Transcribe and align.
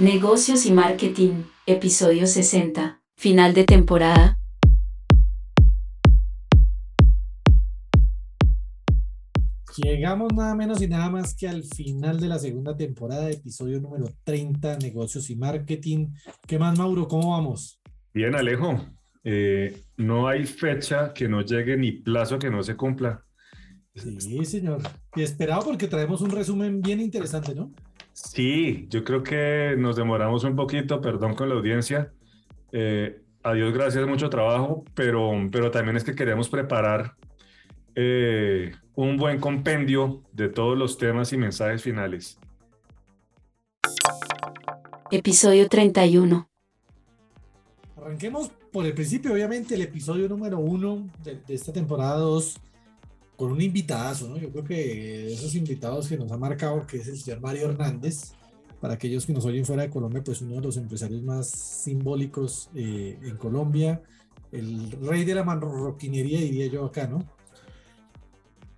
Negocios 0.00 0.64
y 0.64 0.72
Marketing, 0.72 1.42
episodio 1.66 2.26
60, 2.26 3.02
final 3.18 3.52
de 3.52 3.64
temporada. 3.64 4.38
Llegamos 9.76 10.32
nada 10.32 10.54
menos 10.54 10.80
y 10.80 10.88
nada 10.88 11.10
más 11.10 11.34
que 11.34 11.48
al 11.48 11.64
final 11.64 12.18
de 12.18 12.28
la 12.28 12.38
segunda 12.38 12.74
temporada, 12.74 13.28
episodio 13.28 13.78
número 13.78 14.06
30, 14.24 14.78
Negocios 14.78 15.28
y 15.28 15.36
Marketing. 15.36 16.08
¿Qué 16.46 16.58
más, 16.58 16.78
Mauro? 16.78 17.06
¿Cómo 17.06 17.32
vamos? 17.32 17.78
Bien, 18.14 18.34
Alejo. 18.34 18.82
Eh, 19.22 19.82
no 19.98 20.28
hay 20.28 20.46
fecha 20.46 21.12
que 21.12 21.28
no 21.28 21.42
llegue 21.42 21.76
ni 21.76 21.92
plazo 21.92 22.38
que 22.38 22.48
no 22.48 22.62
se 22.62 22.74
cumpla. 22.74 23.22
Sí, 23.94 24.46
señor. 24.46 24.80
Y 25.14 25.20
esperado 25.20 25.62
porque 25.62 25.88
traemos 25.88 26.22
un 26.22 26.30
resumen 26.30 26.80
bien 26.80 27.00
interesante, 27.02 27.54
¿no? 27.54 27.70
Sí, 28.22 28.86
yo 28.90 29.02
creo 29.02 29.22
que 29.22 29.74
nos 29.78 29.96
demoramos 29.96 30.44
un 30.44 30.54
poquito, 30.54 31.00
perdón 31.00 31.34
con 31.34 31.48
la 31.48 31.54
audiencia. 31.54 32.12
Eh, 32.70 33.22
a 33.42 33.54
Dios 33.54 33.72
gracias, 33.72 34.06
mucho 34.06 34.28
trabajo, 34.28 34.84
pero, 34.94 35.32
pero 35.50 35.70
también 35.70 35.96
es 35.96 36.04
que 36.04 36.14
queremos 36.14 36.48
preparar 36.48 37.14
eh, 37.94 38.72
un 38.94 39.16
buen 39.16 39.40
compendio 39.40 40.22
de 40.32 40.48
todos 40.48 40.76
los 40.76 40.98
temas 40.98 41.32
y 41.32 41.38
mensajes 41.38 41.82
finales. 41.82 42.38
Episodio 45.10 45.68
31. 45.68 46.48
Arranquemos 47.96 48.50
por 48.70 48.84
el 48.84 48.92
principio, 48.92 49.32
obviamente, 49.32 49.74
el 49.74 49.82
episodio 49.82 50.28
número 50.28 50.58
uno 50.58 51.08
de, 51.24 51.40
de 51.46 51.54
esta 51.54 51.72
temporada 51.72 52.18
2 52.18 52.60
con 53.40 53.52
un 53.52 53.62
invitadazo, 53.62 54.28
¿no? 54.28 54.36
Yo 54.36 54.50
creo 54.50 54.64
que 54.64 55.32
esos 55.32 55.54
invitados 55.54 56.06
que 56.06 56.18
nos 56.18 56.30
ha 56.30 56.36
marcado, 56.36 56.86
que 56.86 56.98
es 56.98 57.08
el 57.08 57.16
señor 57.16 57.40
Mario 57.40 57.70
Hernández, 57.70 58.32
para 58.82 58.92
aquellos 58.92 59.24
que 59.24 59.32
nos 59.32 59.46
oyen 59.46 59.64
fuera 59.64 59.80
de 59.80 59.88
Colombia, 59.88 60.22
pues 60.22 60.42
uno 60.42 60.56
de 60.56 60.60
los 60.60 60.76
empresarios 60.76 61.22
más 61.22 61.48
simbólicos 61.48 62.68
eh, 62.74 63.18
en 63.22 63.38
Colombia, 63.38 64.02
el 64.52 64.90
rey 64.90 65.24
de 65.24 65.34
la 65.36 65.42
marroquinería, 65.42 66.38
diría 66.38 66.66
yo 66.66 66.84
acá, 66.84 67.06
¿no? 67.06 67.24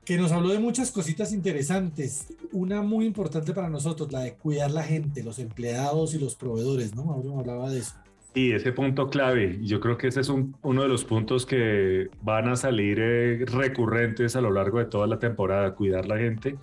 Que 0.04 0.16
nos 0.16 0.30
habló 0.30 0.50
de 0.50 0.60
muchas 0.60 0.92
cositas 0.92 1.32
interesantes. 1.32 2.26
Una 2.52 2.82
muy 2.82 3.04
importante 3.04 3.52
para 3.52 3.68
nosotros, 3.68 4.12
la 4.12 4.20
de 4.20 4.34
cuidar 4.34 4.70
la 4.70 4.84
gente, 4.84 5.24
los 5.24 5.40
empleados 5.40 6.14
y 6.14 6.20
los 6.20 6.36
proveedores, 6.36 6.94
¿no? 6.94 7.06
Mauro 7.06 7.40
hablaba 7.40 7.68
de 7.68 7.80
eso. 7.80 7.96
Sí, 8.34 8.50
ese 8.52 8.72
punto 8.72 9.10
clave. 9.10 9.58
Yo 9.62 9.78
creo 9.80 9.98
que 9.98 10.08
ese 10.08 10.20
es 10.20 10.30
uno 10.30 10.82
de 10.82 10.88
los 10.88 11.04
puntos 11.04 11.44
que 11.44 12.08
van 12.22 12.48
a 12.48 12.56
salir 12.56 12.98
eh, 12.98 13.44
recurrentes 13.46 14.36
a 14.36 14.40
lo 14.40 14.50
largo 14.50 14.78
de 14.78 14.86
toda 14.86 15.06
la 15.06 15.18
temporada. 15.18 15.74
Cuidar 15.74 16.06
la 16.06 16.16
gente, 16.16 16.56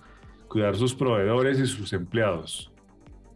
cuidar 0.48 0.76
sus 0.76 0.94
proveedores 0.94 1.60
y 1.60 1.66
sus 1.66 1.92
empleados. 1.92 2.72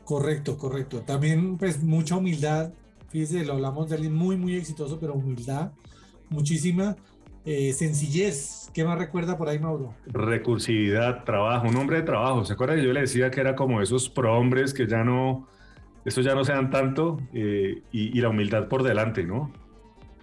Correcto, 0.05 0.59
correcto. 0.59 1.01
También 1.03 1.57
pues 1.59 1.83
mucha 1.83 2.17
humildad. 2.17 2.73
Fíjese, 3.09 3.45
lo 3.45 3.53
hablamos 3.53 3.89
de 3.89 3.95
alguien 3.95 4.15
muy, 4.15 4.37
muy 4.37 4.57
exitoso, 4.57 4.99
pero 4.99 5.15
humildad, 5.15 5.71
muchísima. 6.29 6.97
Eh, 7.47 7.73
sencillez, 7.73 8.71
¿qué 8.73 8.85
más 8.85 8.99
recuerda 8.99 9.37
por 9.37 9.49
ahí, 9.49 9.59
Mauro? 9.59 9.95
Recursividad, 10.07 11.25
trabajo, 11.25 11.69
un 11.69 11.77
hombre 11.77 11.99
de 11.99 12.03
trabajo. 12.03 12.45
¿Se 12.45 12.55
acuerda 12.55 12.75
que 12.75 12.83
yo 12.83 12.93
le 12.93 13.03
decía 13.03 13.31
que 13.31 13.41
era 13.41 13.55
como 13.55 13.81
esos 13.81 14.09
prohombres 14.09 14.75
que 14.75 14.89
ya 14.89 15.05
no, 15.05 15.47
eso 16.05 16.21
ya 16.21 16.35
no 16.35 16.45
sean 16.45 16.71
tanto 16.71 17.19
eh, 17.33 17.83
y, 17.91 18.19
y, 18.19 18.21
la 18.21 18.29
humildad 18.29 18.69
por 18.69 18.83
delante, 18.83 19.25
¿no? 19.25 19.51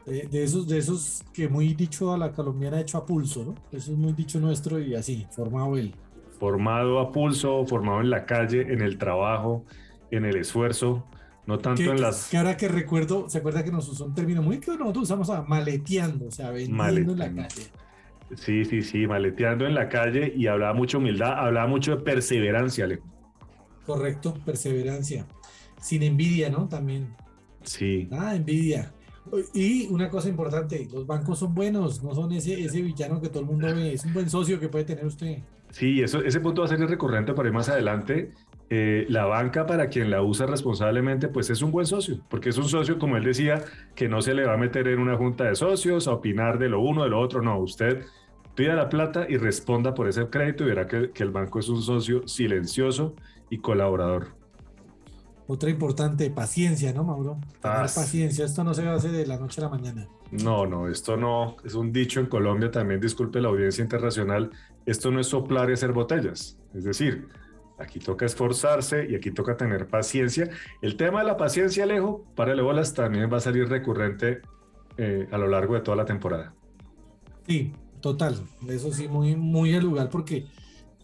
De, 0.06 0.28
de, 0.28 0.44
esos, 0.44 0.68
de 0.68 0.78
esos 0.78 1.24
que 1.34 1.48
muy 1.48 1.74
dicho 1.74 2.14
a 2.14 2.18
la 2.18 2.32
colombiana 2.32 2.80
hecho 2.80 2.98
a 2.98 3.06
pulso, 3.06 3.46
¿no? 3.46 3.56
Eso 3.72 3.92
es 3.92 3.98
muy 3.98 4.14
dicho 4.14 4.40
nuestro 4.40 4.80
y 4.80 4.96
así, 4.96 5.26
formado 5.32 5.78
él. 5.78 5.96
Formado 6.40 7.00
a 7.00 7.12
pulso, 7.12 7.66
formado 7.66 8.02
en 8.02 8.10
la 8.10 8.26
calle, 8.26 8.62
en 8.62 8.82
el 8.82 8.98
trabajo, 8.98 9.64
en 10.12 10.26
el 10.26 10.38
esfuerzo, 10.38 11.06
no 11.46 11.58
tanto 11.60 11.84
en 11.84 12.02
las... 12.02 12.30
Que 12.30 12.38
ahora 12.38 12.58
que 12.58 12.68
recuerdo, 12.68 13.30
¿se 13.30 13.40
acuerda 13.40 13.64
que 13.64 13.72
nos 13.72 13.88
usó 13.90 14.06
un 14.06 14.14
término 14.14 14.42
muy 14.42 14.60
que 14.60 14.72
nosotros 14.72 15.04
usamos 15.04 15.30
a 15.30 15.44
maleteando, 15.44 16.28
o 16.28 16.32
sea, 16.32 16.50
vendiendo 16.50 16.78
maleteando. 16.78 17.24
en 17.24 17.36
la 17.36 17.48
calle? 17.48 17.64
Sí, 18.36 18.66
sí, 18.66 18.82
sí, 18.82 19.08
maleteando 19.08 19.66
en 19.66 19.76
la 19.76 19.90
calle 19.90 20.34
y 20.36 20.48
hablaba 20.48 20.74
mucho 20.74 21.00
humildad, 21.00 21.34
hablaba 21.34 21.68
mucho 21.68 21.96
de 21.96 22.04
perseverancia, 22.04 22.86
Alejo. 22.86 23.04
Correcto, 23.86 24.36
perseverancia 24.46 25.26
sin 25.82 26.04
envidia, 26.04 26.50
¿no? 26.50 26.68
También. 26.70 27.14
Sí. 27.64 28.08
Ah, 28.12 28.36
envidia. 28.36 28.94
Y 29.54 29.88
una 29.88 30.10
cosa 30.10 30.30
importante, 30.30 30.88
los 30.92 31.06
bancos 31.06 31.40
son 31.40 31.54
buenos, 31.54 32.02
no 32.04 32.16
son 32.16 32.32
ese, 32.32 32.64
ese 32.64 32.82
villano 32.82 33.22
que 33.22 33.30
todo 33.30 33.42
el 33.42 33.46
mundo 33.46 33.68
ve, 33.68 33.94
es 33.94 34.04
un 34.06 34.14
buen 34.14 34.30
socio 34.30 34.60
que 34.60 34.68
puede 34.68 34.86
tener 34.86 35.06
usted. 35.06 35.40
Sí, 35.70 36.02
eso, 36.02 36.22
ese 36.24 36.40
punto 36.40 36.62
va 36.62 36.66
a 36.66 36.70
ser 36.70 36.80
recurrente 36.80 37.34
para 37.34 37.48
ir 37.48 37.54
más 37.54 37.70
adelante. 37.70 38.32
Eh, 38.70 39.06
la 39.10 39.26
banca, 39.26 39.66
para 39.66 39.90
quien 39.90 40.10
la 40.10 40.22
usa 40.22 40.46
responsablemente, 40.46 41.28
pues 41.28 41.50
es 41.50 41.62
un 41.62 41.72
buen 41.72 41.86
socio, 41.86 42.22
porque 42.30 42.50
es 42.50 42.58
un 42.58 42.68
socio, 42.70 42.98
como 42.98 43.18
él 43.18 43.24
decía, 43.24 43.64
que 43.96 44.08
no 44.08 44.22
se 44.22 44.34
le 44.34 44.46
va 44.46 44.54
a 44.54 44.58
meter 44.58 44.88
en 44.88 45.00
una 45.00 45.18
junta 45.18 45.44
de 45.44 45.56
socios 45.56 46.08
a 46.08 46.14
opinar 46.14 46.58
de 46.58 46.70
lo 46.70 46.80
uno, 46.80 47.04
de 47.04 47.10
lo 47.10 47.20
otro, 47.20 47.42
no, 47.42 47.60
usted 47.60 48.06
pida 48.56 48.76
la 48.76 48.90
plata 48.90 49.26
y 49.30 49.38
responda 49.38 49.94
por 49.94 50.08
ese 50.08 50.28
crédito 50.28 50.64
y 50.64 50.68
verá 50.68 50.88
que, 50.88 51.12
que 51.12 51.24
el 51.24 51.32
banco 51.32 51.60
es 51.60 51.70
un 51.70 51.82
socio 51.82 52.28
silencioso 52.28 53.16
y 53.50 53.60
colaborador. 53.60 54.41
Otra 55.48 55.70
importante, 55.70 56.30
paciencia, 56.30 56.94
¿no, 56.94 57.04
Mauro? 57.04 57.40
Tener 57.62 57.78
ah, 57.78 57.82
paciencia, 57.84 58.46
esto 58.46 58.64
no 58.64 58.74
se 58.74 58.88
hace 58.88 59.10
de 59.10 59.26
la 59.26 59.38
noche 59.38 59.60
a 59.62 59.66
la 59.66 59.70
mañana. 59.70 60.08
No, 60.32 60.66
no, 60.66 60.88
esto 60.88 61.18
no, 61.18 61.58
es 61.66 61.74
un 61.74 61.92
dicho 61.92 62.20
en 62.20 62.28
Colombia 62.28 62.72
también, 62.72 63.02
disculpe 63.02 63.42
la 63.42 63.50
audiencia 63.50 63.84
internacional, 63.84 64.52
esto 64.86 65.12
no 65.12 65.20
es 65.20 65.28
soplar 65.28 65.70
y 65.70 65.74
hacer 65.74 65.92
botellas, 65.92 66.58
es 66.74 66.86
decir, 66.86 67.28
aquí 67.78 68.00
toca 68.00 68.26
esforzarse 68.26 69.08
y 69.10 69.16
aquí 69.16 69.32
toca 69.32 69.58
tener 69.58 69.88
paciencia. 69.88 70.50
El 70.82 70.96
tema 70.96 71.20
de 71.20 71.28
la 71.28 71.38
paciencia, 71.38 71.84
Alejo, 71.84 72.26
para 72.36 72.60
bolas, 72.62 72.94
también 72.94 73.32
va 73.32 73.38
a 73.38 73.42
salir 73.42 73.68
recurrente 73.68 74.42
eh, 74.98 75.28
a 75.32 75.38
lo 75.38 75.48
largo 75.48 75.74
de 75.74 75.82
toda 75.82 75.98
la 75.98 76.06
temporada. 76.06 76.54
Sí, 77.48 77.74
total, 78.00 78.40
eso 78.70 78.94
sí, 78.94 79.08
muy, 79.08 79.36
muy 79.36 79.74
al 79.76 79.84
lugar 79.84 80.10
porque 80.10 80.46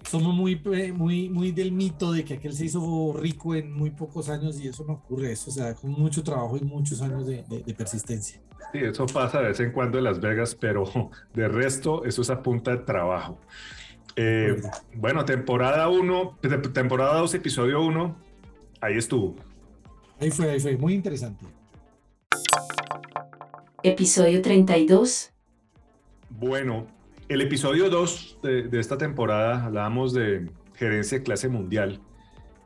somos 0.03 0.33
muy, 0.33 0.61
eh, 0.73 0.91
muy, 0.91 1.29
muy 1.29 1.51
del 1.51 1.71
mito 1.71 2.11
de 2.11 2.23
que 2.23 2.35
aquel 2.35 2.53
se 2.53 2.65
hizo 2.65 3.13
rico 3.19 3.55
en 3.55 3.71
muy 3.71 3.91
pocos 3.91 4.29
años 4.29 4.59
y 4.59 4.67
eso 4.67 4.83
no 4.85 4.93
ocurre, 4.93 5.31
eso, 5.31 5.49
o 5.49 5.53
sea, 5.53 5.73
con 5.75 5.91
mucho 5.91 6.23
trabajo 6.23 6.57
y 6.57 6.61
muchos 6.61 7.01
años 7.01 7.25
de, 7.25 7.43
de, 7.43 7.63
de 7.63 7.73
persistencia. 7.73 8.41
Sí, 8.71 8.79
eso 8.79 9.05
pasa 9.05 9.39
de 9.39 9.47
vez 9.49 9.59
en 9.59 9.71
cuando 9.71 9.97
en 9.97 10.03
Las 10.03 10.19
Vegas, 10.19 10.55
pero 10.55 10.83
de 11.33 11.47
resto 11.47 12.03
eso 12.05 12.21
es 12.21 12.29
a 12.29 12.41
punta 12.41 12.71
de 12.71 12.77
trabajo. 12.77 13.39
Eh, 14.19 14.59
bueno, 14.95 15.23
temporada 15.25 15.87
1, 15.89 16.39
temporada 16.73 17.19
2, 17.19 17.35
episodio 17.35 17.81
1, 17.83 18.15
ahí 18.81 18.97
estuvo. 18.97 19.35
Ahí 20.19 20.31
fue, 20.31 20.49
ahí 20.49 20.59
fue, 20.59 20.75
muy 20.75 20.95
interesante. 20.95 21.45
Episodio 23.83 24.41
32. 24.41 25.31
Bueno, 26.31 26.87
el 27.29 27.41
episodio 27.41 27.89
2 27.89 28.39
de, 28.41 28.63
de, 28.63 28.79
esta 28.79 28.97
temporada 28.97 29.65
hablábamos 29.65 30.13
de 30.13 30.49
gerencia 30.75 31.17
de 31.17 31.23
clase 31.23 31.49
mundial 31.49 32.01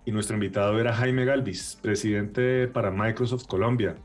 y 0.06 0.12
nuestro 0.12 0.36
invitado 0.36 0.80
era 0.80 0.94
Jaime 0.94 1.26
Galvis, 1.26 1.80
presidente 1.82 2.68
para 2.68 2.92
Microsoft 2.92 3.48
Colombia. 3.48 3.96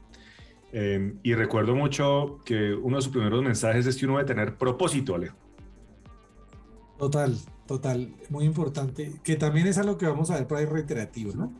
Eh, 0.72 1.14
y 1.22 1.34
recuerdo 1.34 1.74
mucho 1.74 2.40
que 2.44 2.74
uno 2.74 2.96
de 2.96 3.02
sus 3.02 3.12
primeros 3.12 3.42
mensajes 3.42 3.86
es 3.86 3.96
que 3.96 4.04
uno 4.06 4.16
debe 4.16 4.26
tener 4.26 4.56
propósito, 4.56 5.14
Alejo. 5.14 5.36
Total, 6.98 7.36
total, 7.66 8.14
muy 8.30 8.44
importante, 8.44 9.20
que 9.22 9.36
también 9.36 9.66
es 9.66 9.78
algo 9.78 9.98
que 9.98 10.06
vamos 10.06 10.30
a 10.30 10.36
ver 10.36 10.46
por 10.46 10.58
ahí 10.58 10.64
reiterativo, 10.64 11.32
¿no? 11.34 11.52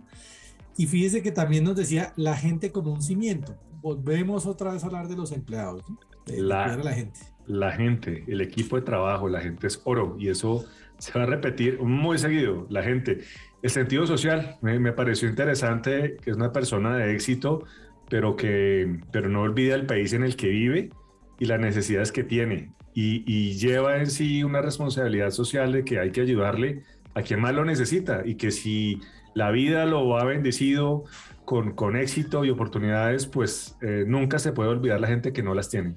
Y 0.79 0.87
fíjese 0.87 1.23
que 1.23 1.33
también 1.33 1.65
nos 1.65 1.77
decía 1.77 2.13
la 2.17 2.37
gente 2.37 2.73
como 2.73 2.93
un 2.93 3.03
cimiento. 3.03 3.57
Volvemos 3.81 4.47
otra 4.47 4.73
vez 4.73 4.83
a 4.83 4.87
hablar 4.87 5.09
de 5.09 5.17
los 5.17 5.33
empleados, 5.33 5.83
¿no? 5.89 5.99
de, 6.27 6.43
la, 6.43 6.77
de 6.77 6.85
la 6.85 6.93
gente 6.93 7.36
la 7.47 7.73
gente, 7.73 8.25
el 8.27 8.41
equipo 8.41 8.77
de 8.77 8.83
trabajo, 8.83 9.29
la 9.29 9.41
gente 9.41 9.67
es 9.67 9.81
oro 9.85 10.17
y 10.19 10.29
eso 10.29 10.65
se 10.99 11.19
va 11.19 11.25
a 11.25 11.27
repetir 11.27 11.81
muy 11.81 12.19
seguido, 12.19 12.67
la 12.71 12.83
gente. 12.83 13.21
El 13.63 13.71
sentido 13.71 14.07
social, 14.07 14.57
me, 14.61 14.93
pareció 14.93 15.29
interesante 15.29 16.17
que 16.23 16.31
es 16.31 16.37
una 16.37 16.53
persona 16.53 16.97
de 16.97 17.13
éxito, 17.15 17.65
pero 18.09 18.37
que 18.37 19.01
pero 19.11 19.29
no 19.29 19.43
olvida 19.43 19.75
el 19.75 19.87
país 19.87 20.13
en 20.13 20.23
el 20.23 20.37
que 20.37 20.49
vive 20.49 20.91
y 21.39 21.47
las 21.47 21.59
necesidades 21.59 22.13
que 22.13 22.23
tiene 22.23 22.73
y, 22.95 23.25
y 23.27 23.55
lleva 23.55 23.99
en 23.99 24.07
sí 24.07 24.45
una 24.45 24.63
responsabilidad 24.63 25.31
social 25.31 25.73
de 25.73 25.85
que 25.85 25.99
hay 25.99 26.13
que 26.13 26.21
ayudarle 26.21 26.83
a 27.15 27.23
quien 27.23 27.41
más 27.41 27.55
lo 27.55 27.65
necesita 27.65 28.23
y 28.25 28.37
que 28.37 28.51
si 28.51 29.01
la 29.35 29.51
vida 29.51 29.85
lo 29.85 30.19
ha 30.19 30.25
bendecido 30.25 31.05
con, 31.45 31.73
con 31.73 31.97
éxito 31.97 32.45
y 32.45 32.51
oportunidades, 32.51 33.27
pues 33.27 33.77
eh, 33.81 34.05
nunca 34.07 34.39
se 34.39 34.53
puede 34.53 34.71
olvidar 34.71 35.01
la 35.01 35.09
gente 35.09 35.33
que 35.33 35.43
no 35.43 35.55
las 35.55 35.71
tiene. 35.71 35.95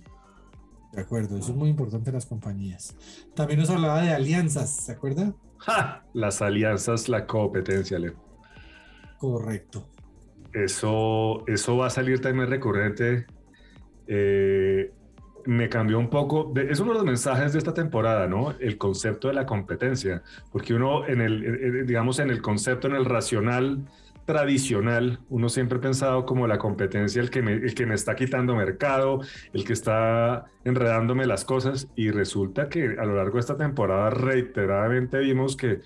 De 0.91 1.01
acuerdo, 1.01 1.37
eso 1.37 1.51
es 1.51 1.57
muy 1.57 1.69
importante 1.69 2.09
en 2.09 2.15
las 2.15 2.25
compañías. 2.25 2.95
También 3.35 3.59
nos 3.59 3.69
hablaba 3.69 4.01
de 4.01 4.11
alianzas, 4.11 4.69
¿se 4.69 4.91
acuerda? 4.91 5.33
¡Ja! 5.57 6.03
Las 6.13 6.41
alianzas, 6.41 7.09
la 7.09 7.27
competencia, 7.27 7.99
Leo. 7.99 8.15
Correcto. 9.19 9.87
Eso, 10.53 11.43
eso 11.47 11.77
va 11.77 11.87
a 11.87 11.89
salir 11.89 12.21
también 12.21 12.49
recurrente. 12.49 13.27
Eh, 14.07 14.91
me 15.45 15.69
cambió 15.69 15.99
un 15.99 16.09
poco. 16.09 16.53
Es 16.55 16.79
uno 16.79 16.91
de 16.91 16.97
los 16.97 17.05
mensajes 17.05 17.53
de 17.53 17.59
esta 17.59 17.73
temporada, 17.73 18.27
¿no? 18.27 18.51
El 18.59 18.77
concepto 18.77 19.27
de 19.27 19.35
la 19.35 19.45
competencia. 19.45 20.23
Porque 20.51 20.73
uno, 20.73 21.07
en 21.07 21.21
el, 21.21 21.85
digamos, 21.85 22.19
en 22.19 22.29
el 22.29 22.41
concepto, 22.41 22.87
en 22.87 22.95
el 22.95 23.05
racional, 23.05 23.85
tradicional, 24.29 25.21
uno 25.29 25.49
siempre 25.49 25.79
ha 25.79 25.81
pensado 25.81 26.23
como 26.23 26.45
la 26.45 26.59
competencia, 26.59 27.19
el 27.19 27.31
que, 27.31 27.41
me, 27.41 27.53
el 27.53 27.73
que 27.73 27.87
me 27.87 27.95
está 27.95 28.15
quitando 28.15 28.55
mercado, 28.55 29.21
el 29.53 29.63
que 29.63 29.73
está 29.73 30.45
enredándome 30.63 31.25
las 31.25 31.45
cosas, 31.45 31.87
y 31.95 32.11
resulta 32.11 32.69
que 32.69 32.95
a 32.99 33.05
lo 33.05 33.15
largo 33.15 33.33
de 33.33 33.39
esta 33.39 33.57
temporada 33.57 34.11
reiteradamente 34.11 35.17
vimos 35.17 35.57
que, 35.57 35.81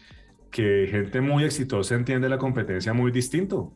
que 0.52 0.90
gente 0.92 1.22
muy 1.22 1.46
exitosa 1.46 1.96
entiende 1.96 2.28
la 2.28 2.38
competencia 2.38 2.92
muy 2.92 3.14
distinto. 3.14 3.72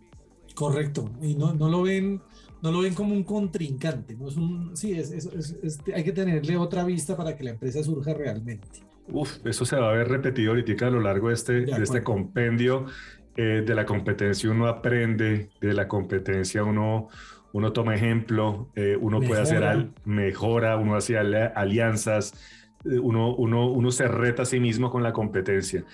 Correcto, 0.54 1.12
y 1.22 1.36
no, 1.36 1.54
no 1.54 1.70
lo 1.70 1.84
ven 1.84 2.22
no 2.62 2.72
lo 2.72 2.82
ven 2.82 2.94
como 2.94 3.14
un 3.14 3.24
contrincante, 3.24 4.18
no 4.18 4.28
es 4.28 4.36
un, 4.36 4.76
sí, 4.76 4.92
es, 4.92 5.12
es, 5.12 5.80
hay 5.96 6.04
que 6.04 6.12
tenerle 6.12 6.58
otra 6.58 6.84
vista 6.84 7.16
para 7.16 7.38
que 7.38 7.44
la 7.46 7.52
empresa 7.52 7.82
surja 7.84 8.14
realmente. 8.14 8.68
Uf, 9.10 9.38
eso 9.46 9.66
se 9.66 9.78
va 9.78 9.90
a 9.90 9.94
ver 9.94 10.10
repetido 10.10 10.52
ahorita 10.52 10.88
a 10.88 10.90
lo 10.90 11.00
largo 11.00 11.30
de 11.30 11.34
este, 11.34 11.62
de, 11.62 11.84
este 11.84 12.04
compendio. 12.04 12.86
Eh, 13.40 13.62
de 13.64 13.76
la 13.76 13.86
competencia 13.86 14.50
uno 14.50 14.66
aprende, 14.66 15.52
de 15.62 15.74
la 15.74 15.88
competencia 15.88 16.64
uno, 16.64 17.10
uno 17.54 17.72
toma 17.72 17.94
ejemplo, 17.94 18.72
eh, 18.76 18.98
uno 19.00 19.22
puede 19.22 19.44
hacer 19.44 19.64
al, 19.64 19.94
mejora, 20.06 20.76
uno 20.78 20.96
hace 20.96 21.20
alianzas, 21.20 22.34
eh, 22.84 22.98
uno, 22.98 23.36
uno, 23.36 23.70
uno 23.70 23.92
se 23.92 24.08
reta 24.08 24.42
a 24.42 24.46
sí 24.46 24.60
mismo 24.60 24.90
con 24.90 25.04
la 25.04 25.14
competencia. 25.14 25.86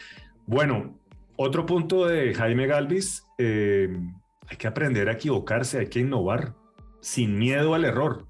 Bueno, 0.48 0.98
otro 1.36 1.66
punto 1.66 2.06
de 2.08 2.34
Jaime 2.34 2.66
Galvis, 2.66 3.26
hay 3.38 4.58
que 4.58 4.68
aprender 4.68 5.10
a 5.10 5.14
equivocarse, 5.14 5.80
hay 5.80 5.88
que 5.88 6.00
innovar 6.00 6.54
sin 7.02 7.38
miedo 7.38 7.74
al 7.74 7.84
error. 7.84 8.26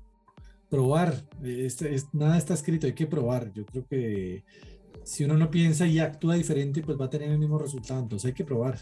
Probar, 0.72 1.14
este, 1.44 1.96
nada 2.14 2.36
está 2.36 2.56
escrito, 2.56 2.88
hay 2.88 2.94
que 2.94 3.06
probar. 3.06 3.54
Yo 3.54 3.64
creo 3.64 3.86
que 3.88 4.44
si 5.04 5.24
uno 5.24 5.38
no 5.38 5.52
piensa 5.52 5.86
y 5.86 6.00
actúa 6.00 6.34
diferente, 6.34 6.82
pues 6.82 7.00
va 7.00 7.06
a 7.06 7.10
tener 7.12 7.30
el 7.30 7.38
mismo 7.38 7.60
resultado. 7.60 8.00
Entonces 8.00 8.26
hay 8.26 8.34
que 8.34 8.44
probar. 8.44 8.80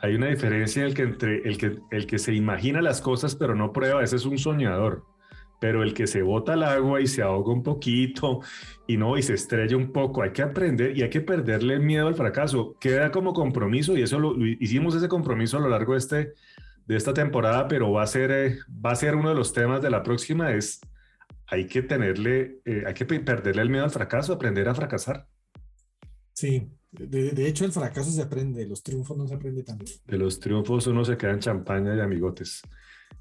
Hay 0.00 0.14
una 0.14 0.28
diferencia 0.28 0.84
el 0.84 0.98
entre 1.00 1.48
el 1.48 1.58
que, 1.58 1.78
el 1.90 2.18
se 2.18 2.34
imagina 2.34 2.80
las 2.80 3.00
cosas 3.00 3.34
pero 3.34 3.54
no 3.54 3.72
prueba, 3.72 4.02
ese 4.02 4.16
es 4.16 4.26
un 4.26 4.38
soñador. 4.38 5.04
Pero 5.60 5.82
el 5.82 5.92
que 5.92 6.06
se 6.06 6.22
bota 6.22 6.52
al 6.52 6.62
agua 6.62 7.00
y 7.00 7.08
se 7.08 7.20
ahoga 7.20 7.52
un 7.52 7.64
poquito 7.64 8.40
y 8.86 8.96
no, 8.96 9.18
y 9.18 9.22
se 9.22 9.34
estrella 9.34 9.76
un 9.76 9.92
poco, 9.92 10.22
hay 10.22 10.30
que 10.30 10.42
aprender 10.42 10.96
y 10.96 11.02
hay 11.02 11.10
que 11.10 11.20
perderle 11.20 11.80
miedo 11.80 12.06
al 12.06 12.14
fracaso. 12.14 12.76
Queda 12.78 13.10
como 13.10 13.32
compromiso 13.32 13.96
y 13.96 14.02
eso 14.02 14.20
lo, 14.20 14.36
hicimos 14.46 14.94
ese 14.94 15.08
compromiso 15.08 15.56
a 15.56 15.60
lo 15.60 15.68
largo 15.68 15.94
de, 15.94 15.98
este, 15.98 16.34
esta 16.86 17.12
temporada, 17.12 17.66
pero 17.66 17.90
va 17.90 18.04
a, 18.04 18.06
ser, 18.06 18.30
eh, 18.30 18.58
va 18.84 18.92
a 18.92 18.96
ser 18.96 19.16
uno 19.16 19.30
de 19.30 19.34
los 19.34 19.52
temas 19.52 19.82
de 19.82 19.90
la 19.90 20.04
próxima, 20.04 20.52
es 20.52 20.80
hay 21.48 21.66
que 21.66 21.82
tenerle, 21.82 22.60
eh, 22.64 22.84
hay 22.86 22.94
que 22.94 23.04
perderle 23.04 23.62
el 23.62 23.70
miedo 23.70 23.84
al 23.84 23.90
fracaso, 23.90 24.32
aprender 24.32 24.68
a 24.68 24.74
fracasar. 24.74 25.26
Sí, 26.34 26.70
de, 26.90 27.46
hecho 27.46 27.64
el 27.64 27.72
fracaso 27.72 28.10
se 28.10 28.22
aprende, 28.22 28.66
los 28.66 28.82
triunfos 28.82 29.16
no 29.16 29.26
se 29.26 29.34
aprende 29.34 29.62
tanto. 29.62 29.84
De 30.06 30.18
los 30.18 30.40
triunfos 30.40 30.86
uno 30.86 31.04
se 31.04 31.16
queda 31.16 31.32
en 31.32 31.40
champaña 31.40 31.94
y 31.94 32.00
amigotes. 32.00 32.62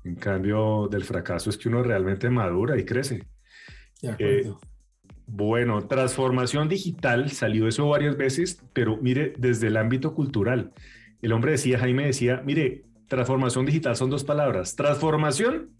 En 0.04 0.16
cambio, 0.16 0.88
del 0.90 1.04
fracaso 1.04 1.50
es 1.50 1.58
que 1.58 1.69
uno 1.69 1.84
realmente 1.84 2.30
madura 2.30 2.78
y 2.80 2.86
crece. 2.86 3.28
De 4.02 4.10
acuerdo. 4.10 4.60
Eh, 4.62 4.68
bueno, 5.30 5.86
transformación 5.88 6.69
digital, 6.69 7.31
salió 7.31 7.68
eso 7.68 7.90
varias 7.90 8.16
veces, 8.16 8.64
pero 8.72 8.98
mire, 8.98 9.34
desde 9.38 9.68
el 9.68 9.75
ámbito 9.75 10.16
cultural. 10.16 10.72
El 11.22 11.34
hombre 11.34 11.52
decía, 11.52 11.80
Jaime 11.80 12.06
decía, 12.06 12.42
mire, 12.46 12.86
transformación 13.08 13.66
digital 13.66 13.98
son 13.98 14.10
dos 14.10 14.24
palabras, 14.24 14.78
transformación, 14.78 15.72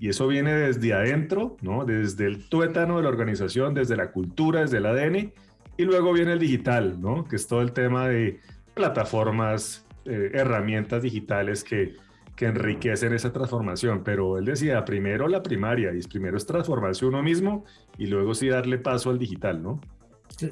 y 0.00 0.08
eso 0.08 0.26
viene 0.26 0.52
desde 0.52 0.94
adentro, 0.94 1.56
¿no? 1.60 1.84
Desde 1.84 2.26
el 2.26 2.48
tuétano 2.48 2.96
de 2.96 3.04
la 3.04 3.08
organización, 3.08 3.72
desde 3.72 3.96
la 3.96 4.10
cultura, 4.10 4.62
desde 4.62 4.78
el 4.78 4.86
ADN, 4.86 5.32
y 5.82 5.84
luego 5.84 6.12
viene 6.12 6.32
el 6.32 6.38
digital, 6.38 7.00
¿no? 7.00 7.24
Que 7.24 7.36
es 7.36 7.46
todo 7.48 7.60
el 7.60 7.72
tema 7.72 8.08
de 8.08 8.40
plataformas, 8.72 9.84
eh, 10.04 10.30
herramientas 10.32 11.02
digitales 11.02 11.64
que, 11.64 11.96
que 12.36 12.46
enriquecen 12.46 13.12
esa 13.12 13.32
transformación. 13.32 14.02
Pero 14.04 14.38
él 14.38 14.44
decía, 14.44 14.84
primero 14.84 15.26
la 15.26 15.42
primaria, 15.42 15.92
y 15.92 16.00
primero 16.02 16.36
es 16.36 16.46
transformarse 16.46 17.04
uno 17.04 17.22
mismo 17.22 17.64
y 17.98 18.06
luego 18.06 18.34
sí 18.34 18.48
darle 18.48 18.78
paso 18.78 19.10
al 19.10 19.18
digital, 19.18 19.60
¿no? 19.60 19.80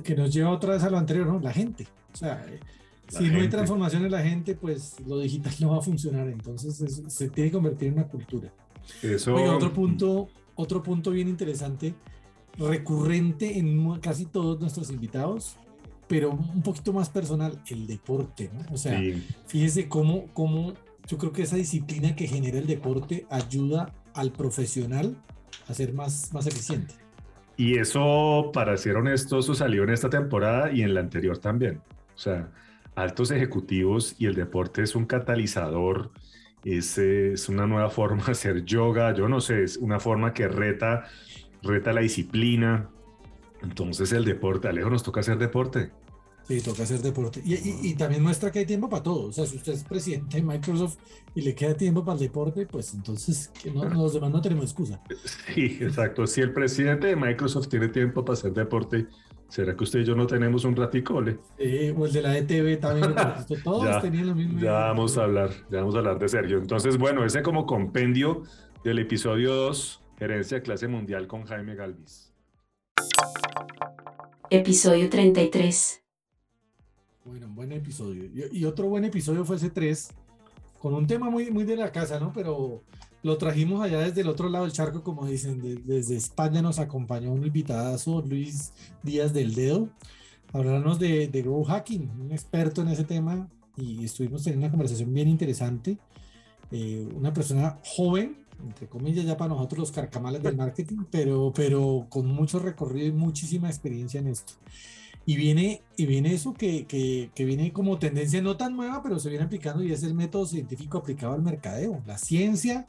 Que, 0.05 0.15
nos 0.15 0.33
lleva 0.33 0.51
otra 0.51 0.75
vez 0.75 0.83
a 0.83 0.91
lo 0.91 0.99
anterior, 0.99 1.27
¿no? 1.27 1.39
La 1.39 1.53
gente. 1.53 1.87
O 2.13 2.17
sea, 2.17 2.45
eh, 2.49 2.59
si 3.09 3.29
no 3.29 3.39
hay 3.39 3.49
transformación 3.49 4.05
en 4.05 4.11
la 4.11 4.23
gente, 4.23 4.57
pues 4.57 4.97
lo 5.07 5.21
digital 5.21 5.53
no 5.61 5.71
va 5.71 5.79
a 5.79 5.83
funcionar. 5.83 6.29
Entonces 6.29 7.03
se 7.07 7.31
tiene 7.31 7.51
que 7.51 7.55
convertir 7.55 7.89
en 7.89 7.95
una 7.95 8.09
cultura. 8.09 8.53
Eso... 9.01 9.35
otro 9.35 9.73
punto, 9.73 10.29
otro 10.57 10.83
punto 10.83 11.13
bien 11.13 11.29
interesante 11.29 11.95
recurrente 12.59 13.59
en 13.59 13.99
casi 14.01 14.27
todos 14.27 14.61
nuestros 14.61 14.91
invitados, 14.91 15.57
pero 16.09 16.31
un 16.31 16.63
poquito 16.63 16.93
más 16.93 17.09
personal, 17.09 17.61
el 17.69 17.87
deporte, 17.87 18.51
¿no? 18.53 18.75
O 18.75 18.77
sea, 18.77 19.01
fíjese 19.47 19.89
cómo, 19.89 20.27
cómo 20.33 20.75
yo 21.07 21.19
creo 21.19 21.33
que 21.33 21.43
esa 21.43 21.57
disciplina 21.57 22.15
que 22.17 22.27
genera 22.27 22.59
el 22.59 22.67
deporte 22.67 23.27
ayuda 23.31 23.93
al 24.15 24.33
profesional 24.33 25.17
a 25.69 25.75
ser 25.75 25.93
más, 25.93 26.33
más 26.33 26.47
eficiente. 26.47 26.95
Y 27.57 27.79
eso, 27.79 28.51
para 28.53 28.77
ser 28.77 28.97
honesto, 28.97 29.39
eso 29.39 29.55
salió 29.55 29.85
en 29.85 29.91
esta 29.91 30.09
temporada 30.09 30.73
y 30.73 30.83
en 30.83 30.95
la 30.95 31.01
anterior 31.01 31.39
también. 31.39 31.81
O 32.15 32.19
sea, 32.19 32.51
altos 32.95 33.31
ejecutivos 33.31 34.17
y 34.19 34.27
el 34.27 34.35
deporte 34.35 34.83
es 34.83 34.95
un 34.95 35.05
catalizador, 35.05 36.11
es, 36.65 36.99
es 36.99 37.49
una 37.49 37.67
nueva 37.67 37.91
forma 37.91 38.25
de 38.25 38.33
hacer 38.33 38.65
yoga, 38.65 39.15
yo 39.15 39.29
no 39.29 39.41
sé, 39.41 39.63
es 39.63 39.77
una 39.77 40.01
forma 40.01 40.33
que 40.33 40.49
reta 40.49 41.05
reta 41.63 41.93
la 41.93 42.01
disciplina. 42.01 42.91
Entonces 43.63 44.13
el 44.13 44.25
deporte, 44.25 44.69
Alejo, 44.69 44.91
nos 44.91 45.03
toca 45.03 45.21
hacer 45.21 45.39
deporte. 45.39 45.91
Sí, 46.51 46.61
toca 46.63 46.83
hacer 46.83 47.01
deporte. 47.01 47.41
Y, 47.45 47.95
también 47.95 48.25
muestra 48.25 48.51
que 48.51 48.61
hay 48.61 48.67
tiempo 48.67 48.89
para 48.89 49.05
todo. 49.05 49.29
O 49.29 49.33
sea, 49.33 49.47
si 49.47 49.57
usted 49.57 49.73
es 49.73 49.85
presidente 49.85 50.39
de 50.39 50.43
Microsoft 50.43 50.97
y 51.35 51.43
le 51.43 51.55
queda 51.55 51.75
tiempo 51.75 52.05
para 52.05 52.15
el 52.15 52.21
deporte, 52.21 52.67
pues 52.67 52.93
entonces 52.93 53.53
que 53.63 53.71
no, 53.71 53.85
los 53.85 54.15
demás 54.15 54.33
no 54.33 54.41
tenemos 54.41 54.65
excusa. 54.65 55.01
Sí, 55.55 55.79
exacto. 55.81 56.27
Si 56.27 56.41
el 56.41 56.53
presidente 56.53 57.07
de 57.07 57.15
Microsoft 57.15 57.69
tiene 57.69 57.89
tiempo 57.89 58.25
para 58.25 58.37
hacer 58.37 58.53
deporte, 58.53 59.07
¿será 59.49 59.77
que 59.77 59.85
usted 59.85 60.01
y 60.01 60.05
yo 60.05 60.17
no 60.17 60.27
tenemos 60.27 60.65
un 60.65 60.75
ratico, 60.75 61.15
o 61.15 61.21
el 61.21 61.39
de 62.13 62.23
la 62.23 62.37
ETV 62.37 62.81
también. 62.81 63.15
Todos 63.63 63.85
ya, 63.85 64.01
tenían 64.01 64.27
lo 64.27 64.35
mismo. 64.35 64.59
Ya 64.59 64.73
vamos 64.73 65.19
a 65.19 65.25
hablar, 65.25 65.51
ya 65.71 65.79
vamos 65.79 65.95
a 65.95 65.99
hablar 65.99 66.19
de 66.19 66.29
Sergio. 66.29 66.59
Entonces, 66.59 66.99
bueno, 66.99 67.25
ese 67.25 67.43
como 67.43 67.65
compendio 67.65 68.43
del 68.83 68.99
episodio 68.99 69.55
2 69.55 70.00
Gerencia 70.21 70.63
Clase 70.63 70.87
Mundial 70.87 71.27
con 71.27 71.45
Jaime 71.45 71.75
Galvis. 71.75 72.31
Episodio 74.51 75.09
33. 75.09 76.03
Bueno, 77.25 77.47
un 77.47 77.55
buen 77.55 77.73
episodio. 77.73 78.29
Y, 78.53 78.67
otro 78.67 78.89
buen 78.89 79.07
episodio 79.07 79.47
fue 79.47 79.57
ese 79.57 79.71
3, 79.71 80.11
con 80.79 80.93
un 80.93 81.07
tema 81.07 81.31
muy, 81.31 81.51
muy 81.51 81.65
de 81.65 81.75
la 81.75 81.91
casa, 81.91 82.21
¿no? 82.21 82.35
Pero 82.35 82.83
lo 83.23 83.39
trajimos 83.39 83.83
allá 83.83 84.01
desde 84.01 84.21
el 84.21 84.29
otro 84.29 84.51
lado 84.51 84.67
del 84.67 84.75
charco, 84.75 85.03
como 85.03 85.25
dicen, 85.25 85.87
desde 85.87 86.17
España 86.17 86.61
nos 86.61 86.79
acompañó 86.79 87.33
un 87.33 87.47
invitadazo, 87.47 88.21
Luis 88.21 88.75
Díaz 89.03 89.33
del 89.33 89.55
Dedo, 89.55 89.89
hablarnos 90.53 90.99
de, 90.99 91.29
de 91.29 91.41
Grow 91.41 91.65
Hacking, 91.65 92.11
un 92.21 92.33
experto 92.33 92.83
en 92.83 92.89
ese 92.89 93.05
tema, 93.05 93.49
y 93.75 94.05
estuvimos 94.05 94.45
teniendo 94.45 94.67
una 94.67 94.71
conversación 94.71 95.15
bien 95.15 95.29
interesante. 95.29 95.97
Eh, 96.73 97.09
una 97.17 97.33
persona 97.33 97.79
joven, 97.83 98.40
entre 98.67 98.87
comillas, 98.87 99.25
ya 99.25 99.37
para 99.37 99.55
nosotros 99.55 99.79
los 99.79 99.93
carcamales 99.93 100.43
del 100.43 100.57
marketing, 100.57 101.05
pero, 101.11 101.53
pero 101.55 102.07
con 102.09 102.27
mucho 102.27 102.59
recorrido 102.59 103.07
y 103.09 103.13
muchísima 103.13 103.69
experiencia 103.69 104.21
en 104.21 104.29
esto. 104.29 104.55
Y 105.27 105.37
viene, 105.37 105.83
y 105.97 106.07
viene 106.07 106.33
eso 106.33 106.55
que, 106.55 106.87
que, 106.87 107.31
que, 107.35 107.45
viene 107.45 107.73
como 107.73 107.99
tendencia 107.99 108.41
no 108.43 108.57
tan 108.57 108.77
nueva, 108.77 109.03
pero 109.03 109.19
se 109.19 109.29
viene 109.29 109.45
aplicando 109.45 109.83
y 109.83 109.93
es 109.93 110.03
el 110.03 110.15
método 110.15 110.47
científico 110.47 110.99
aplicado 110.99 111.35
al 111.35 111.43
mercadeo, 111.43 112.03
la 112.07 112.19
ciencia 112.19 112.87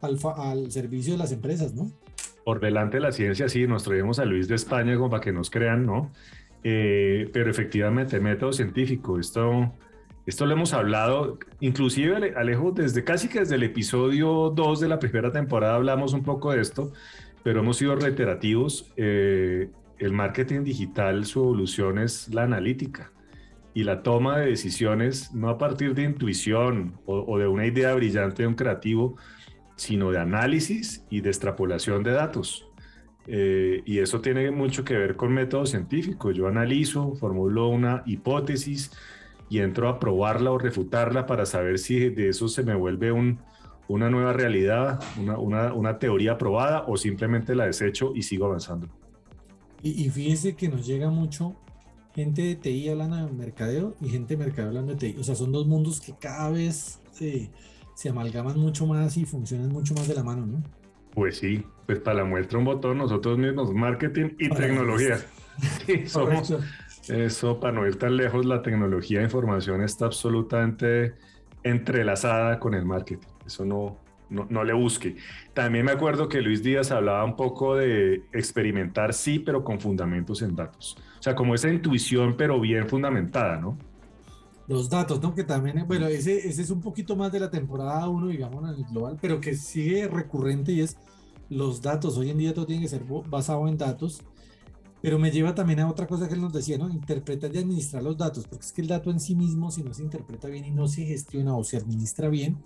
al, 0.00 0.18
al 0.36 0.70
servicio 0.70 1.14
de 1.14 1.18
las 1.18 1.32
empresas, 1.32 1.74
¿no? 1.74 1.90
Por 2.44 2.60
delante 2.60 2.98
de 2.98 3.02
la 3.02 3.12
ciencia, 3.12 3.48
sí, 3.48 3.66
nos 3.66 3.84
traemos 3.84 4.18
a 4.18 4.24
Luis 4.24 4.48
de 4.48 4.54
España 4.54 4.96
como 4.96 5.10
para 5.10 5.22
que 5.22 5.32
nos 5.32 5.50
crean, 5.50 5.84
¿no? 5.84 6.10
Eh, 6.62 7.28
pero 7.32 7.50
efectivamente, 7.50 8.20
método 8.20 8.52
científico, 8.52 9.18
esto 9.18 9.72
esto 10.26 10.46
lo 10.46 10.52
hemos 10.52 10.72
hablado, 10.72 11.38
inclusive 11.60 12.32
Alejo, 12.36 12.72
desde 12.72 13.04
casi 13.04 13.28
que 13.28 13.40
desde 13.40 13.56
el 13.56 13.62
episodio 13.62 14.50
2 14.50 14.80
de 14.80 14.88
la 14.88 14.98
primera 14.98 15.30
temporada 15.30 15.74
hablamos 15.74 16.14
un 16.14 16.22
poco 16.22 16.52
de 16.52 16.62
esto, 16.62 16.92
pero 17.42 17.60
hemos 17.60 17.76
sido 17.76 17.94
reiterativos. 17.94 18.90
Eh, 18.96 19.68
el 19.98 20.12
marketing 20.12 20.64
digital, 20.64 21.24
su 21.26 21.40
evolución 21.40 21.98
es 21.98 22.32
la 22.32 22.44
analítica 22.44 23.12
y 23.74 23.84
la 23.84 24.02
toma 24.02 24.38
de 24.38 24.46
decisiones 24.46 25.34
no 25.34 25.48
a 25.48 25.58
partir 25.58 25.94
de 25.94 26.04
intuición 26.04 26.94
o, 27.06 27.38
de 27.38 27.46
una 27.46 27.66
idea 27.66 27.92
brillante 27.94 28.42
de 28.42 28.46
un 28.46 28.54
creativo, 28.54 29.16
sino 29.76 30.10
de 30.10 30.18
análisis 30.18 31.04
y 31.10 31.20
de 31.20 31.30
extrapolación 31.30 32.02
de 32.02 32.12
datos. 32.12 32.68
Eh, 33.26 33.82
y 33.84 33.98
eso 33.98 34.20
tiene 34.20 34.50
mucho 34.50 34.84
que 34.84 34.96
ver 34.96 35.16
con 35.16 35.32
método 35.32 35.66
científico. 35.66 36.30
Yo 36.30 36.46
analizo, 36.46 37.14
formulo 37.16 37.68
una 37.68 38.02
hipótesis, 38.06 38.92
y 39.48 39.60
entro 39.60 39.88
a 39.88 39.98
probarla 39.98 40.50
o 40.50 40.58
refutarla 40.58 41.26
para 41.26 41.46
saber 41.46 41.78
si 41.78 42.10
de 42.10 42.30
eso 42.30 42.48
se 42.48 42.62
me 42.62 42.74
vuelve 42.74 43.12
un, 43.12 43.40
una 43.88 44.10
nueva 44.10 44.32
realidad, 44.32 45.02
una, 45.20 45.38
una, 45.38 45.72
una, 45.74 45.98
teoría 45.98 46.38
probada 46.38 46.84
o 46.86 46.96
simplemente 46.96 47.54
la 47.54 47.66
desecho 47.66 48.12
y 48.14 48.22
sigo 48.22 48.46
avanzando. 48.46 48.88
Y, 49.82 50.04
y, 50.04 50.10
fíjese 50.10 50.56
que 50.56 50.68
nos 50.68 50.86
llega 50.86 51.10
mucho 51.10 51.56
gente 52.14 52.42
de 52.42 52.56
TI 52.56 52.88
hablando 52.88 53.16
de 53.16 53.32
mercadeo 53.32 53.94
y 54.00 54.08
gente 54.08 54.36
de 54.36 54.44
mercadeo 54.44 54.68
hablando 54.68 54.92
de 54.92 54.98
TI. 54.98 55.20
O 55.20 55.24
sea, 55.24 55.34
son 55.34 55.52
dos 55.52 55.66
mundos 55.66 56.00
que 56.00 56.14
cada 56.18 56.50
vez 56.50 57.00
se, 57.12 57.50
se 57.94 58.08
amalgaman 58.08 58.58
mucho 58.58 58.86
más 58.86 59.16
y 59.16 59.24
funcionan 59.24 59.68
mucho 59.68 59.94
más 59.94 60.08
de 60.08 60.14
la 60.14 60.22
mano, 60.22 60.46
¿no? 60.46 60.62
Pues 61.14 61.38
sí, 61.38 61.64
pues 61.86 62.00
para 62.00 62.18
la 62.18 62.24
muestra 62.24 62.58
un 62.58 62.64
botón, 62.64 62.98
nosotros 62.98 63.38
mismos, 63.38 63.72
marketing 63.72 64.30
y 64.38 64.48
tecnología. 64.48 65.18
Sí, 65.86 66.08
somos, 66.08 66.52
eso, 67.08 67.60
para 67.60 67.72
no 67.72 67.86
ir 67.86 67.96
tan 67.96 68.16
lejos, 68.16 68.46
la 68.46 68.62
tecnología 68.62 69.18
de 69.18 69.24
información 69.24 69.82
está 69.82 70.06
absolutamente 70.06 71.14
entrelazada 71.62 72.58
con 72.58 72.74
el 72.74 72.84
marketing. 72.84 73.26
Eso 73.46 73.64
no, 73.64 73.98
no, 74.30 74.46
no, 74.48 74.64
le 74.64 74.72
busque. 74.72 75.16
También 75.52 75.84
me 75.84 75.92
acuerdo 75.92 76.28
que 76.28 76.40
Luis 76.40 76.62
Díaz 76.62 76.90
hablaba 76.90 77.24
un 77.24 77.36
poco 77.36 77.76
de 77.76 78.24
experimentar, 78.32 79.12
sí, 79.12 79.38
pero 79.38 79.64
con 79.64 79.80
fundamentos 79.80 80.42
en 80.42 80.54
datos. 80.54 80.96
O 81.18 81.22
sea, 81.22 81.34
como 81.34 81.54
esa 81.54 81.70
intuición, 81.70 82.36
pero 82.36 82.60
bien 82.60 82.88
fundamentada, 82.88 83.56
¿no? 83.56 83.76
Los 84.66 84.88
datos, 84.88 85.20
¿no? 85.20 85.34
Que 85.34 85.44
también, 85.44 85.86
bueno, 85.86 86.06
ese, 86.06 86.48
ese 86.48 86.62
es 86.62 86.70
un 86.70 86.80
poquito 86.80 87.16
más 87.16 87.30
de 87.32 87.40
la 87.40 87.50
temporada 87.50 88.08
1, 88.08 88.28
digamos, 88.28 88.64
en 88.64 88.76
el 88.78 88.84
global, 88.84 89.18
pero 89.20 89.40
que 89.40 89.54
sigue 89.54 90.08
recurrente 90.08 90.72
y 90.72 90.80
es 90.80 90.96
los 91.50 91.82
datos. 91.82 92.16
Hoy 92.16 92.30
en 92.30 92.38
día 92.38 92.54
todo 92.54 92.66
tiene 92.66 92.82
que 92.82 92.88
ser 92.88 93.02
basado 93.28 93.68
en 93.68 93.76
datos 93.76 94.22
pero 95.04 95.18
me 95.18 95.30
lleva 95.30 95.54
también 95.54 95.80
a 95.80 95.90
otra 95.90 96.06
cosa 96.06 96.28
que 96.28 96.32
él 96.32 96.40
nos 96.40 96.54
decía, 96.54 96.78
¿no? 96.78 96.88
Interpretar 96.88 97.54
y 97.54 97.58
administrar 97.58 98.02
los 98.02 98.16
datos, 98.16 98.48
porque 98.48 98.64
es 98.64 98.72
que 98.72 98.80
el 98.80 98.88
dato 98.88 99.10
en 99.10 99.20
sí 99.20 99.34
mismo, 99.34 99.70
si 99.70 99.82
no 99.82 99.92
se 99.92 100.02
interpreta 100.02 100.48
bien 100.48 100.64
y 100.64 100.70
no 100.70 100.88
se 100.88 101.04
gestiona 101.04 101.54
o 101.54 101.62
se 101.62 101.76
administra 101.76 102.30
bien, 102.30 102.56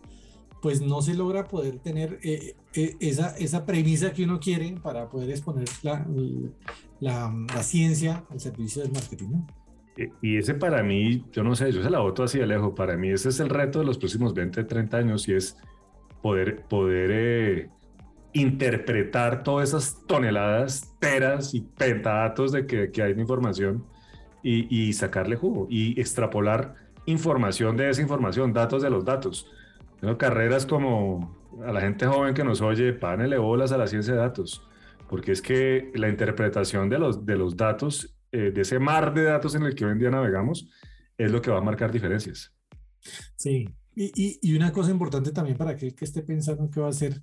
pues 0.62 0.80
no 0.80 1.02
se 1.02 1.14
logra 1.14 1.48
poder 1.48 1.80
tener 1.80 2.20
eh, 2.22 2.54
eh, 2.74 2.94
esa, 3.00 3.36
esa 3.38 3.66
premisa 3.66 4.12
que 4.12 4.22
uno 4.22 4.38
quiere 4.38 4.72
para 4.80 5.08
poder 5.08 5.30
exponer 5.30 5.66
la, 5.82 6.06
la, 7.00 7.34
la 7.52 7.62
ciencia 7.64 8.24
al 8.30 8.38
servicio 8.38 8.82
del 8.82 8.92
marketing, 8.92 9.30
¿no? 9.30 9.46
Y 10.22 10.36
ese 10.36 10.54
para 10.54 10.84
mí, 10.84 11.24
yo 11.32 11.42
no 11.42 11.56
sé, 11.56 11.72
yo 11.72 11.82
se 11.82 11.90
la 11.90 11.98
voto 11.98 12.22
así 12.22 12.38
de 12.38 12.46
lejos. 12.46 12.72
Para 12.76 12.96
mí 12.96 13.08
ese 13.08 13.30
es 13.30 13.40
el 13.40 13.48
reto 13.48 13.80
de 13.80 13.84
los 13.84 13.98
próximos 13.98 14.32
20, 14.32 14.62
30 14.62 14.96
años 14.96 15.26
y 15.26 15.34
es 15.34 15.56
poder, 16.22 16.62
poder 16.68 17.10
eh, 17.12 17.70
interpretar 18.32 19.42
todas 19.42 19.70
esas 19.70 20.06
toneladas, 20.06 20.94
teras 20.98 21.54
y 21.54 21.60
pentadatos 21.60 22.52
de 22.52 22.66
que, 22.66 23.02
hay 23.02 23.12
información 23.12 23.84
y, 24.42 24.92
sacarle 24.92 25.36
jugo 25.36 25.66
y 25.68 25.98
extrapolar 26.00 26.74
información 27.06 27.76
de 27.76 27.90
esa 27.90 28.02
información, 28.02 28.52
datos 28.52 28.82
de 28.82 28.90
los 28.90 29.04
datos. 29.04 29.50
Tengo 30.00 30.16
carreras 30.16 30.66
como 30.66 31.36
a 31.64 31.72
la 31.72 31.80
gente 31.80 32.06
joven 32.06 32.34
que 32.34 32.44
nos 32.44 32.60
oye, 32.60 32.92
pánele 32.92 33.38
bolas 33.38 33.72
a 33.72 33.78
la 33.78 33.86
ciencia 33.86 34.14
de 34.14 34.20
datos, 34.20 34.62
porque 35.08 35.32
es 35.32 35.42
que 35.42 35.90
la 35.94 36.08
interpretación 36.08 36.88
de 36.88 36.98
los, 36.98 37.24
de 37.26 37.36
los 37.36 37.56
datos, 37.56 38.14
eh, 38.30 38.52
de 38.54 38.60
ese 38.60 38.78
mar 38.78 39.12
de 39.14 39.24
datos 39.24 39.54
en 39.54 39.64
el 39.64 39.74
que 39.74 39.84
hoy 39.84 39.92
en 39.92 39.98
día 39.98 40.10
navegamos, 40.10 40.68
es 41.16 41.30
lo 41.30 41.42
que 41.42 41.50
va 41.50 41.58
a 41.58 41.62
marcar 41.62 41.90
diferencias. 41.90 42.54
Sí, 43.36 43.68
y, 43.94 44.38
y, 44.40 44.56
una 44.56 44.72
cosa 44.72 44.92
importante 44.92 45.32
también 45.32 45.56
para 45.56 45.72
aquel 45.72 45.94
que 45.94 46.04
esté 46.04 46.22
pensando 46.22 46.70
que 46.70 46.80
va 46.80 46.88
a 46.88 46.92
ser 46.92 47.20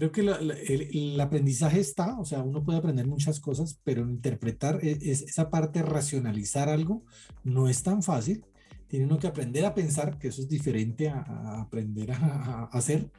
creo 0.00 0.12
que 0.12 0.22
la, 0.22 0.40
la, 0.40 0.54
el, 0.54 0.88
el, 0.94 1.20
aprendizaje 1.20 1.78
está, 1.78 2.18
o 2.18 2.24
sea, 2.24 2.42
uno 2.42 2.64
puede 2.64 2.78
aprender 2.78 3.06
muchas 3.06 3.38
cosas, 3.38 3.78
pero 3.84 4.08
interpretar 4.08 4.78
es, 4.82 5.02
es, 5.02 5.22
esa 5.22 5.50
parte, 5.50 5.82
racionalizar 5.82 6.70
algo, 6.70 7.04
no 7.44 7.68
es 7.68 7.82
tan 7.82 8.02
fácil. 8.02 8.42
Tiene 8.88 9.04
uno 9.04 9.18
que 9.18 9.26
aprender 9.26 9.66
a 9.66 9.74
pensar, 9.74 10.18
que 10.18 10.28
eso 10.28 10.40
es 10.40 10.48
diferente 10.48 11.10
a, 11.10 11.20
a 11.20 11.60
aprender 11.60 12.12
a, 12.12 12.16
a, 12.16 12.64
hacer. 12.72 13.10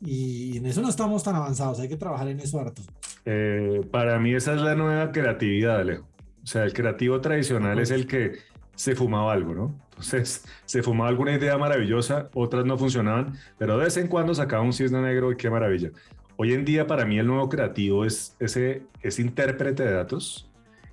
Y 0.00 0.56
en 0.58 0.66
eso 0.66 0.82
no 0.82 0.88
estamos 0.88 1.24
tan 1.24 1.34
avanzados, 1.34 1.80
hay 1.80 1.88
que 1.88 1.96
trabajar 1.96 2.28
en 2.28 2.38
eso 2.38 2.60
harto. 2.60 2.82
Eh, 3.24 3.80
para 3.90 4.20
mí 4.20 4.34
esa 4.34 4.54
es 4.54 4.60
la 4.60 4.76
nueva 4.76 5.10
creatividad, 5.10 5.80
Alejo. 5.80 6.06
O 6.44 6.46
sea, 6.46 6.62
el 6.62 6.72
creativo 6.72 7.20
tradicional 7.20 7.80
es 7.80 7.90
el 7.90 8.06
que 8.06 8.34
se 8.74 8.94
fumaba 8.94 9.32
algo, 9.32 9.54
¿no? 9.54 9.74
Entonces, 9.90 10.44
se 10.64 10.82
fumaba 10.82 11.08
alguna 11.08 11.32
idea 11.32 11.56
maravillosa, 11.56 12.28
otras 12.34 12.64
no 12.64 12.76
funcionaban, 12.76 13.34
pero 13.58 13.78
de 13.78 13.84
vez 13.84 13.96
en 13.96 14.08
cuando 14.08 14.34
sacaba 14.34 14.62
un 14.62 14.72
cisne 14.72 15.00
negro 15.00 15.30
y 15.30 15.36
qué 15.36 15.50
maravilla. 15.50 15.90
Hoy 16.36 16.52
en 16.52 16.64
día, 16.64 16.86
para 16.86 17.04
mí, 17.04 17.18
el 17.18 17.26
nuevo 17.26 17.48
creativo 17.48 18.04
es 18.04 18.36
ese, 18.40 18.82
ese 19.02 19.22
intérprete 19.22 19.84
de 19.84 19.92
datos 19.92 20.50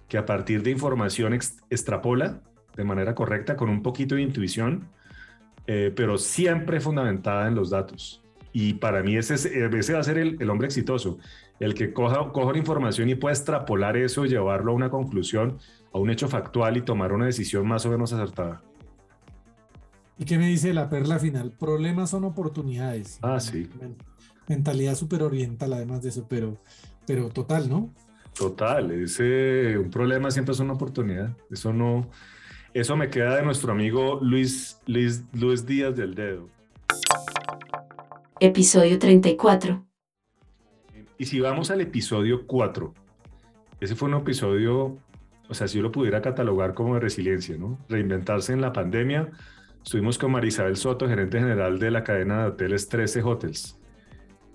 que 0.08 0.18
a 0.18 0.26
partir 0.26 0.62
de 0.62 0.72
información 0.72 1.34
extrapola 1.34 2.42
de 2.76 2.84
manera 2.84 3.16
correcta, 3.16 3.56
con 3.56 3.70
un 3.70 3.82
poquito 3.82 4.16
de 4.16 4.22
intuición, 4.22 4.88
eh, 5.68 5.92
pero 5.96 6.18
siempre 6.18 6.80
fundamentada 6.80 7.48
en 7.48 7.56
los 7.56 7.70
datos. 7.70 8.22
Y 8.54 8.74
para 8.74 9.04
mí 9.04 9.16
ese, 9.16 9.36
ese 9.36 9.94
va 9.94 10.00
a 10.00 10.04
ser 10.04 10.18
el, 10.18 10.50
hombre 10.50 10.68
exitoso, 10.68 11.18
el 11.60 11.74
que 11.74 11.94
coja, 11.94 12.32
coja 12.32 12.52
la 12.52 12.58
información 12.58 13.10
y 13.10 13.16
pueda 13.16 13.34
extrapolar 13.34 13.98
eso, 13.98 14.26
llevarlo 14.26 14.72
a 14.72 14.76
una 14.76 14.90
conclusión, 14.90 15.60
a 15.94 15.98
un 15.98 16.10
hecho 16.10 16.28
factual 16.28 16.78
y 16.78 16.82
tomar 16.82 17.14
una 17.14 17.26
decisión 17.26 17.68
más 17.68 17.86
o 17.86 17.90
menos 17.90 18.14
acertada. 18.14 18.62
¿Y 20.18 20.26
qué 20.26 20.38
me 20.38 20.48
dice 20.48 20.74
la 20.74 20.90
perla 20.90 21.20
final? 21.20 21.52
Problemas 21.52 22.12
son 22.12 22.26
oportunidades. 22.26 23.20
Ah, 23.22 23.40
sí. 23.40 23.68
Mentalidad 24.48 24.96
súper 24.96 25.24
oriental, 25.24 25.74
además 25.74 26.04
de 26.04 26.10
eso, 26.10 26.28
pero, 26.30 26.58
pero 27.08 27.30
total, 27.30 27.70
¿no? 27.70 27.90
Total, 28.38 28.92
ese, 28.92 29.78
un 29.78 29.90
problema 29.90 30.32
siempre 30.32 30.54
es 30.54 30.60
una 30.60 30.74
oportunidad. 30.74 31.36
Eso 31.50 31.74
no, 31.74 32.08
eso 32.74 32.96
me 32.96 33.10
queda 33.10 33.36
de 33.36 33.44
nuestro 33.44 33.72
amigo 33.72 34.20
Luis, 34.22 34.80
Luis, 34.86 35.24
Luis 35.34 35.66
Díaz 35.66 35.96
del 35.96 36.16
Dedo. 36.16 36.48
Episodio 38.40 38.98
34. 38.98 39.86
Y 41.18 41.26
si 41.26 41.40
vamos 41.40 41.70
al 41.70 41.82
episodio 41.82 42.48
4, 42.48 42.94
ese 43.80 43.96
fue 43.96 44.08
un 44.08 44.16
episodio, 44.16 44.98
o 45.52 45.54
sea, 45.54 45.68
si 45.68 45.76
yo 45.78 45.84
lo 45.84 45.92
pudiera 45.92 46.22
catalogar 46.22 46.74
como 46.74 46.94
de 46.94 47.02
resiliencia, 47.02 47.58
¿no? 47.58 47.78
Reinventarse 47.90 48.54
en 48.54 48.62
la 48.62 48.72
pandemia. 48.72 49.30
Estuvimos 49.84 50.18
con 50.18 50.32
Marisabel 50.32 50.78
Soto, 50.78 51.10
gerente 51.10 51.40
general 51.40 51.78
de 51.78 51.92
la 51.92 52.06
cadena 52.06 52.44
de 52.44 52.50
hoteles 52.52 52.88
13 52.88 53.22
Hotels. 53.22 53.78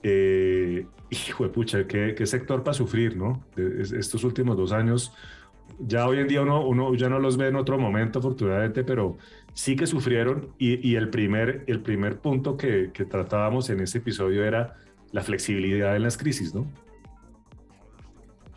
Eh, 0.03 0.87
hijo 1.11 1.45
de 1.45 1.51
pucha, 1.51 1.87
¿qué, 1.87 2.15
qué 2.17 2.25
sector 2.25 2.65
para 2.65 2.73
sufrir, 2.73 3.15
¿no? 3.15 3.45
De, 3.55 3.83
estos 3.83 4.25
últimos 4.25 4.57
dos 4.57 4.73
años, 4.73 5.13
ya 5.79 6.09
hoy 6.09 6.19
en 6.19 6.29
día 6.29 6.41
uno, 6.41 6.67
uno 6.67 6.95
ya 6.95 7.11
no 7.11 7.19
los 7.19 7.37
ve 7.37 7.49
en 7.49 7.57
otro 7.57 7.79
momento, 7.79 8.21
afortunadamente, 8.21 8.83
pero 8.83 9.19
sí 9.53 9.77
que 9.77 9.87
sufrieron 9.87 10.49
y, 10.59 10.89
y 10.89 10.97
el, 10.97 11.11
primer, 11.11 11.63
el 11.67 11.83
primer 11.83 12.21
punto 12.21 12.57
que, 12.57 12.91
que 12.95 13.05
tratábamos 13.05 13.69
en 13.69 13.81
ese 13.81 13.99
episodio 13.99 14.43
era 14.47 14.77
la 15.13 15.21
flexibilidad 15.21 15.95
en 15.95 16.05
las 16.05 16.17
crisis, 16.17 16.55
¿no? 16.55 16.67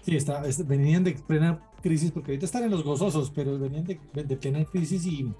Sí, 0.03 0.15
está, 0.15 0.47
es, 0.47 0.65
venían 0.65 1.03
de 1.03 1.17
plena 1.27 1.59
crisis, 1.81 2.11
porque 2.11 2.31
ahorita 2.31 2.45
están 2.45 2.63
en 2.63 2.71
los 2.71 2.83
gozosos, 2.83 3.31
pero 3.31 3.57
venían 3.57 3.85
de, 3.85 3.99
de 4.13 4.35
plena 4.37 4.63
crisis 4.65 5.05
y, 5.05 5.33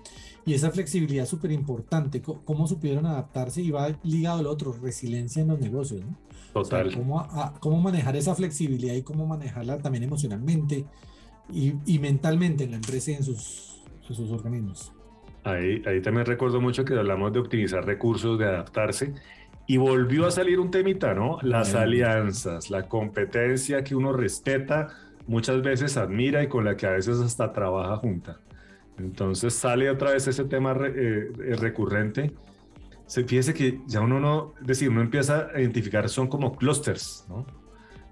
y 0.46 0.54
esa 0.54 0.72
flexibilidad 0.72 1.26
súper 1.26 1.52
importante. 1.52 2.22
¿Cómo, 2.22 2.68
supieron 2.68 3.06
adaptarse? 3.06 3.62
Y 3.62 3.72
va 3.72 3.90
ligado 4.04 4.40
al 4.40 4.48
otro, 4.48 4.74
resiliencia 4.74 5.42
en 5.42 5.50
los 5.50 5.60
negocios, 5.60 6.02
¿no? 6.02 6.18
Total. 6.54 6.88
O 6.88 6.90
sea, 6.90 7.00
cómo, 7.00 7.20
a, 7.20 7.54
cómo, 7.60 7.80
manejar 7.80 8.16
esa 8.16 8.34
flexibilidad 8.34 8.96
y 8.96 9.04
cómo 9.04 9.28
manejarla 9.28 9.78
también 9.78 10.04
emocionalmente 10.04 10.86
y, 11.54 11.74
y 11.86 12.00
mentalmente 12.00 12.64
en 12.64 12.72
la 12.72 12.78
empresa 12.78 13.12
y 13.12 13.16
en 13.16 13.24
sus, 13.24 13.84
en 14.10 14.16
sus 14.16 14.32
organismos. 14.32 14.92
Ahí, 15.44 15.82
ahí 15.86 16.02
también 16.02 16.26
recuerdo 16.26 16.60
mucho 16.60 16.84
que 16.84 16.96
hablamos 16.96 17.32
de 17.32 17.40
optimizar 17.40 17.86
recursos, 17.86 18.38
de 18.40 18.46
adaptarse. 18.46 19.14
Y 19.68 19.78
volvió 19.78 20.26
a 20.26 20.32
salir 20.32 20.60
un 20.60 20.72
temita, 20.72 21.14
¿no? 21.14 21.38
Las 21.44 21.76
alianzas, 21.76 22.72
la 22.72 22.88
competencia 22.88 23.84
que 23.84 23.94
uno 23.96 24.12
respeta, 24.12 24.88
muchas 25.30 25.62
veces 25.62 25.96
admira 25.96 26.42
y 26.42 26.48
con 26.48 26.66
la 26.66 26.76
que 26.76 26.88
a 26.88 26.92
veces 26.92 27.20
hasta 27.20 27.54
trabaja 27.54 27.98
junta. 27.98 28.40
Entonces 28.98 29.54
sale 29.54 29.90
otra 29.90 30.12
vez 30.12 30.28
ese 30.28 30.44
tema 30.46 30.76
eh, 30.84 31.32
recurrente. 31.60 32.34
Se, 33.06 33.24
fíjese 33.24 33.54
que 33.54 33.80
ya 33.86 34.02
uno 34.02 34.20
no, 34.20 34.54
es 34.60 34.68
decir, 34.68 34.90
uno 34.90 35.02
empieza 35.02 35.50
a 35.54 35.62
identificar, 35.62 36.10
son 36.10 36.28
como 36.28 36.56
clústeres, 36.58 37.26
¿no? 37.30 37.46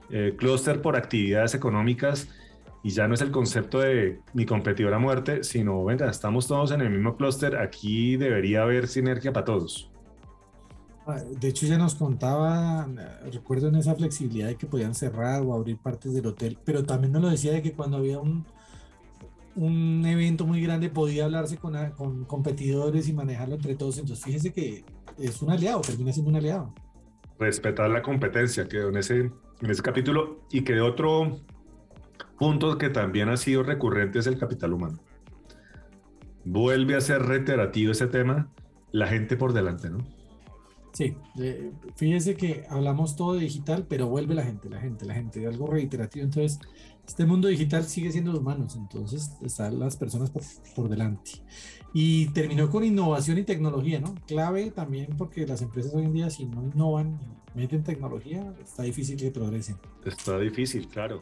Eh, 0.09 0.37
por 0.81 0.95
actividades 0.95 1.53
económicas 1.55 2.29
y 2.83 2.91
ya 2.91 3.07
no 3.07 3.15
es 3.15 3.21
el 3.21 3.31
concepto 3.31 3.79
de 3.79 4.19
mi 4.33 4.45
competidor 4.45 4.93
a 4.93 4.99
muerte, 4.99 5.43
sino, 5.43 5.83
venga, 5.83 6.09
estamos 6.09 6.47
todos 6.47 6.71
en 6.71 6.81
el 6.81 6.91
mismo 6.91 7.17
clúster, 7.17 7.57
aquí 7.57 8.15
debería 8.15 8.61
haber 8.61 8.87
sinergia 8.87 9.33
para 9.33 9.45
todos. 9.45 9.91
De 11.39 11.47
hecho, 11.47 11.65
ya 11.65 11.77
nos 11.77 11.95
contaba, 11.95 12.87
recuerdo 13.31 13.69
en 13.69 13.75
esa 13.75 13.95
flexibilidad 13.95 14.47
de 14.47 14.55
que 14.55 14.67
podían 14.67 14.93
cerrar 14.93 15.41
o 15.41 15.53
abrir 15.53 15.77
partes 15.77 16.13
del 16.13 16.25
hotel, 16.27 16.57
pero 16.65 16.83
también 16.83 17.13
nos 17.13 17.21
lo 17.21 17.29
decía 17.29 17.53
de 17.53 17.61
que 17.61 17.71
cuando 17.71 17.97
había 17.97 18.19
un, 18.19 18.45
un 19.55 20.05
evento 20.05 20.45
muy 20.45 20.61
grande 20.61 20.89
podía 20.89 21.25
hablarse 21.25 21.57
con, 21.57 21.75
con 21.91 22.25
competidores 22.25 23.07
y 23.07 23.13
manejarlo 23.13 23.55
entre 23.55 23.75
todos. 23.75 23.97
Entonces, 23.97 24.23
fíjese 24.23 24.53
que 24.53 24.83
es 25.17 25.41
un 25.41 25.49
aliado, 25.49 25.81
termina 25.81 26.11
siendo 26.11 26.29
un 26.29 26.37
aliado. 26.37 26.73
Respetar 27.39 27.89
la 27.89 28.01
competencia, 28.01 28.67
quedó 28.67 28.89
en 28.89 28.97
ese, 28.97 29.19
en 29.61 29.69
ese 29.69 29.81
capítulo. 29.81 30.41
Y 30.51 30.63
que 30.63 30.79
otro 30.81 31.39
punto 32.37 32.77
que 32.77 32.89
también 32.89 33.29
ha 33.29 33.37
sido 33.37 33.63
recurrente 33.63 34.19
es 34.19 34.27
el 34.27 34.37
capital 34.37 34.73
humano. 34.73 34.99
Vuelve 36.45 36.95
a 36.95 37.01
ser 37.01 37.23
reiterativo 37.23 37.91
ese 37.91 38.07
tema, 38.07 38.51
la 38.91 39.07
gente 39.07 39.37
por 39.37 39.53
delante, 39.53 39.89
¿no? 39.89 40.16
Sí, 40.97 41.13
eh, 41.39 41.73
fíjese 41.95 42.35
que 42.35 42.65
hablamos 42.71 43.15
todo 43.15 43.35
de 43.35 43.41
digital, 43.41 43.85
pero 43.87 44.07
vuelve 44.07 44.33
la 44.33 44.41
gente, 44.41 44.67
la 44.67 44.79
gente, 44.79 45.05
la 45.05 45.13
gente, 45.13 45.45
algo 45.45 45.67
reiterativo. 45.67 46.25
Entonces, 46.25 46.59
este 47.07 47.23
mundo 47.27 47.49
digital 47.49 47.83
sigue 47.83 48.11
siendo 48.11 48.31
de 48.31 48.39
humanos, 48.39 48.75
entonces 48.75 49.33
están 49.43 49.77
las 49.77 49.95
personas 49.95 50.31
por, 50.31 50.41
por, 50.75 50.89
delante. 50.89 51.33
Y 51.93 52.29
terminó 52.29 52.71
con 52.71 52.83
innovación 52.83 53.37
y 53.37 53.43
tecnología, 53.43 53.99
¿no? 53.99 54.15
Clave 54.25 54.71
también 54.71 55.15
porque 55.19 55.45
las 55.45 55.61
empresas 55.61 55.93
hoy 55.93 56.05
en 56.05 56.13
día, 56.13 56.31
si 56.31 56.47
no 56.47 56.63
innovan, 56.63 57.19
meten 57.53 57.83
tecnología, 57.83 58.51
está 58.63 58.81
difícil 58.81 59.17
que 59.17 59.29
progresen. 59.29 59.77
Está 60.03 60.39
difícil, 60.39 60.87
claro. 60.87 61.21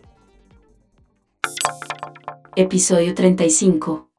Episodio 2.55 3.13
35. 3.13 4.14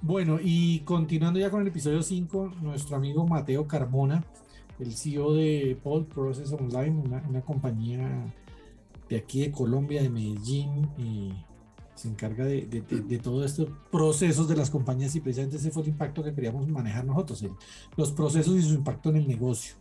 Bueno, 0.00 0.38
y 0.42 0.80
continuando 0.80 1.38
ya 1.38 1.50
con 1.50 1.60
el 1.60 1.68
episodio 1.68 2.02
5, 2.02 2.54
nuestro 2.62 2.96
amigo 2.96 3.26
Mateo 3.26 3.66
Carmona, 3.66 4.24
el 4.78 4.94
CEO 4.94 5.34
de 5.34 5.78
Paul 5.84 6.06
Process 6.06 6.52
Online, 6.52 7.02
una, 7.04 7.42
compañía 7.42 8.32
de 9.10 9.16
aquí 9.16 9.40
de 9.40 9.52
Colombia, 9.52 10.00
de 10.00 10.08
Medellín, 10.08 10.88
y 10.96 11.34
se 11.94 12.08
encarga 12.08 12.46
de, 12.46 12.62
de, 12.66 13.18
todos 13.18 13.44
estos 13.44 13.68
procesos 13.92 14.48
de 14.48 14.56
las 14.56 14.70
compañías 14.70 15.14
y 15.16 15.20
precisamente 15.20 15.56
ese 15.58 15.70
fue 15.70 15.82
el 15.82 15.88
impacto 15.88 16.24
que 16.24 16.32
queríamos 16.32 16.66
manejar 16.66 17.04
nosotros, 17.04 17.44
los 17.94 18.12
procesos 18.12 18.56
y 18.56 18.62
su 18.62 18.72
impacto 18.72 19.10
en 19.10 19.16
el 19.16 19.28
negocio. 19.28 19.74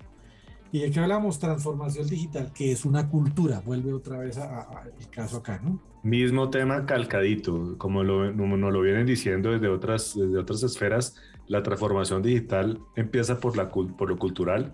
Y 0.74 0.80
de 0.80 0.92
qué 0.92 1.00
hablamos, 1.00 1.40
transformación 1.40 2.10
digital, 2.10 2.52
que 2.52 2.74
es 2.74 2.84
una 2.84 3.10
cultura, 3.10 3.62
vuelve 3.66 3.94
otra 3.94 4.18
vez 4.18 4.38
al 4.38 4.92
caso 5.12 5.38
acá, 5.38 5.62
¿no? 5.64 5.80
Mismo 6.08 6.50
tema 6.50 6.86
calcadito, 6.86 7.78
como 7.78 8.02
lo, 8.02 8.32
nos 8.32 8.72
lo 8.72 8.80
vienen 8.80 9.06
diciendo 9.06 9.52
desde 9.52 9.68
otras, 9.68 10.16
desde 10.16 10.38
otras 10.38 10.64
esferas, 10.64 11.18
la 11.48 11.64
transformación 11.64 12.22
digital 12.22 12.80
empieza 12.96 13.42
por, 13.42 13.58
la, 13.58 13.68
por 13.68 14.08
lo 14.08 14.18
cultural 14.18 14.74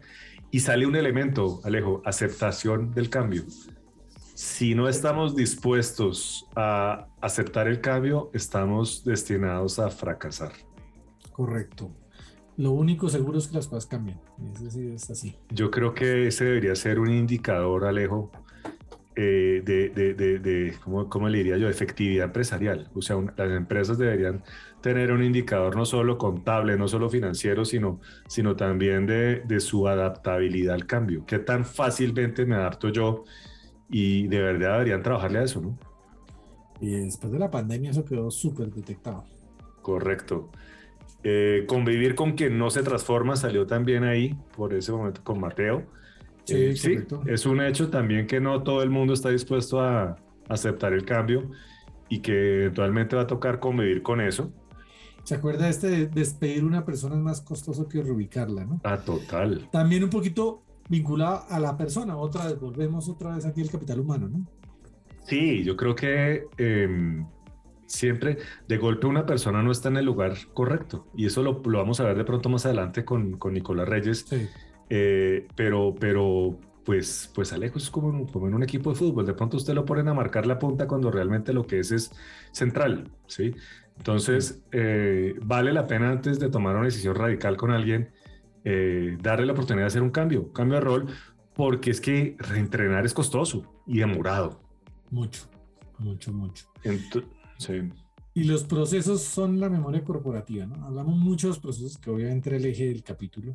y 0.52 0.60
sale 0.60 0.86
un 0.86 0.96
elemento, 0.96 1.60
Alejo, 1.63 2.04
aceptación 2.06 2.94
del 2.94 3.10
cambio. 3.10 3.46
Si 4.36 4.75
no 4.75 4.88
estamos 4.88 5.36
dispuestos 5.36 6.48
a 6.56 7.08
aceptar 7.20 7.68
el 7.68 7.82
cambio, 7.82 8.30
estamos 8.36 9.04
destinados 9.04 9.80
a 9.80 9.90
fracasar. 9.90 10.52
Correcto. 11.32 11.90
Lo 12.58 12.74
único 12.74 13.10
seguro 13.10 13.40
es 13.40 13.48
que 13.48 13.56
las 13.56 13.68
cosas 13.68 13.88
cambian. 13.88 14.22
Es, 14.63 15.10
así. 15.10 15.36
Yo 15.50 15.72
creo 15.72 15.96
que 15.96 16.28
ese 16.28 16.46
debería 16.46 16.75
ser 16.75 17.00
un 17.00 17.10
indicador, 17.10 17.86
Alejo, 17.86 18.32
eh, 19.15 19.62
de, 19.63 19.89
de, 19.89 20.13
de, 20.13 20.39
de 20.39 20.74
¿cómo, 20.84 21.29
le 21.29 21.38
diría 21.38 21.58
yo?, 21.58 21.70
efectividad 21.70 22.25
empresarial. 22.25 22.89
O 22.93 23.01
sea, 23.01 23.17
las 23.38 23.51
empresas 23.51 23.98
deberían 23.98 24.43
tener 24.82 25.12
un 25.12 25.24
indicador 25.24 25.75
no 25.75 25.86
solo 25.86 26.17
contable, 26.17 26.77
no 26.77 26.88
solo 26.88 27.10
financiero, 27.10 27.63
sino, 27.63 28.01
sino 28.27 28.55
también 28.55 29.05
de, 29.05 29.60
su 29.60 29.88
adaptabilidad 29.88 30.75
al 30.75 30.86
cambio. 30.86 31.25
¿Qué 31.25 31.39
tan 31.39 31.63
fácilmente 31.63 32.46
me 32.46 32.55
adapto 32.55 32.89
yo? 32.89 33.24
Y 33.89 34.27
de 34.27 34.41
verdad 34.41 34.74
deberían 34.74 35.01
trabajarle 35.01 35.39
a 35.39 35.43
eso, 35.43 35.62
¿no? 35.62 35.77
Y 36.82 36.91
después 36.91 37.32
de 37.32 37.39
la 37.39 37.50
pandemia 37.50 37.91
eso 37.91 38.03
quedó 38.03 38.29
súper 38.29 38.72
detectado. 38.72 39.24
Correcto. 39.82 40.50
Eh, 41.24 41.63
convivir 41.67 42.15
con 42.15 42.34
quien 42.34 42.58
no 42.58 42.70
se 42.70 42.84
transforma 42.84 43.38
salió 43.38 43.65
también 43.65 44.03
ahí, 44.03 44.36
por 44.58 44.74
ese 44.74 44.91
momento, 44.91 45.22
con 45.24 45.39
Mateo. 45.39 45.86
Sí, 46.46 46.56
eh, 46.56 46.76
sí, 46.76 46.98
es 47.26 47.46
un 47.46 47.62
hecho 47.62 47.90
también 47.90 48.28
que 48.28 48.42
no 48.42 48.64
todo 48.64 48.84
el 48.84 48.90
mundo 48.90 49.14
está 49.14 49.30
dispuesto 49.30 49.80
a 49.80 50.18
aceptar 50.50 50.94
el 50.94 51.06
cambio 51.06 51.50
y 52.10 52.20
que 52.20 52.64
eventualmente 52.64 53.16
va 53.16 53.24
a 53.24 53.28
tocar 53.28 53.60
convivir 53.60 54.02
con 54.02 54.22
eso. 54.22 54.52
¿Se 55.24 55.36
acuerda 55.36 55.70
este 55.70 55.88
de 55.88 56.08
despedir 56.08 56.66
una 56.66 56.84
persona 56.84 57.16
es 57.16 57.22
más 57.22 57.42
costoso 57.42 57.88
que 57.88 58.02
reubicarla, 58.02 58.66
no? 58.66 58.82
Ah, 58.84 58.98
total. 58.98 59.70
También 59.72 60.04
un 60.04 60.10
poquito 60.10 60.64
vinculado 60.90 61.46
a 61.50 61.60
la 61.60 61.78
persona, 61.78 62.18
otra 62.18 62.46
vez, 62.46 62.60
volvemos 62.60 63.08
otra 63.08 63.36
vez 63.36 63.46
aquí 63.46 63.62
al 63.62 63.70
capital 63.70 64.02
humano, 64.02 64.28
¿no? 64.28 64.46
Sí, 65.22 65.64
yo 65.64 65.78
creo 65.78 65.96
que 65.96 66.48
em, 66.58 67.26
siempre 67.86 68.38
de 68.68 68.78
golpe 68.78 69.08
una 69.08 69.26
persona 69.26 69.63
no 69.63 69.72
está 69.72 69.88
en 69.88 69.98
el 69.98 70.06
lugar 70.06 70.34
correcto. 70.54 71.08
Y 71.15 71.26
eso 71.26 71.41
lo, 71.41 71.62
vamos 71.62 72.02
a 72.02 72.04
ver 72.04 72.17
de 72.17 72.26
pronto 72.26 72.50
más 72.50 72.65
adelante 72.65 73.06
con, 73.06 73.38
con 73.38 73.54
Nicolás 73.54 73.88
Reyes. 73.88 74.26
Eh, 74.89 75.48
pero, 75.56 75.96
pero, 76.00 76.58
pues, 76.84 77.32
pues 77.34 77.54
Alejo 77.54 77.78
es 77.78 77.89
como, 77.89 78.28
en 78.48 78.54
un 78.54 78.63
equipo 78.63 78.91
de 78.91 78.96
fútbol. 78.96 79.26
De 79.26 79.34
pronto 79.34 79.58
usted 79.58 79.74
lo 79.74 79.86
ponen 79.86 80.08
a 80.08 80.13
marcar 80.13 80.46
la 80.46 80.60
punta 80.60 80.88
cuando 80.88 81.12
realmente 81.12 81.54
lo 81.54 81.65
que 81.65 81.80
es 81.80 81.91
es 81.91 82.12
central. 82.52 83.10
¿sí? 83.28 83.54
Entonces, 83.98 84.62
eh, 84.72 85.36
vale 85.41 85.74
la 85.74 85.88
pena 85.88 86.12
antes 86.12 86.39
de 86.39 86.50
tomar 86.50 86.76
una 86.76 86.86
decisión 86.86 87.15
radical 87.15 87.58
con 87.58 87.72
alguien, 87.72 88.12
eh, 88.63 89.17
darle 89.22 89.46
la 89.46 89.54
oportunidad 89.54 89.84
de 89.84 89.88
hacer 89.88 90.02
un 90.02 90.12
cambio, 90.12 90.52
cambio 90.52 90.76
de 90.76 90.82
rol, 90.82 91.08
porque 91.54 91.91
es 91.91 92.02
que 92.02 92.36
reentrenar 92.39 93.06
es 93.06 93.13
costoso 93.13 93.82
y 93.86 94.00
demorado. 94.00 94.60
Mucho, 95.12 95.43
mucho, 96.00 96.34
mucho. 96.34 96.65
Entonces, 96.84 97.93
y 98.36 98.46
los 98.46 98.63
procesos 98.63 99.22
son 99.22 99.60
la 99.60 99.69
memoria 99.69 100.04
corporativa, 100.04 100.65
¿no? 100.65 100.84
Hablamos 100.86 101.17
muchos 101.17 101.60
procesos 101.60 102.00
que 102.00 102.10
obviamente 102.10 102.56
el 102.56 102.65
eje 102.65 102.88
del 102.88 103.04
capítulo, 103.04 103.54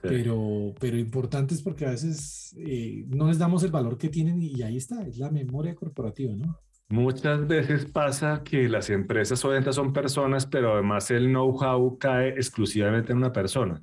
pero, 0.00 0.74
pero 0.78 0.96
importantes 0.96 1.62
porque 1.62 1.86
a 1.86 1.90
veces 1.90 2.54
eh, 2.58 3.04
no 3.08 3.28
les 3.28 3.38
damos 3.38 3.62
el 3.62 3.70
valor 3.70 3.98
que 3.98 4.08
tienen 4.08 4.40
y 4.42 4.62
ahí 4.62 4.76
está, 4.76 5.02
es 5.06 5.18
la 5.18 5.30
memoria 5.30 5.74
corporativa, 5.74 6.34
¿no? 6.34 6.58
Muchas 6.90 7.46
veces 7.46 7.84
pasa 7.84 8.42
que 8.42 8.68
las 8.68 8.90
empresas 8.90 9.44
obviamente 9.44 9.72
son 9.72 9.92
personas, 9.92 10.46
pero 10.46 10.72
además 10.72 11.08
el 11.12 11.28
know-how 11.28 11.98
cae 11.98 12.30
exclusivamente 12.30 13.12
en 13.12 13.18
una 13.18 13.32
persona. 13.32 13.80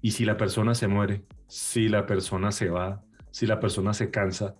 Y 0.00 0.12
si 0.12 0.24
la 0.24 0.38
persona 0.38 0.74
se 0.74 0.88
muere, 0.88 1.26
si 1.46 1.90
la 1.90 2.06
persona 2.06 2.50
se 2.50 2.70
va, 2.70 3.04
si 3.30 3.46
la 3.46 3.60
persona 3.60 3.92
se 3.92 4.10
cansa, 4.10 4.56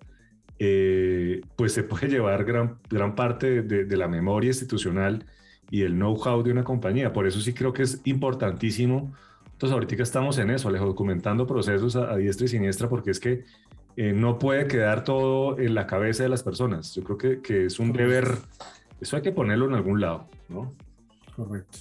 eh, 0.59 1.40
pues 1.57 1.73
se 1.73 1.83
puede 1.83 2.09
llevar 2.11 2.45
gran, 2.45 2.79
gran 2.90 3.14
parte 3.14 3.62
de, 3.62 3.97
la 3.97 4.07
memoria 4.07 4.49
institucional 4.49 5.25
y 5.71 5.81
el 5.81 5.95
know-how 5.95 6.42
de 6.42 6.53
una 6.53 6.64
compañía. 6.64 7.14
Por 7.14 7.27
eso 7.27 7.40
sí 7.40 7.55
creo 7.55 7.73
que 7.73 7.85
es 7.85 8.03
importantísimo. 8.05 9.14
Entonces 9.62 9.75
ahorita 9.75 10.03
estamos 10.03 10.38
en 10.38 10.51
eso, 10.51 10.68
Alejo, 10.68 10.87
documentando 10.87 11.46
procesos 11.46 11.94
a, 11.94 12.16
diestra 12.16 12.46
y 12.46 12.48
siniestra, 12.48 12.88
porque 12.88 13.12
es 13.12 13.20
que 13.20 13.44
eh, 13.96 14.12
no 14.12 14.37
puede 14.37 14.66
quedar 14.66 15.05
todo 15.05 15.57
en 15.57 15.77
la 15.77 15.87
cabeza 15.87 16.25
de 16.25 16.29
las 16.29 16.42
personas. 16.42 16.92
Yo 16.96 17.05
creo 17.05 17.16
que, 17.16 17.40
que, 17.42 17.66
es 17.66 17.79
un 17.79 17.92
deber, 17.92 18.38
eso 19.01 19.14
hay 19.14 19.22
que 19.22 19.31
ponerlo 19.31 19.66
en 19.66 19.75
algún 19.75 20.01
lado, 20.01 20.27
¿no? 20.48 20.75
Correcto. 21.37 21.79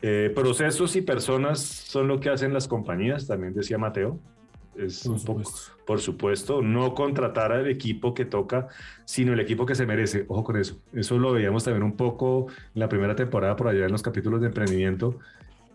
Eh, 0.00 0.32
procesos 0.34 0.96
y 0.96 1.02
personas 1.02 1.60
son 1.60 2.08
lo 2.08 2.18
que 2.18 2.28
hacen 2.28 2.52
las 2.52 2.66
compañías, 2.66 3.28
también 3.28 3.54
decía 3.54 3.78
Mateo 3.78 4.18
es 4.74 5.04
por 5.04 5.12
un 5.12 5.22
poco, 5.22 5.44
supuesto. 5.44 5.72
por 5.86 6.00
supuesto, 6.00 6.60
no 6.60 6.92
contratar 6.92 7.52
al 7.52 7.68
equipo 7.68 8.14
que 8.14 8.24
toca, 8.24 8.66
sino 9.04 9.32
el 9.32 9.38
equipo 9.38 9.64
que 9.64 9.76
se 9.76 9.86
merece. 9.86 10.24
Ojo 10.26 10.42
con 10.42 10.56
eso. 10.56 10.82
Eso 10.92 11.20
lo 11.20 11.32
veíamos 11.32 11.62
también 11.62 11.84
un 11.84 11.96
poco 11.96 12.48
en 12.74 12.80
la 12.80 12.88
primera 12.88 13.14
temporada 13.14 13.54
por 13.54 13.68
allá 13.68 13.84
en 13.84 13.92
los 13.92 14.02
capítulos 14.02 14.40
de 14.40 14.48
emprendimiento. 14.48 15.20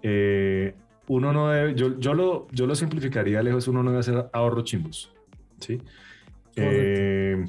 Eh, 0.02 0.76
uno 1.08 1.34
no 1.34 1.50
debe, 1.50 1.76
yo, 1.76 2.00
yo, 2.00 2.14
lo, 2.14 2.48
yo 2.52 2.68
lo 2.68 2.76
simplificaría 2.76 3.42
lejos, 3.42 3.68
uno 3.68 3.84
no 3.84 3.92
debe 3.92 4.00
hacer 4.00 4.30
ahorro 4.34 4.64
chimbos. 4.64 5.12
¿sí? 5.60 5.82
Eh, 6.56 7.46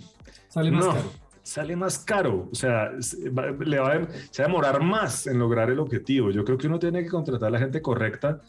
sale 0.48 0.70
más 0.70 0.86
caro. 0.86 1.10
Sale 1.42 1.76
más 1.76 1.98
caro, 2.00 2.48
o 2.52 2.54
sea, 2.54 2.90
le 2.92 3.78
va 3.78 3.92
a, 3.92 4.08
se 4.30 4.42
va 4.42 4.46
a 4.46 4.48
demorar 4.48 4.82
más 4.82 5.26
en 5.26 5.38
lograr 5.38 5.70
el 5.70 5.78
objetivo. 5.78 6.30
Yo 6.30 6.44
creo 6.44 6.58
que 6.58 6.66
uno 6.66 6.78
tiene 6.78 7.02
que 7.02 7.08
contratar 7.08 7.48
a 7.48 7.50
la 7.52 7.58
gente 7.58 7.80
correcta 7.80 8.42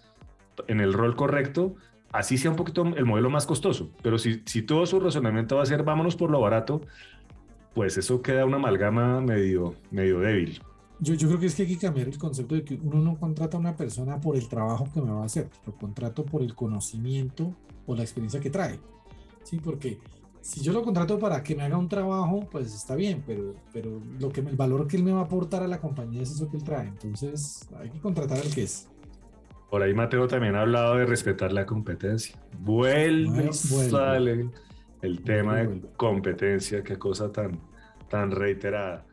en 0.68 0.82
el 0.82 0.92
rol 0.92 1.16
correcto 1.16 1.78
así 2.12 2.38
sea 2.38 2.52
un 2.52 2.58
poquito 2.58 2.82
el 2.84 3.06
modelo 3.06 3.30
más 3.30 3.46
costoso, 3.46 3.92
pero 4.02 4.18
si, 4.18 4.42
si 4.46 4.62
todo 4.62 4.86
su 4.86 5.00
razonamiento 5.00 5.58
va 5.58 5.64
a 5.64 5.66
ser 5.66 5.84
vámonos 5.84 6.16
por 6.16 6.32
lo 6.32 6.40
barato, 6.40 6.82
pues 7.74 7.98
eso 7.98 8.22
queda 8.22 8.46
una 8.46 8.58
amalgama 8.58 9.22
medio, 9.22 9.76
medio 9.92 10.20
débil. 10.20 10.62
Yo, 11.02 11.14
yo 11.14 11.28
creo 11.28 11.40
que 11.40 11.46
es 11.46 11.56
que 11.56 11.64
hay 11.64 11.70
que 11.70 11.78
cambiar 11.78 12.08
el 12.08 12.18
concepto 12.18 12.56
de 12.56 12.64
que 12.64 12.76
uno 12.76 13.00
no 13.00 13.18
contrata 13.18 13.58
a 13.58 13.60
una 13.60 13.76
persona 13.76 14.20
por 14.20 14.36
el 14.36 14.48
trabajo 14.50 14.88
que 14.94 15.02
me 15.02 15.12
va 15.12 15.22
a 15.22 15.26
hacer, 15.26 15.50
lo 15.66 15.74
contrato 15.74 16.26
por 16.26 16.42
el 16.42 16.54
conocimiento 16.56 17.56
o 17.86 17.96
la 17.96 18.04
experiencia 18.04 18.40
que 18.40 18.50
trae. 18.50 18.80
Sí, 19.44 19.60
porque 19.64 20.00
si 20.42 20.62
yo 20.62 20.74
lo 20.74 20.84
contrato 20.84 21.20
para 21.20 21.44
que 21.44 21.56
me 21.56 21.64
haga 21.64 21.78
un 21.78 21.90
trabajo, 21.90 22.48
pues 22.52 22.74
está 22.74 22.96
bien, 22.96 23.24
pero, 23.26 23.56
pero 23.74 24.02
lo 24.20 24.30
que, 24.30 24.42
el 24.42 24.56
valor 24.56 24.88
que 24.88 24.98
él 24.98 25.04
me 25.04 25.12
va 25.12 25.22
a 25.22 25.24
aportar 25.24 25.64
a 25.64 25.68
la 25.68 25.80
compañía 25.80 26.22
es 26.22 26.32
eso 26.32 26.50
que 26.50 26.58
él 26.58 26.64
trae. 26.64 26.88
Entonces 26.88 27.68
hay 27.78 27.90
que 27.90 28.00
contratar 28.00 28.40
al 28.40 28.54
que 28.54 28.64
es. 28.64 28.88
Por 29.70 29.84
ahí 29.84 29.94
Mateo 29.94 30.28
también 30.28 30.56
ha 30.56 30.62
hablado 30.62 30.96
de 30.96 31.06
respetar 31.06 31.54
la 31.54 31.66
competencia. 31.66 32.36
Vuelve, 32.60 33.54
sale 33.54 34.50
el 35.02 35.24
tema 35.24 35.58
de 35.58 35.82
competencia, 35.96 36.84
qué 36.84 36.98
cosa 36.98 37.32
tan, 37.32 37.60
tan 38.10 38.32
reiterada. 38.32 39.06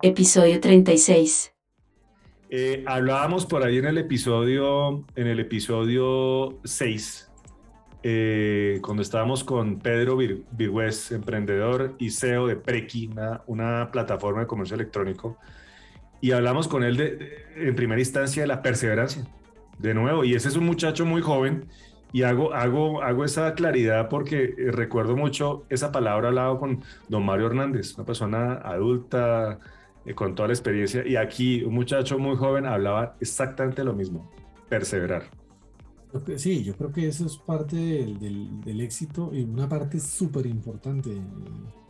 Episodio 0.00 0.60
36. 0.60 1.54
Eh, 2.50 2.84
hablábamos 2.86 3.46
por 3.46 3.64
ahí 3.64 3.78
en 3.78 3.86
el 3.86 3.98
episodio, 3.98 5.04
en 5.16 5.26
el 5.26 5.40
episodio 5.40 6.60
6, 6.62 7.30
eh, 8.04 8.78
cuando 8.80 9.02
estábamos 9.02 9.42
con 9.42 9.80
Pedro 9.80 10.16
Virgüez, 10.16 11.10
emprendedor 11.10 11.96
y 11.98 12.10
CEO 12.10 12.46
de 12.46 12.54
Prequi, 12.54 13.10
una 13.46 13.90
plataforma 13.90 14.42
de 14.42 14.46
comercio 14.46 14.76
electrónico 14.76 15.36
y 16.20 16.30
hablamos 16.30 16.68
con 16.68 16.84
él 16.84 16.96
de, 16.96 17.46
en 17.56 17.74
primera 17.74 18.00
instancia 18.00 18.42
de 18.42 18.46
la 18.46 18.62
perseverancia. 18.62 19.24
de 19.78 19.94
nuevo, 19.94 20.24
y 20.24 20.34
ese 20.34 20.48
es 20.48 20.56
un 20.56 20.66
muchacho 20.66 21.06
muy 21.06 21.22
joven 21.22 21.68
y 22.12 22.22
hago, 22.22 22.54
hago, 22.54 23.02
hago 23.02 23.24
esa 23.24 23.54
claridad 23.54 24.08
porque 24.08 24.54
eh, 24.56 24.70
recuerdo 24.70 25.16
mucho 25.16 25.66
esa 25.68 25.92
palabra 25.92 26.28
hablado 26.28 26.58
con 26.58 26.82
don 27.08 27.24
Mario 27.24 27.46
Hernández, 27.46 27.94
una 27.96 28.06
persona 28.06 28.54
adulta, 28.54 29.58
con 30.14 30.34
toda 30.34 30.48
la 30.48 30.54
experiencia, 30.54 31.06
y 31.06 31.16
aquí 31.16 31.62
un 31.62 31.74
muchacho 31.74 32.18
muy 32.18 32.36
joven 32.36 32.66
hablaba 32.66 33.16
exactamente 33.20 33.84
lo 33.84 33.94
mismo, 33.94 34.30
perseverar. 34.68 35.24
Sí, 36.36 36.64
yo 36.64 36.74
creo 36.74 36.90
que 36.90 37.06
eso 37.06 37.26
es 37.26 37.36
parte 37.36 37.76
del, 37.76 38.18
del, 38.62 38.80
éxito 38.80 39.30
y 39.32 39.42
una 39.42 39.68
parte 39.68 40.00
súper 40.00 40.46
importante. 40.46 41.10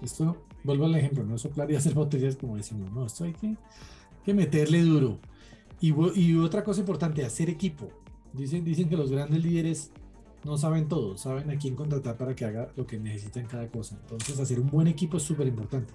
Esto, 0.02 0.44
vuelvo 0.64 0.87
al 0.87 0.96
ejemplo, 0.96 1.22
no 1.22 1.38
soplar 1.38 1.70
y 1.70 1.76
hacer 1.76 1.94
botellas 1.94 2.37
como 2.37 2.57
decimos, 2.57 2.90
no, 2.92 3.07
esto 3.07 3.24
hay 3.24 3.33
que, 3.33 3.57
que 4.24 4.35
meterle 4.35 4.83
duro. 4.83 5.20
Y, 5.81 5.94
y, 6.20 6.37
otra 6.37 6.64
cosa 6.64 6.81
importante, 6.81 7.24
hacer 7.24 7.48
equipo. 7.48 7.90
Dicen, 8.33 8.64
dicen 8.64 8.88
que 8.88 8.96
los 8.96 9.12
grandes 9.12 9.42
líderes 9.42 9.92
no 10.44 10.59
saben 10.59 10.88
todo, 10.88 11.16
saben 11.16 11.50
a 11.50 11.57
quién 11.57 11.76
contratar 11.76 12.16
para 12.16 12.35
que 12.35 12.44
haga 12.44 12.72
lo 12.74 12.87
que 12.87 12.98
necesita 12.98 13.38
en 13.38 13.46
cada 13.46 13.68
cosa. 13.68 13.96
Entonces, 14.02 14.40
hacer 14.40 14.59
un 14.59 14.68
buen 14.68 14.88
equipo 14.88 15.18
es 15.18 15.22
súper 15.22 15.46
importante. 15.46 15.94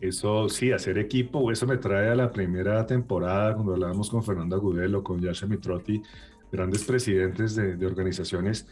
Eso 0.00 0.48
sí, 0.48 0.72
hacer 0.72 0.96
equipo, 0.96 1.52
eso 1.52 1.66
me 1.66 1.76
trae 1.76 2.08
a 2.08 2.14
la 2.14 2.32
primera 2.32 2.86
temporada 2.86 3.54
cuando 3.54 3.74
hablábamos 3.74 4.08
con 4.08 4.24
Fernando 4.24 4.56
Agudelo, 4.56 5.04
con 5.04 5.20
Yasha 5.20 5.46
Mitrotti, 5.46 6.02
grandes 6.50 6.84
presidentes 6.84 7.54
de, 7.54 7.86
organizaciones, 7.86 8.66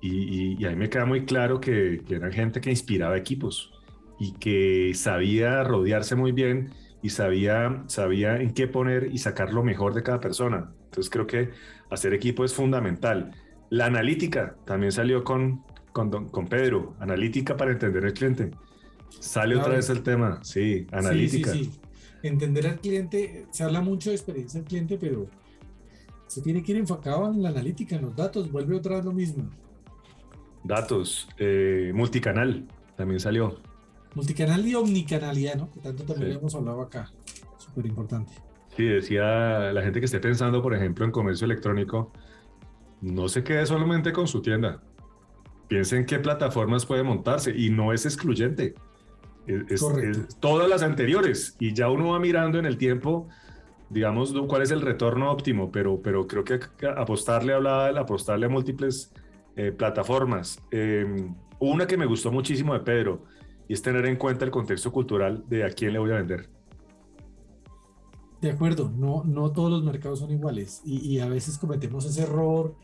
y, 0.00 0.64
ahí 0.64 0.76
me 0.76 0.90
queda 0.90 1.06
muy 1.06 1.24
claro 1.24 1.60
que, 1.60 2.02
que 2.06 2.16
eran 2.16 2.32
gente 2.32 2.60
que 2.60 2.70
inspiraba 2.70 3.16
equipos 3.16 3.72
y 4.18 4.32
que 4.32 4.92
sabía 4.94 5.62
rodearse 5.62 6.16
muy 6.16 6.32
bien 6.32 6.70
y 7.00 7.10
sabía, 7.10 7.84
sabía 7.86 8.36
en 8.40 8.52
qué 8.52 8.66
poner 8.66 9.08
y 9.12 9.18
sacar 9.18 9.52
lo 9.52 9.62
mejor 9.62 9.94
de 9.94 10.02
cada 10.02 10.20
persona. 10.20 10.72
Entonces 10.86 11.10
creo 11.10 11.26
que 11.26 11.50
hacer 11.90 12.12
equipo 12.12 12.44
es 12.44 12.54
fundamental. 12.54 13.32
La 13.70 13.86
analítica 13.86 14.56
también 14.64 14.92
salió 14.92 15.22
con, 15.22 15.62
con 15.92 16.48
Pedro, 16.48 16.94
analítica 16.98 17.56
para 17.56 17.72
entender 17.72 18.04
el 18.04 18.12
cliente. 18.12 18.50
Sale 19.08 19.56
otra 19.56 19.74
vez 19.74 19.90
el 19.90 20.02
tema, 20.02 20.40
sí, 20.42 20.86
analítica. 20.92 21.52
Sí, 21.52 21.64
sí, 21.64 21.80
Entender 22.22 22.66
al 22.66 22.80
cliente, 22.80 23.46
se 23.50 23.62
habla 23.62 23.80
mucho 23.80 24.10
de 24.10 24.16
experiencia 24.16 24.60
del 24.60 24.68
cliente, 24.68 24.98
pero 24.98 25.28
se 26.26 26.42
tiene 26.42 26.62
que 26.62 26.72
ir 26.72 26.78
enfocado 26.78 27.30
en 27.30 27.42
la 27.42 27.50
analítica, 27.50 27.96
en 27.96 28.02
los 28.02 28.16
datos, 28.16 28.50
vuelve 28.50 28.74
otra 28.76 28.96
vez 28.96 29.04
lo 29.04 29.12
mismo. 29.12 29.48
Datos, 30.64 31.28
eh, 31.38 31.92
multicanal, 31.94 32.66
también 32.96 33.20
salió. 33.20 33.60
Multicanal 34.14 34.66
y 34.66 34.74
omnicanalidad, 34.74 35.56
¿no? 35.56 35.70
Que 35.70 35.80
tanto 35.80 36.04
también 36.04 36.32
hemos 36.32 36.54
hablado 36.54 36.80
acá, 36.80 37.12
súper 37.58 37.86
importante. 37.86 38.32
Sí, 38.76 38.84
decía 38.84 39.72
la 39.72 39.82
gente 39.82 40.00
que 40.00 40.06
esté 40.06 40.18
pensando, 40.18 40.62
por 40.62 40.74
ejemplo, 40.74 41.04
en 41.04 41.10
comercio 41.10 41.44
electrónico, 41.44 42.12
no 43.00 43.28
se 43.28 43.44
quede 43.44 43.64
solamente 43.66 44.12
con 44.12 44.26
su 44.26 44.42
tienda. 44.42 44.82
Piensen 45.68 46.06
qué 46.06 46.18
plataformas 46.18 46.86
puede 46.86 47.02
montarse 47.02 47.56
y 47.56 47.70
no 47.70 47.92
es 47.92 48.04
excluyente. 48.04 48.74
Es, 49.46 49.80
todas 50.40 50.68
las 50.68 50.82
anteriores 50.82 51.56
y 51.60 51.72
ya 51.72 51.88
uno 51.88 52.10
va 52.10 52.18
mirando 52.18 52.58
en 52.58 52.66
el 52.66 52.76
tiempo, 52.78 53.28
digamos, 53.90 54.34
cuál 54.48 54.62
es 54.62 54.70
el 54.70 54.80
retorno 54.80 55.30
óptimo, 55.30 55.70
pero, 55.70 56.02
pero 56.02 56.26
creo 56.26 56.44
que 56.44 56.60
apostarle, 56.96 57.52
hablaba 57.54 57.92
de 57.92 57.98
apostarle 57.98 58.46
a 58.46 58.48
múltiples 58.48 59.12
eh, 59.54 59.72
plataformas. 59.72 60.60
Em, 60.70 61.34
una 61.58 61.86
que 61.86 61.96
me 61.96 62.06
gustó 62.06 62.30
muchísimo 62.30 62.74
de 62.74 62.80
Pedro 62.80 63.24
y 63.68 63.74
es 63.74 63.82
tener 63.82 64.04
en 64.06 64.16
cuenta 64.16 64.44
el 64.44 64.50
contexto 64.50 64.92
cultural 64.92 65.44
de 65.48 65.64
a 65.64 65.70
quién 65.70 65.92
le 65.92 65.98
voy 65.98 66.10
a 66.10 66.16
vender. 66.16 66.48
De 68.40 68.50
acuerdo, 68.50 68.92
no, 68.94 69.24
no 69.24 69.50
todos 69.50 69.70
los 69.70 69.82
mercados 69.82 70.18
son 70.18 70.30
iguales 70.30 70.82
y, 70.84 71.18
a 71.20 71.26
veces 71.26 71.56
cometemos 71.56 72.04
ese 72.04 72.22
error 72.22 72.76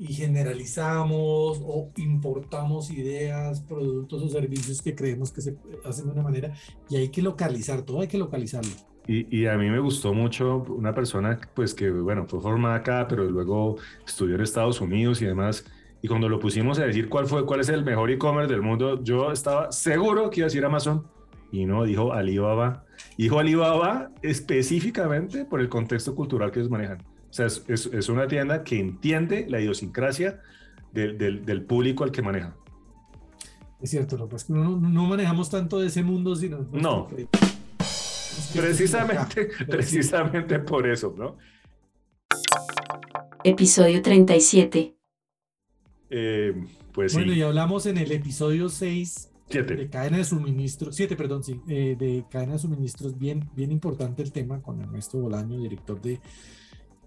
y 0.00 0.14
generalizamos 0.14 1.60
o 1.62 1.90
importamos 1.98 2.90
ideas, 2.90 3.60
productos 3.60 4.22
o 4.22 4.28
servicios 4.30 4.80
que 4.80 4.94
creemos 4.94 5.30
que 5.30 5.42
se 5.42 5.56
hacen 5.84 6.06
de 6.06 6.12
una 6.12 6.22
manera 6.22 6.54
y 6.88 6.96
hay 6.96 7.10
que 7.10 7.20
localizar, 7.20 7.82
todo 7.82 8.00
hay 8.00 8.08
que 8.08 8.16
localizarlo. 8.16 8.70
Y, 9.06 9.46
a 9.46 9.58
mí 9.58 9.68
me 9.68 9.80
gustó 9.80 10.14
mucho 10.14 10.64
una 10.68 10.94
persona 10.94 11.38
pues 11.54 11.74
que, 11.74 11.90
bueno, 11.90 12.26
fue 12.28 12.40
formada 12.40 12.76
acá, 12.76 13.06
pero 13.08 13.24
luego 13.24 13.76
estudió 14.06 14.36
en 14.36 14.42
Estados 14.42 14.80
Unidos 14.80 15.20
y 15.20 15.26
demás. 15.26 15.64
Y 16.00 16.08
cuando 16.08 16.28
lo 16.28 16.38
pusimos 16.38 16.78
a 16.78 16.84
decir 16.84 17.08
cuál 17.08 17.26
fue, 17.26 17.44
cuál 17.44 17.60
es 17.60 17.68
el 17.68 17.84
mejor 17.84 18.10
e-commerce 18.10 18.52
del 18.52 18.62
mundo, 18.62 19.02
yo 19.02 19.32
estaba 19.32 19.72
seguro 19.72 20.30
que 20.30 20.40
iba 20.40 20.46
a 20.46 20.48
decir 20.48 20.64
Amazon 20.64 21.04
y 21.50 21.66
no, 21.66 21.84
dijo 21.84 22.12
Alibaba. 22.12 22.84
Dijo 23.18 23.38
Alibaba 23.38 24.12
específicamente 24.22 25.44
por 25.44 25.60
el 25.60 25.68
contexto 25.68 26.14
cultural 26.14 26.52
que 26.52 26.60
ellos 26.60 26.70
manejan. 26.70 27.09
O 27.30 27.32
sea, 27.32 27.46
es, 27.46 27.62
es, 27.68 28.08
una 28.08 28.26
tienda 28.26 28.64
que 28.64 28.80
entiende 28.80 29.46
la 29.48 29.60
idiosincrasia 29.60 30.40
del, 30.92 31.16
del, 31.16 31.62
público 31.62 32.02
al 32.02 32.10
que 32.10 32.22
maneja. 32.22 32.56
Es 33.80 33.90
cierto, 33.90 34.18
no, 34.18 34.28
pues 34.28 34.50
no, 34.50 34.76
no 34.76 35.06
manejamos 35.06 35.48
tanto 35.48 35.78
de 35.78 35.86
ese 35.86 36.02
mundo, 36.02 36.34
sino... 36.34 36.66
No. 36.72 37.08
precisamente, 38.52 39.48
precisamente 39.68 40.58
por 40.58 40.88
eso, 40.88 41.14
¿no? 41.16 41.38
Episodio 43.44 44.02
37. 44.02 44.96
Eh, 46.10 46.54
pues 46.92 47.14
bueno, 47.14 47.32
y 47.32 47.42
hablamos 47.42 47.86
en 47.86 47.96
el 47.96 48.10
episodio 48.10 48.68
6 48.68 49.30
de 49.48 49.88
cadena 49.88 50.18
de 50.18 50.24
suministros, 50.24 50.94
siete, 50.94 51.16
perdón, 51.16 51.42
sí, 51.42 51.60
eh, 51.68 51.96
de 51.98 52.24
cadena 52.30 52.52
de 52.52 52.58
suministros, 52.60 53.18
bien, 53.18 53.48
bien 53.54 53.72
importante 53.72 54.22
el 54.22 54.32
tema 54.32 54.62
con 54.62 54.80
Ernesto 54.80 55.18
Bolaño, 55.18 55.60
director 55.60 56.00
de, 56.00 56.20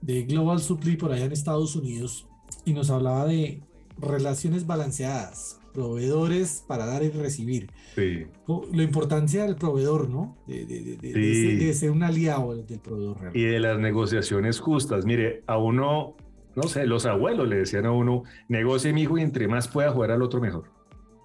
de 0.03 0.23
Global 0.23 0.59
Supply 0.59 0.97
por 0.97 1.11
allá 1.11 1.25
en 1.25 1.31
Estados 1.31 1.75
Unidos, 1.75 2.27
y 2.65 2.73
nos 2.73 2.89
hablaba 2.89 3.25
de 3.25 3.61
relaciones 3.97 4.67
balanceadas, 4.67 5.59
proveedores 5.73 6.63
para 6.67 6.85
dar 6.85 7.03
y 7.03 7.09
recibir. 7.09 7.71
Sí. 7.95 8.25
La 8.71 8.83
importancia 8.83 9.43
del 9.43 9.55
proveedor, 9.55 10.09
¿no? 10.09 10.37
De, 10.45 10.65
de, 10.65 10.97
de, 10.97 11.73
ser 11.73 11.91
un 11.91 12.03
aliado 12.03 12.55
del 12.55 12.79
proveedor. 12.79 13.31
Y 13.33 13.43
de 13.43 13.59
las 13.59 13.79
negociaciones 13.79 14.59
justas. 14.59 15.05
Mire, 15.05 15.43
a 15.47 15.57
uno, 15.57 16.15
no 16.55 16.63
sé, 16.63 16.85
los 16.85 17.05
abuelos 17.05 17.47
le 17.47 17.57
decían 17.57 17.85
a 17.85 17.91
uno, 17.91 18.23
negocie 18.49 18.93
mi 18.93 19.03
hijo 19.03 19.17
y 19.17 19.21
entre 19.21 19.47
más 19.47 19.67
pueda 19.67 19.91
jugar 19.91 20.11
al 20.11 20.21
otro 20.21 20.41
mejor. 20.41 20.65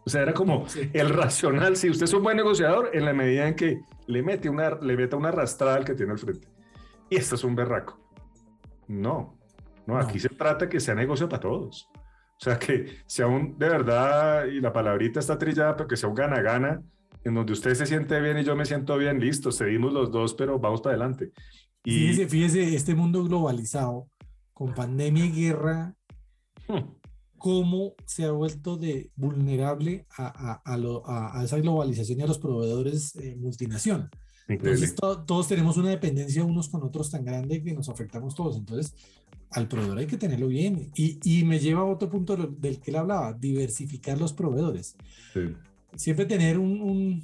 O 0.06 0.10
sea, 0.10 0.22
era 0.22 0.32
como 0.32 0.64
el 0.94 1.08
racional. 1.10 1.76
Si 1.76 1.90
usted 1.90 2.04
es 2.04 2.14
un 2.14 2.22
buen 2.22 2.36
negociador, 2.36 2.90
en 2.94 3.04
la 3.04 3.12
medida 3.12 3.46
en 3.46 3.54
que 3.54 3.80
le 4.06 4.22
mete 4.22 4.48
una, 4.48 4.76
le 4.76 4.96
meta 4.96 5.16
una 5.16 5.28
arrastrada 5.28 5.76
al 5.76 5.84
que 5.84 5.94
tiene 5.94 6.12
al 6.12 6.18
frente. 6.18 6.48
Y 7.10 7.16
esto 7.16 7.34
es 7.34 7.44
un 7.44 7.54
berraco. 7.54 7.98
No, 8.88 9.38
no, 9.86 9.98
aquí 9.98 10.18
se 10.18 10.28
trata 10.28 10.68
que 10.68 10.80
sea 10.80 10.94
negocio 10.94 11.28
para 11.28 11.40
todos. 11.40 11.88
O 11.94 12.40
sea, 12.40 12.58
que 12.58 12.98
sea 13.06 13.26
un, 13.26 13.58
de 13.58 13.68
verdad, 13.68 14.46
y 14.46 14.60
la 14.60 14.72
palabrita 14.72 15.20
está 15.20 15.38
trillada, 15.38 15.76
pero 15.76 15.88
que 15.88 15.96
sea 15.96 16.08
un 16.08 16.14
gana-gana, 16.14 16.82
en 17.24 17.34
donde 17.34 17.52
usted 17.52 17.74
se 17.74 17.86
siente 17.86 18.20
bien 18.20 18.38
y 18.38 18.44
yo 18.44 18.56
me 18.56 18.64
siento 18.64 18.96
bien, 18.96 19.20
listo, 19.20 19.52
cedimos 19.52 19.92
los 19.92 20.10
dos, 20.10 20.34
pero 20.34 20.58
vamos 20.58 20.80
para 20.80 20.96
adelante. 20.96 21.32
Y... 21.84 22.08
Fíjese, 22.08 22.28
fíjese, 22.28 22.74
este 22.74 22.94
mundo 22.94 23.24
globalizado, 23.24 24.08
con 24.52 24.74
pandemia 24.74 25.24
y 25.26 25.32
guerra, 25.32 25.94
hmm 26.66 26.98
cómo 27.38 27.94
se 28.04 28.24
ha 28.24 28.32
vuelto 28.32 28.76
de 28.76 29.10
vulnerable 29.16 30.06
a, 30.16 30.60
a, 30.64 31.38
a, 31.38 31.44
esa 31.44 31.58
globalización 31.58 32.20
y 32.20 32.22
a 32.22 32.26
los 32.26 32.38
proveedores 32.38 33.16
eh, 33.16 33.36
multinacional. 33.36 34.10
Entonces, 34.48 34.94
todos 34.94 35.46
tenemos 35.46 35.76
una 35.76 35.90
dependencia 35.90 36.42
unos 36.42 36.68
con 36.68 36.82
otros 36.82 37.10
tan 37.10 37.24
grande 37.24 37.62
que 37.62 37.72
nos 37.72 37.88
afectamos 37.88 38.34
todos. 38.34 38.56
Entonces, 38.56 38.94
al 39.50 39.68
proveedor 39.68 39.98
hay 39.98 40.06
que 40.06 40.16
tenerlo 40.16 40.48
bien. 40.48 40.90
Y, 40.94 41.18
y 41.22 41.44
me 41.44 41.58
lleva 41.58 41.80
a 41.80 41.84
otro 41.84 42.08
punto 42.08 42.36
del 42.36 42.80
que 42.80 42.90
él 42.90 42.96
hablaba, 42.96 43.32
diversificar 43.34 44.18
los 44.18 44.32
proveedores. 44.32 44.96
Siempre 45.94 46.24
tener 46.24 46.58
un, 46.58 46.80
un, 46.80 47.22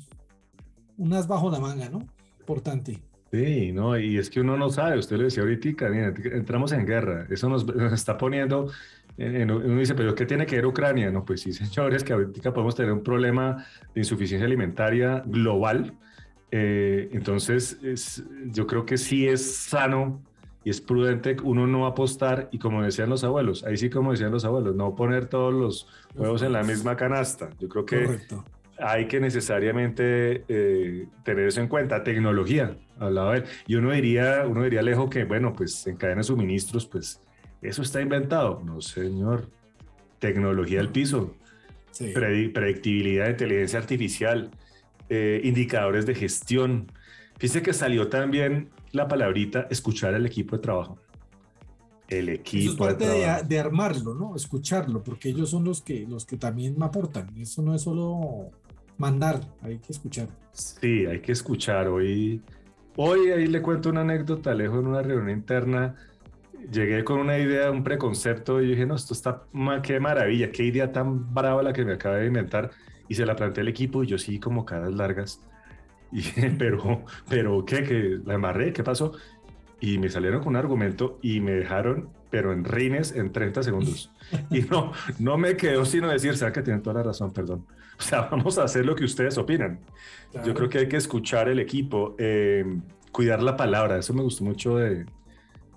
un, 0.98 1.12
as 1.14 1.26
bajo 1.26 1.50
la 1.50 1.60
manga, 1.60 1.88
¿no? 1.88 2.06
Importante. 2.40 3.00
Sí, 3.32 3.72
no, 3.72 3.98
y 3.98 4.18
es 4.18 4.30
que 4.30 4.40
uno 4.40 4.56
no 4.56 4.70
sabe, 4.70 4.98
usted 4.98 5.16
lo 5.16 5.24
decía 5.24 5.42
ahorita, 5.42 5.86
entramos 6.32 6.72
en 6.72 6.86
guerra, 6.86 7.26
eso 7.30 7.48
nos, 7.48 7.66
nos 7.74 7.92
está 7.92 8.16
poniendo 8.16 8.70
uno 9.16 9.78
dice, 9.78 9.94
pero 9.94 10.14
¿qué 10.14 10.26
tiene 10.26 10.46
que 10.46 10.56
ver 10.56 10.66
Ucrania? 10.66 11.10
No, 11.10 11.24
pues 11.24 11.42
sí, 11.42 11.52
señores, 11.52 12.02
que 12.02 12.12
ahorita 12.12 12.52
podemos 12.52 12.74
tener 12.74 12.92
un 12.92 13.02
problema 13.02 13.64
de 13.94 14.00
insuficiencia 14.00 14.46
alimentaria 14.46 15.22
global. 15.26 15.94
Eh, 16.56 17.08
entonces, 17.12 17.78
es, 17.82 18.22
yo 18.46 18.66
creo 18.66 18.86
que 18.86 18.96
sí 18.96 19.26
es 19.26 19.56
sano 19.56 20.22
y 20.62 20.70
es 20.70 20.80
prudente 20.80 21.36
uno 21.42 21.66
no 21.66 21.86
apostar 21.86 22.48
y 22.52 22.58
como 22.58 22.82
decían 22.82 23.10
los 23.10 23.24
abuelos, 23.24 23.64
ahí 23.64 23.76
sí 23.76 23.90
como 23.90 24.12
decían 24.12 24.30
los 24.30 24.44
abuelos, 24.44 24.76
no 24.76 24.94
poner 24.94 25.26
todos 25.26 25.52
los 25.52 25.88
huevos 26.14 26.42
en 26.42 26.52
la 26.52 26.62
misma 26.62 26.96
canasta. 26.96 27.50
Yo 27.58 27.68
creo 27.68 27.84
que 27.84 28.20
hay 28.78 29.06
que 29.06 29.18
necesariamente 29.18 30.44
eh, 30.48 31.08
tener 31.24 31.48
eso 31.48 31.60
en 31.60 31.68
cuenta. 31.68 32.04
Tecnología, 32.04 32.76
hablaba 33.00 33.36
él. 33.36 33.44
Y 33.66 33.74
uno 33.74 33.90
diría, 33.90 34.44
uno 34.46 34.62
diría, 34.62 34.82
lejos 34.82 35.10
que, 35.10 35.24
bueno, 35.24 35.52
pues 35.54 35.86
en 35.86 35.96
cadena 35.96 36.20
de 36.20 36.24
suministros, 36.24 36.86
pues 36.86 37.20
¿Eso 37.64 37.80
está 37.80 38.02
inventado? 38.02 38.62
No, 38.62 38.82
señor. 38.82 39.48
Tecnología 40.18 40.78
del 40.78 40.90
piso, 40.90 41.34
predictibilidad 42.14 43.24
de 43.24 43.30
inteligencia 43.32 43.78
artificial, 43.78 44.50
eh, 45.08 45.40
indicadores 45.44 46.06
de 46.06 46.14
gestión. 46.14 46.90
Fíjese 47.38 47.62
que 47.62 47.72
salió 47.72 48.08
también 48.08 48.70
la 48.92 49.08
palabrita 49.08 49.66
escuchar 49.70 50.14
al 50.14 50.26
equipo 50.26 50.56
de 50.56 50.62
trabajo. 50.62 50.98
el 52.08 52.28
equipo. 52.28 52.62
Eso 52.62 52.72
es 52.72 52.78
parte 52.78 53.08
de, 53.08 53.42
de, 53.46 53.58
armarlo, 53.58 54.14
¿no? 54.14 54.36
Escucharlo, 54.36 55.02
porque 55.02 55.30
ellos 55.30 55.50
son 55.50 55.64
los 55.64 55.82
que, 55.82 56.06
los 56.06 56.24
que 56.26 56.36
también 56.36 56.78
me 56.78 56.84
aportan. 56.84 57.36
Eso 57.38 57.62
no 57.62 57.74
es 57.74 57.82
solo 57.82 58.50
mandar, 58.98 59.40
hay 59.62 59.78
que 59.78 59.92
escuchar. 59.92 60.28
Sí, 60.52 61.06
hay 61.06 61.20
que 61.20 61.32
escuchar. 61.32 61.88
Hoy, 61.88 62.40
hoy 62.96 63.30
ahí 63.30 63.46
le 63.46 63.62
cuento 63.62 63.90
una 63.90 64.02
anécdota, 64.02 64.54
lejos 64.54 64.80
en 64.80 64.86
una 64.86 65.02
reunión 65.02 65.30
interna. 65.30 65.96
Llegué 66.70 67.04
con 67.04 67.18
una 67.20 67.38
idea, 67.38 67.70
un 67.70 67.84
preconcepto 67.84 68.62
y 68.62 68.68
dije, 68.68 68.86
no, 68.86 68.94
esto 68.94 69.12
está, 69.12 69.42
qué 69.82 70.00
maravilla, 70.00 70.50
qué 70.50 70.64
idea 70.64 70.92
tan 70.92 71.34
brava 71.34 71.62
la 71.62 71.72
que 71.72 71.84
me 71.84 71.92
acaba 71.92 72.16
de 72.16 72.26
inventar. 72.26 72.70
Y 73.08 73.14
se 73.14 73.26
la 73.26 73.36
planteé 73.36 73.62
al 73.62 73.68
equipo 73.68 74.02
y 74.02 74.06
yo 74.06 74.18
sí, 74.18 74.38
como 74.38 74.64
caras 74.64 74.92
largas. 74.92 75.40
Y, 76.12 76.22
pero, 76.58 77.04
pero, 77.28 77.64
¿qué? 77.64 77.82
¿Que 77.82 78.18
la 78.24 78.34
embarré? 78.34 78.72
¿Qué 78.72 78.82
pasó? 78.82 79.12
Y 79.80 79.98
me 79.98 80.08
salieron 80.08 80.40
con 80.40 80.50
un 80.50 80.56
argumento 80.56 81.18
y 81.20 81.40
me 81.40 81.52
dejaron, 81.52 82.08
pero 82.30 82.52
en 82.52 82.64
rines, 82.64 83.12
en 83.12 83.32
30 83.32 83.62
segundos. 83.62 84.10
Y 84.50 84.62
no, 84.62 84.92
no 85.18 85.36
me 85.36 85.56
quedó 85.56 85.84
sino 85.84 86.08
decir, 86.08 86.36
sea 86.36 86.52
que 86.52 86.62
tienen 86.62 86.82
toda 86.82 86.94
la 86.94 87.02
razón, 87.02 87.32
perdón. 87.32 87.66
O 87.98 88.02
sea, 88.02 88.22
vamos 88.30 88.58
a 88.58 88.64
hacer 88.64 88.86
lo 88.86 88.94
que 88.94 89.04
ustedes 89.04 89.36
opinan. 89.36 89.80
Yo 90.44 90.54
creo 90.54 90.68
que 90.68 90.78
hay 90.78 90.88
que 90.88 90.96
escuchar 90.96 91.48
el 91.48 91.60
equipo, 91.60 92.16
eh, 92.18 92.64
cuidar 93.12 93.42
la 93.42 93.56
palabra. 93.56 93.98
Eso 93.98 94.14
me 94.14 94.22
gustó 94.22 94.42
mucho 94.42 94.76
de, 94.76 95.04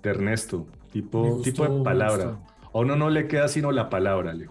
de 0.02 0.10
Ernesto. 0.10 0.66
Tipo, 0.90 1.40
tipo 1.44 1.68
de 1.68 1.84
palabra. 1.84 2.38
A 2.72 2.78
uno 2.78 2.96
no 2.96 3.10
le 3.10 3.28
queda 3.28 3.48
sino 3.48 3.72
la 3.72 3.88
palabra, 3.88 4.32
Leo. 4.32 4.50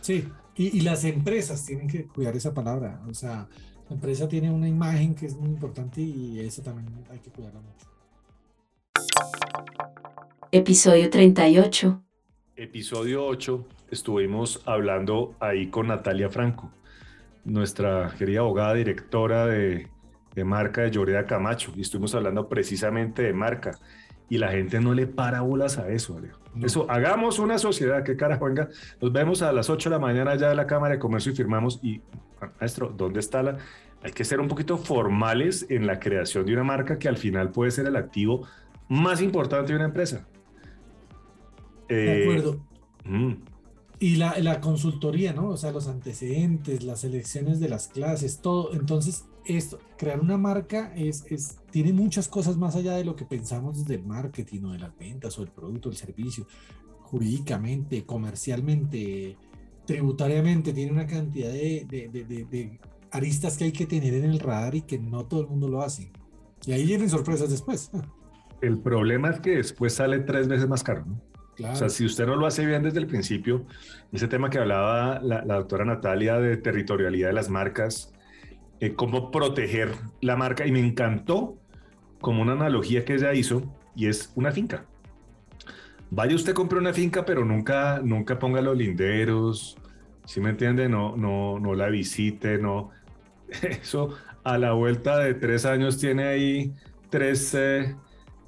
Sí, 0.00 0.28
y, 0.58 0.76
y, 0.76 0.80
las 0.82 1.04
empresas 1.04 1.64
tienen 1.64 1.88
que 1.88 2.06
cuidar 2.06 2.36
esa 2.36 2.52
palabra. 2.52 3.00
O 3.08 3.14
sea, 3.14 3.48
la 3.88 3.94
empresa 3.94 4.28
tiene 4.28 4.50
una 4.50 4.68
imagen 4.68 5.14
que 5.14 5.26
es 5.26 5.36
muy 5.36 5.48
importante 5.48 6.00
y 6.02 6.40
eso 6.40 6.60
también 6.62 6.88
hay 7.10 7.20
que 7.20 7.30
cuidarla 7.30 7.60
mucho. 7.60 7.86
Episodio 10.52 11.08
38. 11.08 12.02
Episodio 12.56 13.24
8. 13.26 13.66
Estuvimos 13.90 14.60
hablando 14.66 15.34
ahí 15.40 15.68
con 15.68 15.86
Natalia 15.86 16.28
Franco 16.28 16.70
nuestra 17.48 18.14
querida 18.18 18.40
abogada 18.40 18.74
directora 18.74 19.46
de, 19.46 19.88
de 20.34 20.44
marca 20.44 20.82
de 20.82 20.90
Lloreda 20.90 21.26
Camacho, 21.26 21.72
y 21.76 21.80
estuvimos 21.80 22.14
hablando 22.14 22.48
precisamente 22.48 23.22
de 23.22 23.32
marca, 23.32 23.78
y 24.28 24.38
la 24.38 24.50
gente 24.50 24.80
no 24.80 24.94
le 24.94 25.06
para 25.06 25.40
bolas 25.40 25.78
a 25.78 25.88
eso, 25.88 26.16
Alejo. 26.16 26.37
Eso, 26.62 26.90
hagamos 26.90 27.38
una 27.38 27.58
sociedad, 27.58 28.02
qué 28.02 28.16
carajo, 28.16 28.46
venga, 28.46 28.68
nos 29.00 29.12
vemos 29.12 29.42
a 29.42 29.52
las 29.52 29.70
8 29.70 29.90
de 29.90 29.96
la 29.96 30.00
mañana 30.00 30.34
ya 30.36 30.48
de 30.48 30.54
la 30.54 30.66
Cámara 30.66 30.94
de 30.94 30.98
Comercio 30.98 31.32
y 31.32 31.36
firmamos, 31.36 31.78
y 31.82 32.00
maestro, 32.60 32.92
¿dónde 32.96 33.20
está 33.20 33.42
la...? 33.42 33.58
Hay 34.02 34.12
que 34.12 34.24
ser 34.24 34.38
un 34.38 34.46
poquito 34.46 34.78
formales 34.78 35.66
en 35.68 35.86
la 35.86 35.98
creación 35.98 36.46
de 36.46 36.52
una 36.52 36.62
marca 36.62 36.98
que 36.98 37.08
al 37.08 37.16
final 37.16 37.50
puede 37.50 37.72
ser 37.72 37.86
el 37.86 37.96
activo 37.96 38.46
más 38.88 39.20
importante 39.20 39.72
de 39.72 39.76
una 39.76 39.86
empresa. 39.86 40.26
de 41.88 42.22
acuerdo. 42.22 42.60
Eh, 43.04 43.08
mm. 43.08 43.34
Y 44.00 44.16
la, 44.16 44.38
la, 44.38 44.60
consultoría, 44.60 45.32
¿no? 45.32 45.48
O 45.48 45.56
sea, 45.56 45.72
los 45.72 45.88
antecedentes, 45.88 46.84
las 46.84 47.02
elecciones 47.02 47.58
de 47.58 47.68
las 47.68 47.88
clases, 47.88 48.40
todo. 48.40 48.72
Entonces, 48.72 49.24
esto, 49.48 49.78
crear 49.96 50.20
una 50.20 50.36
marca 50.36 50.92
es, 50.94 51.24
es, 51.28 51.56
tiene 51.70 51.92
muchas 51.92 52.28
cosas 52.28 52.56
más 52.56 52.76
allá 52.76 52.94
de 52.94 53.04
lo 53.04 53.16
que 53.16 53.24
pensamos 53.24 53.78
desde 53.78 53.94
el 53.94 54.04
marketing 54.04 54.64
o 54.64 54.72
de 54.72 54.78
las 54.78 54.96
ventas 54.98 55.38
o 55.38 55.42
el 55.42 55.48
producto, 55.48 55.88
el 55.88 55.96
servicio. 55.96 56.46
Jurídicamente, 57.02 58.04
comercialmente, 58.04 59.36
tributariamente, 59.86 60.72
tiene 60.72 60.92
una 60.92 61.06
cantidad 61.06 61.50
de, 61.50 61.86
de, 61.88 62.08
de, 62.08 62.44
de, 62.44 62.80
aristas 63.10 63.56
que 63.56 63.64
hay 63.64 63.72
que 63.72 63.86
tener 63.86 64.14
en 64.14 64.24
el 64.26 64.38
radar 64.38 64.74
y 64.74 64.82
que 64.82 64.98
no 64.98 65.24
todo 65.24 65.40
el 65.40 65.48
mundo 65.48 65.68
lo 65.68 65.82
hace. 65.82 66.12
Y 66.66 66.72
ahí 66.72 66.84
vienen 66.84 67.08
sorpresas 67.08 67.50
después. 67.50 67.90
El 68.60 68.78
problema 68.78 69.30
es 69.30 69.40
que 69.40 69.56
después 69.56 69.94
sale 69.94 70.18
tres 70.20 70.48
veces 70.48 70.68
más 70.68 70.82
caro, 70.82 71.04
¿no? 71.06 71.28
O 71.60 71.74
sea, 71.74 71.88
si 71.88 72.04
usted 72.04 72.26
no 72.26 72.36
lo 72.36 72.46
hace 72.46 72.64
bien 72.64 72.84
desde 72.84 73.00
el 73.00 73.06
principio, 73.06 73.66
ese 74.12 74.28
tema 74.28 74.48
que 74.48 74.58
hablaba 74.58 75.20
la, 75.20 75.42
doctora 75.42 75.84
Natalia 75.84 76.38
de 76.38 76.56
territorialidad 76.56 77.28
de 77.28 77.34
las 77.34 77.48
marcas, 77.48 78.12
eh, 78.80 78.94
cómo 78.94 79.30
proteger 79.30 79.92
la 80.20 80.36
marca, 80.36 80.66
y 80.66 80.72
me 80.72 80.80
encantó 80.80 81.56
como 82.20 82.42
una 82.42 82.52
analogía 82.52 83.04
que 83.04 83.14
ella 83.14 83.34
hizo, 83.34 83.62
y 83.94 84.06
es 84.06 84.32
una 84.34 84.52
finca. 84.52 84.84
Vaya 86.10 86.34
usted 86.34 86.54
compre 86.54 86.78
una 86.78 86.92
finca, 86.92 87.24
pero 87.24 87.44
nunca, 87.44 88.00
nunca 88.02 88.38
ponga 88.38 88.60
los 88.60 88.76
linderos, 88.76 89.76
¿sí 90.24 90.40
me 90.40 90.50
entiende? 90.50 90.88
No, 90.88 91.16
no, 91.16 91.58
no 91.58 91.74
la 91.74 91.88
visite, 91.88 92.58
no. 92.58 92.90
Eso 93.62 94.16
a 94.44 94.58
la 94.58 94.72
vuelta 94.72 95.18
de 95.18 95.34
tres 95.34 95.66
años 95.66 95.98
tiene 95.98 96.24
ahí 96.24 96.72
tres, 97.10 97.54
eh, 97.54 97.94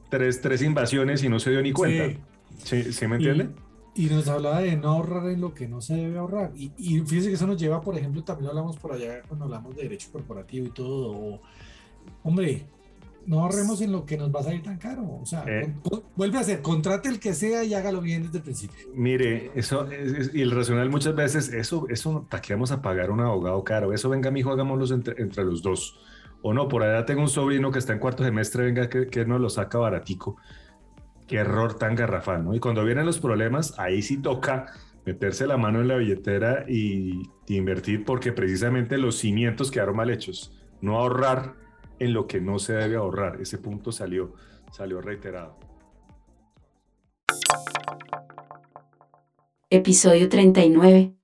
tres, 0.09 0.40
tres 0.40 0.62
invasiones 0.62 1.23
y 1.23 1.29
no 1.29 1.38
se 1.38 1.51
dio 1.51 1.62
ni 1.62 1.73
cuenta. 1.73 2.19
Sí, 2.64 2.93
¿sí 2.93 3.07
me 3.07 3.16
entiende? 3.16 3.51
Y, 4.01 4.07
nos 4.07 4.29
hablaba 4.29 4.61
de 4.61 4.77
no 4.77 4.89
ahorrar 4.89 5.29
en 5.29 5.41
lo 5.41 5.53
que 5.53 5.69
no 5.69 5.81
se 5.81 5.95
debe 5.95 6.19
ahorrar. 6.19 6.53
Y, 6.57 6.73
y 6.79 7.01
fíjese 7.01 7.29
que 7.29 7.35
eso 7.35 7.47
nos 7.47 7.61
lleva, 7.61 7.81
por 7.81 7.97
ejemplo, 7.97 8.23
también 8.25 8.49
hablamos 8.51 8.77
por 8.77 8.93
allá 8.93 9.23
cuando 9.27 9.45
hablamos 9.45 9.77
de 9.77 9.83
derecho 9.83 10.09
corporativo 10.13 10.67
y 10.67 10.71
todo. 10.71 11.41
hombre, 12.23 12.67
no 13.27 13.43
ahorremos 13.43 13.81
en 13.81 13.93
lo 13.93 14.07
que 14.07 14.17
nos 14.17 14.35
va 14.35 14.41
a 14.41 14.45
salir 14.45 14.63
tan 14.63 14.79
caro. 14.79 15.03
O 15.21 15.27
sea, 15.27 15.45
eh. 15.47 15.73
vuelve 16.17 16.39
a 16.39 16.41
hacer, 16.41 16.63
contrate 16.63 17.09
el 17.09 17.21
que 17.21 17.35
sea 17.35 17.65
y 17.65 17.75
hágalo 17.75 18.01
bien 18.01 18.25
desde 18.25 18.39
el 18.39 18.45
principio. 18.45 18.89
Mire, 18.95 19.51
eso, 19.55 19.87
y 20.33 20.41
el 20.41 20.51
racional 20.51 20.91
muchas 20.91 21.15
veces, 21.15 21.53
eso, 21.53 21.87
eso, 21.89 22.27
¿para 22.29 22.41
qué 22.41 22.55
vamos 22.55 22.73
a 22.73 22.81
pagar 22.83 23.11
un 23.11 23.21
abogado 23.21 23.63
caro? 23.65 23.93
Eso, 23.93 24.09
venga, 24.09 24.31
mijo, 24.31 24.51
hagámoslo 24.51 24.95
entre, 24.95 25.23
entre 25.23 25.45
los 25.45 25.63
dos. 25.63 25.99
O 26.43 26.55
no, 26.55 26.69
por 26.69 26.83
allá 26.83 27.05
tengo 27.05 27.21
un 27.21 27.29
sobrino 27.29 27.71
que 27.71 27.79
está 27.79 27.93
en 27.93 27.99
cuarto 27.99 28.25
semestre, 28.25 28.65
venga, 28.65 28.89
que, 28.89 29.09
que 29.09 29.27
nos 29.27 29.41
lo 29.41 29.51
saca 29.51 29.79
baratico 29.79 30.37
qué 31.31 31.37
error 31.37 31.75
tan 31.75 31.95
garrafal, 31.95 32.45
¿no? 32.45 32.57
Y 32.57 32.59
cuando 32.59 32.85
vienen 32.85 33.07
los 33.07 33.21
problemas, 33.21 33.79
ahí 33.79 34.03
sí 34.03 34.16
toca 34.16 34.66
meterse 35.07 35.47
la 35.47 35.57
mano 35.57 35.81
en 35.81 35.87
la 35.87 35.95
billetera 35.95 36.64
y, 36.69 37.23
invertir 37.47 38.05
porque 38.05 38.33
precisamente 38.33 38.99
los 38.99 39.19
cimientos 39.19 39.71
quedaron 39.71 39.95
mal 39.95 40.11
hechos. 40.11 40.53
No 40.81 40.99
ahorrar 40.99 41.55
en 42.01 42.14
lo 42.14 42.27
que 42.27 42.40
no 42.40 42.59
se 42.59 42.73
debe 42.73 42.97
ahorrar. 42.97 43.40
Ese 43.40 43.59
punto 43.59 43.93
salió, 43.93 44.35
salió 44.73 45.01
reiterado. 45.01 45.57
Episodio 49.71 50.29
39. 50.29 51.14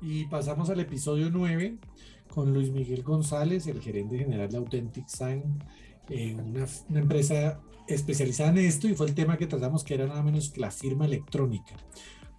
Y 0.00 0.24
pasamos 0.24 0.68
al 0.68 0.80
episodio 0.80 1.30
9 1.30 1.78
con 2.26 2.52
Luis 2.52 2.72
Miguel 2.72 3.04
González, 3.04 3.68
el 3.68 3.80
gerente 3.80 4.18
general 4.18 4.48
de 4.48 4.56
Authentic 4.56 5.06
Sign, 5.06 5.62
eh, 6.08 6.34
una, 6.34 6.66
una, 6.88 6.98
empresa 6.98 7.60
especializada 7.94 8.50
en 8.50 8.58
esto 8.58 8.88
y 8.88 8.94
fue 8.94 9.06
el 9.06 9.14
tema 9.14 9.36
que 9.36 9.46
tratamos 9.46 9.84
que 9.84 9.94
era 9.94 10.06
nada 10.06 10.22
menos 10.22 10.50
que 10.50 10.60
la 10.60 10.70
firma 10.70 11.06
electrónica. 11.06 11.74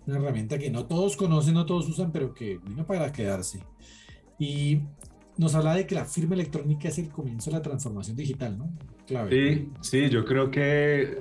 Una 0.05 0.17
herramienta 0.17 0.57
que 0.57 0.69
no 0.69 0.85
todos 0.85 1.15
conocen, 1.15 1.53
no 1.53 1.65
todos 1.65 1.87
usan, 1.87 2.11
pero 2.11 2.33
que 2.33 2.59
vino 2.65 2.85
para 2.85 3.11
quedarse. 3.11 3.63
Y 4.37 4.81
nos 5.37 5.55
habla 5.55 5.75
de 5.75 5.87
que 5.87 5.95
la 5.95 6.05
firma 6.05 6.35
electrónica 6.35 6.89
es 6.89 6.97
el 6.97 7.09
comienzo 7.09 7.49
de 7.49 7.57
la 7.57 7.61
transformación 7.61 8.15
digital, 8.15 8.57
¿no? 8.57 8.69
Clave. 9.07 9.31
Sí, 9.31 9.69
sí, 9.81 10.09
yo 10.09 10.25
creo 10.25 10.51
que 10.51 11.17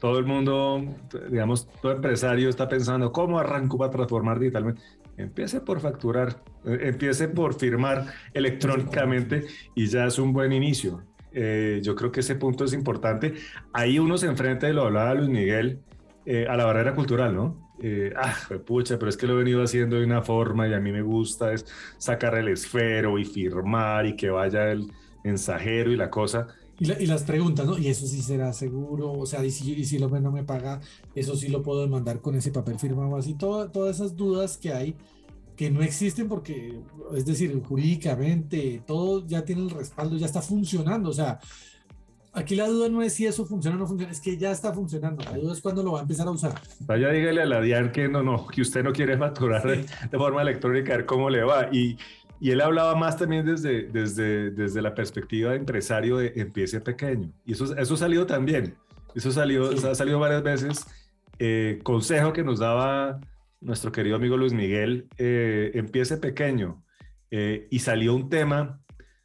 todo 0.00 0.18
el 0.18 0.26
mundo, 0.26 0.84
digamos, 1.30 1.68
todo 1.80 1.92
empresario 1.92 2.48
está 2.48 2.68
pensando, 2.68 3.12
¿cómo 3.12 3.38
arranco 3.38 3.78
para 3.78 3.90
transformar 3.90 4.38
digitalmente? 4.38 4.82
Empiece 5.16 5.60
por 5.60 5.80
facturar, 5.80 6.42
eh, 6.64 6.78
empiece 6.82 7.28
por 7.28 7.54
firmar 7.54 8.06
electrónicamente 8.32 9.46
y 9.74 9.86
ya 9.86 10.06
es 10.06 10.18
un 10.18 10.32
buen 10.32 10.52
inicio. 10.52 11.02
Eh, 11.34 11.80
yo 11.82 11.94
creo 11.94 12.12
que 12.12 12.20
ese 12.20 12.36
punto 12.36 12.64
es 12.64 12.72
importante. 12.72 13.34
Ahí 13.72 13.98
uno 13.98 14.16
se 14.16 14.26
enfrenta, 14.26 14.68
y 14.68 14.72
lo 14.72 14.82
hablaba 14.82 15.14
Luis 15.14 15.28
Miguel, 15.28 15.80
eh, 16.26 16.46
a 16.48 16.56
la 16.56 16.64
barrera 16.64 16.94
cultural, 16.94 17.34
¿no? 17.34 17.64
Eh, 17.82 18.12
ah, 18.16 18.34
pucha, 18.64 18.98
pero 18.98 19.08
es 19.08 19.16
que 19.16 19.26
lo 19.26 19.34
he 19.34 19.36
venido 19.36 19.62
haciendo 19.62 19.96
de 19.96 20.04
una 20.04 20.22
forma 20.22 20.68
y 20.68 20.72
a 20.72 20.80
mí 20.80 20.92
me 20.92 21.02
gusta 21.02 21.52
es 21.52 21.66
sacar 21.98 22.36
el 22.36 22.48
esfero 22.48 23.18
y 23.18 23.24
firmar 23.24 24.06
y 24.06 24.16
que 24.16 24.30
vaya 24.30 24.70
el 24.70 24.90
mensajero 25.24 25.90
y 25.90 25.96
la 25.96 26.08
cosa. 26.08 26.46
Y, 26.78 27.06
las 27.06 27.22
preguntas, 27.22 27.66
¿no? 27.66 27.78
Y 27.78 27.88
eso 27.88 28.06
sí 28.06 28.20
será 28.20 28.52
seguro, 28.52 29.12
o 29.12 29.26
sea, 29.26 29.44
y 29.44 29.50
si, 29.50 29.74
y 29.74 29.84
si 29.84 29.98
lo 29.98 30.08
no 30.08 30.32
me 30.32 30.42
paga, 30.42 30.80
eso 31.14 31.36
sí 31.36 31.48
lo 31.48 31.62
puedo 31.62 31.82
demandar 31.82 32.20
con 32.20 32.34
ese 32.34 32.50
papel 32.50 32.78
firmado 32.78 33.16
así, 33.16 33.34
todas 33.34 33.96
esas 33.96 34.16
dudas 34.16 34.58
que 34.58 34.72
hay 34.72 34.96
que 35.56 35.70
no 35.70 35.82
existen 35.82 36.28
porque, 36.28 36.80
es 37.14 37.24
decir, 37.24 37.62
jurídicamente 37.62 38.82
todo 38.86 39.26
ya 39.26 39.44
tiene 39.44 39.62
el 39.62 39.70
respaldo, 39.70 40.16
ya 40.16 40.26
está 40.26 40.42
funcionando. 40.42 41.10
O 41.10 41.12
sea, 41.12 41.38
aquí 42.32 42.56
la 42.56 42.66
duda 42.66 42.88
no 42.88 43.02
es 43.02 43.14
si 43.14 43.26
eso 43.26 43.46
funciona 43.46 43.76
o 43.76 43.80
no 43.80 43.86
funciona, 43.86 44.12
es 44.12 44.20
que 44.20 44.36
ya 44.36 44.50
está 44.50 44.72
funcionando. 44.72 45.22
La 45.24 45.38
duda 45.38 45.52
es 45.52 45.60
cuándo 45.60 45.82
lo 45.82 45.92
va 45.92 46.00
a 46.00 46.02
empezar 46.02 46.26
a 46.26 46.32
usar. 46.32 46.54
Vaya, 46.80 47.10
dígale 47.10 47.42
a 47.42 47.46
la 47.46 47.60
DIAN 47.60 47.92
que 47.92 48.08
no, 48.08 48.22
no, 48.22 48.46
que 48.46 48.62
usted 48.62 48.82
no 48.82 48.92
quiere 48.92 49.16
facturar 49.16 49.64
de, 49.66 49.86
forma 50.18 50.42
electrónica, 50.42 50.94
a 50.94 50.96
ver 50.98 51.06
cómo 51.06 51.30
le 51.30 51.44
va. 51.44 51.68
Y, 51.72 51.96
y 52.40 52.50
él 52.50 52.60
hablaba 52.60 52.96
más 52.96 53.16
también 53.16 53.46
desde, 53.46 53.84
desde, 53.84 54.50
desde 54.50 54.82
la 54.82 54.94
perspectiva 54.94 55.52
de 55.52 55.58
empresario 55.58 56.18
de 56.18 56.32
empiece 56.36 56.80
pequeño. 56.80 57.30
Y 57.46 57.52
eso, 57.52 57.76
eso 57.76 57.96
salió 57.96 58.26
también. 58.26 58.74
Eso 59.14 59.30
salió, 59.30 59.70
ha 59.70 59.94
salido 59.94 60.18
varias 60.18 60.42
veces. 60.42 60.84
Eh, 61.38 61.80
consejo 61.82 62.32
que 62.32 62.44
nos 62.44 62.60
daba 62.60 63.20
nuestro 63.64 63.90
querido 63.90 64.16
amigo 64.16 64.36
Luis 64.36 64.52
Miguel, 64.52 65.08
eh, 65.18 65.72
empiece 65.74 66.16
pequeño. 66.18 66.84
Eh, 67.30 67.66
y 67.70 67.80
salió 67.80 68.14
un 68.14 68.28
tema 68.28 68.80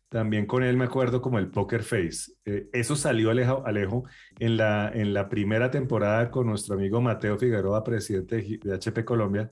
también 0.10 0.48
con 0.48 0.64
él 0.64 0.76
me 0.76 0.86
acuerdo 0.86 1.22
como 1.22 1.38
el 1.38 1.50
Poker 1.50 1.84
Face. 1.84 2.32
Eh, 2.44 2.68
eso 2.74 2.96
salió 2.96 3.30
Alejo, 3.30 3.64
Alejo 3.66 4.06
en, 4.40 4.58
la, 4.58 4.92
en 4.94 5.14
la 5.14 5.30
primera 5.30 5.70
temporada 5.70 6.32
con 6.32 6.48
nuestro 6.48 6.76
amigo 6.76 7.00
Mateo 7.00 7.38
Figueroa, 7.38 7.84
presidente 7.84 8.60
de 8.62 8.74
HP 8.74 9.06
Colombia. 9.06 9.52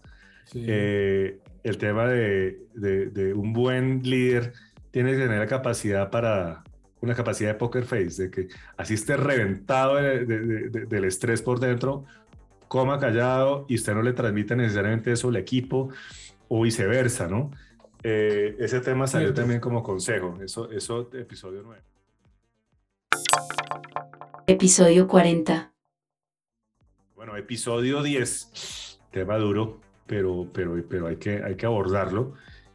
Eh, 0.56 1.40
el 1.64 1.78
tema 1.78 2.08
de, 2.08 2.58
de, 2.74 3.34
un 3.34 3.54
buen 3.54 4.02
líder 4.02 4.54
tiene 4.90 5.12
que 5.12 5.18
tener 5.18 5.38
la 5.38 5.48
capacidad 5.48 6.10
para 6.10 6.64
una 7.02 7.14
capacidad 7.14 7.52
de 7.52 7.56
poker 7.56 7.84
face, 7.84 8.24
de 8.24 8.32
que 8.32 8.48
así 8.78 8.96
esté 8.96 9.16
reventado 9.18 9.98
del 9.98 11.04
estrés 11.04 11.44
por 11.44 11.60
dentro, 11.60 12.06
coma 12.68 13.00
callado 13.00 13.66
y 13.68 13.76
usted 13.76 13.94
no 13.94 14.02
le 14.02 14.14
transmite 14.14 14.56
necesariamente 14.56 15.12
eso 15.12 15.30
al 15.30 15.38
equipo 15.38 15.90
o 16.48 16.62
viceversa, 16.62 17.28
¿no? 17.28 17.52
Eh, 18.04 18.56
ese 18.60 18.80
tema 18.80 19.08
salió 19.08 19.34
también 19.34 19.60
como 19.60 19.84
consejo, 19.84 20.38
eso, 20.42 20.70
eso, 20.72 21.10
episodio 21.14 21.62
9. 21.64 21.82
Episodio 24.46 25.08
40. 25.08 25.74
Bueno, 27.16 27.36
episodio 27.36 28.04
10, 28.04 29.00
tema 29.12 29.38
duro, 29.38 29.82
pero, 30.06 30.48
pero, 30.54 30.82
pero 30.88 31.08
hay, 31.08 31.18
que, 31.18 31.44
hay 31.44 31.56
que 31.56 31.66
abordarlo. 31.66 32.34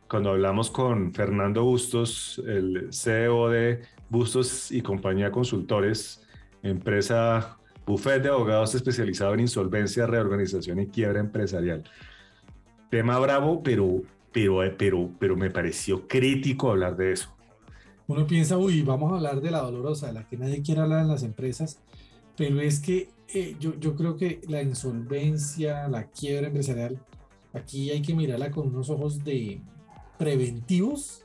Cuando 0.08 0.30
hablamos 0.30 0.70
con 0.70 1.14
Fernando 1.14 1.64
Bustos, 1.64 2.42
el 2.46 2.92
CEO 2.92 3.48
de 3.48 3.82
Bustos 4.10 4.70
y 4.70 4.82
Compañía 4.82 5.30
Consultores, 5.30 6.26
empresa 6.62 7.58
Buffet 7.86 8.22
de 8.22 8.28
abogados 8.28 8.74
especializado 8.74 9.34
en 9.34 9.40
insolvencia, 9.40 10.06
reorganización 10.06 10.80
y 10.80 10.86
quiebra 10.86 11.20
empresarial. 11.20 11.84
Tema 12.90 13.18
bravo, 13.18 13.62
pero, 13.62 14.02
pero, 14.32 14.60
pero, 14.78 15.10
pero 15.18 15.36
me 15.36 15.50
pareció 15.50 16.06
crítico 16.06 16.70
hablar 16.70 16.96
de 16.96 17.12
eso. 17.12 17.34
Uno 18.06 18.26
piensa, 18.26 18.58
uy, 18.58 18.82
vamos 18.82 19.12
a 19.12 19.16
hablar 19.16 19.40
de 19.40 19.50
la 19.50 19.60
dolorosa, 19.60 20.08
de 20.08 20.12
la 20.12 20.28
que 20.28 20.36
nadie 20.36 20.62
quiere 20.62 20.82
hablar 20.82 21.02
en 21.02 21.08
las 21.08 21.22
empresas, 21.22 21.80
pero 22.36 22.60
es 22.60 22.80
que 22.80 23.08
eh, 23.32 23.56
yo, 23.58 23.78
yo 23.78 23.94
creo 23.96 24.16
que 24.16 24.40
la 24.48 24.62
insolvencia, 24.62 25.88
la 25.88 26.04
quiebra 26.04 26.48
empresarial, 26.48 26.98
aquí 27.52 27.90
hay 27.90 28.02
que 28.02 28.14
mirarla 28.14 28.50
con 28.50 28.68
unos 28.68 28.90
ojos 28.90 29.24
de 29.24 29.60
preventivos 30.18 31.21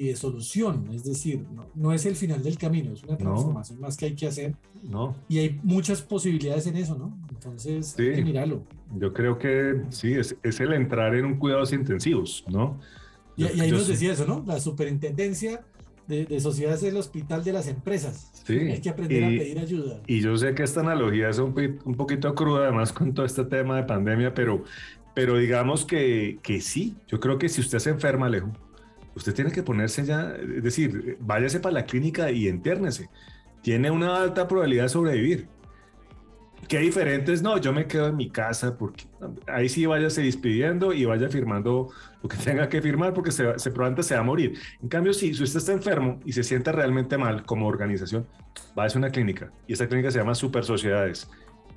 y 0.00 0.06
de 0.06 0.16
solución, 0.16 0.88
es 0.94 1.04
decir, 1.04 1.44
no, 1.74 1.92
es 1.92 2.06
el 2.06 2.16
final 2.16 2.42
del 2.42 2.56
camino, 2.56 2.90
es 2.94 3.04
una 3.04 3.18
transformación 3.18 3.80
más 3.80 3.98
que 3.98 4.06
hay 4.06 4.14
que 4.14 4.26
hacer. 4.26 4.54
No. 4.82 5.14
Y 5.28 5.40
hay 5.40 5.60
muchas 5.62 6.00
posibilidades 6.00 6.66
en 6.66 6.76
eso, 6.78 6.96
¿no? 6.96 7.14
Entonces, 7.28 7.94
hay 7.98 8.14
que 8.14 8.24
mirarlo. 8.24 8.62
Yo 8.98 9.12
creo 9.12 9.38
que 9.38 9.82
sí, 9.90 10.14
es, 10.14 10.34
es, 10.42 10.58
el 10.60 10.72
entrar 10.72 11.14
en 11.14 11.26
un 11.26 11.36
cuidados 11.36 11.74
intensivos, 11.74 12.46
¿no? 12.48 12.80
Y, 13.36 13.44
ahí 13.44 13.70
nos 13.70 13.88
decía 13.88 14.14
eso, 14.14 14.24
¿no? 14.24 14.42
La 14.46 14.58
superintendencia 14.58 15.66
de, 16.08 16.24
de 16.24 16.40
sociedad 16.40 16.72
es 16.72 16.82
el 16.82 16.96
hospital 16.96 17.44
de 17.44 17.52
las 17.52 17.68
empresas. 17.68 18.30
Sí. 18.46 18.56
Hay 18.56 18.80
que 18.80 18.88
aprender 18.88 19.22
a 19.22 19.28
pedir 19.28 19.58
ayuda. 19.58 20.00
Y 20.06 20.22
yo 20.22 20.34
sé 20.38 20.54
que 20.54 20.62
esta 20.62 20.80
analogía 20.80 21.28
es 21.28 21.38
un, 21.38 21.54
un 21.84 21.94
poquito 21.94 22.34
cruda, 22.34 22.62
además, 22.62 22.90
con 22.90 23.12
todo 23.12 23.26
este 23.26 23.44
tema 23.44 23.76
de 23.76 23.82
pandemia, 23.82 24.32
pero, 24.32 24.64
pero 25.14 25.36
digamos 25.36 25.84
que, 25.84 26.38
que 26.42 26.62
sí, 26.62 26.96
yo 27.06 27.20
creo 27.20 27.38
que 27.38 27.50
si 27.50 27.60
usted 27.60 27.80
se 27.80 27.90
enferma, 27.90 28.24
Alejo, 28.24 28.50
usted 29.14 29.34
tiene 29.34 29.52
que 29.52 29.62
ponerse 29.62 30.04
ya, 30.04 30.34
es 30.56 30.62
decir, 30.62 31.16
váyase 31.20 31.60
para 31.60 31.74
la 31.74 31.84
clínica 31.84 32.30
y 32.30 32.48
entiérnese. 32.48 33.08
Tiene 33.62 33.90
una 33.90 34.22
alta 34.22 34.48
probabilidad 34.48 34.84
de 34.84 34.88
sobrevivir. 34.88 35.48
Qué 36.68 36.78
diferente 36.78 37.32
es, 37.32 37.42
no, 37.42 37.58
yo 37.58 37.72
me 37.72 37.86
quedo 37.86 38.08
en 38.08 38.16
mi 38.16 38.30
casa 38.30 38.76
porque 38.76 39.04
ahí 39.46 39.68
sí 39.68 39.86
váyase 39.86 40.22
despidiendo 40.22 40.92
y 40.92 41.04
vaya 41.04 41.28
firmando 41.28 41.88
lo 42.22 42.28
que 42.28 42.36
tenga 42.44 42.68
que 42.68 42.80
firmar 42.80 43.12
porque 43.12 43.32
se, 43.32 43.58
se 43.58 43.70
probablemente 43.70 44.02
se 44.02 44.14
va 44.14 44.20
a 44.20 44.24
morir. 44.24 44.58
En 44.82 44.88
cambio, 44.88 45.12
si, 45.12 45.30
usted 45.30 45.58
está 45.58 45.72
enfermo 45.72 46.20
y 46.24 46.32
se 46.32 46.42
siente 46.42 46.70
realmente 46.70 47.18
mal 47.18 47.44
como 47.44 47.66
organización, 47.66 48.26
váyase 48.74 48.98
a 48.98 49.00
una 49.00 49.10
clínica 49.10 49.50
y 49.66 49.72
esa 49.72 49.88
clínica 49.88 50.10
se 50.10 50.18
llama 50.18 50.34
Super 50.34 50.64
Sociedades. 50.64 51.28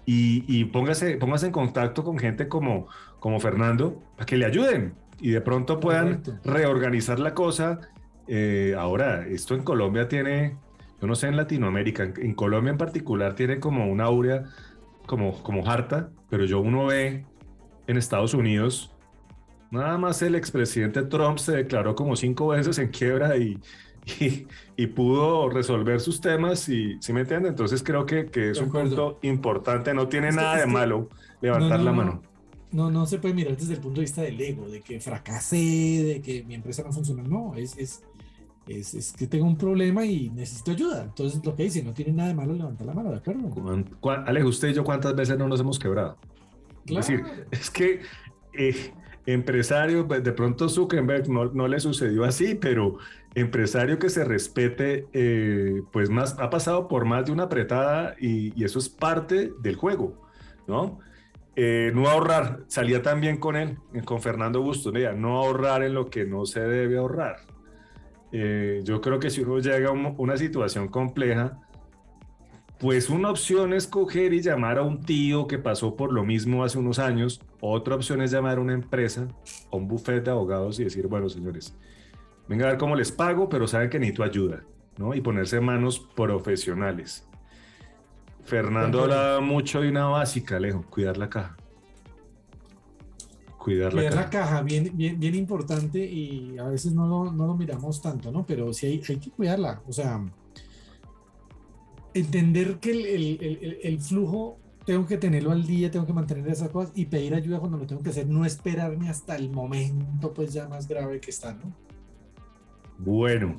Y, 0.06 0.43
y 0.48 0.65
póngase, 0.65 1.15
póngase 1.15 1.46
en 1.46 1.54
contacto 1.54 2.04
con 2.04 2.19
gente 2.19 2.50
como, 2.50 2.88
como 3.19 3.39
Fernando 3.39 4.02
para 4.17 4.26
que 4.26 4.36
le 4.36 4.46
ayuden 4.46 4.93
y 5.19 5.32
de 5.32 5.41
pronto 5.41 5.80
puedan 5.80 6.23
reorganizar 6.43 7.19
la 7.19 7.34
cosa. 7.34 7.80
Eh, 8.28 8.76
ahora, 8.78 9.28
esto 9.28 9.56
en 9.56 9.63
Colombia 9.63 10.08
tiene, 10.08 10.58
yo 11.02 11.08
no 11.08 11.15
sé 11.15 11.28
en 11.28 11.38
Latinoamérica, 11.38 12.04
en, 12.04 12.34
Colombia 12.34 12.71
en 12.71 12.78
particular 12.78 13.36
tiene 13.36 13.60
como 13.60 13.88
una 13.88 14.06
aurea 14.06 14.43
como, 15.06 15.41
como 15.43 15.69
harta, 15.69 16.10
pero 16.30 16.45
yo 16.45 16.60
uno 16.62 16.88
ve 16.88 17.26
en 17.88 17.97
Estados 17.97 18.34
Unidos, 18.34 18.91
nada 19.71 19.97
más 19.97 20.21
el 20.21 20.36
expresidente 20.36 21.04
Trump 21.04 21.38
se 21.38 21.52
declaró 21.52 21.95
como 21.95 22.15
cinco 22.15 22.47
veces 22.47 22.78
en 22.80 22.89
quiebra 22.89 23.36
y, 23.38 23.60
y, 24.78 24.88
pudo 24.88 25.49
resolver 25.49 25.99
sus 25.99 26.21
temas 26.21 26.67
y, 26.69 26.97
¿sí 27.02 27.13
me 27.13 27.21
entiende? 27.21 27.49
Entonces 27.49 27.84
creo 27.84 28.06
que, 28.06 28.26
que 28.28 28.52
es 28.52 28.60
un 28.60 28.69
punto 28.69 29.19
importante, 29.21 29.93
no 29.93 30.08
tiene 30.08 30.32
nada 30.32 30.58
de 30.58 30.65
malo 30.65 31.10
levantar 31.41 31.80
la 31.82 31.91
mano 31.91 32.21
no, 32.21 32.33
no 32.74 33.06
se 33.06 33.20
puede 33.20 33.34
mirar 33.34 33.56
desde 33.56 33.76
el 33.76 33.80
punto 33.80 34.02
de 34.02 34.06
vista 34.06 34.22
del 34.22 34.40
ego, 34.42 34.68
de 34.68 34.82
que 34.82 35.00
fracasé, 35.00 35.56
de 35.58 36.22
que 36.22 36.44
mi 36.44 36.56
empresa 36.56 36.84
no 36.84 36.92
funciona. 36.92 37.24
No, 37.24 37.54
es, 37.56 37.78
es, 37.78 38.04
es, 38.68 39.14
que 39.14 39.28
tengo 39.28 39.46
un 39.46 39.58
problema 39.58 40.06
y 40.06 40.30
necesito 40.30 40.72
ayuda. 40.72 41.04
Entonces, 41.04 41.46
lo 41.46 41.56
que 41.56 41.64
dice, 41.64 41.84
no 41.84 41.94
tiene 41.94 42.14
nada 42.14 42.30
de 42.30 42.36
malo 42.36 42.54
levantar 42.54 42.88
la 42.88 42.94
mano, 42.94 43.12
¿de 43.12 43.18
acuerdo? 43.18 43.52
Alejo, 44.26 44.48
usted 44.48 44.70
y 44.70 44.74
yo, 44.74 44.84
¿cuántas 44.84 45.16
veces 45.16 45.38
no 45.38 45.48
nos 45.48 45.60
hemos 45.60 45.78
quebrado? 45.78 46.18
Es 46.86 46.96
decir, 46.96 47.24
es 47.52 47.70
que 47.70 48.02
eh, 48.54 48.92
empresario, 49.26 50.08
pues, 50.08 50.24
de 50.24 50.32
pronto 50.32 50.68
Zuckerberg 50.68 51.30
no, 51.30 51.46
no, 51.46 51.68
le 51.68 51.80
sucedió 51.80 52.24
así, 52.24 52.56
pero 52.56 52.98
empresario 53.36 54.00
que 54.00 54.10
se 54.10 54.26
respete, 54.26 55.08
eh, 55.14 55.82
pues 55.92 56.10
más, 56.10 56.38
ha 56.40 56.50
pasado 56.50 56.88
por 56.88 57.06
más 57.06 57.26
de 57.26 57.32
una 57.32 57.44
apretada 57.44 58.16
y, 58.20 58.60
y 58.60 58.66
eso 58.66 58.80
es 58.80 58.90
parte 58.90 59.52
del 59.62 59.76
juego, 59.76 60.22
¿no? 60.68 61.00
Eh, 61.56 61.92
no 61.94 62.10
ahorrar, 62.10 62.62
salía 62.68 63.04
también 63.04 63.38
con 63.38 63.56
él, 63.56 63.78
con 64.06 64.22
Fernando 64.22 64.62
Bustos, 64.62 64.94
no 65.16 65.38
ahorrar 65.38 65.84
en 65.84 65.94
lo 65.94 66.10
que 66.10 66.26
no 66.26 66.46
se 66.46 66.62
debe 66.62 66.98
ahorrar. 66.98 67.38
Eh, 68.32 68.82
yo 68.84 69.00
creo 69.02 69.20
que 69.20 69.30
si 69.30 69.42
uno 69.42 69.60
llega 69.60 69.89
a 69.89 69.92
una 69.92 70.38
situación 70.38 70.88
compleja, 70.88 71.60
pues 72.80 73.10
una 73.10 73.30
opción 73.30 73.72
es 73.72 73.88
coger 73.88 74.34
y 74.34 74.42
llamar 74.42 74.80
a 74.80 74.82
un 74.82 75.02
tío 75.02 75.48
que 75.48 75.60
pasó 75.60 75.96
por 75.96 76.12
lo 76.12 76.26
mismo 76.26 76.63
hace 76.63 76.80
unos 76.80 76.98
años, 76.98 77.39
otra 77.62 77.96
opción 77.96 78.22
es 78.22 78.32
llamar 78.32 78.58
a 78.58 78.62
una 78.62 78.74
empresa, 78.74 79.28
a 79.72 79.76
un 79.76 79.88
buffet 79.88 80.24
de 80.26 80.32
abogados 80.32 80.80
y 80.80 80.84
decir, 80.84 81.08
bueno, 81.08 81.30
señores, 81.30 81.78
venga 82.50 82.66
a 82.66 82.70
ver 82.70 82.78
cómo 82.78 82.96
les 82.96 83.12
pago, 83.12 83.48
pero 83.48 83.68
saben 83.68 83.89
que 83.89 84.00
necesito 84.00 84.24
ayuda, 84.24 84.63
¿no? 84.98 85.13
Y 85.13 85.22
ponerse 85.22 85.62
manos 85.62 86.00
profesionales. 86.16 87.26
Fernando 88.45 89.03
hablaba 89.03 89.39
mucho 89.39 89.82
de 89.82 89.89
una 89.89 90.06
básica, 90.06 90.58
Alejo, 90.58 90.84
cuidar 90.89 91.17
la 91.17 91.29
caja. 91.29 91.56
Cuidar, 93.58 93.93
la, 93.93 94.10
caja. 94.10 94.29
caja, 94.29 94.62
bien, 94.62 94.91
bien, 94.93 95.17
bien 95.17 95.36
importante 95.36 96.06
y 96.06 96.58
a 96.58 96.65
veces 96.65 96.91
no 96.91 97.08
lo, 97.08 97.32
no 97.32 97.47
lo 97.47 97.56
miramos 97.56 98.01
tanto, 98.01 98.29
¿no? 98.29 98.45
Pero 98.45 98.73
sí 98.73 98.88
hay, 98.88 99.01
hay, 99.08 99.17
que 99.17 99.29
cuidarla. 99.29 99.82
O 99.88 99.93
sea, 99.93 100.21
entender 102.13 102.79
que 102.79 102.91
el, 102.91 103.06
el, 103.06 103.79
el, 103.82 103.99
flujo 104.01 104.58
tengo 104.86 105.06
que 105.06 105.17
tenerlo 105.17 105.51
al 105.51 105.65
día, 105.65 105.89
tengo 105.89 106.06
que 106.06 106.12
mantener 106.12 106.45
esas 106.49 106.71
cosas 106.71 106.91
y 106.93 107.06
pedir 107.06 107.34
ayuda 107.36 107.60
cuando 107.60 107.77
lo 107.77 107.88
tengo 107.88 108.03
que 108.03 108.10
hacer, 108.10 108.27
no 108.27 108.43
esperarme 108.43 109.10
hasta 109.10 109.38
el 109.38 109.49
momento 109.49 110.34
pues 110.34 110.51
ya 110.51 110.67
más 110.67 110.86
grave 110.86 111.21
que 111.21 111.32
está, 111.32 111.53
¿no? 111.53 111.73
Bueno. 112.97 113.56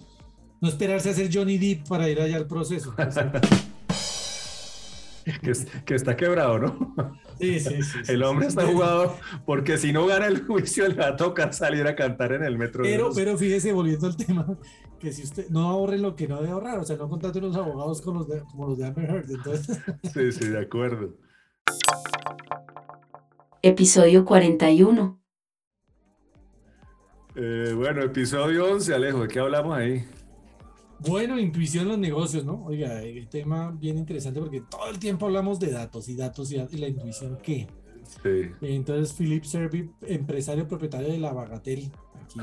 No 0.61 0.69
esperarse 0.69 1.09
a 1.09 1.15
ser 1.15 1.31
Johnny 1.33 1.57
Depp 1.57 1.89
para 1.89 2.11
ir 2.11 2.21
allá 2.21 2.37
al 2.37 2.47
proceso. 2.47 2.95
que, 5.85 5.95
está 5.95 6.17
quebrado, 6.17 6.59
¿no? 6.59 6.95
Sí, 7.39 7.59
sí, 7.59 7.83
sí. 7.83 7.99
El 8.09 8.23
hombre 8.23 8.47
está 8.47 8.67
jugado 8.67 9.17
porque 9.45 9.77
si 9.77 9.93
no 9.93 10.07
gana 10.07 10.27
el 10.27 10.45
juicio 10.45 10.87
le 10.89 10.95
va 10.95 11.09
a 11.09 11.17
tocar 11.17 11.53
salir 11.53 11.87
a 11.87 11.97
cantar 11.97 12.33
en 12.33 12.45
el 12.45 12.57
metro. 12.57 12.83
Pero, 12.85 13.11
pero 13.15 13.37
fíjese, 13.37 13.73
volviendo 13.73 14.07
al 14.07 14.17
tema, 14.17 14.47
que 15.01 15.13
si 15.13 15.23
usted 15.23 15.49
no 15.49 15.69
ahorre 15.69 15.99
lo 15.99 16.15
que 16.15 16.29
no 16.29 16.41
debe 16.41 16.53
ahorrar, 16.53 16.79
o 16.79 16.85
sea, 16.85 16.97
no 16.97 17.09
contrate 17.09 17.39
unos 17.39 17.57
abogados 17.57 18.01
como 18.03 18.21
los 18.21 18.29
de, 18.29 18.41
como 18.43 18.69
los 18.69 18.79
de 18.79 18.87
Amber 18.87 19.11
Heard. 19.11 19.31
Entonces... 19.31 19.81
Sí, 20.13 20.33
sí, 20.33 20.49
de 20.49 20.61
acuerdo. 20.61 21.15
Episodio 23.63 24.25
41. 24.25 25.21
Eh, 27.37 27.73
bueno, 27.75 28.03
episodio 28.03 28.71
11, 28.73 28.95
Alejo, 28.95 29.23
¿de 29.23 29.29
qué 29.29 29.41
hablamos 29.41 29.77
ahí? 29.77 30.05
Bueno, 31.01 31.39
intuición 31.39 31.85
en 31.85 31.89
los 31.91 31.99
negocios, 31.99 32.45
¿no? 32.45 32.65
Oiga, 32.65 33.03
el 33.03 33.29
tema 33.29 33.71
bien 33.71 33.99
interesante 33.99 34.41
porque 34.41 34.63
todo 34.63 34.91
el 34.91 34.99
tiempo 34.99 35.27
hablamos 35.27 35.61
de 35.61 35.71
datos 35.71 36.09
y 36.09 36.17
datos 36.17 36.53
y, 36.53 36.57
la 36.57 36.89
intuición 36.89 37.39
qué. 37.43 37.67
Sí. 38.23 38.51
Entonces, 38.61 39.15
Philip 39.15 39.45
Servi, 39.45 39.91
empresario 40.03 40.69
propietario 40.69 41.09
de 41.09 41.19
La 41.19 41.33
Bagatelle, 41.33 41.91
aquí 42.23 42.41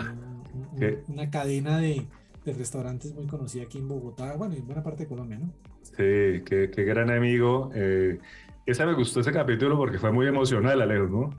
una 1.07 1.29
cadena 1.29 1.79
de, 1.79 2.05
restaurantes 2.45 3.13
muy 3.13 3.27
conocida 3.27 3.63
aquí 3.63 3.77
en 3.77 3.87
Bogotá, 3.87 4.35
bueno, 4.35 4.55
y 4.55 4.57
en 4.57 4.65
buena 4.65 4.83
parte 4.83 5.03
de 5.03 5.09
Colombia, 5.09 5.39
¿no? 5.39 5.53
Sí, 5.83 6.43
qué, 6.45 6.83
gran 6.83 7.11
amigo. 7.11 7.71
Eh, 7.75 8.19
esa 8.65 8.85
me 8.85 8.93
gustó 8.93 9.19
ese 9.21 9.31
capítulo 9.31 9.77
porque 9.77 9.99
fue 9.99 10.11
muy 10.11 10.27
emocional, 10.27 10.81
Alejo, 10.81 11.07
¿no? 11.07 11.29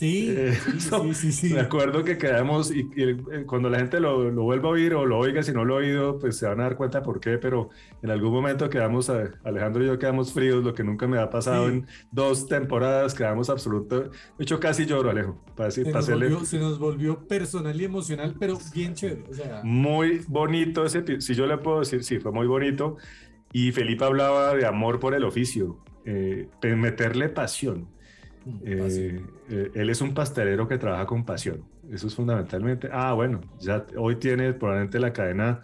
Sí, 0.00 0.34
Eh, 0.34 0.54
sí, 0.54 0.80
sí, 0.80 1.14
sí, 1.14 1.32
sí. 1.32 1.54
Me 1.54 1.60
acuerdo 1.60 2.02
que 2.02 2.16
quedamos 2.16 2.70
y, 2.74 2.88
y 2.96 3.44
cuando 3.44 3.68
la 3.68 3.78
gente 3.78 4.00
lo, 4.00 4.30
lo 4.30 4.42
vuelva 4.44 4.70
a 4.70 4.72
oír 4.72 4.94
o 4.94 5.04
lo 5.04 5.18
oiga, 5.18 5.42
si 5.42 5.52
no 5.52 5.62
lo 5.66 5.74
ha 5.74 5.78
oído, 5.78 6.18
pues 6.18 6.38
se 6.38 6.46
van 6.46 6.58
a 6.60 6.62
dar 6.64 6.76
cuenta 6.76 7.02
por 7.02 7.20
qué, 7.20 7.36
pero 7.36 7.68
en 8.00 8.10
algún 8.10 8.32
momento 8.32 8.70
quedamos, 8.70 9.10
a- 9.10 9.30
Alejandro 9.44 9.84
y 9.84 9.88
yo 9.88 9.98
quedamos 9.98 10.32
fríos, 10.32 10.64
lo 10.64 10.72
que 10.72 10.82
nunca 10.84 11.06
me 11.06 11.18
ha 11.18 11.28
pasado 11.28 11.68
en 11.68 11.86
dos 12.10 12.48
temporadas, 12.48 13.12
quedamos 13.14 13.50
absoluto, 13.50 14.04
de 14.04 14.10
hecho 14.38 14.58
casi 14.58 14.86
lloro, 14.86 15.10
Alejo, 15.10 15.38
para, 15.54 15.66
decir, 15.66 15.84
Se 15.84 15.92
nos, 15.92 16.08
volvió, 16.08 16.44
se 16.46 16.58
nos 16.58 16.78
volvió 16.78 17.26
personal 17.26 17.78
y 17.78 17.84
emocional, 17.84 18.34
pero 18.38 18.58
bien 18.72 18.94
chévere. 18.94 19.24
O 19.30 19.34
sea, 19.34 19.60
muy 19.62 20.24
bonito 20.28 20.86
ese, 20.86 21.20
si 21.20 21.34
yo 21.34 21.46
le 21.46 21.58
puedo 21.58 21.80
decir, 21.80 22.04
sí, 22.04 22.18
fue 22.20 22.32
muy 22.32 22.46
bonito, 22.46 22.96
y 23.52 23.72
Felipe 23.72 24.04
hablaba 24.04 24.54
de 24.54 24.64
amor 24.66 24.98
por 24.98 25.14
el 25.14 25.24
oficio, 25.24 25.78
eh, 26.06 26.48
de 26.62 26.76
meterle 26.76 27.28
pasión. 27.28 27.88
Eh, 28.64 29.20
eh, 29.48 29.70
él 29.74 29.90
es 29.90 30.00
un 30.00 30.14
pastelero 30.14 30.66
que 30.66 30.78
trabaja 30.78 31.06
con 31.06 31.24
pasión. 31.24 31.62
Eso 31.90 32.06
es 32.06 32.14
fundamentalmente. 32.14 32.88
Ah, 32.92 33.12
bueno, 33.12 33.40
ya 33.58 33.84
hoy 33.96 34.16
tiene 34.16 34.52
probablemente 34.54 34.98
la 34.98 35.12
cadena, 35.12 35.62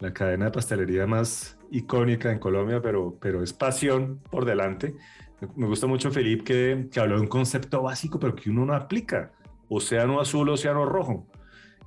la 0.00 0.12
cadena 0.12 0.46
de 0.46 0.50
pastelería 0.50 1.06
más 1.06 1.58
icónica 1.70 2.30
en 2.30 2.38
Colombia, 2.38 2.80
pero, 2.80 3.16
pero 3.20 3.42
es 3.42 3.52
pasión 3.52 4.20
por 4.30 4.44
delante. 4.44 4.94
Me- 5.40 5.48
Me 5.56 5.66
gusta 5.66 5.86
mucho 5.86 6.10
Felipe 6.10 6.44
que, 6.44 6.88
que 6.90 7.00
habló 7.00 7.16
de 7.16 7.22
un 7.22 7.26
concepto 7.28 7.82
básico, 7.82 8.18
pero 8.18 8.34
que 8.34 8.50
uno 8.50 8.64
no 8.64 8.74
aplica. 8.74 9.32
Océano 9.68 10.20
azul, 10.20 10.48
océano 10.50 10.84
rojo. 10.84 11.26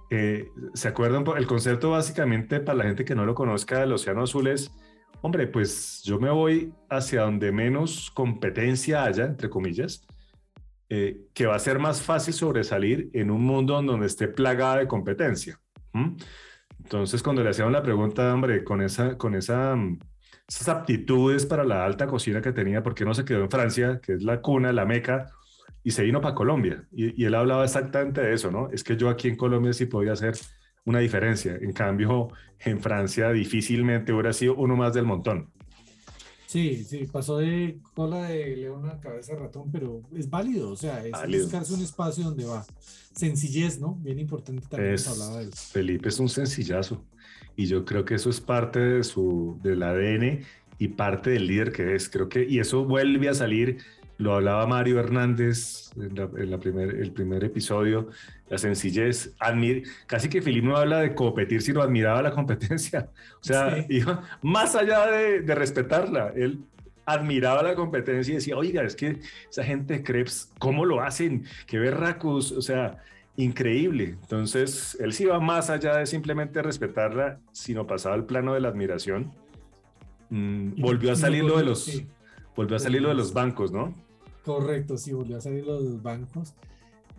Eh, 0.10 0.50
¿Se 0.74 0.88
acuerdan? 0.88 1.24
El 1.38 1.48
concepto 1.48 1.92
básicamente 1.92 2.60
para 2.60 2.78
la 2.80 2.84
gente 2.86 3.06
que 3.06 3.16
no 3.16 3.26
lo 3.26 3.36
conozca 3.36 3.80
del 3.80 3.94
océano 3.94 4.24
azul 4.24 4.48
es, 4.48 4.72
hombre, 5.22 5.48
pues 5.48 6.02
yo 6.04 6.20
me 6.20 6.30
voy 6.30 6.74
hacia 6.90 7.22
donde 7.24 7.52
menos 7.52 8.10
competencia 8.12 9.04
haya, 9.04 9.26
entre 9.26 9.50
comillas, 9.50 10.06
eh, 10.90 11.18
que 11.34 11.46
va 11.46 11.56
a 11.56 11.60
ser 11.60 11.80
más 11.80 12.02
fácil 12.02 12.34
sobresalir 12.34 13.10
en 13.14 13.30
un 13.32 13.44
mundo 13.44 13.82
donde 13.82 14.06
esté 14.06 14.28
plagada 14.28 14.78
de 14.78 14.88
competencia. 14.88 15.60
Entonces, 16.82 17.22
cuando 17.22 17.44
le 17.44 17.50
hacían 17.50 17.72
la 17.72 17.84
pregunta, 17.84 18.34
hombre, 18.34 18.64
con, 18.64 18.82
esa, 18.82 19.18
con 19.18 19.36
esa, 19.36 19.76
mm, 19.76 20.00
esas 20.48 20.70
aptitudes 20.70 21.46
para 21.46 21.64
la 21.66 21.84
alta 21.86 22.08
cocina 22.08 22.42
que 22.42 22.54
tenía, 22.54 22.84
¿por 22.84 22.96
qué 22.96 23.04
no 23.04 23.14
se 23.14 23.26
quedó 23.26 23.44
en 23.44 23.52
Francia, 23.52 24.00
que 24.02 24.14
es 24.14 24.24
la 24.24 24.42
cuna, 24.42 24.72
la 24.72 24.86
meca, 24.86 25.26
y 25.84 25.92
se 25.92 26.04
vino 26.04 26.22
para 26.22 26.36
Colombia? 26.36 26.88
Y, 26.92 27.22
y 27.22 27.26
él 27.26 27.36
hablaba 27.36 27.66
exactamente 27.66 28.22
de 28.22 28.34
eso, 28.34 28.52
¿no? 28.52 28.70
Es 28.72 28.84
que 28.84 28.96
yo 28.96 29.10
aquí 29.10 29.28
en 29.28 29.36
Colombia 29.36 29.74
sí 29.74 29.88
podía 29.88 30.14
hacer 30.14 30.36
una 30.86 31.00
diferencia. 31.00 31.58
En 31.60 31.74
cambio, 31.74 32.30
en 32.60 32.80
Francia 32.80 33.32
difícilmente 33.32 34.14
hubiera 34.14 34.32
sido 34.32 34.56
uno 34.56 34.78
más 34.78 34.94
del 34.94 35.06
montón. 35.06 35.52
Sí, 36.48 36.86
sí, 36.86 37.06
pasó 37.12 37.38
de 37.40 37.78
cola 37.94 38.24
de 38.30 38.56
león 38.56 38.90
a 38.90 39.00
cabeza 39.02 39.34
de 39.34 39.40
ratón, 39.40 39.70
pero 39.70 40.02
es 40.16 40.30
válido, 40.30 40.72
o 40.72 40.78
sea, 40.78 41.06
es 41.06 41.12
Válido. 41.12 41.44
buscarse 41.44 41.74
un 41.74 41.82
espacio 41.82 42.24
donde 42.24 42.46
va. 42.46 42.66
Sencillez, 43.14 43.80
¿no? 43.82 43.96
Bien 43.96 44.18
importante 44.18 44.66
también 44.70 44.94
Es- 44.94 45.08
hablaba 45.10 45.40
de 45.40 45.50
eso. 45.50 45.72
Felipe 45.74 46.08
es 46.08 46.20
un 46.20 46.30
sencillazo 46.30 47.04
y 47.58 47.66
yo 47.66 47.84
creo 47.84 48.06
que 48.06 48.16
eso 48.16 48.30
es 48.30 48.40
parte 48.40 48.80
de 48.80 49.04
su 49.04 49.60
del 49.62 49.84
ADN 49.84 50.42
y 50.80 50.88
parte 50.90 51.32
del 51.32 51.48
líder 51.48 51.72
que 51.74 51.96
es. 51.96 52.08
Creo 52.08 52.30
que 52.30 52.46
y 52.48 52.60
eso 52.60 52.86
vuelve 52.86 53.28
a 53.28 53.34
salir. 53.34 53.80
Lo 54.20 54.34
hablaba 54.34 54.66
Mario 54.66 55.00
Hernández 55.00 55.92
en, 55.96 56.16
la, 56.16 56.24
en 56.38 56.50
la 56.50 56.58
primer, 56.60 56.90
el 56.96 57.12
primer 57.12 57.44
episodio. 57.44 58.10
La 58.50 58.58
sencillez, 58.58 59.34
admir, 59.40 59.84
casi 60.08 60.28
que 60.30 60.42
Felipe 60.42 60.66
no 60.68 60.76
habla 60.78 61.02
de 61.02 61.14
competir, 61.14 61.62
sino 61.62 61.82
admiraba 61.82 62.22
la 62.22 62.32
competencia. 62.32 63.10
O 63.42 63.44
sea, 63.44 63.76
Sí. 63.76 63.86
iba 63.90 64.24
más 64.42 64.76
allá 64.76 65.06
de, 65.08 65.42
de 65.42 65.56
respetarla. 65.56 66.34
Él 66.36 66.60
admiraba 67.06 67.62
la 67.64 67.76
competencia 67.76 68.32
y 68.32 68.36
decía, 68.36 68.58
oiga, 68.58 68.84
es 68.84 68.96
que 68.96 69.20
esa 69.50 69.64
gente 69.64 69.94
de 69.96 70.04
Krebs, 70.04 70.52
¿cómo 70.60 70.84
lo 70.84 71.02
hacen? 71.02 71.46
Qué 71.68 71.78
berracos, 71.78 72.52
o 72.52 72.62
sea, 72.62 72.98
increíble. 73.38 74.16
Entonces, 74.22 74.98
él 75.00 75.14
sí 75.14 75.26
va 75.26 75.40
más 75.40 75.70
allá 75.70 75.96
de 75.98 76.06
simplemente 76.08 76.62
respetarla, 76.64 77.40
sino 77.52 77.86
pasaba 77.86 78.16
al 78.16 78.26
plano 78.26 78.54
de 78.56 78.62
la 78.62 78.70
admiración. 78.70 79.32
Mm, 80.30 80.82
volvió 80.82 81.12
a 81.12 81.16
salir 81.16 81.44
lo 81.44 81.58
de 81.58 81.64
los, 81.66 82.04
volvió 82.56 82.76
a 82.76 82.80
salir 82.80 83.02
lo 83.02 83.10
de 83.10 83.16
los 83.16 83.32
bancos, 83.34 83.72
¿no? 83.72 83.94
Correcto, 84.48 84.98
sí, 84.98 85.14
volvió 85.14 85.38
a 85.38 85.42
salir 85.42 85.66
los 85.66 86.02
bancos. 86.02 86.54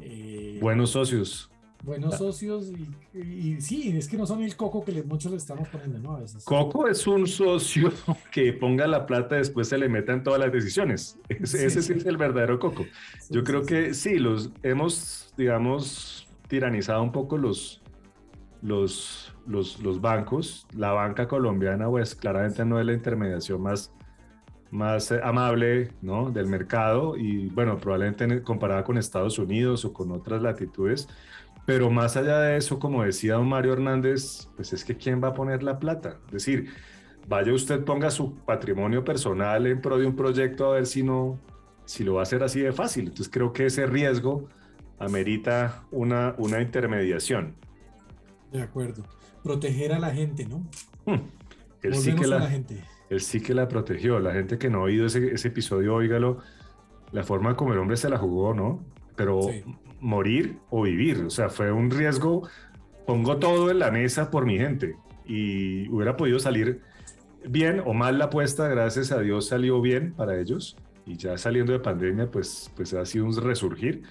Eh, 0.01 0.59
Buenos 0.61 0.91
socios. 0.91 1.51
buenos 1.85 2.15
Ah. 2.15 2.19
socios 2.19 2.71
y, 3.15 3.19
y 3.19 3.61
sí, 3.61 3.97
es 3.97 4.09
que 4.09 4.17
no 4.17 4.27
son 4.27 4.43
el 4.43 4.57
coco 4.57 4.85
que 4.85 4.91
le, 4.93 5.03
muchos 5.05 5.31
le 5.31 5.39
estamos 5.39 5.69
poniendo, 5.69 5.99
¿no? 6.01 6.17
A 6.17 6.21
veces. 6.21 6.45
Coco 6.45 6.89
es 6.89 7.07
un 7.07 7.27
socio 7.27 7.93
que 8.33 8.53
ponga 8.53 8.87
la 8.87 9.07
plata 9.07 9.37
y 9.37 9.39
después 9.39 9.69
se 9.69 9.79
le 9.79 9.89
meta 9.89 10.13
en 10.13 10.23
todas 10.23 10.41
las 10.41 10.53
decisiones. 10.53 11.19
Ese, 11.29 11.59
Sí, 11.59 11.65
ese 11.65 11.83
sí 11.83 11.93
es 11.95 12.07
el 12.07 12.17
verdadero 12.17 12.59
Coco. 12.59 12.85
Sí, 13.21 13.35
Yo 13.35 13.45
creo 13.45 13.65
que 13.65 13.95
sí, 13.95 14.19
los 14.19 14.51
hemos, 14.63 15.33
digamos, 15.37 16.27
tiranizado 16.49 17.03
un 17.03 17.13
poco 17.13 17.37
los, 17.39 17.83
los, 18.63 19.33
los, 19.47 19.81
los 19.81 20.01
bancos. 20.01 20.67
La 20.75 20.93
banca 20.93 21.29
colombiana, 21.29 21.89
pues 21.89 22.15
claramente 22.15 22.65
no 22.65 22.79
es 22.81 22.87
la 22.87 22.93
intermediación 22.93 23.61
más, 23.63 23.93
más 24.71 25.11
eh, 25.11 25.21
amable 25.23 25.91
¿no? 26.03 26.31
del 26.31 26.47
mercado 26.47 27.17
y 27.17 27.49
bueno, 27.49 27.79
probablemente 27.79 28.25
en- 28.25 28.41
comparada 28.41 28.85
con 28.85 28.99
Estados 28.99 29.39
Unidos 29.39 29.85
o 29.85 29.93
con 29.93 30.13
otras 30.13 30.43
latitudes. 30.43 31.09
Pero 31.67 31.91
más 31.91 32.17
allá 32.17 32.39
de 32.41 32.57
eso, 32.57 32.79
como 32.79 33.03
decía 33.05 33.35
don 33.35 33.49
Mario 33.49 33.75
Hernández, 33.75 34.49
pues 34.57 34.73
es 34.73 34.85
que 34.85 34.97
¿quién 34.97 35.23
va 35.23 35.29
a 35.29 35.35
poner 35.35 35.63
la 35.63 35.79
plata? 35.79 36.19
Es 36.27 36.33
decir, 36.33 36.71
vaya 37.29 37.53
usted, 37.53 37.85
ponga 37.85 38.11
su 38.11 38.35
patrimonio 38.37 39.05
personal 39.05 39.67
en 39.67 39.81
pro 39.81 39.99
de 39.99 40.07
un 40.07 40.17
proyecto 40.17 40.71
a 40.71 40.75
ver 40.77 40.87
si 40.87 41.03
no, 41.03 41.39
si 41.85 42.05
lo 42.05 42.15
va 42.15 42.21
a 42.21 42.23
hacer 42.23 42.43
así 42.43 42.61
de 42.61 42.73
fácil. 42.73 43.05
Entonces 43.09 43.29
creo 43.31 43.53
que 43.53 43.67
ese 43.67 43.87
riesgo 43.87 44.49
amerita 44.99 45.85
una, 45.91 46.35
una 46.39 46.61
intermediación. 46.63 47.55
De 48.51 48.63
acuerdo. 48.63 49.05
Proteger 49.43 49.93
a 49.93 49.99
la 49.99 50.11
gente, 50.11 50.47
¿no? 50.47 50.67
Hmm. 51.05 51.29
Sí, 51.93 52.15
que 52.15 52.25
a 52.25 52.29
la, 52.29 52.39
la 52.41 52.47
gente. 52.49 52.83
Él 53.11 53.21
sí 53.21 53.41
que 53.41 53.55
la 53.55 53.69
protegió. 53.69 54.19
La 54.21 54.33
gente 54.33 54.59
que 54.59 54.71
no 54.71 54.79
ha 54.79 54.83
oído 54.83 55.07
ese, 55.07 55.33
ese 55.35 55.49
episodio, 55.49 55.95
óigalo, 55.95 56.39
la 57.13 57.23
forma 57.25 57.57
como 57.57 57.73
el 57.73 57.79
hombre 57.79 57.97
se 57.97 58.09
la 58.09 58.19
jugó, 58.19 58.55
¿no? 58.55 58.85
Pero 59.17 59.43
Sí. 59.43 59.65
morir 60.01 60.59
o 60.71 60.83
vivir, 60.83 61.25
o 61.27 61.31
sea, 61.31 61.49
fue 61.49 61.73
un 61.73 61.91
riesgo. 61.91 62.49
Pongo 63.07 63.39
todo 63.39 63.71
en 63.71 63.79
la 63.79 63.91
mesa 63.91 64.31
por 64.31 64.45
mi 64.47 64.59
gente 64.59 64.97
y 65.27 65.89
hubiera 65.89 66.17
podido 66.17 66.39
salir 66.39 66.81
bien 67.47 67.83
o 67.85 67.95
mal 67.95 68.19
la 68.19 68.27
apuesta, 68.27 68.69
gracias 68.69 69.13
a 69.13 69.21
Dios 69.21 69.47
salió 69.49 69.81
bien 69.81 70.13
para 70.13 70.39
ellos 70.39 70.77
y 71.07 71.17
ya 71.17 71.39
saliendo 71.39 71.73
de 71.73 71.79
pandemia, 71.81 72.31
pues, 72.31 72.71
pues 72.77 72.93
ha 72.95 73.05
sido 73.07 73.25
un 73.25 73.35
resurgir, 73.37 74.03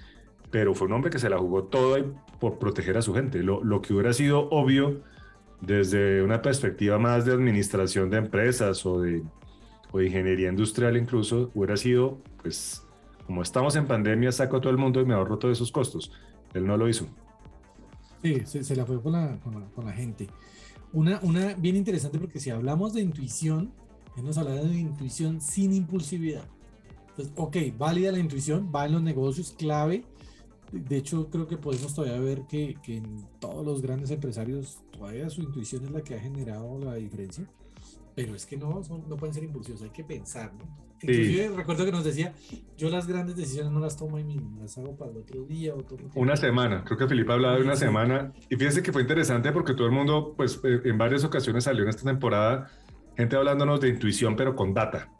pero 0.50 0.74
fue 0.74 0.88
un 0.88 0.94
hombre 0.94 1.12
que 1.12 1.20
se 1.20 1.30
la 1.30 1.38
jugó 1.38 1.66
toda 1.66 2.04
por 2.40 2.58
proteger 2.58 2.98
a 2.98 3.02
su 3.04 3.14
gente. 3.14 3.44
Lo, 3.44 3.64
lo 3.64 3.82
que 3.82 3.94
hubiera 3.94 4.14
sido 4.14 4.50
obvio 4.50 5.02
desde 5.62 6.22
una 6.22 6.42
perspectiva 6.42 6.98
más 7.00 7.26
de 7.26 7.34
administración 7.34 8.10
de 8.10 8.18
empresas 8.18 8.86
o 8.86 9.02
de, 9.02 9.24
o 9.92 10.00
de 10.00 10.06
ingeniería 10.06 10.50
industrial 10.50 10.98
incluso, 10.98 11.52
hubiera 11.56 11.78
sido, 11.78 12.20
pues, 12.42 12.84
como 13.26 13.42
estamos 13.42 13.76
en 13.76 13.88
pandemia, 13.88 14.32
saco 14.32 14.58
a 14.58 14.62
todo 14.62 14.72
el 14.72 14.78
mundo 14.78 15.02
y 15.02 15.06
me 15.06 15.14
ahorro 15.14 15.38
todos 15.38 15.58
esos 15.58 15.72
costos. 15.72 16.12
Él 16.54 16.66
no 16.66 16.78
lo 16.78 16.88
hizo. 16.88 17.08
Sí, 18.22 18.42
se, 18.46 18.64
se 18.64 18.76
la 18.76 18.86
fue 18.86 19.02
con 19.02 19.12
la, 19.14 19.40
con 19.40 19.60
la, 19.60 19.68
con 19.68 19.86
la 19.86 19.92
gente. 19.92 20.28
Una, 20.94 21.20
una 21.22 21.54
bien 21.56 21.76
interesante 21.76 22.18
porque 22.20 22.40
si 22.40 22.50
hablamos 22.50 22.94
de 22.94 23.02
intuición, 23.02 23.72
hemos 24.16 24.38
hablado 24.38 24.66
de 24.68 24.78
intuición 24.78 25.42
sin 25.42 25.74
impulsividad. 25.74 26.46
Entonces, 27.10 27.34
ok, 27.36 27.58
válida 27.78 28.12
la 28.12 28.20
intuición, 28.20 28.72
va 28.74 28.86
en 28.86 28.94
los 28.94 29.02
negocios, 29.02 29.54
clave. 29.58 30.06
De 30.72 30.98
hecho, 30.98 31.30
creo 31.30 31.48
que 31.48 31.58
podemos 31.58 31.94
todavía 31.94 32.20
ver 32.20 32.44
que, 32.48 32.76
que 32.84 32.98
en 32.98 33.26
todos 33.40 33.66
los 33.66 33.82
grandes 33.82 34.12
empresarios, 34.12 34.80
todavía 34.98 35.30
su 35.30 35.42
intuición 35.42 35.86
es 35.86 35.92
la 35.92 36.02
que 36.02 36.16
ha 36.16 36.20
generado 36.20 36.78
la 36.80 36.96
diferencia. 36.96 37.46
Pero 38.16 38.34
es 38.36 38.46
que 38.48 38.58
no, 38.58 38.84
son- 38.84 39.08
no 39.08 39.16
pueden 39.16 39.34
ser 39.34 39.44
impulsivos, 39.44 39.82
hay 39.84 39.92
que 39.92 40.04
pensar, 40.04 40.52
¿no? 40.56 40.66
Sí. 41.00 41.12
Inclusive 41.12 41.50
recuerdo 41.56 41.86
que 41.86 41.92
nos 41.92 42.04
decía, 42.04 42.34
yo 42.76 42.90
las 42.90 43.06
grandes 43.06 43.36
decisiones 43.36 43.72
no 43.72 43.80
las 43.80 43.96
tomo 43.96 44.18
ahí 44.18 44.24
mismo, 44.24 44.58
las 44.60 44.76
hago 44.80 44.96
para 44.98 45.12
el 45.12 45.18
otro 45.18 45.44
día 45.44 45.76
o 45.76 45.84
tomo 45.84 46.10
Una 46.16 46.36
semana, 46.36 46.84
creo 46.84 46.98
que 46.98 47.08
Felipe 47.08 47.32
hablaba 47.32 47.56
de 47.58 47.62
una 47.62 47.76
Sí. 47.76 47.82
semana 47.86 48.34
y 48.50 48.56
fíjense 48.56 48.82
que 48.82 48.92
fue 48.92 49.04
interesante 49.04 49.52
porque 49.52 49.76
todo 49.76 49.86
el 49.86 49.94
mundo, 49.94 50.34
pues 50.36 50.60
eh, 50.64 50.82
en 50.86 50.98
varias 50.98 51.24
ocasiones 51.24 51.66
salió 51.66 51.84
en 51.84 51.90
esta 51.90 52.04
temporada 52.04 52.72
gente 53.16 53.36
hablándonos 53.36 53.80
de 53.80 53.90
intuición, 53.90 54.36
pero 54.36 54.56
con 54.56 54.74
data. 54.74 55.12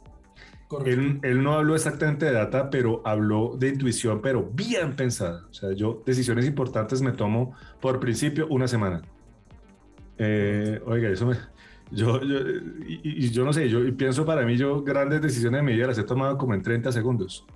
Él, 0.84 1.20
él 1.22 1.42
no 1.42 1.54
habló 1.54 1.74
exactamente 1.76 2.26
de 2.26 2.32
data, 2.32 2.68
pero 2.68 3.00
habló 3.06 3.56
de 3.58 3.68
intuición, 3.68 4.20
pero 4.20 4.50
bien 4.52 4.96
pensada. 4.96 5.46
O 5.48 5.54
sea, 5.54 5.72
yo 5.72 6.02
decisiones 6.04 6.44
importantes 6.46 7.00
me 7.00 7.12
tomo 7.12 7.54
por 7.80 8.00
principio 8.00 8.46
una 8.50 8.66
semana. 8.68 9.00
Eh, 10.18 10.80
oiga, 10.86 11.10
eso 11.10 11.26
me... 11.26 11.36
Yo, 11.90 12.20
yo, 12.22 12.38
y, 12.86 13.00
y 13.26 13.30
yo 13.30 13.44
no 13.44 13.52
sé, 13.52 13.68
yo 13.70 13.82
y 13.84 13.92
pienso 13.92 14.26
para 14.26 14.44
mí, 14.44 14.56
yo 14.58 14.82
grandes 14.82 15.22
decisiones 15.22 15.60
de 15.60 15.62
mi 15.64 15.74
vida 15.74 15.86
las 15.86 15.98
he 15.98 16.04
tomado 16.04 16.36
como 16.36 16.54
en 16.54 16.62
30 16.62 16.92
segundos. 16.92 17.46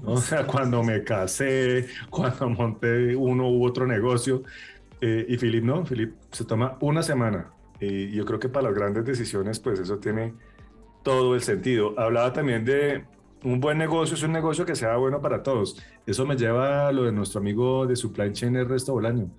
¿no? 0.00 0.12
O 0.12 0.16
sea, 0.18 0.46
cuando 0.46 0.82
me 0.82 1.04
casé, 1.04 1.86
cuando 2.10 2.48
monté 2.50 3.16
uno 3.16 3.50
u 3.50 3.64
otro 3.66 3.86
negocio. 3.86 4.42
eh, 5.00 5.26
y 5.28 5.36
Philip 5.38 5.64
no, 5.64 5.84
Philip 5.84 6.14
se 6.30 6.44
toma 6.44 6.76
una 6.80 7.02
semana. 7.02 7.52
Y 7.80 8.12
yo 8.12 8.24
creo 8.24 8.38
que 8.38 8.48
para 8.48 8.68
las 8.70 8.74
grandes 8.74 9.04
decisiones, 9.04 9.60
pues 9.60 9.78
eso 9.80 9.98
tiene 9.98 10.34
todo 11.02 11.34
el 11.34 11.42
sentido. 11.42 11.98
Hablaba 11.98 12.32
también 12.32 12.64
de, 12.64 13.04
un 13.44 13.60
buen 13.60 13.78
negocio 13.78 14.14
es 14.16 14.22
un 14.22 14.32
negocio 14.32 14.64
que 14.66 14.74
sea 14.74 14.96
bueno 14.96 15.20
para 15.20 15.42
todos. 15.42 15.82
Eso 16.06 16.26
me 16.26 16.36
lleva 16.36 16.88
a 16.88 16.92
lo 16.92 17.04
de 17.04 17.12
nuestro 17.12 17.40
amigo 17.40 17.86
de 17.86 17.96
supply 17.96 18.32
chain 18.32 18.56
Ernesto 18.56 18.92
Bolaño. 18.94 19.30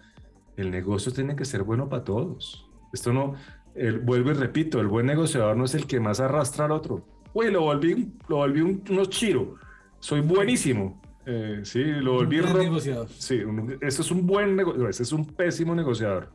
El 0.58 0.72
negocio 0.72 1.12
tiene 1.12 1.36
que 1.36 1.46
ser 1.46 1.64
bueno 1.64 1.90
para 1.90 2.04
todos. 2.04 2.70
Esto 2.94 3.12
no, 3.12 3.34
el, 3.76 4.00
vuelvo 4.00 4.32
y 4.32 4.34
repito, 4.36 4.80
el 4.80 4.88
buen 4.88 5.06
negociador 5.06 5.58
no 5.58 5.66
es 5.66 5.76
el 5.76 5.86
que 5.86 6.00
más 6.00 6.20
arrastra 6.20 6.66
al 6.66 6.72
otro. 6.72 7.06
Uy, 7.34 7.52
lo 7.52 7.62
volví, 7.62 8.14
lo 8.30 8.38
volví 8.38 8.62
un, 8.62 8.82
unos 8.90 9.10
chiro. 9.10 9.56
Soy 10.00 10.22
buenísimo. 10.22 11.02
Eh, 11.26 11.62
sí, 11.64 11.84
lo 11.84 12.14
volví 12.14 12.40
Un 12.40 12.54
ro- 12.54 12.60
negociador. 12.60 13.08
Sí, 13.10 13.40
un- 13.44 13.78
es 13.82 14.12
un 14.12 14.26
buen 14.26 14.56
negociador, 14.56 14.90
ese 14.92 15.04
es 15.04 15.12
un 15.12 15.26
pésimo 15.26 15.76
negociador. 15.76 16.30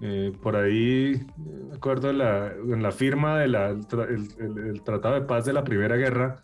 Eh, 0.00 0.32
por 0.42 0.56
ahí, 0.56 1.12
eh, 1.14 1.24
me 1.70 1.76
acuerdo 1.76 2.10
en 2.10 2.18
la, 2.18 2.52
en 2.52 2.82
la 2.82 2.90
firma 2.90 3.38
del 3.38 3.86
Tratado 4.84 5.14
de 5.14 5.20
Paz 5.22 5.44
de 5.46 5.52
la 5.52 5.64
Primera 5.64 5.96
Guerra, 5.96 6.42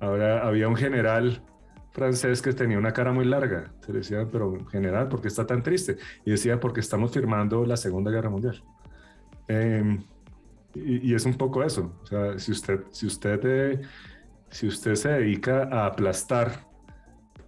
ahora 0.00 0.46
había 0.46 0.68
un 0.68 0.76
general 0.76 1.42
francés 1.96 2.42
que 2.42 2.52
tenía 2.52 2.78
una 2.78 2.92
cara 2.92 3.10
muy 3.10 3.24
larga. 3.24 3.72
Se 3.80 3.90
decía, 3.90 4.28
pero 4.30 4.66
general, 4.66 5.08
¿por 5.08 5.22
qué 5.22 5.28
está 5.28 5.46
tan 5.46 5.62
triste? 5.62 5.96
Y 6.26 6.30
decía, 6.30 6.60
porque 6.60 6.80
estamos 6.80 7.10
firmando 7.10 7.64
la 7.64 7.78
Segunda 7.78 8.10
Guerra 8.10 8.28
Mundial. 8.28 8.62
Y, 10.74 11.10
y 11.10 11.14
es 11.14 11.24
un 11.24 11.34
poco 11.34 11.64
eso. 11.64 11.98
O 12.02 12.06
sea, 12.06 12.38
si 12.38 12.52
usted, 12.52 12.80
si 12.90 13.06
usted, 13.06 13.40
eh, 13.44 13.80
si 14.50 14.66
usted 14.66 14.94
se 14.94 15.08
dedica 15.08 15.68
a 15.72 15.86
aplastar 15.86 16.66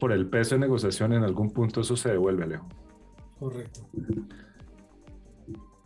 por 0.01 0.13
el 0.13 0.27
peso 0.29 0.55
de 0.55 0.61
negociación, 0.61 1.13
en 1.13 1.25
algún 1.25 1.51
punto 1.51 1.83
eso 1.83 1.95
se 1.95 2.09
devuelve, 2.09 2.45
Alejo. 2.45 2.69
Correcto. 3.39 3.87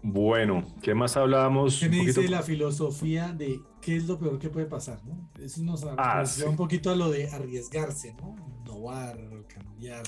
Bueno, 0.03 0.65
¿qué 0.83 0.95
más 0.95 1.17
hablábamos? 1.17 1.79
¿Qué 1.79 1.87
Un 1.87 1.91
me 1.93 1.99
poquito- 1.99 2.21
dice 2.23 2.31
la 2.33 2.43
filosofía 2.43 3.33
de 3.33 3.61
qué 3.81 3.97
es 3.97 4.09
lo 4.09 4.19
peor 4.19 4.39
que 4.39 4.49
puede 4.51 4.67
pasar? 4.67 4.99
¿no? 5.05 5.31
Eso 5.41 5.63
nos, 5.63 5.85
Ah, 5.97 6.25
sí. 6.27 6.43
un 6.45 6.57
poquito 6.57 6.91
a 6.91 6.97
lo 6.97 7.11
de 7.11 7.29
arriesgarse, 7.31 8.15
¿no? 8.21 8.35
Innovar, 8.65 9.17
cambiar. 9.47 10.03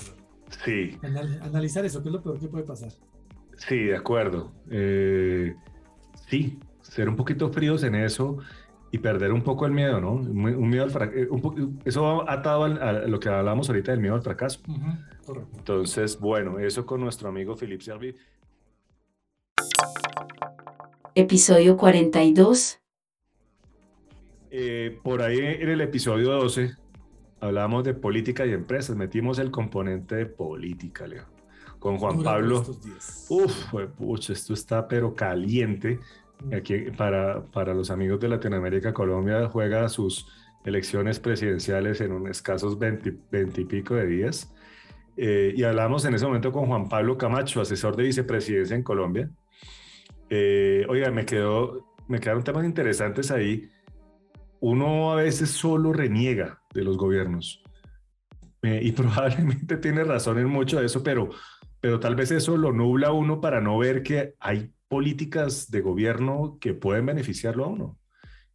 Sí, 0.65 0.99
Anal- 1.03 1.41
analizar 1.43 1.85
eso, 1.85 2.03
qué 2.03 2.09
es 2.09 2.13
lo 2.13 2.23
peor 2.23 2.39
que 2.41 2.49
puede 2.49 2.65
pasar. 2.65 2.91
sí, 3.57 3.77
de 3.85 3.97
acuerdo. 3.97 4.53
Eh, 4.71 5.55
sí, 6.29 6.59
ser 6.83 7.09
un 7.09 7.15
poquito 7.17 7.49
fríos 7.51 7.83
en 7.85 7.95
eso 7.95 8.39
y 8.91 8.99
perder 8.99 9.33
un 9.33 9.43
poco 9.43 9.65
el 9.67 9.73
miedo, 9.73 10.01
¿no? 10.01 10.15
Un, 10.15 10.69
miedo 10.69 10.85
al 10.85 11.15
eh, 11.17 11.29
un 11.31 11.81
eso 11.85 12.03
va 12.03 12.33
atado 12.33 12.65
al- 12.65 12.83
a 12.83 12.93
lo 13.07 13.19
que 13.21 13.29
hablamos 13.29 13.69
ahorita 13.69 13.93
del 13.93 14.01
miedo 14.01 14.15
al 14.17 14.23
fracaso. 14.23 14.61
Entonces, 15.57 16.19
bueno, 16.19 16.59
eso 16.59 16.85
con 16.85 17.01
nuestro 17.01 17.29
amigo 17.29 17.57
Philippe 17.57 17.85
Servi. 17.85 18.15
Episodio 21.17 21.77
42. 21.77 22.81
Eh, 24.51 24.99
por 25.05 25.23
ahí 25.23 25.39
en 25.39 25.69
el 25.69 25.81
episodio 25.81 26.33
12 26.33 26.75
hablamos 27.41 27.85
de 27.85 27.95
política 27.95 28.45
y 28.47 28.53
empresas, 28.53 28.97
metimos 28.97 29.39
el 29.39 29.53
componente 29.53 30.17
de 30.17 30.27
política, 30.27 31.07
Leo, 31.07 31.25
con 31.79 31.99
Juan 31.99 32.23
Pablo. 32.23 32.65
Uf, 33.29 33.75
pucha, 33.97 34.33
esto 34.33 34.55
está 34.55 34.89
pero 34.89 35.15
caliente. 35.15 36.01
Aquí 36.53 36.91
para, 36.97 37.45
para 37.45 37.75
los 37.75 37.93
amigos 37.93 38.19
de 38.19 38.29
Latinoamérica, 38.29 38.93
Colombia 38.93 39.49
juega 39.49 39.89
sus 39.89 40.27
elecciones 40.65 41.21
presidenciales 41.21 42.01
en 42.01 42.11
un 42.11 42.27
escasos 42.27 42.77
20, 42.77 43.15
20 43.31 43.61
y 43.61 43.65
pico 43.67 43.95
de 43.95 44.07
días. 44.07 44.53
Eh, 45.17 45.55
y 45.57 45.63
hablamos 45.63 46.05
en 46.07 46.15
ese 46.15 46.27
momento 46.27 46.51
con 46.51 46.67
Juan 46.67 46.89
Pablo 46.89 47.17
Camacho, 47.17 47.61
asesor 47.61 47.95
de 47.95 48.03
vicepresidencia 48.03 48.75
en 48.75 48.83
Colombia. 48.83 49.31
Eh, 50.31 50.87
oiga, 50.89 51.11
me, 51.11 51.25
quedó, 51.25 51.95
me 52.09 52.21
quedaron 52.21 52.45
temas 52.45 52.65
interesantes 52.65 53.31
ahí. 53.31 53.69
Uno 54.61 55.13
a 55.13 55.17
veces 55.17 55.51
solo 55.51 55.93
reniega 55.93 56.63
de 56.73 56.85
los 56.85 56.97
gobiernos. 56.97 57.63
Y 58.63 58.93
probablemente 58.93 59.77
tiene 59.77 60.05
razón 60.05 60.39
en 60.39 60.49
mucho 60.49 60.81
de 60.81 60.87
eso, 60.87 61.03
pero, 61.03 61.31
pero 61.81 62.01
tal 62.01 62.15
vez 62.15 62.31
eso 62.31 62.57
lo 62.57 62.73
nubla 62.73 63.09
a 63.09 63.13
uno 63.13 63.41
para 63.41 63.61
no 63.61 63.77
ver 63.79 64.03
que 64.03 64.35
hay 64.41 64.73
políticas 64.89 65.71
de 65.71 65.81
gobierno 65.81 66.59
que 66.61 66.75
pueden 66.75 67.07
beneficiarlo 67.07 67.65
a 67.65 67.69
uno. 67.69 67.99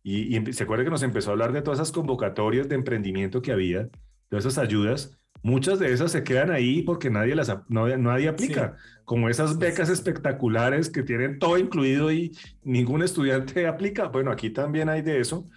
Y, 0.01 0.37
y 0.37 0.53
se 0.53 0.63
acuerda 0.63 0.83
que 0.83 0.89
nos 0.89 1.03
empezó 1.03 1.29
a 1.29 1.33
hablar 1.33 1.51
de 1.51 1.61
todas 1.61 1.79
esas 1.79 1.91
convocatorias 1.91 2.67
de 2.69 2.75
emprendimiento 2.75 3.41
que 3.41 3.51
había, 3.51 3.89
de 4.31 4.37
esas 4.37 4.57
ayudas. 4.57 5.18
Muchas 5.41 5.79
de 5.79 5.93
esas 5.93 6.11
se 6.11 6.23
quedan 6.23 6.51
ahí 6.51 6.81
porque 6.83 7.09
nadie 7.09 7.33
las 7.35 7.49
no- 7.69 7.97
nadie 7.97 8.27
aplica, 8.27 8.75
como 9.05 9.29
esas 9.29 9.51
Sí, 9.51 9.57
becas 9.57 9.87
sí, 9.87 9.95
sí. 9.95 10.01
espectaculares 10.01 10.89
que 10.89 11.03
tienen 11.03 11.39
todo 11.39 11.57
incluido 11.57 12.11
y 12.11 12.35
ningún 12.63 13.01
estudiante 13.03 13.65
aplica. 13.67 14.07
Bueno, 14.07 14.31
aquí 14.31 14.49
también 14.49 14.89
hay 14.89 15.01
de 15.01 15.19
eso. 15.19 15.47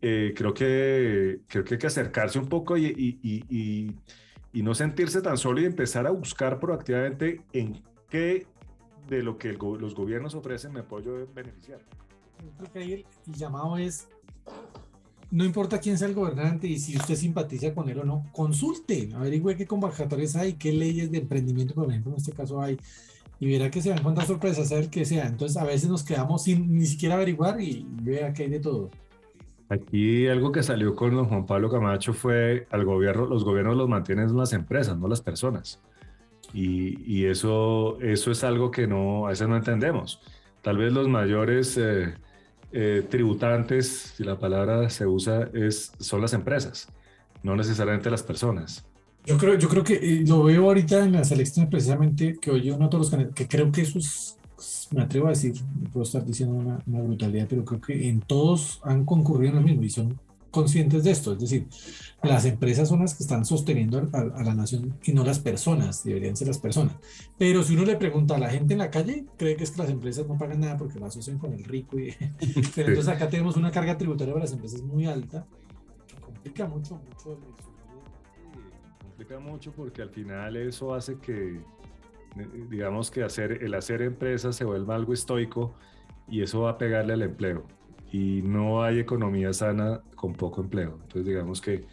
Eh, 0.00 0.32
creo, 0.36 0.54
que, 0.54 1.40
creo 1.48 1.64
que 1.64 1.74
hay 1.74 1.78
que 1.78 1.86
acercarse 1.88 2.38
un 2.38 2.48
poco 2.48 2.76
y, 2.76 2.86
y- 2.86 3.18
y- 3.22 3.92
y- 4.52 4.62
no 4.62 4.74
sentirse 4.74 5.20
tan 5.22 5.36
solo 5.36 5.60
y 5.60 5.64
empezar 5.64 6.06
a 6.06 6.10
buscar 6.10 6.58
proactivamente 6.60 7.42
en 7.52 7.82
qué 8.08 8.46
de 9.08 9.22
lo 9.22 9.38
que 9.38 9.48
el 9.50 9.58
los 9.80 9.94
gobiernos 9.94 10.34
ofrecen 10.34 10.72
me 10.72 10.82
puedo 10.82 11.26
beneficiar. 11.34 11.80
Yo 12.44 12.50
creo 12.58 12.72
que 12.72 12.78
ahí 12.78 12.92
el 12.92 13.04
llamado 13.34 13.76
es, 13.78 14.08
no 15.30 15.44
importa 15.44 15.78
quién 15.78 15.98
sea 15.98 16.08
el 16.08 16.14
gobernante 16.14 16.66
y 16.66 16.78
si 16.78 16.96
usted 16.96 17.14
simpatiza 17.14 17.74
con 17.74 17.88
él 17.88 17.98
o 17.98 18.04
no, 18.04 18.24
consulte, 18.32 19.10
averigüe 19.14 19.56
qué 19.56 19.66
convocatorias 19.66 20.36
hay, 20.36 20.54
qué 20.54 20.72
leyes 20.72 21.10
de 21.10 21.18
emprendimiento, 21.18 21.74
por 21.74 21.90
ejemplo, 21.90 22.12
en 22.12 22.18
este 22.18 22.32
caso 22.32 22.60
hay, 22.62 22.78
y 23.40 23.50
verá 23.50 23.70
que 23.70 23.82
se 23.82 23.90
va 23.90 23.96
a 23.96 23.98
encontrar 23.98 24.26
sorpresas, 24.26 24.68
saber 24.68 24.88
que 24.88 25.04
sea. 25.04 25.26
Entonces, 25.26 25.56
a 25.56 25.64
veces 25.64 25.88
nos 25.88 26.02
quedamos 26.02 26.44
sin 26.44 26.76
ni 26.76 26.86
siquiera 26.86 27.14
averiguar 27.14 27.60
y 27.60 27.86
vea 28.02 28.32
que 28.32 28.44
hay 28.44 28.50
de 28.50 28.60
todo. 28.60 28.90
Aquí 29.68 30.26
algo 30.26 30.50
que 30.50 30.62
salió 30.62 30.94
con 30.96 31.14
don 31.14 31.26
Juan 31.26 31.46
Pablo 31.46 31.70
Camacho 31.70 32.14
fue 32.14 32.66
al 32.70 32.84
gobierno, 32.84 33.26
los 33.26 33.44
gobiernos 33.44 33.76
los 33.76 33.88
mantienen 33.88 34.34
las 34.36 34.54
empresas, 34.54 34.98
no 34.98 35.08
las 35.08 35.20
personas. 35.20 35.80
Y, 36.54 37.00
y 37.04 37.26
eso, 37.26 38.00
eso 38.00 38.30
es 38.30 38.42
algo 38.42 38.70
que 38.70 38.86
no, 38.86 39.26
a 39.26 39.30
veces 39.30 39.46
no 39.46 39.56
entendemos. 39.56 40.20
Tal 40.62 40.78
vez 40.78 40.92
los 40.92 41.06
mayores 41.06 41.76
eh, 41.76 42.14
eh, 42.72 43.06
tributantes, 43.08 44.12
si 44.16 44.24
la 44.24 44.38
palabra 44.38 44.88
se 44.90 45.06
usa, 45.06 45.48
es, 45.52 45.92
son 45.98 46.20
las 46.20 46.32
empresas, 46.32 46.88
no 47.42 47.56
necesariamente 47.56 48.10
las 48.10 48.22
personas. 48.22 48.84
Yo 49.24 49.36
creo, 49.36 49.58
yo 49.58 49.68
creo 49.68 49.84
que 49.84 49.94
eh, 49.94 50.24
lo 50.26 50.42
veo 50.44 50.64
ahorita 50.64 51.04
en 51.04 51.12
las 51.12 51.30
elecciones 51.30 51.70
precisamente, 51.70 52.38
que 52.40 52.50
hoy 52.50 52.70
uno 52.70 52.88
todos 52.88 53.06
los 53.06 53.10
candidatos, 53.10 53.36
que 53.36 53.48
creo 53.48 53.70
que 53.70 53.82
eso 53.82 53.98
es, 53.98 54.36
me 54.90 55.02
atrevo 55.02 55.26
a 55.26 55.30
decir, 55.30 55.54
puedo 55.92 56.04
estar 56.04 56.24
diciendo 56.24 56.56
una, 56.56 56.82
una 56.86 57.00
brutalidad, 57.02 57.46
pero 57.48 57.64
creo 57.64 57.80
que 57.80 58.08
en 58.08 58.20
todos 58.20 58.80
han 58.84 59.04
concurrido 59.04 59.50
en 59.50 59.56
lo 59.56 59.62
mismo 59.62 59.82
y 59.82 59.90
son 59.90 60.18
conscientes 60.50 61.04
de 61.04 61.10
esto. 61.10 61.32
Es 61.32 61.40
decir, 61.40 61.66
las 62.22 62.44
empresas 62.44 62.88
son 62.88 63.00
las 63.00 63.14
que 63.14 63.22
están 63.22 63.44
sosteniendo 63.44 64.08
a, 64.12 64.18
a 64.18 64.42
la 64.42 64.54
nación 64.54 64.98
y 65.04 65.12
no 65.12 65.24
las 65.24 65.38
personas, 65.38 66.02
deberían 66.02 66.36
ser 66.36 66.48
las 66.48 66.58
personas. 66.58 66.96
Pero 67.38 67.62
si 67.62 67.74
uno 67.74 67.84
le 67.84 67.96
pregunta 67.96 68.34
a 68.34 68.38
la 68.38 68.50
gente 68.50 68.74
en 68.74 68.80
la 68.80 68.90
calle, 68.90 69.24
cree 69.36 69.56
que 69.56 69.64
es 69.64 69.70
que 69.70 69.78
las 69.78 69.90
empresas 69.90 70.26
no 70.26 70.36
pagan 70.36 70.60
nada 70.60 70.76
porque 70.76 70.98
lo 70.98 71.06
asocian 71.06 71.38
con 71.38 71.52
el 71.52 71.62
rico. 71.62 71.98
Y, 71.98 72.14
pero 72.74 72.88
entonces 72.88 73.08
acá 73.08 73.28
tenemos 73.28 73.56
una 73.56 73.70
carga 73.70 73.96
tributaria 73.96 74.34
para 74.34 74.44
las 74.44 74.52
empresas 74.52 74.82
muy 74.82 75.06
alta, 75.06 75.46
que 76.08 76.20
complica 76.20 76.66
mucho, 76.66 76.96
mucho 76.96 77.32
el, 77.32 77.38
el 77.38 78.98
complica 78.98 79.38
mucho 79.38 79.72
porque 79.72 80.02
al 80.02 80.10
final 80.10 80.56
eso 80.56 80.94
hace 80.94 81.18
que, 81.18 81.54
eh, 81.54 82.66
digamos 82.68 83.12
que 83.12 83.22
hacer, 83.22 83.62
el 83.62 83.74
hacer 83.74 84.02
empresas 84.02 84.56
se 84.56 84.64
vuelva 84.64 84.96
algo 84.96 85.12
estoico 85.12 85.74
y 86.28 86.42
eso 86.42 86.62
va 86.62 86.70
a 86.70 86.78
pegarle 86.78 87.12
al 87.12 87.22
empleo. 87.22 87.64
Y 88.10 88.42
no 88.42 88.82
hay 88.82 88.98
economía 88.98 89.52
sana 89.52 90.00
con 90.16 90.32
poco 90.32 90.62
empleo. 90.62 90.98
Entonces 91.02 91.26
digamos 91.26 91.60
que 91.60 91.84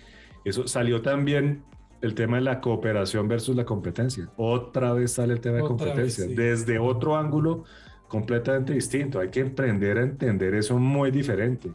eso 0.45 0.67
salió 0.67 1.01
también 1.01 1.63
el 2.01 2.13
tema 2.13 2.37
de 2.37 2.43
la 2.43 2.61
cooperación 2.61 3.27
versus 3.27 3.55
la 3.55 3.65
competencia. 3.65 4.29
Otra 4.37 4.93
vez 4.93 5.13
sale 5.13 5.33
el 5.33 5.41
tema 5.41 5.57
de 5.57 5.63
Otra 5.63 5.75
vez, 5.75 5.85
competencia, 5.87 6.25
sí. 6.25 6.33
desde 6.35 6.79
otro 6.79 7.17
ángulo 7.17 7.63
completamente 8.07 8.73
distinto. 8.73 9.19
Hay 9.19 9.29
que 9.29 9.41
emprender 9.41 9.97
a 9.97 10.03
entender 10.03 10.53
eso 10.53 10.77
muy 10.77 11.11
diferente. 11.11 11.71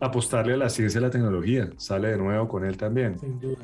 Apostarle 0.00 0.54
a 0.54 0.56
la 0.56 0.70
ciencia 0.70 0.98
y 0.98 1.02
la 1.02 1.10
tecnología. 1.10 1.70
Sale 1.76 2.08
de 2.08 2.18
nuevo 2.18 2.48
con 2.48 2.64
él 2.64 2.76
también. 2.76 3.18
Sin 3.18 3.38
duda. 3.38 3.58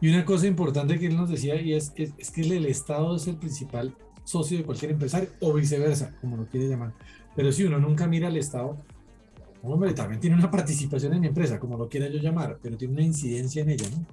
Y 0.00 0.08
una 0.08 0.24
cosa 0.24 0.46
importante 0.46 0.98
que 0.98 1.06
él 1.06 1.16
nos 1.16 1.28
decía, 1.28 1.60
y 1.60 1.74
es, 1.74 1.92
es, 1.96 2.14
es 2.16 2.30
que 2.30 2.40
el 2.40 2.64
Estado 2.66 3.16
es 3.16 3.26
el 3.26 3.36
principal 3.36 3.94
socio 4.24 4.58
de 4.58 4.64
cualquier 4.64 4.92
empresario, 4.92 5.28
o 5.40 5.52
viceversa, 5.52 6.16
como 6.20 6.36
lo 6.36 6.46
quiere 6.46 6.68
llamar. 6.68 6.92
Pero 7.36 7.52
si 7.52 7.64
uno 7.64 7.78
nunca 7.78 8.06
mira 8.06 8.28
al 8.28 8.36
Estado, 8.36 8.78
hombre, 9.62 9.92
también 9.94 10.20
tiene 10.20 10.36
una 10.36 10.50
participación 10.50 11.14
en 11.14 11.20
mi 11.20 11.26
empresa, 11.28 11.58
como 11.58 11.76
lo 11.76 11.88
quiera 11.88 12.08
yo 12.08 12.18
llamar, 12.18 12.58
pero 12.62 12.76
tiene 12.76 12.94
una 12.94 13.02
incidencia 13.02 13.62
en 13.62 13.70
ella, 13.70 13.86
¿no? 13.90 14.06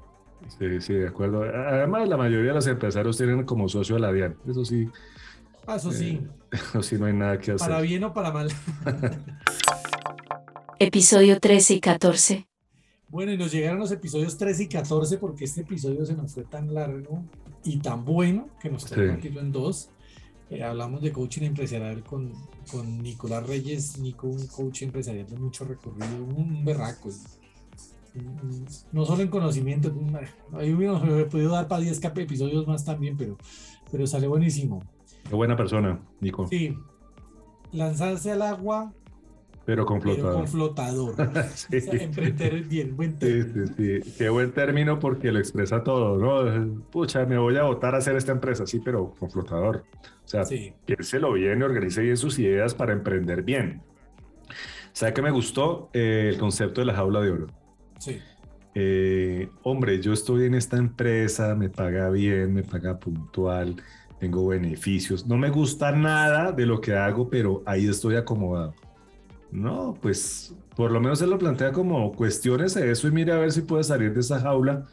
Sí, 0.59 0.81
sí, 0.81 0.93
de 0.93 1.07
acuerdo. 1.07 1.43
Además, 1.43 2.07
la 2.07 2.17
mayoría 2.17 2.49
de 2.49 2.55
los 2.55 2.67
empresarios 2.67 3.17
tienen 3.17 3.43
como 3.43 3.67
socio 3.67 3.95
a 3.95 3.99
la 3.99 4.11
DIAN. 4.11 4.35
Eso 4.47 4.63
sí, 4.65 4.87
Ah, 5.65 5.75
eso 5.75 5.91
sí, 5.91 6.21
eso 6.51 6.81
sí 6.81 6.95
no 6.97 7.05
hay 7.07 7.13
nada 7.13 7.37
que 7.39 7.51
hacer. 7.51 7.67
para 7.67 7.81
bien 7.81 8.03
o 8.03 8.13
para 8.13 8.31
mal. 8.31 8.49
Episodio 10.79 11.39
13 11.39 11.73
y 11.75 11.79
14. 11.79 12.47
Bueno, 13.09 13.31
y 13.31 13.37
nos 13.37 13.51
llegaron 13.51 13.79
los 13.79 13.91
episodios 13.91 14.37
13 14.37 14.63
y 14.63 14.67
14 14.67 15.17
porque 15.17 15.45
este 15.45 15.61
episodio 15.61 16.05
se 16.05 16.13
nos 16.15 16.33
fue 16.33 16.43
tan 16.43 16.73
largo 16.73 17.23
y 17.63 17.77
tan 17.79 18.05
bueno 18.05 18.47
que 18.61 18.69
nos 18.69 18.85
quedó 18.85 19.17
Sí. 19.21 19.27
en 19.37 19.51
dos. 19.51 19.89
Eh, 20.49 20.63
hablamos 20.63 21.01
de 21.01 21.11
coaching 21.11 21.43
empresarial 21.43 22.03
con, 22.03 22.31
con 22.71 23.01
Nicolás 23.03 23.45
Reyes, 23.45 23.97
Nico, 23.99 24.27
un 24.27 24.47
coach 24.47 24.83
empresarial 24.83 25.27
de 25.27 25.37
mucho 25.37 25.65
recorrido, 25.65 26.23
un 26.23 26.63
berraco. 26.63 27.09
no 28.93 29.05
solo 29.05 29.23
en 29.23 29.29
conocimiento, 29.29 29.93
ahí 30.53 30.73
hubiéramos 30.73 31.01
podido 31.25 31.51
dar 31.51 31.67
para 31.67 31.81
10 31.81 32.01
episodios 32.03 32.65
más 32.65 32.85
también, 32.85 33.17
pero, 33.17 33.37
pero 33.91 34.07
sale 34.07 34.27
buenísimo. 34.27 34.81
Qué 35.27 35.35
buena 35.35 35.57
persona, 35.57 35.99
Nico. 36.21 36.47
Sí, 36.47 36.73
lanzarse 37.73 38.31
al 38.31 38.41
agua 38.41 38.93
pero 39.67 39.85
con 39.85 40.01
flotador. 40.01 40.33
con 40.33 40.47
flotador. 40.47 41.13
sí. 41.53 41.67
emprender 41.91 42.63
bien, 42.63 42.95
buen 42.95 43.19
término. 43.19 43.67
Sí, 43.67 43.73
sí, 43.75 44.01
sí. 44.01 44.13
Qué 44.17 44.29
buen 44.29 44.53
término 44.53 44.97
porque 44.97 45.29
lo 45.29 45.39
expresa 45.39 45.83
todo, 45.83 46.17
¿no? 46.17 46.81
Pucha, 46.89 47.25
me 47.25 47.37
voy 47.37 47.57
a 47.57 47.63
votar 47.63 47.93
a 47.93 47.97
hacer 47.97 48.15
esta 48.15 48.31
empresa, 48.31 48.65
sí, 48.65 48.79
pero 48.79 49.13
con 49.19 49.29
flotador. 49.29 49.83
O 50.23 50.27
sea, 50.27 50.45
piénselo 50.85 51.33
bien 51.33 51.61
organice 51.61 52.01
bien 52.01 52.15
sus 52.15 52.39
ideas 52.39 52.73
para 52.75 52.93
emprender 52.93 53.43
bien. 53.43 53.81
¿Sabe 54.93 55.13
qué 55.13 55.21
me 55.21 55.31
gustó? 55.31 55.89
Eh, 55.91 56.29
el 56.29 56.37
concepto 56.39 56.79
de 56.79 56.85
la 56.85 56.93
jaula 56.93 57.19
de 57.19 57.31
oro. 57.31 57.47
Sí. 57.99 58.21
Eh, 58.73 59.49
hombre, 59.63 60.01
yo 60.01 60.13
estoy 60.13 60.45
en 60.45 60.55
esta 60.55 60.77
empresa, 60.77 61.55
me 61.55 61.69
paga 61.69 62.09
bien, 62.09 62.53
me 62.53 62.63
paga 62.63 62.97
puntual, 62.97 63.75
tengo 64.17 64.47
beneficios. 64.47 65.27
No 65.27 65.37
me 65.37 65.49
gusta 65.49 65.91
nada 65.91 66.53
de 66.53 66.65
lo 66.65 66.79
que 66.79 66.95
hago, 66.95 67.29
pero 67.29 67.63
ahí 67.65 67.85
estoy 67.89 68.15
acomodado 68.15 68.73
no, 69.51 69.97
pues 70.01 70.53
por 70.75 70.91
lo 70.91 70.99
menos 70.99 71.19
se 71.19 71.27
lo 71.27 71.37
plantea 71.37 71.71
como 71.71 72.11
cuestiones 72.13 72.75
eso 72.75 73.07
y 73.07 73.11
mire 73.11 73.31
a 73.31 73.37
ver 73.37 73.51
si 73.51 73.61
puede 73.61 73.83
salir 73.83 74.13
de 74.13 74.19
esa 74.19 74.39
jaula 74.39 74.85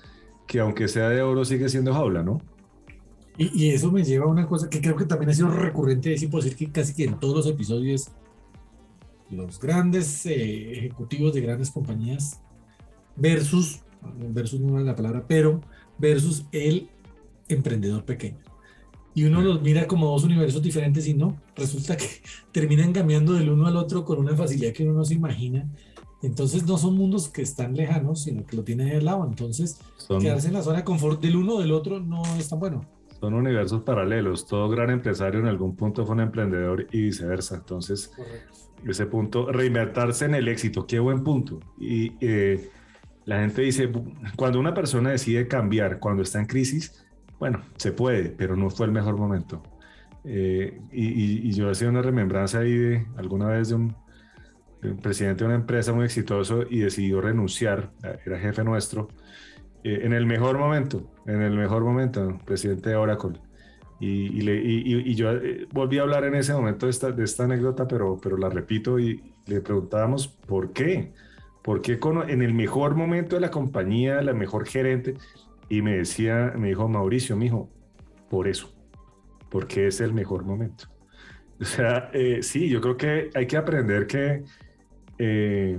que 0.47 0.61
aunque 0.61 0.89
sea 0.89 1.09
de 1.09 1.23
oro 1.23 1.45
sigue 1.45 1.69
siendo 1.69 1.93
jaula, 1.93 2.23
¿no? 2.23 2.41
Y, 3.37 3.71
eso 3.71 3.91
me 3.91 4.05
lleva 4.05 4.27
a 4.27 4.29
una 4.29 4.47
cosa 4.47 4.71
que 4.71 4.81
creo 4.81 4.95
que 4.95 5.07
también 5.07 5.31
ha 5.31 5.35
sido 5.35 5.49
recurrente, 5.49 6.13
es 6.13 6.31
decir 6.31 6.55
que 6.55 6.71
casi 6.71 6.95
que 6.95 7.05
en 7.05 7.19
todos 7.19 7.35
los 7.35 7.47
episodios 7.49 8.09
los 9.29 9.59
grandes 9.59 10.25
eh, 10.27 10.73
ejecutivos 10.79 11.35
de 11.35 11.41
grandes 11.41 11.71
compañías 11.73 12.41
versus, 13.17 13.81
versus 14.31 14.61
no 14.61 14.79
es 14.79 14.85
la 14.85 14.95
palabra, 14.95 15.25
pero 15.27 15.61
versus 15.99 16.47
el 16.53 16.89
emprendedor 17.49 18.05
pequeño 18.05 18.43
y 19.15 19.25
uno 19.25 19.41
los 19.41 19.62
mira 19.62 19.87
como 19.87 20.09
dos 20.09 20.25
universos 20.25 20.61
diferentes 20.61 21.07
y 21.07 21.15
no, 21.15 21.37
resulta 21.55 21.97
que 21.97 22.07
terminan 22.53 22.93
cambiando 22.93 23.33
del 23.33 23.51
uno 23.51 23.67
al 23.67 23.77
otro 23.77 24.05
con 24.05 24.19
una 24.19 24.37
facilidad 24.37 24.73
que 24.73 24.83
uno 24.85 24.93
no 24.93 25.05
se 25.05 25.15
imagina. 25.15 25.69
Entonces 26.23 26.67
no 26.67 26.79
son 26.79 26.97
mundos 26.97 27.29
que 27.29 27.43
están 27.43 27.77
lejanos, 27.77 28.23
sino 28.23 28.47
que 28.47 28.57
lo 28.57 28.65
tienen 28.65 28.97
al 28.97 29.05
lado. 29.05 29.27
Entonces 29.29 29.79
quedarse 30.21 30.49
en 30.49 30.55
la 30.55 30.62
zona 30.62 30.79
de 30.79 30.85
confort 30.85 31.21
del 31.21 31.37
uno 31.37 31.57
o 31.57 31.61
del 31.61 31.71
otro 31.71 32.01
no 32.01 32.23
es 32.39 32.49
tan 32.49 32.59
bueno. 32.59 32.85
Son 33.21 33.35
universos 33.35 33.83
paralelos. 33.83 34.47
Todo 34.47 34.69
gran 34.69 34.91
empresario 34.91 35.41
en 35.41 35.47
algún 35.47 35.77
punto 35.77 36.05
fue 36.07 36.15
un 36.15 36.23
emprendedor 36.23 36.87
y 36.93 37.03
viceversa. 37.03 37.57
Entonces, 37.57 38.11
ese 38.87 39.07
punto, 39.07 39.53
reinvertirse 39.53 40.25
en 40.25 40.35
el 40.35 40.49
éxito, 40.49 40.87
qué 40.87 40.99
buen 40.99 41.23
punto. 41.23 41.61
Y 41.79 42.12
eh, 42.21 42.71
la 43.27 43.41
gente 43.41 43.62
dice, 43.62 43.91
cuando 44.37 44.59
una 44.59 44.75
persona 44.75 45.11
decide 45.11 45.47
cambiar, 45.47 45.99
cuando 45.99 46.23
está 46.23 46.41
en 46.41 46.47
crisis, 46.47 47.04
bueno, 47.39 47.62
se 47.76 47.93
puede, 47.93 48.30
pero 48.30 48.57
no 48.57 48.70
fue 48.70 48.87
el 48.87 48.93
mejor 48.93 49.16
momento. 49.16 49.62
Eh, 50.24 50.80
y, 50.91 51.53
yo 51.53 51.70
hacía 51.70 51.89
una 51.89 52.01
remembranza 52.01 52.61
ahí 52.61 52.74
de 52.74 53.07
alguna 53.16 53.49
vez 53.49 53.68
de 53.68 53.74
un, 53.74 53.97
presidente 55.03 55.45
de 55.45 55.47
una 55.47 55.55
empresa 55.55 55.93
muy 55.93 56.05
exitoso 56.05 56.64
y 56.68 56.80
decidió 56.80 57.20
renunciar, 57.20 57.91
era 58.24 58.39
jefe 58.39 58.64
nuestro, 58.64 59.09
eh, 59.82 60.01
en 60.03 60.12
el 60.12 60.26
mejor 60.26 60.59
momento, 60.59 61.11
en 61.26 61.43
el 61.43 61.57
mejor 61.57 61.85
momento, 61.85 62.39
presidente 62.45 62.91
de 62.91 62.97
Oracle. 62.97 63.41
Y, 64.01 64.43
y, 64.43 65.14
yo 65.14 65.30
eh, 65.32 65.66
volví 65.72 65.99
a 65.99 66.03
hablar 66.03 66.24
en 66.24 66.35
ese 66.35 66.53
momento 66.53 66.87
de 66.87 66.91
esta, 66.91 67.11
de 67.12 67.24
esta 67.24 67.45
anécdota, 67.45 67.87
pero, 67.89 68.18
pero 68.22 68.37
la 68.37 68.51
repito 68.51 68.99
y 68.99 69.22
le 69.47 69.61
preguntábamos 69.61 70.28
por 70.28 70.72
qué. 70.72 71.12
¿Por 71.62 71.80
qué 71.80 71.99
en 72.28 72.43
el 72.43 72.53
mejor 72.53 72.95
momento 72.95 73.37
de 73.37 73.41
la 73.41 73.51
compañía, 73.51 74.20
la 74.20 74.35
mejor 74.35 74.66
gerente, 74.66 75.14
y 75.77 75.83
me 75.83 75.97
decía, 75.97 76.53
me 76.57 76.68
dijo 76.68 76.89
Mauricio, 76.89 77.37
mijo, 77.37 77.68
por 78.31 78.47
eso, 78.47 78.72
porque 79.51 79.89
es 79.89 80.01
el 80.01 80.12
mejor 80.12 80.45
momento. 80.45 80.89
O 81.61 81.64
sea, 81.64 82.11
eh, 82.12 82.43
sí, 82.43 82.68
yo 82.68 82.81
creo 82.81 82.97
que 82.97 83.31
hay 83.33 83.47
que 83.47 83.57
aprender 83.57 84.09
que, 84.09 84.43
eh, 85.18 85.79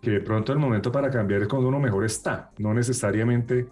que 0.00 0.10
de 0.10 0.20
pronto 0.20 0.52
el 0.52 0.60
momento 0.60 0.92
para 0.92 1.10
cambiar 1.10 1.42
es 1.42 1.48
cuando 1.48 1.68
uno 1.68 1.80
mejor 1.80 2.04
está, 2.04 2.52
no 2.58 2.72
necesariamente, 2.72 3.66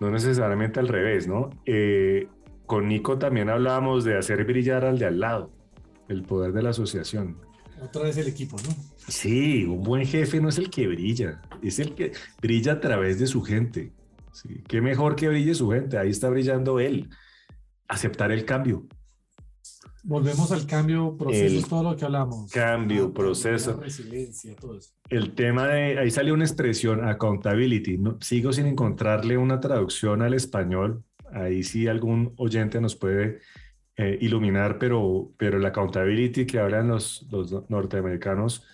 no 0.00 0.10
necesariamente 0.10 0.80
al 0.80 0.88
revés, 0.88 1.28
¿no? 1.28 1.48
Eh, 1.64 2.26
con 2.66 2.88
Nico 2.88 3.18
también 3.18 3.50
hablábamos 3.50 4.02
de 4.02 4.18
hacer 4.18 4.44
brillar 4.44 4.84
al 4.84 4.98
de 4.98 5.06
al 5.06 5.20
lado, 5.20 5.52
el 6.08 6.24
poder 6.24 6.52
de 6.52 6.62
la 6.62 6.70
asociación. 6.70 7.36
Otra 7.80 8.02
vez 8.02 8.16
el 8.16 8.26
equipo, 8.26 8.56
¿no? 8.56 8.74
Sí, 9.08 9.64
un 9.64 9.82
buen 9.84 10.04
jefe 10.04 10.40
no 10.40 10.48
es 10.48 10.58
el 10.58 10.70
que 10.70 10.88
brilla, 10.88 11.40
es 11.62 11.78
el 11.78 11.94
que 11.94 12.12
brilla 12.40 12.72
a 12.72 12.80
través 12.80 13.20
de 13.20 13.28
su 13.28 13.42
gente. 13.42 13.92
Sí, 14.32 14.62
qué 14.66 14.80
mejor 14.80 15.16
que 15.16 15.28
brille 15.28 15.54
su 15.54 15.70
gente, 15.70 15.98
ahí 15.98 16.10
está 16.10 16.28
brillando 16.28 16.80
él. 16.80 17.08
Aceptar 17.88 18.32
el 18.32 18.44
cambio. 18.44 18.86
Volvemos 20.04 20.50
al 20.50 20.66
cambio, 20.66 21.16
proceso, 21.16 21.68
todo 21.68 21.90
lo 21.90 21.96
que 21.96 22.04
hablamos. 22.04 22.50
Cambio, 22.50 23.06
ah, 23.10 23.14
proceso. 23.14 23.80
Resiliencia, 23.80 24.56
todo 24.56 24.76
eso. 24.76 24.94
El 25.08 25.34
tema 25.34 25.68
de, 25.68 25.98
ahí 25.98 26.10
salió 26.10 26.34
una 26.34 26.44
expresión, 26.44 27.04
accountability. 27.04 27.98
No, 27.98 28.18
sigo 28.20 28.52
sin 28.52 28.66
encontrarle 28.66 29.36
una 29.36 29.60
traducción 29.60 30.22
al 30.22 30.34
español. 30.34 31.04
Ahí 31.32 31.62
sí 31.62 31.86
algún 31.86 32.34
oyente 32.36 32.80
nos 32.80 32.96
puede 32.96 33.40
eh, 33.96 34.18
iluminar, 34.20 34.78
pero, 34.78 35.32
pero 35.36 35.60
la 35.60 35.68
accountability 35.68 36.46
que 36.46 36.58
hablan 36.58 36.88
los, 36.88 37.24
los 37.30 37.70
norteamericanos 37.70 38.64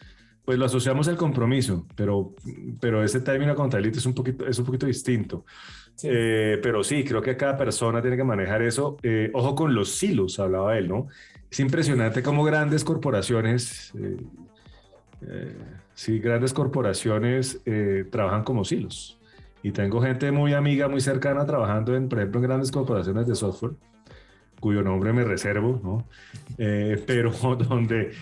pues 0.49 0.59
lo 0.59 0.65
asociamos 0.65 1.07
al 1.09 1.19
compromiso, 1.19 1.87
pero, 1.95 2.33
pero 2.81 3.05
ese 3.05 3.21
término 3.21 3.53
accountability 3.53 3.99
es 3.99 4.07
un 4.07 4.15
poquito, 4.15 4.47
es 4.47 4.59
un 4.59 4.65
poquito 4.65 4.87
distinto. 4.87 5.45
Eh, 6.03 6.59
pero 6.63 6.83
sí, 6.83 7.05
creo 7.05 7.21
que 7.21 7.37
cada 7.37 7.55
persona 7.55 8.01
tiene 8.01 8.17
que 8.17 8.25
manejar 8.25 8.63
eso. 8.63 8.97
Eh, 9.03 9.31
ojo 9.35 9.55
con 9.55 9.75
los 9.75 9.91
silos, 9.91 10.39
hablaba 10.39 10.79
él, 10.79 10.89
¿no? 10.89 11.09
Es 11.51 11.61
impresionante 11.61 12.23
cómo 12.23 12.45
grandes 12.45 12.83
corporaciones, 12.83 13.93
eh, 14.01 15.55
sí, 15.93 16.19
grandes 16.19 16.55
corporaciones 16.55 17.61
trabajan 18.11 18.43
como 18.43 18.65
silos. 18.65 19.19
Y 19.63 19.73
tengo 19.73 20.01
gente 20.01 20.33
muy 20.33 20.55
amiga, 20.55 20.89
muy 20.89 21.03
cercana 21.03 21.45
trabajando, 21.45 21.95
en, 21.95 22.09
por 22.09 22.21
ejemplo, 22.21 22.41
en 22.41 22.47
grandes 22.47 22.71
corporaciones 22.71 23.27
de 23.27 23.35
software, 23.35 23.73
cuyo 24.61 24.83
nombre 24.83 25.13
me 25.13 25.25
reservo, 25.25 25.79
¿no? 25.85 26.07
pero 26.57 27.33
donde 27.69 28.13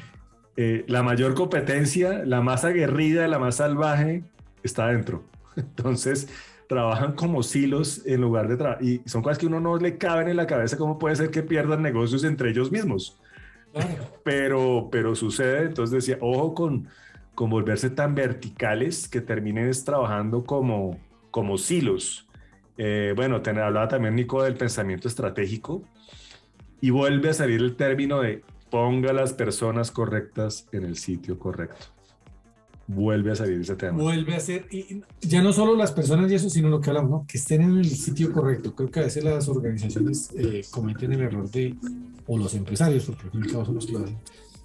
eh, 0.57 0.85
la 0.89 1.03
mayor 1.03 1.35
competencia, 1.35 2.25
la 2.25 2.41
más 2.41 2.65
aguerrida, 2.65 3.29
la 3.29 3.39
más 3.39 3.57
salvaje, 3.57 4.25
está 4.63 4.87
adentro. 4.87 5.25
Entonces, 5.57 6.29
trabajan 6.69 7.13
como 7.13 7.43
silos 7.43 8.03
en 8.07 8.21
lugar 8.21 8.49
de 8.49 8.57
trabajar. 8.57 8.83
Y 8.83 9.03
son 9.07 9.23
cosas 9.23 9.39
que 9.39 9.47
uno 9.47 9.61
no 9.61 9.77
le 9.77 9.99
caben 9.99 10.29
en 10.29 10.37
la 10.37 10.47
cabeza, 10.47 10.77
cómo 10.77 10.99
puede 10.99 11.17
ser 11.17 11.31
que 11.31 11.43
pierdan 11.43 11.83
negocios 11.83 12.25
entre 12.25 12.51
ellos 12.51 12.71
mismos. 12.71 13.21
Pero, 14.25 14.89
pero 14.91 15.15
sucede, 15.15 15.67
entonces 15.67 16.07
decía, 16.07 16.17
ojo 16.23 16.55
con, 16.55 16.89
con 17.35 17.51
volverse 17.51 17.91
tan 17.91 18.15
verticales 18.15 19.07
que 19.07 19.21
terminen 19.21 19.71
trabajando 19.85 20.45
como, 20.45 20.99
como 21.31 21.59
silos. 21.59 22.27
Eh, 22.79 23.13
bueno, 23.15 23.43
hablaba 23.45 23.87
también 23.89 24.15
Nico 24.15 24.43
del 24.43 24.55
pensamiento 24.55 25.09
estratégico 25.09 25.83
y 26.81 26.89
vuelve 26.89 27.29
a 27.29 27.35
salir 27.35 27.61
el 27.61 27.77
término 27.77 28.21
de 28.21 28.43
ponga 28.77 29.11
las 29.15 29.33
personas 29.33 29.91
correctas 29.91 30.67
en 30.71 30.85
el 30.85 30.99
sitio 30.99 31.39
correcto. 31.39 31.87
Vuelve 32.87 33.33
a 33.33 33.35
salir 33.35 33.59
ese 33.59 33.75
tema. 33.75 34.03
Vuelve 34.03 34.37
a 34.37 34.41
ser, 34.41 34.67
y 34.71 35.03
ya 35.23 35.43
no 35.43 35.55
solo 35.55 35.75
las 35.75 35.93
personas 35.93 36.31
y 36.31 36.35
eso, 36.35 36.51
sino 36.51 36.69
lo 36.69 36.83
que 36.83 36.91
hablamos, 36.91 37.11
¿no? 37.11 37.25
que 37.27 37.39
estén 37.39 37.63
en 37.63 37.79
el 37.79 37.89
sitio 37.89 38.31
correcto. 38.35 38.75
Creo 38.75 38.91
que 38.91 39.01
a 39.01 39.05
veces 39.05 39.25
las 39.25 39.49
organizaciones 39.49 40.29
eh, 40.37 40.63
cometen 40.71 41.15
el 41.15 41.23
error 41.23 41.51
de, 41.51 41.75
o 42.27 42.37
los 42.37 42.55
empresarios, 42.55 43.07
porque 43.07 43.25
al 43.25 43.31
fin 43.31 43.45
y 43.47 43.49
son 43.49 43.75
los 43.75 43.87
que 43.87 43.97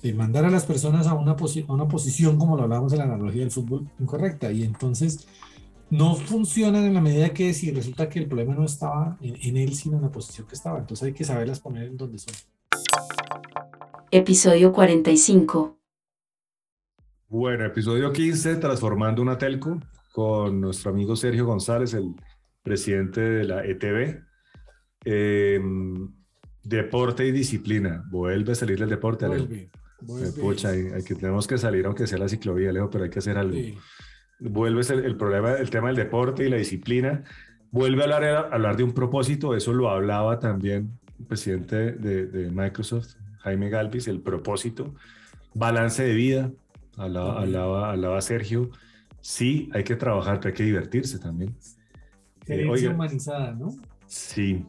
de 0.01 0.13
mandar 0.13 0.43
a 0.43 0.49
las 0.49 0.65
personas 0.65 1.07
a 1.07 1.13
una, 1.13 1.31
a 1.31 1.73
una 1.73 1.87
posición, 1.87 2.37
como 2.37 2.57
lo 2.57 2.63
hablábamos 2.63 2.91
en 2.91 2.99
la 2.99 3.05
analogía 3.05 3.43
del 3.43 3.51
fútbol, 3.51 3.89
incorrecta. 3.97 4.51
Y 4.51 4.63
entonces 4.63 5.25
no 5.89 6.15
funcionan 6.15 6.83
en 6.83 6.95
la 6.95 7.01
medida 7.01 7.29
que 7.29 7.53
si 7.53 7.71
resulta 7.71 8.09
que 8.09 8.19
el 8.19 8.27
problema 8.27 8.55
no 8.55 8.65
estaba 8.65 9.17
en, 9.21 9.37
en 9.41 9.55
él, 9.55 9.73
sino 9.73 9.95
en 9.95 10.03
la 10.03 10.11
posición 10.11 10.47
que 10.47 10.55
estaba. 10.55 10.79
Entonces 10.79 11.07
hay 11.07 11.13
que 11.13 11.23
saberlas 11.23 11.61
poner 11.61 11.85
en 11.85 11.95
donde 11.95 12.19
son. 12.19 12.33
Episodio 14.13 14.73
45. 14.73 15.79
Bueno, 17.29 17.63
episodio 17.63 18.11
15, 18.11 18.57
transformando 18.57 19.21
una 19.21 19.37
telco, 19.37 19.79
con 20.11 20.59
nuestro 20.59 20.91
amigo 20.91 21.15
Sergio 21.15 21.45
González, 21.45 21.93
el 21.93 22.13
presidente 22.61 23.21
de 23.21 23.45
la 23.45 23.63
ETV. 23.63 24.21
Em, 25.05 26.13
deporte 26.61 27.25
y 27.25 27.31
disciplina. 27.31 28.03
Vuelve 28.11 28.51
a 28.51 28.55
salir 28.55 28.77
del 28.77 28.89
deporte, 28.89 29.27
Vuelve, 29.27 30.31
Pucha, 30.33 30.71
hay, 30.71 31.03
que, 31.05 31.15
tenemos 31.15 31.47
que 31.47 31.57
salir, 31.57 31.85
aunque 31.85 32.05
sea 32.05 32.17
la 32.17 32.27
ciclovía, 32.27 32.73
Leo, 32.73 32.89
pero 32.89 33.05
hay 33.05 33.09
que 33.09 33.19
hacer 33.19 33.37
algo. 33.37 33.57
Vuelve 34.41 34.81
el, 34.81 35.05
el, 35.05 35.15
problema, 35.15 35.53
el 35.53 35.69
tema 35.69 35.87
del 35.87 35.95
deporte 35.95 36.45
y 36.45 36.49
la 36.49 36.57
disciplina. 36.57 37.23
Vuelve 37.71 38.01
a 38.01 38.03
hablar, 38.03 38.49
hablar 38.51 38.75
de 38.75 38.83
un 38.83 38.91
propósito, 38.91 39.55
eso 39.55 39.71
lo 39.71 39.89
hablaba 39.89 40.37
también 40.37 40.99
el 41.17 41.25
presidente 41.27 41.93
de, 41.93 42.25
de 42.25 42.51
Microsoft, 42.51 43.15
Jaime 43.43 43.69
Galvis, 43.69 44.07
el 44.07 44.21
propósito, 44.21 44.93
balance 45.53 46.03
de 46.03 46.13
vida, 46.13 46.51
hablaba, 46.97 47.91
hablaba, 47.91 48.21
Sergio, 48.21 48.69
sí, 49.21 49.69
hay 49.73 49.83
que 49.83 49.95
trabajar, 49.95 50.39
pero 50.39 50.49
hay 50.49 50.57
que 50.57 50.63
divertirse 50.63 51.19
también. 51.19 51.55
Gerencia 52.45 52.89
humanizada, 52.89 53.53
¿no? 53.53 53.75
Sí, 54.07 54.65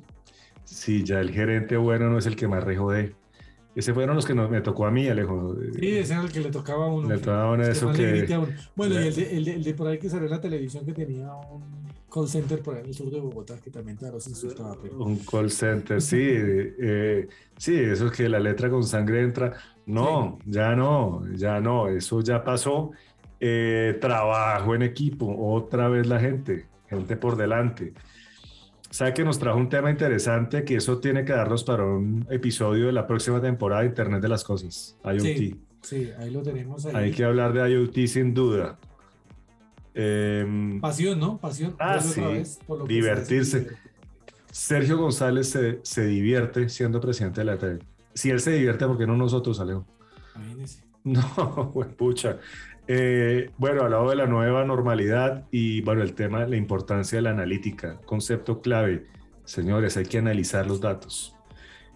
sí, 0.65 1.03
ya 1.05 1.21
el 1.21 1.31
gerente 1.31 1.77
bueno 1.77 2.11
no 2.11 2.19
es 2.19 2.27
el 2.27 2.37
que 2.37 2.49
más 2.49 2.63
rejode. 2.63 3.15
Ese 3.75 3.95
fueron 3.95 4.17
los 4.17 4.27
que 4.27 4.35
me 4.35 4.61
tocó 4.61 4.87
a 4.87 4.91
mí, 4.91 5.09
Alejo. 5.09 5.57
Sí, 5.79 5.97
ese 5.97 6.13
era 6.13 6.23
el 6.23 6.31
que 6.31 6.41
le 6.41 6.51
tocaba 6.51 6.85
a 6.85 6.89
uno. 6.89 7.09
Le 7.09 7.17
tocaba 7.17 7.45
a 7.45 7.53
uno 7.53 7.63
eso 7.63 7.91
que... 7.91 8.27
Bueno, 8.77 8.95
y 8.95 9.07
el 9.07 9.15
de, 9.15 9.37
el, 9.37 9.45
de, 9.47 9.55
el 9.55 9.65
de, 9.65 9.75
por 9.75 9.89
ahí 9.89 9.99
que 9.99 10.11
salió 10.11 10.27
en 10.27 10.31
la 10.33 10.41
televisión 10.41 10.85
que 10.85 10.93
tenía 10.93 11.33
un 11.35 11.82
call 12.13 12.29
center 12.29 12.61
por 12.61 12.75
ahí 12.75 12.81
en 12.83 12.89
el 12.89 12.95
sur 12.95 13.11
de 13.11 13.21
Bogotá 13.21 13.59
que 13.59 13.71
también 13.71 13.97
claro 13.97 14.21
se 14.21 14.31
insultaba. 14.31 14.77
Pero... 14.81 14.99
Un 14.99 15.19
call 15.19 15.51
center, 15.51 16.01
sí. 16.01 16.19
eh, 16.21 17.29
sí, 17.57 17.77
eso 17.77 18.07
es 18.07 18.13
que 18.13 18.29
la 18.29 18.41
letra 18.41 18.69
con 18.71 18.85
sangre 18.85 19.23
entra. 19.23 19.55
No, 19.87 20.39
sí. 20.45 20.51
ya 20.53 20.75
no, 20.75 21.23
ya 21.35 21.61
no, 21.61 21.89
eso 21.89 22.21
ya 22.21 22.45
pasó. 22.45 22.91
Eh, 23.41 23.99
trabajo 24.01 24.75
en 24.75 24.83
equipo, 24.83 25.35
otra 25.37 25.89
vez 25.89 26.07
la 26.07 26.21
gente, 26.21 26.67
gente 26.89 27.17
por 27.17 27.37
delante 27.37 27.93
sabe 28.93 29.15
que 29.15 29.25
nos 29.25 29.39
trajo 29.39 29.59
un 29.59 29.71
tema 29.71 29.91
interesante 29.91 30.65
que 30.65 30.77
eso 30.77 30.99
tiene 30.99 31.25
que 31.25 31.33
darnos 31.33 31.65
para 31.65 31.85
un 31.85 32.27
episodio 32.31 32.87
de 32.87 32.93
la 32.93 33.07
próxima 33.07 33.41
temporada 33.41 33.81
de 33.81 33.89
Internet 33.89 34.21
de 34.21 34.29
las 34.29 34.45
Cosas, 34.45 34.99
IoT. 35.03 35.23
Sí, 35.23 35.61
sí 35.81 36.11
ahí 36.19 36.31
lo 36.31 36.43
tenemos. 36.43 36.85
Ahí. 36.87 36.95
Hay 36.95 37.11
que 37.11 37.25
hablar 37.25 37.55
de 37.55 37.71
IoT 37.71 38.07
sin 38.07 38.35
duda. 38.35 38.79
Eh, 39.95 40.79
Pasión, 40.81 41.19
¿no? 41.19 41.39
Pasión. 41.39 41.77
Ah, 41.79 42.01
sí. 42.01 42.21
Vez, 42.21 42.59
Divertirse. 42.87 43.69
Sergio 44.51 44.99
González 44.99 45.49
se, 45.49 45.81
se, 45.83 46.07
divierte 46.07 46.69
siendo 46.69 47.01
presidente 47.01 47.41
de 47.41 47.45
la 47.45 47.59
TV. 47.59 47.79
Si 48.15 48.31
él 48.31 48.41
se 48.41 48.53
divierte, 48.53 48.87
¿por 48.87 48.99
qué 48.99 49.07
no 49.07 49.17
nosotros, 49.17 49.61
Alejo? 49.61 49.87
Imagínese. 50.37 50.85
No, 51.05 51.73
pues 51.75 51.89
pucha. 51.95 52.39
Eh, 52.87 53.51
bueno, 53.59 53.83
hablado 53.83 54.11
de 54.11 54.17
la 54.17 54.27
nueva 54.27 54.65
normalidad 54.65 55.47
y 55.51 55.81
bueno, 55.83 56.03
el 56.03 56.15
tema, 56.15 56.47
la 56.47 56.57
importancia 56.57 57.17
de 57.17 57.23
la 57.23 57.31
analítica, 57.31 57.99
concepto 58.05 58.61
clave. 58.61 59.07
Señores, 59.45 59.97
hay 59.97 60.05
que 60.05 60.19
analizar 60.19 60.67
los 60.67 60.81
datos. 60.81 61.37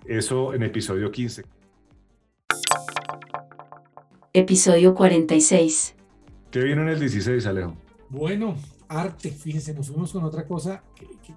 Eso 0.07 0.55
en 0.55 0.63
episodio 0.63 1.11
15. 1.11 1.45
Episodio 4.33 4.95
46. 4.95 5.95
¿Qué 6.51 6.61
viene 6.61 6.83
en 6.83 6.89
el 6.89 7.01
16, 7.01 7.47
Alejo? 7.47 7.77
Bueno, 8.09 8.55
arte, 8.89 9.31
fíjense, 9.31 9.75
nos 9.75 9.89
fuimos 9.89 10.13
con 10.13 10.25
otra 10.25 10.47
cosa 10.47 10.85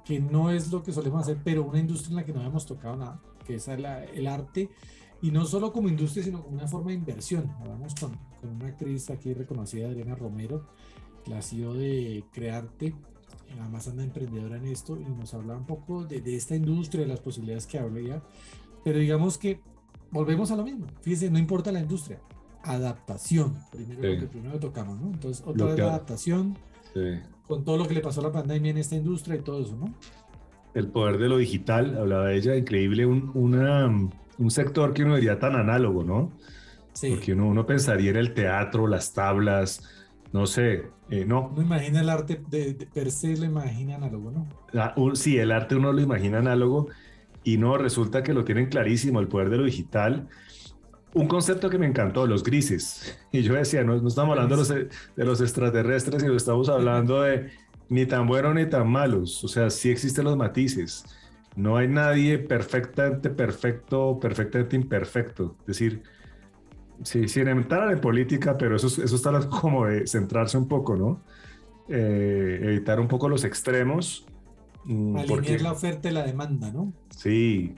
que, 0.06 0.20
no 0.20 0.52
es 0.52 0.72
lo 0.72 0.84
que 0.84 0.94
solemos 0.94 1.22
hacer, 1.22 1.38
pero 1.44 1.64
una 1.64 1.80
industria 1.80 2.12
en 2.12 2.16
la 2.18 2.26
que 2.26 2.32
no 2.32 2.40
habíamos 2.40 2.66
tocado 2.66 2.96
nada, 2.96 3.22
que 3.46 3.56
es 3.56 3.68
el 3.68 4.28
arte 4.28 4.70
y 5.22 5.32
no 5.32 5.46
solo 5.46 5.74
como 5.74 5.90
industria, 5.90 6.24
sino 6.24 6.44
como 6.44 6.56
una 6.56 6.68
forma 6.68 6.90
de 6.90 6.98
inversión. 6.98 7.52
Hablamos 7.60 7.96
con, 7.96 8.18
una 8.44 8.68
actriz 8.68 9.10
aquí 9.10 9.34
reconocida, 9.34 9.88
Adriana 9.88 10.16
Romero, 10.16 10.68
que 11.26 11.34
ha 11.34 11.42
sido 11.42 11.74
de 11.74 12.24
Crearte, 12.32 12.96
además 13.60 13.88
anda 13.88 14.04
emprendedora 14.04 14.58
en 14.58 14.66
esto, 14.68 14.98
y 15.00 15.06
nos 15.06 15.34
habla 15.34 15.58
un 15.58 15.66
poco 15.66 16.06
de, 16.06 16.22
de 16.22 16.36
esta 16.36 16.56
industria, 16.56 17.02
de 17.02 17.10
las 17.10 17.20
posibilidades 17.20 17.66
que 17.66 17.80
habría, 17.80 18.22
pero 18.84 19.00
digamos 19.00 19.38
que 19.38 19.60
volvemos 20.12 20.52
a 20.52 20.56
lo 20.56 20.64
mismo. 20.64 20.86
Fíjense, 21.02 21.30
no 21.30 21.40
importa 21.40 21.72
la 21.72 21.82
industria, 21.82 22.22
adaptación, 22.74 23.58
primero 23.72 24.02
sí. 24.02 24.08
lo 24.08 24.20
que 24.20 24.28
primero 24.28 24.60
tocamos, 24.60 25.00
¿no? 25.00 25.08
Entonces, 25.08 25.44
otra 25.46 25.66
vez 25.68 25.78
la 25.78 25.86
adaptación, 25.86 26.58
sí. 26.94 27.20
con 27.48 27.64
todo 27.64 27.78
lo 27.78 27.88
que 27.88 27.94
le 27.94 28.02
pasó 28.02 28.22
a 28.22 28.26
la 28.26 28.32
pandemia 28.32 28.72
en 28.72 28.78
esta 28.78 28.96
industria 28.96 29.36
y 29.36 29.40
todo 29.40 29.62
eso, 29.62 29.76
¿no? 29.76 29.94
El 30.74 30.88
poder 30.88 31.18
de 31.18 31.30
lo 31.30 31.38
digital, 31.38 31.98
hablaba 31.98 32.32
ella, 32.32 32.56
increíble, 32.56 33.06
un, 33.06 33.32
una 33.34 33.90
un 34.40 34.50
sector 34.50 34.94
que 34.94 35.04
uno 35.04 35.16
diría 35.16 35.38
tan 35.38 35.56
análogo, 35.56 36.04
¿no? 36.04 36.32
Sí. 36.94 37.12
Porque 37.12 37.34
uno, 37.34 37.48
uno 37.48 37.66
pensaría 37.66 38.10
en 38.10 38.18
el 38.18 38.34
teatro, 38.34 38.88
las 38.88 39.14
tablas, 39.14 39.84
no 40.32 40.48
sé, 40.48 40.86
eh, 41.10 41.26
no. 41.26 41.50
Uno 41.50 41.62
imagina 41.62 42.00
el 42.00 42.10
arte 42.10 42.42
de, 42.50 42.74
de, 42.74 42.86
per 42.88 43.12
se, 43.12 43.38
lo 43.38 43.46
imagina 43.46 43.96
análogo, 43.96 44.32
¿no? 44.32 44.48
Ah, 44.74 44.94
un, 44.96 45.16
sí, 45.16 45.38
el 45.38 45.52
arte 45.52 45.76
uno 45.76 45.92
lo 45.92 46.02
imagina 46.02 46.40
análogo 46.40 46.88
y 47.44 47.58
no, 47.58 47.78
resulta 47.78 48.24
que 48.24 48.34
lo 48.34 48.44
tienen 48.44 48.68
clarísimo, 48.68 49.20
el 49.20 49.28
poder 49.28 49.50
de 49.50 49.58
lo 49.58 49.66
digital. 49.66 50.28
Un 51.14 51.28
concepto 51.28 51.70
que 51.70 51.78
me 51.78 51.88
encantó, 51.88 52.26
los 52.28 52.44
grises. 52.44 53.18
Y 53.32 53.42
yo 53.42 53.54
decía, 53.54 53.84
no, 53.84 53.96
no 53.96 54.08
estamos 54.08 54.32
hablando 54.32 54.56
de 54.56 54.60
los, 54.62 54.90
de 55.16 55.26
los 55.26 55.42
extraterrestres, 55.42 56.22
sino 56.22 56.36
estamos 56.36 56.70
hablando 56.70 57.22
de 57.22 57.52
ni 57.90 58.06
tan 58.06 58.28
buenos 58.28 58.56
ni 58.56 58.66
tan 58.68 58.88
malos. 58.90 59.44
O 59.44 59.48
sea, 59.48 59.70
sí 59.70 59.90
existen 59.90 60.26
los 60.26 60.38
matices 60.38 61.06
no 61.60 61.78
hay 61.78 61.88
nadie 61.88 62.40
perfectamente 62.40 63.30
perfecto, 63.30 64.20
perfectamente 64.20 64.76
imperfecto. 64.76 65.56
Es 65.62 65.68
decir, 65.68 66.04
sí, 67.04 67.28
sin 67.28 67.48
entrar 67.48 67.92
en 67.92 68.00
política, 68.00 68.58
pero 68.58 68.76
eso, 68.76 68.88
eso 68.88 69.16
está 69.16 69.48
como 69.50 69.86
de 69.86 70.08
centrarse 70.08 70.58
un 70.58 70.68
poco, 70.68 70.96
¿no? 70.96 71.22
Eh, 71.90 72.60
evitar 72.64 73.00
un 73.00 73.08
poco 73.08 73.28
los 73.28 73.44
extremos. 73.44 74.26
Mm, 74.86 75.18
Alinear 75.18 75.28
porque, 75.28 75.60
la 75.60 75.72
oferta 75.72 76.10
y 76.10 76.14
la 76.14 76.24
demanda, 76.24 76.72
¿no? 76.72 76.94
Sí. 77.10 77.76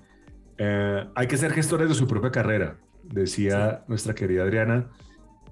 Eh, 0.57 1.07
hay 1.15 1.27
que 1.27 1.37
ser 1.37 1.51
gestores 1.51 1.89
de 1.89 1.95
su 1.95 2.07
propia 2.07 2.31
carrera, 2.31 2.77
decía 3.03 3.77
sí. 3.77 3.83
nuestra 3.87 4.13
querida 4.13 4.43
Adriana. 4.43 4.89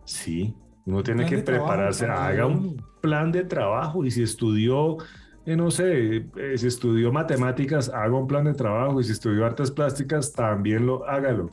Sí, 0.06 0.56
uno 0.86 1.04
tiene 1.04 1.26
que 1.26 1.38
prepararse, 1.40 2.06
trabajo, 2.06 2.28
haga 2.28 2.46
un 2.46 2.84
plan 3.02 3.32
de 3.32 3.44
trabajo 3.44 4.04
y 4.06 4.12
si 4.12 4.24
estudió 4.24 4.98
eh, 5.46 5.56
no 5.56 5.72
sé, 5.72 6.18
eh, 6.18 6.58
si 6.58 6.68
estudió 6.68 7.12
matemáticas, 7.12 7.90
haga 7.90 8.14
un 8.14 8.28
plan 8.28 8.46
de 8.46 8.54
trabajo 8.54 9.00
y 9.02 9.04
si 9.04 9.14
estudió 9.14 9.46
artes 9.46 9.72
plásticas, 9.72 10.32
también 10.32 10.86
lo 10.86 11.08
hágalo. 11.10 11.52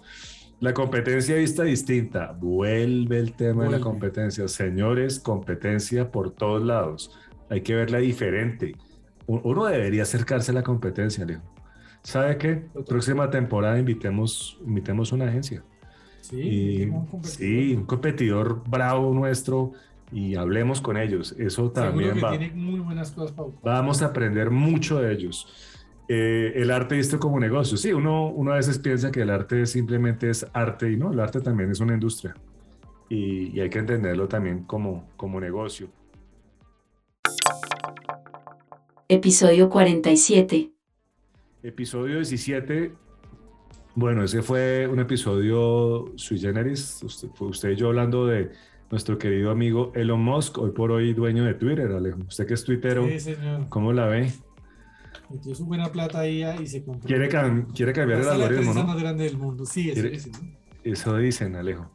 La 0.61 0.75
competencia 0.75 1.37
vista 1.37 1.63
distinta, 1.63 2.33
vuelve 2.33 3.19
el 3.19 3.35
tema 3.35 3.55
vuelve. 3.55 3.73
de 3.73 3.79
la 3.79 3.85
competencia. 3.85 4.49
Señores, 4.49 5.21
competencia 5.21 6.11
por 6.11 6.31
todos 6.31 6.63
lados. 6.63 7.11
Hay 7.49 7.63
que 7.63 7.75
verla 7.75 7.99
diferente. 7.99 8.75
Uno 9.27 9.65
debería 9.65 10.03
acercarse 10.03 10.51
a 10.51 10.55
la 10.55 10.63
competencia, 10.63 11.25
Leo. 11.25 11.41
¿Sabe 12.03 12.37
qué? 12.39 12.67
Próxima 12.87 13.31
temporada 13.31 13.79
invitemos, 13.79 14.59
invitemos 14.65 15.11
una 15.13 15.27
agencia. 15.27 15.65
Sí, 16.29 16.41
y, 16.41 16.83
un 16.87 17.07
sí, 17.22 17.74
un 17.74 17.85
competidor 17.85 18.62
bravo 18.68 19.14
nuestro 19.14 19.72
y 20.11 20.35
hablemos 20.35 20.81
con 20.81 20.97
ellos. 20.97 21.35
Eso 21.39 21.70
también 21.70 22.16
va. 22.22 22.37
Muy 22.55 22.81
buenas 22.81 23.12
cosas, 23.12 23.37
Vamos 23.62 24.03
a 24.03 24.07
aprender 24.07 24.51
mucho 24.51 25.01
de 25.01 25.12
ellos. 25.12 25.47
Eh, 26.09 26.53
el 26.57 26.72
arte 26.72 26.97
visto 26.97 27.20
como 27.20 27.39
negocio. 27.39 27.77
Sí, 27.77 27.93
uno, 27.93 28.29
uno 28.29 28.53
a 28.53 28.57
veces 28.57 28.79
piensa 28.81 29.12
que 29.12 29.22
el 29.22 29.31
arte 29.31 29.66
simplemente 29.66 30.29
es 30.31 30.45
arte 30.53 30.91
y 30.91 30.97
no, 30.97 31.12
el 31.12 31.20
arte 31.20 31.41
también 31.41 31.70
es 31.70 31.79
una 31.79 31.95
industria. 31.95 32.35
Y, 33.09 33.57
y 33.57 33.61
hay 33.61 33.70
que 33.70 33.79
entenderlo 33.79 34.27
también 34.27 34.64
como, 34.64 35.09
como 35.16 35.41
negocio. 35.41 35.89
Episodio 39.09 39.68
47. 39.68 40.72
Episodio 41.62 42.16
17. 42.16 43.06
Bueno, 43.97 44.23
ese 44.23 44.43
fue 44.43 44.87
un 44.87 45.01
episodio 45.01 46.13
sui 46.17 46.39
generis. 46.39 47.03
Usted, 47.03 47.29
usted 47.41 47.71
y 47.71 47.77
yo 47.77 47.89
hablando 47.89 48.27
de 48.27 48.53
nuestro 48.91 49.17
querido 49.17 49.51
amigo 49.51 49.91
Elon 49.95 50.21
Musk, 50.21 50.59
hoy 50.59 50.73
por 50.73 50.93
hoy 50.93 51.15
dueño 51.15 51.45
de 51.47 51.55
Twitter, 51.55 51.91
Alejo. 51.91 52.19
Usted 52.29 52.47
que 52.47 52.53
es 52.53 52.63
tuitero, 52.63 53.09
sí, 53.09 53.19
señor. 53.19 53.71
¿cómo 53.71 53.95
la 53.95 54.05
ve? 54.07 54.31
Metió 55.31 55.55
su 55.55 55.65
buena 55.65 55.91
plata 55.91 56.21
ahí 56.21 56.45
y 56.61 56.67
se 56.67 56.85
compró. 56.85 57.07
Quiere, 57.07 57.31
cam 57.31 57.73
quiere 57.73 57.95
cambiar 57.95 58.21
el 58.21 58.29
algoritmo, 58.29 58.75
¿no? 58.75 58.85
más 58.85 59.01
grande 59.01 59.25
del 59.25 59.39
mundo. 59.39 59.65
Sí, 59.65 59.91
eso 59.91 60.03
dicen. 60.03 60.33
¿no? 60.33 60.57
Eso 60.85 61.17
dicen, 61.17 61.57
Alejo. 61.57 61.91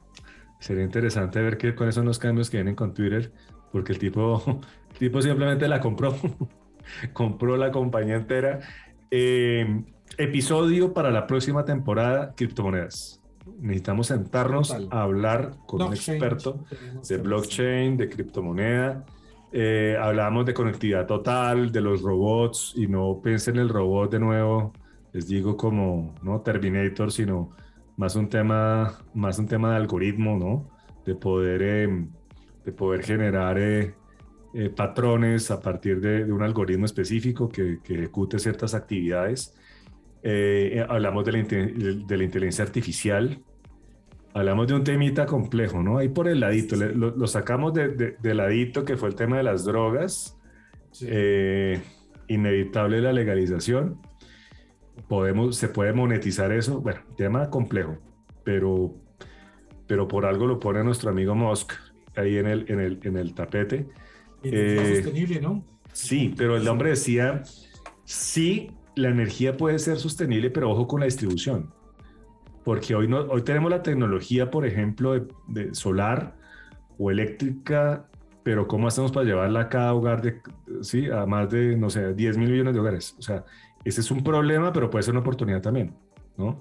Sería 0.59 0.83
interesante 0.83 1.39
ver 1.39 1.59
qué, 1.59 1.75
cuáles 1.75 1.93
son 1.93 2.05
los 2.05 2.17
cambios 2.17 2.49
que 2.49 2.57
vienen 2.57 2.73
con 2.73 2.95
Twitter, 2.95 3.31
porque 3.71 3.93
el 3.93 3.99
tipo, 3.99 4.43
el 4.93 4.97
tipo 4.97 5.21
simplemente 5.21 5.67
la 5.67 5.79
compró. 5.79 6.15
compró 7.13 7.57
la 7.57 7.71
compañía 7.71 8.15
entera. 8.15 8.59
Eh, 9.11 9.83
episodio 10.17 10.93
para 10.93 11.11
la 11.11 11.27
próxima 11.27 11.65
temporada, 11.65 12.33
criptomonedas 12.35 13.21
necesitamos 13.59 14.07
sentarnos 14.07 14.69
Total. 14.69 14.87
a 14.91 15.03
hablar 15.03 15.51
con 15.65 15.79
blockchain, 15.79 16.21
un 16.21 16.27
experto 16.27 16.65
de 17.07 17.17
blockchain, 17.17 17.97
de 17.97 18.09
criptomoneda. 18.09 19.05
Eh, 19.51 19.97
hablábamos 19.99 20.45
de 20.45 20.53
conectividad 20.53 21.05
total, 21.07 21.71
de 21.71 21.81
los 21.81 22.01
robots, 22.01 22.73
y 22.75 22.87
no 22.87 23.19
piensen 23.21 23.55
en 23.55 23.61
el 23.61 23.69
robot 23.69 24.11
de 24.11 24.19
nuevo, 24.19 24.73
les 25.11 25.27
digo 25.27 25.57
como 25.57 26.15
no 26.21 26.41
Terminator, 26.41 27.11
sino 27.11 27.49
más 27.97 28.15
un 28.15 28.29
tema, 28.29 28.99
más 29.13 29.39
un 29.39 29.47
tema 29.47 29.71
de 29.71 29.75
algoritmo, 29.77 30.37
¿no? 30.37 30.69
De 31.05 31.15
poder, 31.15 31.61
eh, 31.63 32.05
de 32.63 32.71
poder 32.71 33.03
generar 33.03 33.57
eh, 33.59 33.93
eh, 34.53 34.69
patrones 34.69 35.51
a 35.51 35.59
partir 35.59 35.99
de, 35.99 36.25
de, 36.25 36.31
un 36.31 36.43
algoritmo 36.43 36.85
específico 36.85 37.49
que, 37.49 37.79
que 37.83 37.95
ejecute 37.95 38.39
ciertas 38.39 38.73
actividades. 38.73 39.53
Eh, 40.23 40.85
hablamos 40.87 41.25
de 41.25 41.31
la, 41.31 41.43
de 41.43 42.17
la, 42.17 42.23
inteligencia 42.23 42.63
artificial, 42.63 43.41
hablamos 44.33 44.67
de 44.67 44.75
un 44.75 44.83
temita 44.83 45.25
complejo, 45.25 45.81
¿no? 45.81 45.97
Ahí 45.97 46.09
por 46.09 46.27
el 46.27 46.39
ladito, 46.39 46.75
sí. 46.75 46.83
lo, 46.93 47.15
lo, 47.15 47.27
sacamos 47.27 47.73
de, 47.73 47.89
de, 47.89 48.15
de, 48.21 48.33
ladito, 48.35 48.85
que 48.85 48.97
fue 48.97 49.09
el 49.09 49.15
tema 49.15 49.37
de 49.37 49.43
las 49.43 49.65
drogas, 49.65 50.37
sí. 50.91 51.07
eh, 51.09 51.81
inevitable 52.27 53.01
la 53.01 53.13
legalización, 53.13 53.99
podemos, 55.07 55.57
se 55.57 55.69
puede 55.69 55.93
monetizar 55.93 56.51
eso, 56.51 56.81
bueno, 56.81 57.01
tema 57.17 57.49
complejo, 57.49 57.97
pero, 58.43 58.93
pero 59.87 60.07
por 60.07 60.25
algo 60.25 60.45
lo 60.45 60.59
pone 60.59 60.83
nuestro 60.83 61.09
amigo 61.09 61.33
Musk 61.35 61.73
ahí 62.15 62.37
en 62.37 62.47
el, 62.47 62.65
en 62.69 62.79
el, 62.79 62.99
en 63.03 63.17
el 63.17 63.33
tapete. 63.33 63.87
Eh, 64.43 65.01
sostenible, 65.03 65.41
¿no? 65.41 65.65
Sí, 65.93 66.33
pero 66.37 66.55
el 66.55 66.67
hombre 66.67 66.91
decía, 66.91 67.43
sí, 68.03 68.71
la 69.01 69.09
energía 69.09 69.57
puede 69.57 69.79
ser 69.79 69.97
sostenible, 69.97 70.49
pero 70.49 70.71
ojo 70.71 70.87
con 70.87 70.99
la 70.99 71.05
distribución. 71.05 71.73
Porque 72.63 72.95
hoy, 72.95 73.07
no, 73.07 73.21
hoy 73.21 73.41
tenemos 73.41 73.71
la 73.71 73.81
tecnología, 73.81 74.51
por 74.51 74.65
ejemplo, 74.65 75.27
de, 75.47 75.73
solar 75.73 76.35
o 76.97 77.11
eléctrica, 77.11 78.05
pero 78.43 78.67
¿cómo 78.67 78.87
hacemos 78.87 79.11
para 79.11 79.25
llevarla 79.25 79.61
a 79.61 79.69
cada 79.69 79.93
hogar 79.93 80.21
de, 80.21 80.41
sí, 80.81 81.09
a 81.09 81.25
más 81.25 81.49
de, 81.49 81.75
no 81.75 81.89
sé, 81.89 82.13
10 82.13 82.37
mil 82.37 82.51
millones 82.51 82.73
de 82.73 82.79
hogares? 82.79 83.15
O 83.17 83.21
sea, 83.21 83.45
ese 83.83 84.01
es 84.01 84.11
un 84.11 84.23
problema, 84.23 84.71
pero 84.71 84.89
puede 84.89 85.03
ser 85.03 85.13
una 85.13 85.21
oportunidad 85.21 85.61
también, 85.61 85.95
¿no? 86.37 86.59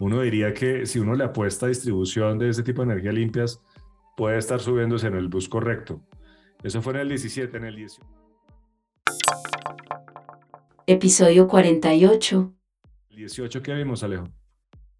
Uno 0.00 0.20
diría 0.20 0.54
que 0.54 0.86
si 0.86 1.00
uno 1.00 1.14
le 1.14 1.24
apuesta 1.24 1.66
a 1.66 1.68
distribución 1.70 2.38
de 2.38 2.50
ese 2.50 2.62
tipo 2.62 2.82
de 2.82 2.92
energía 2.92 3.12
limpias, 3.12 3.60
puede 4.16 4.38
estar 4.38 4.60
subiéndose 4.60 5.06
en 5.06 5.14
el 5.14 5.28
bus 5.28 5.48
correcto. 5.48 6.00
Eso 6.62 6.82
fue 6.82 6.92
en 6.94 7.00
el 7.00 7.08
17, 7.08 7.56
en 7.56 7.64
el 7.64 7.76
18. 7.76 8.17
Episodio 10.90 11.46
48. 11.46 12.56
18 13.10 13.62
que 13.62 13.74
vimos, 13.74 14.02
Alejo. 14.02 14.24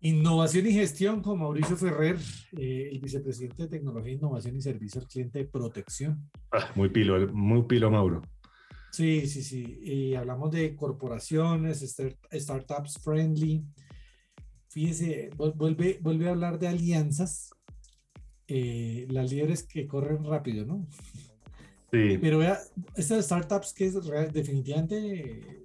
Innovación 0.00 0.66
y 0.66 0.72
gestión 0.72 1.22
con 1.22 1.38
Mauricio 1.38 1.78
Ferrer, 1.78 2.18
eh, 2.58 2.90
el 2.92 3.00
vicepresidente 3.00 3.62
de 3.62 3.68
Tecnología, 3.70 4.12
Innovación 4.12 4.54
y 4.54 4.60
Servicio 4.60 5.00
al 5.00 5.06
Cliente 5.06 5.38
de 5.38 5.44
Protección. 5.46 6.30
Ah, 6.52 6.70
muy 6.74 6.90
pilo, 6.90 7.32
muy 7.32 7.62
pilo, 7.62 7.90
Mauro. 7.90 8.20
Sí, 8.92 9.26
sí, 9.26 9.42
sí. 9.42 9.80
Y 9.82 10.14
hablamos 10.14 10.50
de 10.50 10.76
corporaciones, 10.76 11.80
startups 12.34 13.00
friendly. 13.02 13.64
Fíjese, 14.68 15.30
vuelve, 15.36 16.00
vuelve 16.02 16.28
a 16.28 16.32
hablar 16.32 16.58
de 16.58 16.68
alianzas. 16.68 17.48
Eh, 18.46 19.06
las 19.08 19.32
líderes 19.32 19.62
que 19.62 19.86
corren 19.86 20.22
rápido, 20.22 20.66
¿no? 20.66 20.86
Sí. 21.90 22.18
Pero 22.20 22.40
vea, 22.40 22.58
estas 22.94 23.24
startups 23.24 23.72
que 23.72 23.86
es 23.86 23.94
definitivamente, 24.34 25.64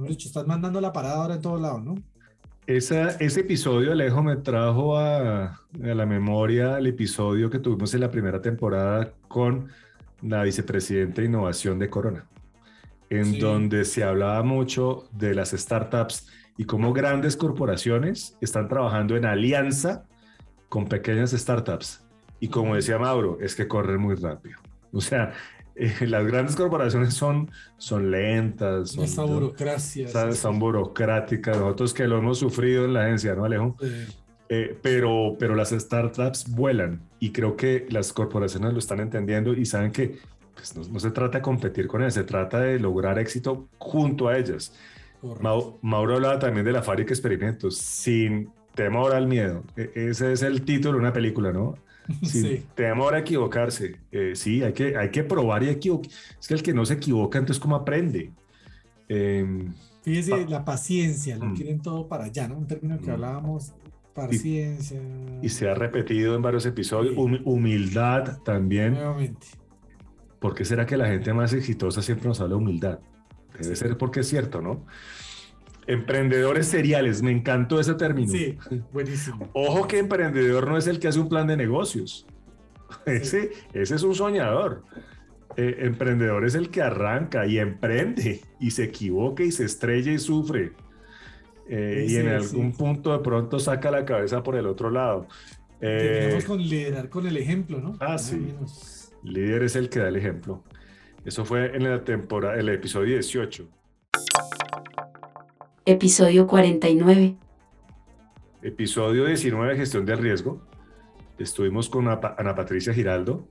no 0.00 0.08
dicho, 0.08 0.28
están 0.28 0.46
mandando 0.46 0.80
la 0.80 0.92
parada 0.92 1.22
ahora 1.22 1.34
en 1.34 1.42
todos 1.42 1.60
lados, 1.60 1.82
¿no? 1.82 1.94
Esa, 2.66 3.10
ese 3.18 3.40
episodio, 3.40 3.92
Alejo, 3.92 4.22
me 4.22 4.36
trajo 4.36 4.96
a, 4.96 5.44
a, 5.44 5.58
la 5.80 6.06
memoria 6.06 6.78
el 6.78 6.86
episodio 6.86 7.50
que 7.50 7.58
tuvimos 7.58 7.92
en 7.94 8.00
la 8.00 8.10
primera 8.10 8.40
temporada 8.40 9.12
con 9.28 9.68
la 10.22 10.42
vicepresidenta 10.42 11.20
de 11.20 11.28
innovación 11.28 11.78
de 11.78 11.90
Corona, 11.90 12.26
en 13.08 13.38
donde 13.38 13.84
se 13.84 14.04
hablaba 14.04 14.42
mucho 14.42 15.08
de 15.12 15.34
las 15.34 15.50
startups 15.50 16.28
y 16.56 16.64
cómo 16.64 16.92
grandes 16.92 17.36
corporaciones 17.36 18.36
están 18.40 18.68
trabajando 18.68 19.16
en 19.16 19.24
alianza 19.24 20.04
con 20.68 20.86
pequeñas 20.86 21.32
startups. 21.32 22.04
Y 22.38 22.48
como 22.48 22.74
decía 22.74 22.98
Mauro, 22.98 23.38
es 23.40 23.54
que 23.54 23.66
corren 23.66 24.00
muy 24.00 24.14
rápido. 24.14 24.58
O 24.92 25.00
sea, 25.00 25.32
eh, 25.80 25.94
las 26.06 26.26
grandes 26.26 26.56
corporaciones 26.56 27.14
son, 27.14 27.50
son 27.78 28.10
lentas. 28.10 28.90
Son, 28.90 29.04
Esa 29.04 29.24
burocracia. 29.24 30.34
Son, 30.34 30.58
burocráticas. 30.58 31.58
Nosotros 31.58 31.94
que 31.94 32.06
lo 32.06 32.18
hemos 32.18 32.38
sufrido 32.38 32.84
en 32.84 32.94
la 32.94 33.04
agencia, 33.04 33.34
¿no, 33.34 33.44
Alejo? 33.44 33.76
Eh, 34.48 34.76
pero, 34.82 35.36
pero 35.38 35.54
las 35.54 35.70
startups 35.70 36.50
vuelan 36.50 37.00
y 37.20 37.30
creo 37.30 37.56
que 37.56 37.86
las 37.88 38.12
corporaciones 38.12 38.72
lo 38.72 38.78
están 38.78 39.00
entendiendo 39.00 39.54
y 39.54 39.64
saben 39.64 39.92
que 39.92 40.18
pues, 40.54 40.76
no, 40.76 41.00
se 41.00 41.10
trata 41.12 41.38
de 41.38 41.42
competir 41.42 41.86
con 41.86 42.02
ellas, 42.02 42.14
se 42.14 42.24
trata 42.24 42.60
de 42.60 42.78
lograr 42.78 43.18
éxito 43.18 43.68
junto 43.78 44.28
a 44.28 44.36
ellas. 44.36 44.74
Mauro 45.82 46.14
hablaba 46.14 46.38
también 46.38 46.64
de 46.64 46.72
la 46.72 46.82
fábrica 46.82 47.12
experimentos, 47.12 47.76
sin 47.76 48.50
temor 48.74 49.14
al 49.14 49.26
miedo. 49.26 49.62
E, 49.76 49.90
ese 49.94 50.32
es 50.32 50.42
el 50.42 50.62
título 50.62 50.94
de 50.94 51.00
una 51.00 51.12
película, 51.12 51.52
¿no? 51.52 51.76
Sin 52.22 52.62
temor 52.74 53.14
a 53.14 53.20
equivocarse. 53.20 53.96
Eh, 54.10 54.32
sí, 54.34 54.62
hay 54.62 54.72
que, 54.72 54.96
hay 54.96 55.10
que 55.10 55.24
probar 55.24 55.62
y 55.62 55.68
equivocar. 55.68 56.10
Es 56.40 56.48
que 56.48 56.54
el 56.54 56.62
que 56.62 56.74
no 56.74 56.84
se 56.84 56.94
equivoca, 56.94 57.38
entonces, 57.38 57.60
¿cómo 57.60 57.76
aprende? 57.76 58.32
Em, 59.08 59.72
Fíjese, 60.02 60.46
la 60.46 60.64
paciencia, 60.64 61.36
lo 61.36 61.46
mm. 61.46 61.54
quieren 61.54 61.80
todo 61.80 62.08
para 62.08 62.24
allá, 62.24 62.48
¿no? 62.48 62.56
Un 62.56 62.66
término 62.66 62.98
que 62.98 63.08
mm. 63.08 63.10
hablábamos, 63.10 63.72
paciencia. 64.14 65.00
Y, 65.42 65.48
se 65.48 65.68
ha 65.68 65.74
repetido 65.74 66.34
en 66.34 66.42
varios 66.42 66.64
episodios. 66.66 67.14
humildad 67.16 68.38
también. 68.42 68.94
Nuevamente. 68.94 69.46
¿Por 70.38 70.54
qué 70.54 70.64
será 70.64 70.86
que 70.86 70.96
la 70.96 71.06
gente 71.06 71.34
más 71.34 71.52
exitosa 71.52 72.00
siempre 72.00 72.28
nos 72.28 72.40
habla 72.40 72.54
de 72.54 72.62
humildad? 72.62 72.98
Debe 73.58 73.76
ser 73.76 73.98
porque 73.98 74.20
es 74.20 74.28
cierto, 74.28 74.62
¿no? 74.62 74.86
Emprendedores 75.86 76.66
seriales, 76.66 77.22
me 77.22 77.32
encantó 77.32 77.80
ese 77.80 77.94
término. 77.94 78.30
Sí, 78.30 78.56
buenísimo. 78.92 79.48
Ojo 79.54 79.88
que 79.88 79.98
emprendedor 79.98 80.68
no 80.68 80.76
es 80.76 80.86
el 80.86 80.98
que 80.98 81.08
hace 81.08 81.18
un 81.18 81.28
plan 81.28 81.46
de 81.46 81.56
negocios. 81.56 82.26
Ese, 83.06 83.50
ese 83.72 83.94
es 83.94 84.02
un 84.02 84.14
soñador. 84.14 84.84
Eh, 85.56 85.76
emprendedor 85.80 86.44
es 86.44 86.54
el 86.54 86.70
que 86.70 86.82
arranca 86.82 87.46
y 87.46 87.58
emprende 87.58 88.40
y 88.60 88.70
se 88.70 88.84
equivoca 88.84 89.42
y 89.42 89.50
se 89.50 89.64
estrella 89.64 90.12
y 90.12 90.18
sufre. 90.18 90.72
Eh, 91.68 92.06
y 92.08 92.16
en 92.16 92.28
algún 92.28 92.72
punto 92.72 93.12
de 93.12 93.22
pronto 93.22 93.58
saca 93.58 93.90
la 93.90 94.04
cabeza 94.04 94.42
por 94.42 94.56
el 94.56 94.66
otro 94.66 94.90
lado. 94.90 95.28
Eh, 95.80 96.38
con 96.46 96.60
liderar 96.60 97.08
con 97.08 97.26
el 97.26 97.36
ejemplo, 97.36 97.80
¿no? 97.80 97.96
Ah, 98.00 98.18
sí. 98.18 98.54
Líder 99.22 99.62
es 99.62 99.76
el 99.76 99.88
que 99.88 100.00
da 100.00 100.08
el 100.08 100.16
ejemplo. 100.16 100.62
Eso 101.24 101.44
fue 101.44 101.76
en 101.76 101.84
la 101.84 102.04
temporada, 102.04 102.58
el 102.58 102.68
episodio 102.68 103.14
18. 103.14 103.68
Episodio 105.90 106.46
49. 106.46 107.34
Episodio 108.62 109.24
19, 109.24 109.76
gestión 109.76 110.06
del 110.06 110.18
riesgo. 110.18 110.62
Estuvimos 111.36 111.88
con 111.88 112.06
Ana 112.06 112.54
Patricia 112.54 112.94
Giraldo, 112.94 113.48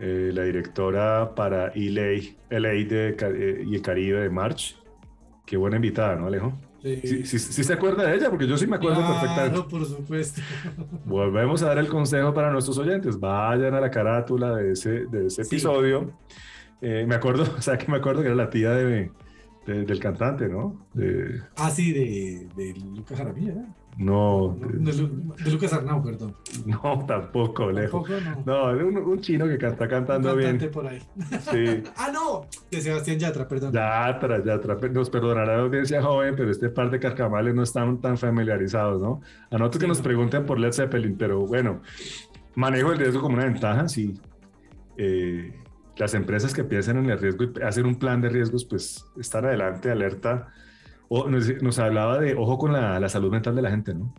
eh, 0.00 0.32
la 0.34 0.42
directora 0.42 1.32
para 1.36 1.70
LA, 1.76 2.34
LA 2.50 2.70
de, 2.70 3.16
eh, 3.20 3.64
y 3.64 3.76
el 3.76 3.82
Caribe 3.82 4.20
de 4.20 4.30
March. 4.30 4.76
Qué 5.46 5.56
buena 5.56 5.76
invitada, 5.76 6.16
¿no, 6.16 6.26
Alejo? 6.26 6.58
Sí. 6.82 7.24
Sí, 7.24 7.38
se 7.38 7.72
acuerda 7.72 8.02
de 8.02 8.16
ella, 8.16 8.30
porque 8.30 8.48
yo 8.48 8.58
sí 8.58 8.66
me 8.66 8.74
acuerdo 8.74 8.96
claro, 8.96 9.20
perfectamente. 9.20 9.70
por 9.70 9.86
supuesto. 9.86 10.42
Volvemos 11.04 11.62
a 11.62 11.66
dar 11.66 11.78
el 11.78 11.86
consejo 11.86 12.34
para 12.34 12.50
nuestros 12.50 12.78
oyentes. 12.78 13.20
Vayan 13.20 13.74
a 13.74 13.80
la 13.80 13.92
carátula 13.92 14.56
de 14.56 14.72
ese, 14.72 15.06
de 15.06 15.26
ese 15.26 15.42
episodio. 15.42 16.10
Eh, 16.80 17.04
me 17.06 17.14
acuerdo, 17.14 17.44
o 17.56 17.62
sea, 17.62 17.78
que 17.78 17.88
me 17.88 17.98
acuerdo 17.98 18.22
que 18.22 18.26
era 18.26 18.36
la 18.36 18.50
tía 18.50 18.70
de, 18.70 19.12
del 19.74 19.98
cantante, 20.00 20.48
¿no? 20.48 20.86
De... 20.94 21.40
Ah, 21.56 21.70
sí, 21.70 21.92
de, 21.92 22.48
de 22.56 22.74
Lucas 22.96 23.18
Jaramillo, 23.18 23.52
¿eh? 23.52 23.66
No. 23.96 24.56
De, 24.58 25.50
Lucas 25.50 25.72
Arnau, 25.72 26.02
perdón. 26.02 26.34
No, 26.66 27.04
tampoco, 27.06 27.70
lejos. 27.70 28.08
no, 28.46 28.72
no 28.72 28.86
un, 28.86 28.96
un, 28.96 29.20
chino 29.20 29.46
que 29.46 29.54
está 29.54 29.88
cantando 29.88 30.32
un 30.32 30.38
bien. 30.38 30.70
por 30.72 30.86
ahí. 30.86 31.00
Sí. 31.50 31.82
ah, 31.96 32.10
no, 32.12 32.46
de 32.70 32.80
Sebastián 32.80 33.18
Yatra, 33.18 33.46
perdón. 33.46 33.72
Yatra, 33.72 34.42
Yatra. 34.42 34.76
Nos 34.88 35.10
perdonará 35.10 35.56
la 35.56 35.62
audiencia 35.62 36.02
joven, 36.02 36.34
pero 36.36 36.50
este 36.50 36.70
par 36.70 36.90
de 36.90 36.98
carcamales 36.98 37.54
no 37.54 37.62
están 37.62 38.00
tan 38.00 38.16
familiarizados, 38.16 39.02
¿no? 39.02 39.20
A 39.50 39.58
nosotros 39.58 39.82
que 39.82 39.88
nos 39.88 40.00
pregunten 40.00 40.46
por 40.46 40.58
Led 40.58 40.72
Zeppelin, 40.72 41.16
pero 41.16 41.46
bueno, 41.46 41.82
manejo 42.54 42.92
el 42.92 42.98
riesgo 42.98 43.20
como 43.20 43.34
una 43.34 43.44
ventaja, 43.44 43.88
sí. 43.88 44.14
Eh, 44.96 45.52
las 46.00 46.14
empresas 46.14 46.54
que 46.54 46.64
piensan 46.64 46.96
en 46.96 47.10
el 47.10 47.18
riesgo 47.18 47.44
y 47.44 47.62
hacen 47.62 47.84
un 47.84 47.96
plan 47.96 48.22
de 48.22 48.30
riesgos, 48.30 48.64
pues 48.64 49.04
están 49.18 49.44
adelante, 49.44 49.90
alerta. 49.90 50.48
O, 51.08 51.28
nos, 51.28 51.78
hablaba 51.78 52.18
de 52.18 52.34
ojo 52.34 52.56
con 52.56 52.72
la, 52.72 53.06
salud 53.10 53.30
mental 53.30 53.54
de 53.54 53.62
la 53.62 53.70
gente, 53.70 53.92
¿no? 53.92 54.14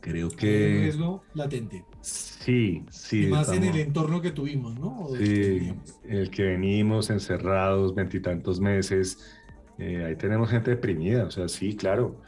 Creo 0.00 0.28
que... 0.28 0.76
Un 0.76 0.82
riesgo 0.82 1.24
latente. 1.34 1.84
Sí, 2.00 2.84
sí. 2.90 3.24
Y 3.24 3.26
más 3.26 3.50
en 3.50 3.64
el 3.64 3.76
entorno 3.76 4.22
que 4.22 4.30
tuvimos, 4.30 4.78
¿no? 4.78 5.08
Sí, 5.18 5.74
el 6.04 6.30
que 6.30 6.44
venimos 6.44 7.10
encerrados 7.10 7.92
veintitantos 7.92 8.60
meses. 8.60 9.36
Eh, 9.78 10.04
ahí 10.04 10.14
tenemos 10.14 10.48
gente 10.48 10.70
deprimida, 10.70 11.24
o 11.24 11.30
sea, 11.32 11.48
sí, 11.48 11.74
claro. 11.74 12.22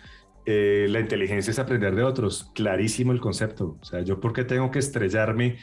Eh, 0.45 0.87
la 0.89 0.99
inteligencia 0.99 1.53
es 1.53 1.59
aprender 1.61 1.95
de 1.95 2.03
otros, 2.03 2.51
clarísimo 2.53 3.13
el 3.13 3.21
concepto. 3.21 3.77
O 3.81 3.85
sea, 3.85 4.01
yo 4.01 4.19
por 4.19 4.33
qué 4.33 4.43
tengo 4.43 4.73
que 4.73 4.81
estrellarme 4.81 5.59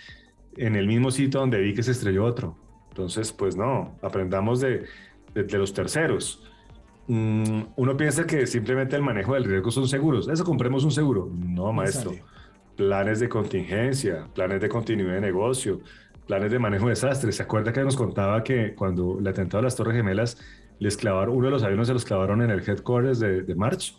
en 0.57 0.75
el 0.75 0.87
mismo 0.87 1.11
sitio 1.11 1.39
donde 1.39 1.59
vi 1.59 1.73
que 1.73 1.83
se 1.83 1.91
estrelló 1.91 2.25
otro. 2.25 2.55
Entonces, 2.89 3.31
pues 3.33 3.57
no, 3.57 3.95
aprendamos 4.01 4.61
de, 4.61 4.85
de, 5.33 5.57
los 5.57 5.73
terceros. 5.73 6.43
Mm, 7.07 7.61
uno 7.75 7.97
piensa 7.97 8.25
que 8.25 8.47
simplemente 8.47 8.95
el 8.95 9.01
manejo 9.01 9.33
del 9.33 9.43
riesgo 9.43 9.69
son 9.71 9.87
seguros. 9.87 10.27
Eso 10.29 10.43
compremos 10.45 10.83
un 10.83 10.91
seguro. 10.91 11.29
No, 11.33 11.73
maestro. 11.73 12.13
Planes 12.77 13.19
de 13.19 13.29
contingencia, 13.29 14.27
planes 14.33 14.61
de 14.61 14.69
continuidad 14.69 15.15
de 15.15 15.21
negocio, 15.21 15.81
planes 16.27 16.51
de 16.51 16.59
manejo 16.59 16.85
de 16.85 16.91
desastres. 16.91 17.35
¿Se 17.35 17.43
acuerda 17.43 17.73
que 17.73 17.81
nos 17.83 17.95
contaba 17.95 18.43
que 18.43 18.73
cuando 18.75 19.19
el 19.19 19.27
atentado 19.27 19.59
a 19.59 19.63
las 19.63 19.75
Torres 19.75 19.95
Gemelas 19.95 20.37
les 20.79 20.97
clavaron, 20.97 21.35
uno 21.35 21.47
de 21.47 21.51
los 21.51 21.63
aviones 21.63 21.87
se 21.87 21.93
los 21.93 22.05
clavaron 22.05 22.41
en 22.41 22.49
el 22.49 22.59
headquarters 22.67 23.19
de, 23.19 23.41
de 23.43 23.55
March? 23.55 23.97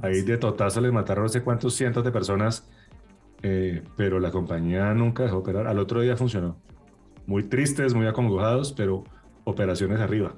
Ahí 0.00 0.22
de 0.22 0.36
totazo 0.36 0.80
les 0.80 0.92
mataron 0.92 1.24
no 1.24 1.28
sé 1.28 1.42
cuántos 1.42 1.74
cientos 1.74 2.04
de 2.04 2.12
personas 2.12 2.68
eh, 3.42 3.82
pero 3.96 4.20
la 4.20 4.30
compañía 4.30 4.92
nunca 4.94 5.22
dejó 5.22 5.38
operar. 5.38 5.66
Al 5.66 5.78
otro 5.78 6.00
día 6.00 6.16
funcionó. 6.16 6.60
Muy 7.26 7.44
tristes, 7.44 7.94
muy 7.94 8.06
acongojados, 8.06 8.72
pero 8.72 9.04
operaciones 9.44 10.00
arriba. 10.00 10.36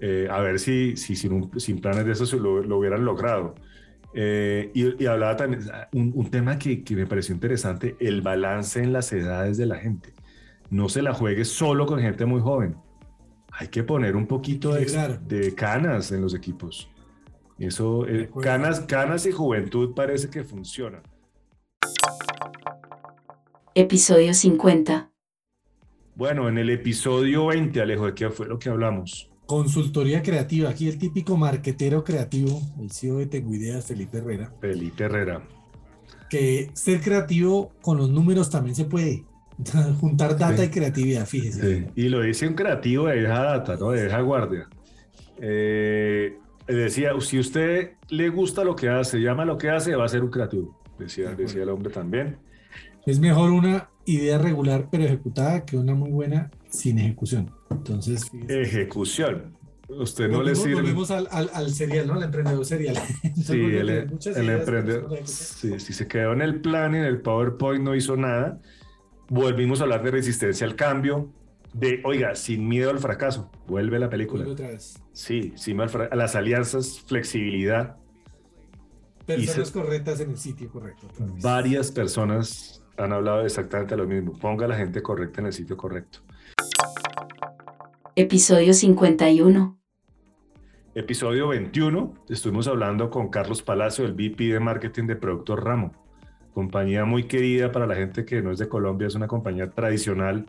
Eh, 0.00 0.28
a 0.30 0.40
ver 0.40 0.58
si, 0.58 0.96
si 0.96 1.14
sin, 1.14 1.50
sin, 1.60 1.80
planes 1.80 2.04
de 2.04 2.12
eso 2.12 2.36
lo, 2.36 2.62
lo 2.62 2.78
hubieran 2.78 3.04
logrado. 3.04 3.54
Eh, 4.14 4.70
y, 4.74 5.06
hablaba 5.06 5.36
también, 5.36 5.62
un, 5.92 6.12
un 6.14 6.30
tema 6.30 6.58
que, 6.58 6.84
que, 6.84 6.94
me 6.94 7.06
pareció 7.06 7.34
interesante, 7.34 7.96
el 8.00 8.20
balance 8.20 8.82
en 8.82 8.92
las 8.92 9.12
edades 9.12 9.56
de 9.56 9.66
la 9.66 9.76
gente. 9.76 10.12
no 10.70 10.88
se 10.88 11.02
la 11.02 11.14
juegue 11.14 11.44
solo 11.44 11.86
con 11.86 12.00
gente 12.00 12.26
muy 12.26 12.40
joven. 12.40 12.76
Hay 13.52 13.68
que 13.68 13.84
poner 13.84 14.16
un 14.16 14.26
poquito 14.26 14.74
de, 14.74 14.86
de 15.26 15.54
canas 15.54 16.10
en 16.12 16.22
los 16.22 16.34
equipos. 16.34 16.90
Eso, 17.58 18.08
eh, 18.08 18.30
canas, 18.40 18.80
canas 18.80 19.24
y 19.26 19.30
juventud 19.30 19.94
parece 19.94 20.28
que 20.30 20.42
funciona. 20.42 21.02
Episodio 23.74 24.34
50. 24.34 25.10
Bueno, 26.14 26.46
en 26.46 26.58
el 26.58 26.68
episodio 26.68 27.46
20, 27.46 27.80
Alejo, 27.80 28.04
¿de 28.04 28.14
qué 28.14 28.28
fue 28.28 28.46
lo 28.46 28.58
que 28.58 28.68
hablamos? 28.68 29.30
Consultoría 29.46 30.22
creativa. 30.22 30.68
Aquí 30.68 30.88
el 30.88 30.98
típico 30.98 31.38
marquetero 31.38 32.04
creativo, 32.04 32.60
el 32.78 32.90
CEO 32.90 33.16
de 33.16 33.26
Tengo 33.26 33.54
Ideas, 33.54 33.86
Felipe 33.86 34.18
Herrera. 34.18 34.52
Felipe 34.60 35.04
Herrera. 35.04 35.42
Que 36.28 36.70
ser 36.74 37.00
creativo 37.00 37.72
con 37.80 37.96
los 37.96 38.10
números 38.10 38.50
también 38.50 38.76
se 38.76 38.84
puede. 38.84 39.24
Juntar 40.00 40.36
data 40.36 40.62
y 40.62 40.68
creatividad, 40.68 41.24
fíjese. 41.24 41.90
Y 41.96 42.10
lo 42.10 42.20
dice 42.20 42.46
un 42.46 42.54
creativo 42.54 43.06
de 43.06 43.22
esa 43.22 43.42
data, 43.42 43.76
¿no? 43.76 43.92
De 43.92 44.06
esa 44.06 44.20
guardia. 44.20 44.68
Eh, 45.40 46.38
decía, 46.66 47.12
si 47.20 47.38
usted 47.38 47.92
le 48.10 48.28
gusta 48.28 48.64
lo 48.64 48.76
que 48.76 48.90
hace, 48.90 49.18
llama 49.18 49.46
lo 49.46 49.56
que 49.56 49.70
hace, 49.70 49.96
va 49.96 50.04
a 50.04 50.08
ser 50.08 50.22
un 50.22 50.30
creativo. 50.30 50.78
Decía, 50.98 51.34
decía 51.34 51.62
el 51.62 51.70
hombre 51.70 51.90
también. 51.90 52.36
Es 53.06 53.18
mejor 53.18 53.50
una 53.50 53.88
idea 54.04 54.38
regular 54.38 54.88
pero 54.90 55.04
ejecutada 55.04 55.64
que 55.64 55.76
una 55.76 55.94
muy 55.94 56.10
buena 56.10 56.50
sin 56.68 56.98
ejecución. 56.98 57.50
Entonces, 57.70 58.30
ejecución. 58.48 59.56
Usted 59.88 60.30
no 60.30 60.42
le 60.42 60.54
sirve. 60.54 60.74
Volvemos 60.76 61.10
al, 61.10 61.28
al, 61.30 61.70
serial, 61.70 62.06
¿no? 62.06 62.14
Al 62.14 62.22
emprendedor 62.22 62.64
serial. 62.64 62.96
sí, 63.44 63.60
el, 63.60 63.88
el 63.90 64.50
emprendedor. 64.50 65.18
Sí, 65.24 65.78
si 65.78 65.92
se 65.92 66.06
quedó 66.06 66.32
en 66.32 66.40
el 66.40 66.60
plan 66.60 66.94
y 66.94 66.98
en 66.98 67.04
el 67.04 67.20
PowerPoint 67.20 67.84
no 67.84 67.94
hizo 67.94 68.16
nada, 68.16 68.60
volvimos 69.28 69.80
a 69.80 69.84
hablar 69.84 70.02
de 70.02 70.12
resistencia 70.12 70.66
al 70.66 70.76
cambio, 70.76 71.30
de, 71.74 72.00
oiga, 72.04 72.34
sin 72.36 72.66
miedo 72.66 72.90
al 72.90 73.00
fracaso. 73.00 73.50
Vuelve 73.66 73.98
la 73.98 74.08
película. 74.08 74.44
Vuelve 74.44 74.62
otra 74.62 74.68
vez. 74.68 74.98
Sí, 75.12 75.52
sin 75.56 75.76
miedo 75.76 76.08
a 76.10 76.16
las 76.16 76.36
alianzas, 76.36 77.00
flexibilidad. 77.00 77.96
Personas 79.26 79.70
correctas 79.70 80.20
en 80.20 80.30
el 80.30 80.38
sitio 80.38 80.70
correcto. 80.70 81.06
Varias 81.40 81.92
personas 81.92 82.81
han 82.96 83.12
hablado 83.12 83.44
exactamente 83.44 83.96
lo 83.96 84.06
mismo. 84.06 84.32
Ponga 84.32 84.66
a 84.66 84.68
la 84.68 84.76
gente 84.76 85.02
correcta 85.02 85.40
en 85.40 85.46
el 85.48 85.52
sitio 85.52 85.76
correcto. 85.76 86.20
Episodio 88.14 88.74
51. 88.74 89.78
Episodio 90.94 91.48
21. 91.48 92.14
Estuvimos 92.28 92.68
hablando 92.68 93.08
con 93.08 93.30
Carlos 93.30 93.62
Palacio, 93.62 94.04
el 94.04 94.12
VP 94.12 94.52
de 94.52 94.60
Marketing 94.60 95.06
de 95.06 95.16
Productos 95.16 95.58
Ramo. 95.58 95.92
Compañía 96.52 97.06
muy 97.06 97.24
querida 97.24 97.72
para 97.72 97.86
la 97.86 97.94
gente 97.94 98.26
que 98.26 98.42
no 98.42 98.50
es 98.50 98.58
de 98.58 98.68
Colombia, 98.68 99.06
es 99.06 99.14
una 99.14 99.26
compañía 99.26 99.70
tradicional 99.70 100.44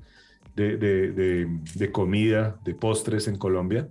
de, 0.54 0.78
de, 0.78 1.92
comida, 1.94 2.60
de 2.66 2.76
postres 2.76 3.30
en 3.30 3.38
Colombia. 3.38 3.88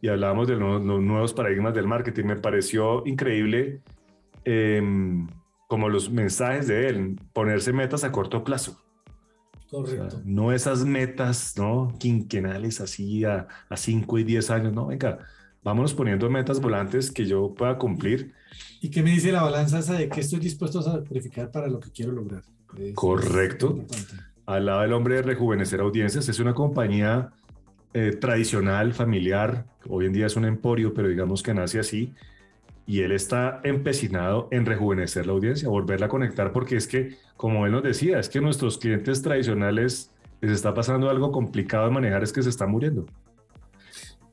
Y 0.00 0.08
hablábamos 0.08 0.48
de 0.48 0.56
los, 0.56 0.82
nuevos 0.82 1.34
paradigmas 1.34 1.74
del 1.74 1.86
marketing. 1.86 2.24
Me 2.24 2.36
pareció 2.36 3.06
increíble. 3.06 3.82
Em, 4.44 5.26
como 5.68 5.88
los 5.88 6.10
mensajes 6.10 6.66
de 6.66 6.88
él, 6.88 7.20
ponerse 7.32 7.72
metas 7.72 8.04
a 8.04 8.12
corto 8.12 8.44
plazo. 8.44 8.80
Correcto. 9.70 10.20
no 10.24 10.52
esas 10.52 10.84
metas, 10.84 11.54
¿no? 11.56 11.92
Quinquenales 11.98 12.80
así 12.80 13.24
a, 13.24 13.48
a 13.68 13.76
5 13.76 14.18
y 14.20 14.24
10 14.24 14.50
años, 14.50 14.72
no, 14.72 14.86
venga, 14.86 15.18
vámonos 15.64 15.94
poniendo 15.94 16.30
metas 16.30 16.60
volantes 16.60 17.10
que 17.10 17.26
yo 17.26 17.54
pueda 17.54 17.76
cumplir. 17.76 18.32
¿Y 18.80 18.90
qué 18.90 19.02
me 19.02 19.10
dice 19.10 19.32
la 19.32 19.42
balanza 19.42 19.80
esa 19.80 19.94
de 19.94 20.08
qué 20.08 20.20
estoy 20.20 20.38
dispuesto 20.38 20.78
a 20.78 20.82
sacrificar 20.82 21.50
para 21.50 21.66
lo 21.66 21.80
que 21.80 21.90
quiero 21.90 22.12
lograr? 22.12 22.42
Correcto. 22.94 23.84
Al 24.46 24.66
lado 24.66 24.82
del 24.82 24.92
hombre 24.92 25.16
de 25.16 25.22
rejuvenecer 25.22 25.80
audiencias, 25.80 26.28
es 26.28 26.38
una 26.38 26.54
compañía 26.54 27.32
eh, 27.94 28.12
tradicional, 28.12 28.92
familiar, 28.92 29.66
hoy 29.88 30.06
en 30.06 30.12
día 30.12 30.26
es 30.26 30.36
un 30.36 30.44
emporio, 30.44 30.92
pero 30.92 31.08
digamos 31.08 31.42
que 31.42 31.54
nace 31.54 31.78
así, 31.78 32.12
y 32.86 33.00
él 33.00 33.12
está 33.12 33.60
empecinado 33.64 34.48
en 34.50 34.66
rejuvenecer 34.66 35.26
la 35.26 35.32
audiencia, 35.32 35.68
volverla 35.68 36.06
a 36.06 36.08
conectar, 36.08 36.52
porque 36.52 36.76
es 36.76 36.86
que, 36.86 37.16
como 37.36 37.64
él 37.66 37.72
nos 37.72 37.82
decía, 37.82 38.18
es 38.18 38.28
que 38.28 38.40
nuestros 38.40 38.78
clientes 38.78 39.22
tradicionales 39.22 40.12
les 40.40 40.52
está 40.52 40.74
pasando 40.74 41.08
algo 41.08 41.32
complicado 41.32 41.86
de 41.86 41.92
manejar, 41.92 42.22
es 42.22 42.32
que 42.32 42.42
se 42.42 42.50
están 42.50 42.70
muriendo. 42.70 43.06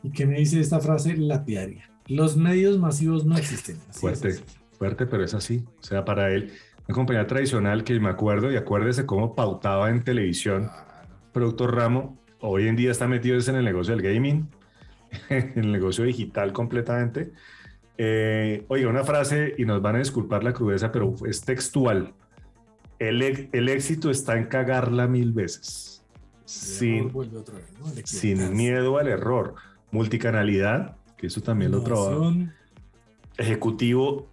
¿Y 0.03 0.11
qué 0.11 0.25
me 0.25 0.37
dice 0.37 0.59
esta 0.59 0.79
frase 0.79 1.15
lapidaria? 1.15 1.89
Los 2.07 2.35
medios 2.35 2.77
masivos 2.77 3.25
no 3.25 3.37
existen. 3.37 3.77
fuerte, 3.91 4.35
fuerte, 4.77 5.05
pero 5.05 5.23
es 5.23 5.33
así. 5.33 5.63
O 5.79 5.83
sea, 5.83 6.03
para 6.03 6.31
él, 6.31 6.51
una 6.87 6.95
compañía 6.95 7.27
tradicional 7.27 7.85
que 7.85 7.97
me 7.99 8.09
acuerdo, 8.09 8.51
y 8.51 8.57
acuérdese 8.57 9.05
cómo 9.05 9.33
pautaba 9.35 9.89
en 9.89 10.03
televisión, 10.03 10.69
Productor 11.31 11.75
Ramo, 11.75 12.17
hoy 12.41 12.67
en 12.67 12.75
día 12.75 12.91
está 12.91 13.07
metido 13.07 13.37
en 13.39 13.55
el 13.55 13.63
negocio 13.63 13.95
del 13.95 14.03
gaming, 14.03 14.49
en 15.29 15.53
el 15.55 15.71
negocio 15.71 16.03
digital 16.03 16.51
completamente 16.51 17.31
eh, 17.97 18.65
oiga, 18.67 18.89
una 18.89 19.03
frase, 19.03 19.53
y 19.57 19.65
nos 19.65 19.81
van 19.81 19.95
a 19.95 19.99
disculpar 19.99 20.43
la 20.43 20.53
crudeza, 20.53 20.91
pero 20.91 21.13
es 21.25 21.41
textual. 21.41 22.13
El, 22.99 23.49
el 23.51 23.69
éxito 23.69 24.11
está 24.11 24.37
en 24.37 24.45
cagarla 24.45 25.07
mil 25.07 25.31
veces. 25.33 26.03
Sin, 26.45 27.11
sin 28.03 28.55
miedo 28.55 28.97
al 28.97 29.07
error. 29.07 29.55
Multicanalidad, 29.91 30.97
que 31.17 31.27
eso 31.27 31.41
también 31.41 31.71
lo 31.71 31.81
trabaja. 31.81 32.33
Ejecutivo, 33.37 34.29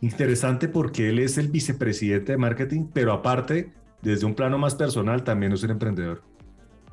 interesante 0.00 0.68
porque 0.68 1.08
él 1.08 1.18
es 1.18 1.38
el 1.38 1.48
vicepresidente 1.48 2.32
de 2.32 2.38
marketing, 2.38 2.88
pero 2.92 3.12
aparte, 3.12 3.72
desde 4.02 4.26
un 4.26 4.34
plano 4.34 4.58
más 4.58 4.74
personal, 4.74 5.24
también 5.24 5.52
es 5.52 5.62
un 5.62 5.70
emprendedor. 5.70 6.22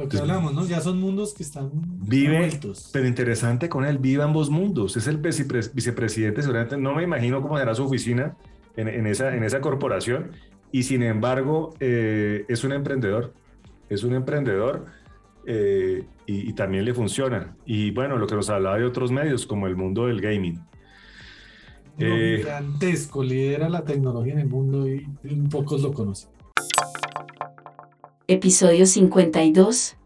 Lo 0.02 0.10
que 0.10 0.18
hablamos, 0.18 0.54
¿no? 0.54 0.66
Ya 0.66 0.82
son 0.82 1.00
mundos 1.00 1.34
que 1.34 1.44
están 1.44 1.70
vive, 1.74 2.50
Pero 2.92 3.08
interesante 3.08 3.70
con 3.70 3.86
él, 3.86 4.00
vive 4.00 4.24
ambos 4.24 4.50
mundos. 4.50 4.98
Es 4.98 5.08
el 5.08 5.18
vicepresidente, 5.18 6.42
seguramente 6.42 6.78
no 6.78 6.96
me 6.96 7.04
imagino 7.04 7.42
cómo 7.42 7.58
será 7.58 7.76
su 7.76 7.84
oficina 7.84 8.36
en, 8.76 9.06
esa, 9.06 9.36
en 9.36 9.44
esa 9.44 9.62
corporación. 9.62 10.32
Y 10.72 10.84
sin 10.84 11.04
embargo, 11.04 11.76
eh, 11.80 12.46
es 12.48 12.64
un 12.64 12.72
emprendedor. 12.72 13.34
Es 13.90 14.04
un 14.04 14.16
emprendedor 14.16 14.86
eh, 15.46 16.06
y, 16.26 16.54
también 16.54 16.86
le 16.86 16.94
funciona. 16.94 17.56
Y 17.66 17.92
bueno, 17.92 18.18
lo 18.18 18.26
que 18.26 18.36
nos 18.36 18.50
hablaba 18.50 18.78
de 18.78 18.86
otros 18.86 19.12
medios, 19.12 19.46
como 19.46 19.68
el 19.68 19.76
mundo 19.76 20.08
del 20.08 20.22
gaming. 20.22 20.60
Eh, 22.00 22.38
gigantesco, 22.40 23.24
lidera 23.24 23.70
la 23.70 23.84
tecnología 23.84 24.34
en 24.34 24.40
el 24.40 24.48
mundo 24.48 24.88
y 24.88 25.06
pocos 25.52 25.82
lo 25.82 25.94
conocen. 25.94 26.30
Episodio 28.32 28.86
52. 28.86 29.98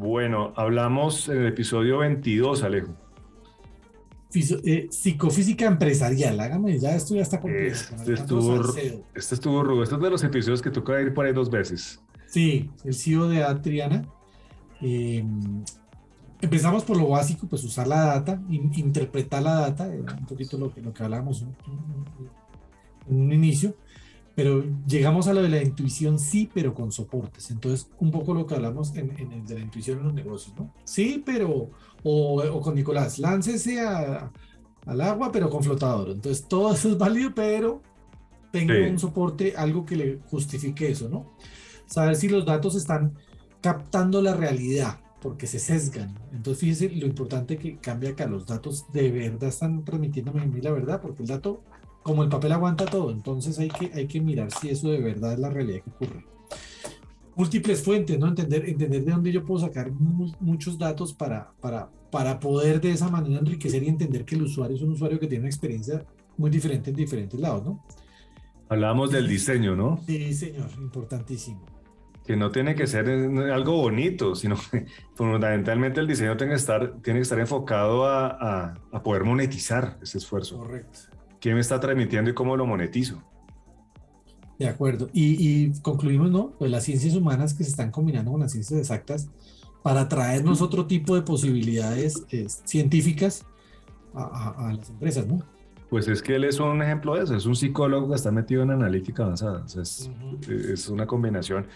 Bueno, 0.00 0.52
hablamos 0.56 1.28
en 1.28 1.42
el 1.42 1.46
episodio 1.46 1.98
22, 1.98 2.64
Alejo. 2.64 2.92
Eh, 4.34 4.88
psicofísica 4.90 5.66
empresarial, 5.66 6.40
hágame, 6.40 6.76
ya 6.76 6.96
esto 6.96 7.14
ya 7.14 7.22
está 7.22 7.38
completo. 7.38 7.78
Este 7.94 8.14
estuvo, 8.14 8.64
este 9.14 9.34
estuvo 9.36 9.62
rudo. 9.62 9.84
Este 9.84 9.94
es 9.94 10.00
de 10.00 10.10
los 10.10 10.24
episodios 10.24 10.60
que 10.60 10.72
toca 10.72 11.00
ir 11.00 11.14
por 11.14 11.24
ahí 11.24 11.32
dos 11.32 11.50
veces. 11.50 12.02
Sí, 12.26 12.68
el 12.82 12.94
CEO 12.94 13.28
de 13.28 13.44
Adriana. 13.44 14.02
Eh, 14.80 15.24
empezamos 16.40 16.82
por 16.82 16.96
lo 16.96 17.06
básico, 17.10 17.46
pues 17.46 17.62
usar 17.62 17.86
la 17.86 18.06
data, 18.06 18.42
interpretar 18.48 19.44
la 19.44 19.54
data, 19.54 19.86
un 19.86 20.26
poquito 20.26 20.58
lo 20.58 20.74
que, 20.74 20.82
lo 20.82 20.92
que 20.92 21.04
hablábamos 21.04 21.42
en 23.08 23.20
un 23.20 23.32
inicio 23.32 23.76
pero 24.38 24.62
llegamos 24.86 25.26
a 25.26 25.34
lo 25.34 25.42
de 25.42 25.48
la 25.48 25.60
intuición 25.60 26.16
sí, 26.16 26.48
pero 26.54 26.72
con 26.72 26.92
soportes. 26.92 27.50
Entonces, 27.50 27.90
un 27.98 28.12
poco 28.12 28.34
lo 28.34 28.46
que 28.46 28.54
hablamos 28.54 28.94
en, 28.94 29.10
en 29.18 29.44
de 29.44 29.54
la 29.54 29.60
intuición 29.60 29.98
en 29.98 30.04
los 30.04 30.14
negocios, 30.14 30.54
¿no? 30.56 30.72
Sí, 30.84 31.20
pero, 31.26 31.70
o, 32.04 32.40
o 32.44 32.60
con 32.60 32.76
Nicolás, 32.76 33.18
láncese 33.18 33.80
a, 33.80 34.30
al 34.86 35.00
agua, 35.00 35.32
pero 35.32 35.50
con 35.50 35.64
flotador. 35.64 36.10
Entonces, 36.10 36.46
todo 36.46 36.72
eso 36.72 36.88
es 36.88 36.96
válido, 36.96 37.34
pero 37.34 37.82
tenga 38.52 38.74
un 38.88 39.00
soporte, 39.00 39.54
algo 39.56 39.84
que 39.84 39.96
le 39.96 40.20
justifique 40.30 40.88
eso, 40.88 41.08
¿no? 41.08 41.32
Saber 41.86 42.14
si 42.14 42.28
los 42.28 42.46
datos 42.46 42.76
están 42.76 43.14
captando 43.60 44.22
la 44.22 44.34
realidad, 44.36 45.00
porque 45.20 45.48
se 45.48 45.58
sesgan. 45.58 46.16
Entonces, 46.30 46.60
fíjese 46.60 46.90
lo 46.90 47.08
importante 47.08 47.56
que 47.56 47.78
cambia 47.78 48.10
acá, 48.10 48.28
los 48.28 48.46
datos 48.46 48.86
de 48.92 49.10
verdad 49.10 49.48
están 49.48 49.84
transmitiéndome 49.84 50.42
a 50.42 50.46
mí 50.46 50.60
la 50.60 50.70
verdad, 50.70 51.00
porque 51.00 51.22
el 51.22 51.28
dato 51.28 51.64
como 52.08 52.22
el 52.22 52.30
papel 52.30 52.52
aguanta 52.52 52.86
todo, 52.86 53.10
entonces 53.10 53.58
hay 53.58 53.68
que, 53.68 53.92
hay 53.92 54.06
que 54.06 54.18
mirar 54.18 54.50
si 54.50 54.70
eso 54.70 54.90
de 54.90 54.98
verdad 54.98 55.34
es 55.34 55.38
la 55.38 55.50
realidad 55.50 55.82
que 55.84 55.90
ocurre. 55.90 56.24
Múltiples 57.36 57.82
fuentes, 57.82 58.18
¿no? 58.18 58.28
Entender, 58.28 58.66
entender 58.66 59.04
de 59.04 59.12
dónde 59.12 59.30
yo 59.30 59.44
puedo 59.44 59.60
sacar 59.60 59.92
muchos 59.92 60.78
datos 60.78 61.12
para, 61.12 61.52
para, 61.60 61.90
para 62.10 62.40
poder 62.40 62.80
de 62.80 62.92
esa 62.92 63.10
manera 63.10 63.38
enriquecer 63.38 63.82
y 63.82 63.88
entender 63.88 64.24
que 64.24 64.36
el 64.36 64.42
usuario 64.44 64.74
es 64.74 64.82
un 64.82 64.92
usuario 64.92 65.20
que 65.20 65.26
tiene 65.26 65.42
una 65.42 65.50
experiencia 65.50 66.02
muy 66.38 66.48
diferente 66.48 66.88
en 66.88 66.96
diferentes 66.96 67.38
lados, 67.38 67.62
¿no? 67.62 67.84
Hablábamos 68.70 69.10
del 69.10 69.28
diseño, 69.28 69.76
¿no? 69.76 70.00
Sí, 70.06 70.32
señor, 70.32 70.70
importantísimo. 70.78 71.66
Que 72.24 72.36
no 72.36 72.50
tiene 72.50 72.74
que 72.74 72.86
ser 72.86 73.06
algo 73.08 73.82
bonito, 73.82 74.34
sino 74.34 74.56
que 74.70 74.86
fundamentalmente 75.14 76.00
el 76.00 76.06
diseño 76.06 76.38
tiene 76.38 76.54
que 76.54 76.58
estar, 76.58 77.02
tiene 77.02 77.18
que 77.18 77.24
estar 77.24 77.38
enfocado 77.38 78.06
a, 78.06 78.28
a, 78.28 78.74
a 78.92 79.02
poder 79.02 79.24
monetizar 79.24 79.98
ese 80.02 80.16
esfuerzo. 80.16 80.56
Correcto. 80.56 81.17
¿Quién 81.40 81.54
me 81.54 81.60
está 81.60 81.78
transmitiendo 81.78 82.30
y 82.30 82.34
cómo 82.34 82.56
lo 82.56 82.66
monetizo? 82.66 83.22
De 84.58 84.66
acuerdo. 84.66 85.08
Y, 85.12 85.70
concluimos, 85.80 86.30
¿no? 86.30 86.50
Pues 86.58 86.70
las 86.70 86.84
ciencias 86.84 87.14
humanas 87.14 87.54
que 87.54 87.62
se 87.62 87.70
están 87.70 87.90
combinando 87.90 88.32
con 88.32 88.40
las 88.40 88.52
ciencias 88.52 88.80
exactas 88.80 89.28
para 89.82 90.08
traernos 90.08 90.60
otro 90.60 90.86
tipo 90.86 91.14
de 91.14 91.22
posibilidades 91.22 92.24
eh, 92.30 92.46
científicas 92.64 93.46
a, 94.14 94.72
las 94.76 94.90
empresas, 94.90 95.26
¿no? 95.26 95.42
Pues 95.90 96.08
es 96.08 96.20
que 96.20 96.34
él 96.34 96.44
es 96.44 96.58
un 96.58 96.82
ejemplo 96.82 97.14
de 97.14 97.24
eso, 97.24 97.36
es 97.36 97.46
un 97.46 97.56
psicólogo 97.56 98.08
que 98.08 98.16
está 98.16 98.30
metido 98.30 98.62
en 98.62 98.72
analítica 98.72 99.22
avanzada, 99.22 99.64
es, 99.80 100.10
es 100.48 100.88
una 100.88 101.06
combinación. 101.06 101.66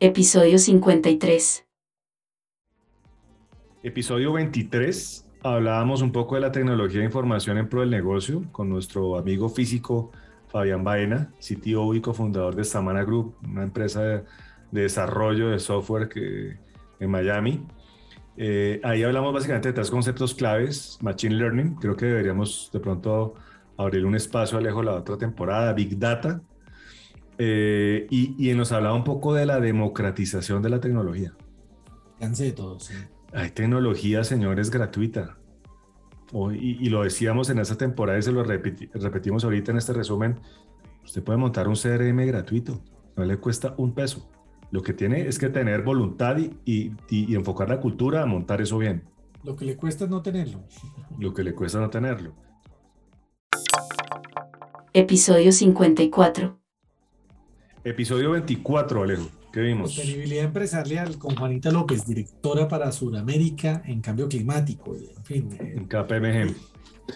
Episodio 0.00 0.58
53. 0.58 1.66
Episodio 3.82 4.32
23. 4.32 5.25
Hablábamos 5.46 6.02
un 6.02 6.10
poco 6.10 6.34
de 6.34 6.40
la 6.40 6.50
tecnología 6.50 6.98
de 6.98 7.04
información 7.04 7.56
en 7.56 7.68
pro 7.68 7.80
del 7.80 7.90
negocio 7.90 8.42
con 8.50 8.68
nuestro 8.68 9.16
amigo 9.16 9.48
físico 9.48 10.10
Fabián 10.48 10.82
Baena, 10.82 11.30
CTO 11.38 11.94
y 11.94 12.00
cofundador 12.00 12.56
de 12.56 12.64
Samana 12.64 13.04
Group, 13.04 13.36
una 13.44 13.62
empresa 13.62 14.02
de, 14.02 14.24
desarrollo 14.72 15.50
de 15.50 15.60
software 15.60 16.08
que, 16.08 16.56
en 16.98 17.10
Miami. 17.10 17.64
Eh, 18.36 18.80
ahí 18.82 19.04
hablamos 19.04 19.32
básicamente 19.32 19.68
de 19.68 19.74
tres 19.74 19.88
conceptos 19.88 20.34
claves, 20.34 20.98
Machine 21.00 21.36
Learning, 21.36 21.76
creo 21.76 21.94
que 21.94 22.06
deberíamos 22.06 22.68
de 22.72 22.80
pronto 22.80 23.34
abrir 23.76 24.04
un 24.04 24.16
espacio 24.16 24.58
alejo 24.58 24.82
la 24.82 24.94
otra 24.94 25.16
temporada, 25.16 25.72
Big 25.72 25.96
Data, 25.96 26.42
eh, 27.38 28.08
y, 28.10 28.50
y, 28.50 28.52
nos 28.54 28.72
hablaba 28.72 28.96
un 28.96 29.04
poco 29.04 29.32
de 29.32 29.46
la 29.46 29.60
democratización 29.60 30.60
de 30.60 30.70
la 30.70 30.80
tecnología. 30.80 31.34
Cansé 32.18 32.46
de 32.46 32.52
todo, 32.52 32.80
sí. 32.80 32.94
Hay 33.36 33.50
tecnología, 33.50 34.24
señores, 34.24 34.70
gratuita. 34.70 35.36
y, 36.54 36.88
lo 36.88 37.02
decíamos 37.02 37.50
en 37.50 37.58
esa 37.58 37.76
temporada 37.76 38.18
y 38.18 38.22
se 38.22 38.32
lo 38.32 38.42
repetimos 38.42 39.44
ahorita 39.44 39.72
en 39.72 39.76
este 39.76 39.92
resumen. 39.92 40.40
Usted 41.04 41.22
puede 41.22 41.38
montar 41.38 41.68
un 41.68 41.74
CRM 41.74 42.26
gratuito, 42.26 42.82
no 43.14 43.26
le 43.26 43.36
cuesta 43.36 43.74
un 43.76 43.92
peso. 43.92 44.26
Lo 44.70 44.82
que 44.82 44.94
tiene 44.94 45.28
es 45.28 45.38
que 45.38 45.50
tener 45.50 45.82
voluntad 45.82 46.38
y, 46.38 46.92
y 47.10 47.34
enfocar 47.34 47.68
la 47.68 47.78
cultura 47.78 48.22
a 48.22 48.26
montar 48.26 48.62
eso 48.62 48.78
bien. 48.78 49.04
Lo 49.44 49.54
que 49.54 49.66
le 49.66 49.76
cuesta 49.76 50.04
es 50.04 50.10
no 50.10 50.22
tenerlo. 50.22 50.64
Lo 51.18 51.34
que 51.34 51.44
le 51.44 51.54
cuesta 51.54 51.78
no 51.78 51.90
tenerlo. 51.90 52.32
Episodio 54.94 55.52
54. 55.52 56.58
Episodio 57.84 58.30
24, 58.30 59.02
Alejo. 59.02 59.28
¿Qué 59.56 59.62
vimos? 59.62 59.94
Sostenibilidad 59.94 60.44
empresarial 60.44 61.16
con 61.16 61.34
Juanita 61.34 61.70
López, 61.70 62.04
directora 62.04 62.68
para 62.68 62.92
Sudamérica 62.92 63.80
en 63.86 64.02
cambio 64.02 64.28
climático. 64.28 64.94
En 64.94 65.24
fin. 65.24 65.48
En 65.58 65.86
KPMG. 65.86 66.54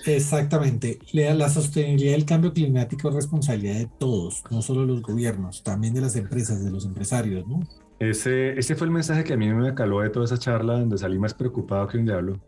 Exactamente. 0.06 0.98
La 1.12 1.50
sostenibilidad 1.50 2.12
del 2.12 2.24
cambio 2.24 2.54
climático 2.54 3.10
es 3.10 3.14
responsabilidad 3.14 3.74
de 3.74 3.90
todos, 3.98 4.42
no 4.50 4.62
solo 4.62 4.80
de 4.80 4.86
los 4.86 5.02
gobiernos, 5.02 5.62
también 5.62 5.92
de 5.92 6.00
las 6.00 6.16
empresas, 6.16 6.64
de 6.64 6.70
los 6.70 6.86
empresarios, 6.86 7.46
¿no? 7.46 7.60
Ese, 7.98 8.58
ese 8.58 8.74
fue 8.74 8.86
el 8.86 8.94
mensaje 8.94 9.22
que 9.22 9.34
a 9.34 9.36
mí 9.36 9.46
me 9.52 9.74
caló 9.74 10.00
de 10.00 10.08
toda 10.08 10.24
esa 10.24 10.38
charla, 10.38 10.78
donde 10.78 10.96
salí 10.96 11.18
más 11.18 11.34
preocupado 11.34 11.88
que 11.88 11.98
un 11.98 12.06
diablo. 12.06 12.40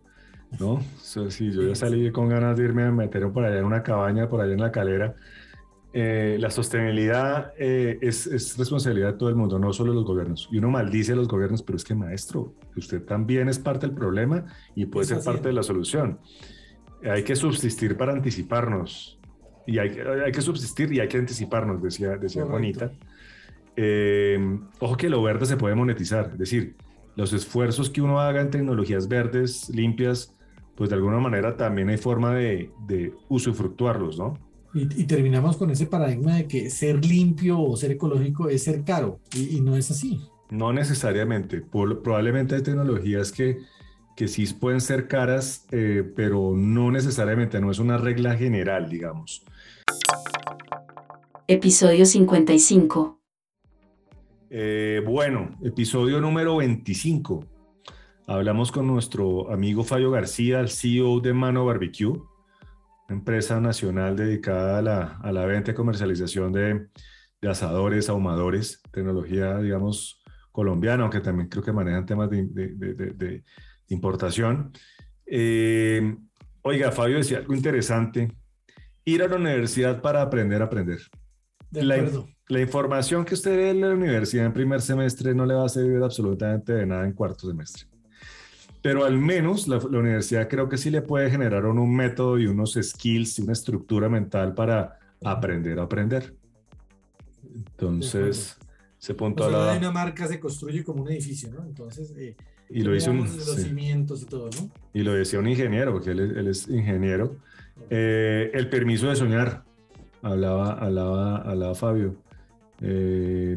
¿No? 0.59 0.80
sí, 1.03 1.53
yo 1.53 1.62
ya 1.68 1.74
salí 1.74 2.11
con 2.12 2.30
ganas 2.30 2.57
de 2.57 2.64
irme 2.64 2.84
a 2.84 2.90
meter 2.90 3.30
por 3.30 3.45
allá 3.45 3.59
en 3.59 3.66
una 3.66 3.82
cabaña, 3.82 4.28
por 4.30 4.40
allá 4.40 4.55
en 4.55 4.61
la 4.61 4.72
calera, 4.72 5.14
eh, 5.95 6.38
la 6.40 6.51
sostenibilidad 6.51 7.53
eh, 7.59 7.99
es, 8.01 8.57
responsabilidad 8.57 9.12
de 9.12 9.18
todo 9.18 9.28
el 9.28 9.34
mundo, 9.34 9.59
no 9.59 9.72
solo 9.72 9.93
de 9.93 9.97
los 9.97 10.07
gobiernos. 10.07 10.49
Y 10.51 10.59
uno 10.59 10.70
maldice 10.70 11.12
a 11.12 11.16
los 11.16 11.28
gobiernos, 11.28 11.62
pero 11.62 11.76
es 11.76 11.84
que 11.84 11.95
maestro, 11.95 12.55
usted 12.76 13.03
también 13.03 13.49
es 13.49 13.59
parte 13.59 13.86
del 13.86 13.95
problema 13.95 14.47
y 14.74 14.86
puede 14.86 15.07
ser 15.07 15.22
parte 15.22 15.49
de 15.49 15.55
la 15.55 15.62
solución. 15.62 16.18
Hay 17.05 17.24
que 17.24 17.36
subsistir 17.36 17.97
para 17.97 18.12
anticiparnos. 18.12 19.18
Y 19.66 19.78
hay, 19.78 19.90
hay 20.24 20.32
que 20.32 20.40
subsistir 20.40 20.93
y 20.93 21.01
hay 21.01 21.09
que 21.09 21.18
anticiparnos, 21.18 21.82
decía, 21.82 22.16
decía 22.16 22.45
Juanita. 22.47 22.90
Eh, 23.76 24.38
ojo 24.78 24.97
que 24.97 25.11
lo 25.11 25.22
verde 25.22 25.47
se 25.47 25.57
puede 25.57 25.74
monetizar, 25.74 26.30
es 26.32 26.38
decir, 26.38 26.74
los 27.16 27.32
esfuerzos 27.32 27.88
que 27.88 28.03
uno 28.03 28.20
haga 28.20 28.40
en 28.40 28.51
tecnologías 28.51 29.09
verdes, 29.09 29.70
limpias, 29.70 30.34
pues 30.74 30.90
de 30.90 30.97
alguna 30.97 31.18
manera 31.18 31.57
también 31.57 31.88
hay 31.88 31.97
forma 31.97 32.34
de, 32.34 32.70
de 32.86 33.14
usufructuarlos, 33.28 34.18
¿no? 34.18 34.38
Y, 34.74 35.04
terminamos 35.04 35.58
con 35.58 35.70
ese 35.70 35.86
paradigma 35.86 36.36
de 36.36 36.46
que 36.46 36.70
ser 36.70 37.04
limpio 37.04 37.60
o 37.60 37.76
ser 37.76 37.92
ecológico 37.92 38.48
es 38.48 38.64
ser 38.64 38.84
caro, 38.84 39.20
y, 39.34 39.60
no 39.60 39.76
es 39.76 39.90
así. 39.90 40.20
No 40.50 40.72
necesariamente. 40.72 41.60
probablemente 41.60 42.54
hay 42.54 42.62
tecnologías 42.62 43.32
que, 43.32 43.58
que 44.16 44.28
sí 44.28 44.46
pueden 44.54 44.80
ser 44.80 45.08
caras, 45.08 45.66
eh, 45.72 46.10
pero 46.16 46.54
no 46.56 46.90
necesariamente, 46.90 47.60
no 47.60 47.70
es 47.70 47.78
una 47.78 47.98
regla 47.98 48.34
general, 48.34 48.88
digamos. 48.88 49.44
Episodio 51.48 52.06
55. 52.06 53.20
Eh, 54.48 55.02
bueno, 55.06 55.50
episodio 55.62 56.18
número 56.20 56.56
25. 56.56 57.44
Hablamos 58.26 58.72
con 58.72 58.86
nuestro 58.86 59.50
amigo 59.50 59.84
Fabio 59.84 60.10
García, 60.10 60.60
el 60.60 60.70
CEO 60.70 61.20
de 61.20 61.34
Mano 61.34 61.66
Barbecue 61.66 62.22
empresa 63.12 63.60
nacional 63.60 64.16
dedicada 64.16 64.78
a 64.78 64.82
la, 64.82 65.02
a 65.22 65.32
la 65.32 65.46
venta 65.46 65.70
y 65.70 65.74
comercialización 65.74 66.52
de, 66.52 66.88
de, 67.40 67.48
asadores, 67.48 68.08
ahumadores, 68.08 68.82
tecnología, 68.90 69.58
digamos, 69.58 70.22
colombiana, 70.50 71.04
aunque 71.04 71.20
también 71.20 71.48
creo 71.48 71.62
que 71.62 71.72
manejan 71.72 72.06
temas 72.06 72.28
de, 72.30 72.46
de, 72.46 72.94
de 72.94 73.44
importación. 73.88 74.72
Eh, 75.26 76.16
oiga, 76.62 76.92
Fabio 76.92 77.18
decía 77.18 77.38
algo 77.38 77.54
interesante, 77.54 78.32
ir 79.04 79.22
a 79.22 79.28
la 79.28 79.36
universidad 79.36 80.02
para 80.02 80.22
aprender 80.22 80.62
a 80.62 80.66
aprender. 80.66 81.00
La, 81.70 81.96
la, 82.48 82.60
información 82.60 83.24
que 83.24 83.34
usted 83.34 83.56
ve 83.56 83.70
en 83.70 83.80
la 83.80 83.90
universidad 83.90 84.44
en 84.44 84.52
primer 84.52 84.82
semestre 84.82 85.34
no 85.34 85.46
le 85.46 85.54
va 85.54 85.64
a 85.64 85.70
servir 85.70 86.02
absolutamente 86.02 86.74
de 86.74 86.84
nada 86.84 87.06
en 87.06 87.14
cuarto 87.14 87.48
semestre 87.48 87.91
pero 88.82 89.04
al 89.04 89.16
menos 89.16 89.68
la, 89.68 89.78
universidad 89.78 90.48
creo 90.48 90.68
que 90.68 90.76
sí 90.76 90.90
le 90.90 91.02
puede 91.02 91.30
generar 91.30 91.64
un, 91.64 91.94
método 91.94 92.38
y 92.38 92.46
unos 92.46 92.76
skills 92.80 93.38
y 93.38 93.42
una 93.42 93.52
estructura 93.52 94.08
mental 94.08 94.54
para 94.54 94.98
aprender 95.24 95.78
a 95.78 95.84
aprender. 95.84 96.34
Entonces, 97.54 98.58
se 98.98 99.14
punto 99.14 99.46
o 99.46 99.50
sea, 99.50 99.78
una 99.78 99.92
marca 99.92 100.26
se 100.26 100.40
construye 100.40 100.82
como 100.82 101.02
un 101.02 101.10
edificio, 101.10 101.48
¿no? 101.52 101.64
Entonces, 101.64 102.12
eh, 102.16 102.34
y 102.70 102.82
lo 102.82 102.94
hizo 102.96 103.12
un, 103.12 103.20
los 103.20 103.56
cimientos 103.56 104.22
y 104.22 104.26
todo, 104.26 104.50
¿no? 104.60 104.70
Y 104.92 105.02
lo 105.02 105.12
decía 105.12 105.38
un 105.38 105.46
ingeniero, 105.46 105.92
porque 105.92 106.10
él, 106.10 106.48
es 106.48 106.66
ingeniero. 106.68 107.36
Eh, 107.88 108.50
el 108.52 108.68
permiso 108.68 109.08
de 109.08 109.16
soñar, 109.16 109.62
hablaba, 110.22 110.72
hablaba, 110.72 111.36
hablaba 111.36 111.74
Fabio. 111.76 112.16
Eh, 112.80 113.56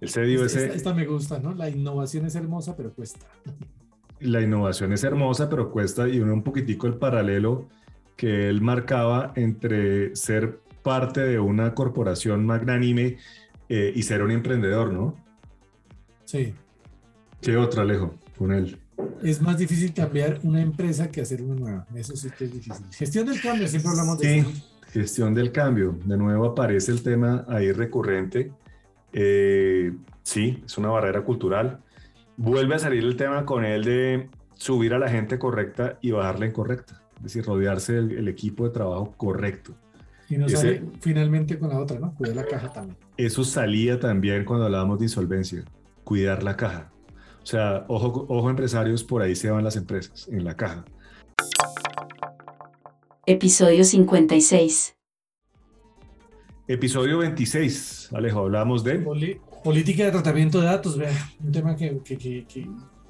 ese 0.00 0.34
esta, 0.34 0.60
esta 0.66 0.94
me 0.94 1.06
gusta, 1.06 1.40
¿no? 1.40 1.52
La 1.52 1.68
innovación 1.68 2.26
es 2.26 2.36
hermosa, 2.36 2.76
pero 2.76 2.92
cuesta 2.92 3.26
la 4.20 4.40
innovación 4.40 4.92
es 4.92 5.04
hermosa, 5.04 5.48
pero 5.48 5.70
cuesta, 5.70 6.08
y 6.08 6.20
uno 6.20 6.32
un 6.32 6.42
poquitico 6.42 6.86
el 6.86 6.94
paralelo 6.94 7.68
que 8.16 8.48
él 8.48 8.62
marcaba 8.62 9.32
entre 9.36 10.16
ser 10.16 10.60
parte 10.82 11.20
de 11.20 11.38
una 11.38 11.74
corporación 11.74 12.46
magnánime 12.46 13.18
eh, 13.68 13.92
y 13.94 14.02
ser 14.02 14.22
un 14.22 14.30
emprendedor, 14.30 14.92
¿no? 14.92 15.16
Sí. 16.24 16.54
¿Qué 17.40 17.56
otra, 17.56 17.82
Alejo, 17.82 18.14
con 18.38 18.52
él? 18.52 18.78
Es 19.22 19.42
más 19.42 19.58
difícil 19.58 19.92
cambiar 19.92 20.40
una 20.42 20.62
empresa 20.62 21.10
que 21.10 21.20
hacer 21.20 21.42
una 21.42 21.54
nueva. 21.54 21.86
Eso 21.94 22.16
sí 22.16 22.30
que 22.36 22.44
es 22.44 22.52
difícil. 22.52 22.86
Gestión 22.92 23.26
del 23.26 23.40
cambio, 23.40 23.68
siempre 23.68 23.90
hablamos 23.90 24.18
de 24.18 24.42
sí, 24.42 24.62
Gestión 24.92 25.34
del 25.34 25.52
cambio. 25.52 25.98
De 26.04 26.16
nuevo 26.16 26.46
aparece 26.46 26.92
el 26.92 27.02
tema 27.02 27.44
ahí 27.48 27.72
recurrente. 27.72 28.52
Eh, 29.12 29.92
sí, 30.22 30.62
es 30.64 30.78
una 30.78 30.88
barrera 30.88 31.22
cultural 31.22 31.80
vuelve 32.36 32.74
a 32.74 32.78
salir 32.78 33.04
el 33.04 33.16
tema 33.16 33.44
con 33.44 33.64
él 33.64 33.84
de 33.84 34.28
subir 34.54 34.94
a 34.94 34.98
la 34.98 35.08
gente 35.08 35.38
correcta 35.38 35.98
y 36.00 36.10
bajar 36.10 36.38
la 36.38 36.46
incorrecta. 36.46 37.02
Es 37.16 37.22
decir, 37.22 37.44
rodearse 37.44 37.94
del 37.94 38.28
equipo 38.28 38.64
de 38.64 38.70
trabajo 38.70 39.14
correcto. 39.16 39.74
Y 40.28 40.36
no 40.36 40.48
sale 40.48 40.82
finalmente 41.00 41.58
con 41.58 41.68
la 41.70 41.78
otra, 41.78 41.98
¿no? 41.98 42.14
Cuidar 42.14 42.36
la 42.36 42.46
caja 42.46 42.72
también. 42.72 42.98
Eso 43.16 43.44
salía 43.44 43.98
también 44.00 44.44
cuando 44.44 44.66
hablábamos 44.66 44.98
de 44.98 45.04
insolvencia, 45.04 45.64
cuidar 46.04 46.42
la 46.42 46.56
caja. 46.56 46.90
O 47.42 47.46
sea, 47.46 47.84
ojo, 47.88 48.26
ojo 48.28 48.50
empresarios, 48.50 49.04
por 49.04 49.22
ahí 49.22 49.36
se 49.36 49.50
van 49.50 49.62
las 49.62 49.76
empresas, 49.76 50.28
en 50.28 50.44
la 50.44 50.56
caja. 50.56 50.84
Episodio 53.24 53.84
56. 53.84 54.96
Episodio 56.68 57.18
26. 57.18 58.10
Alejo, 58.12 58.40
hablamos 58.40 58.82
de... 58.82 59.40
Política 59.66 60.04
de 60.04 60.12
tratamiento 60.12 60.60
de 60.60 60.66
datos, 60.66 60.96
vea, 60.96 61.10
un 61.44 61.50
tema 61.50 61.74
que, 61.74 62.00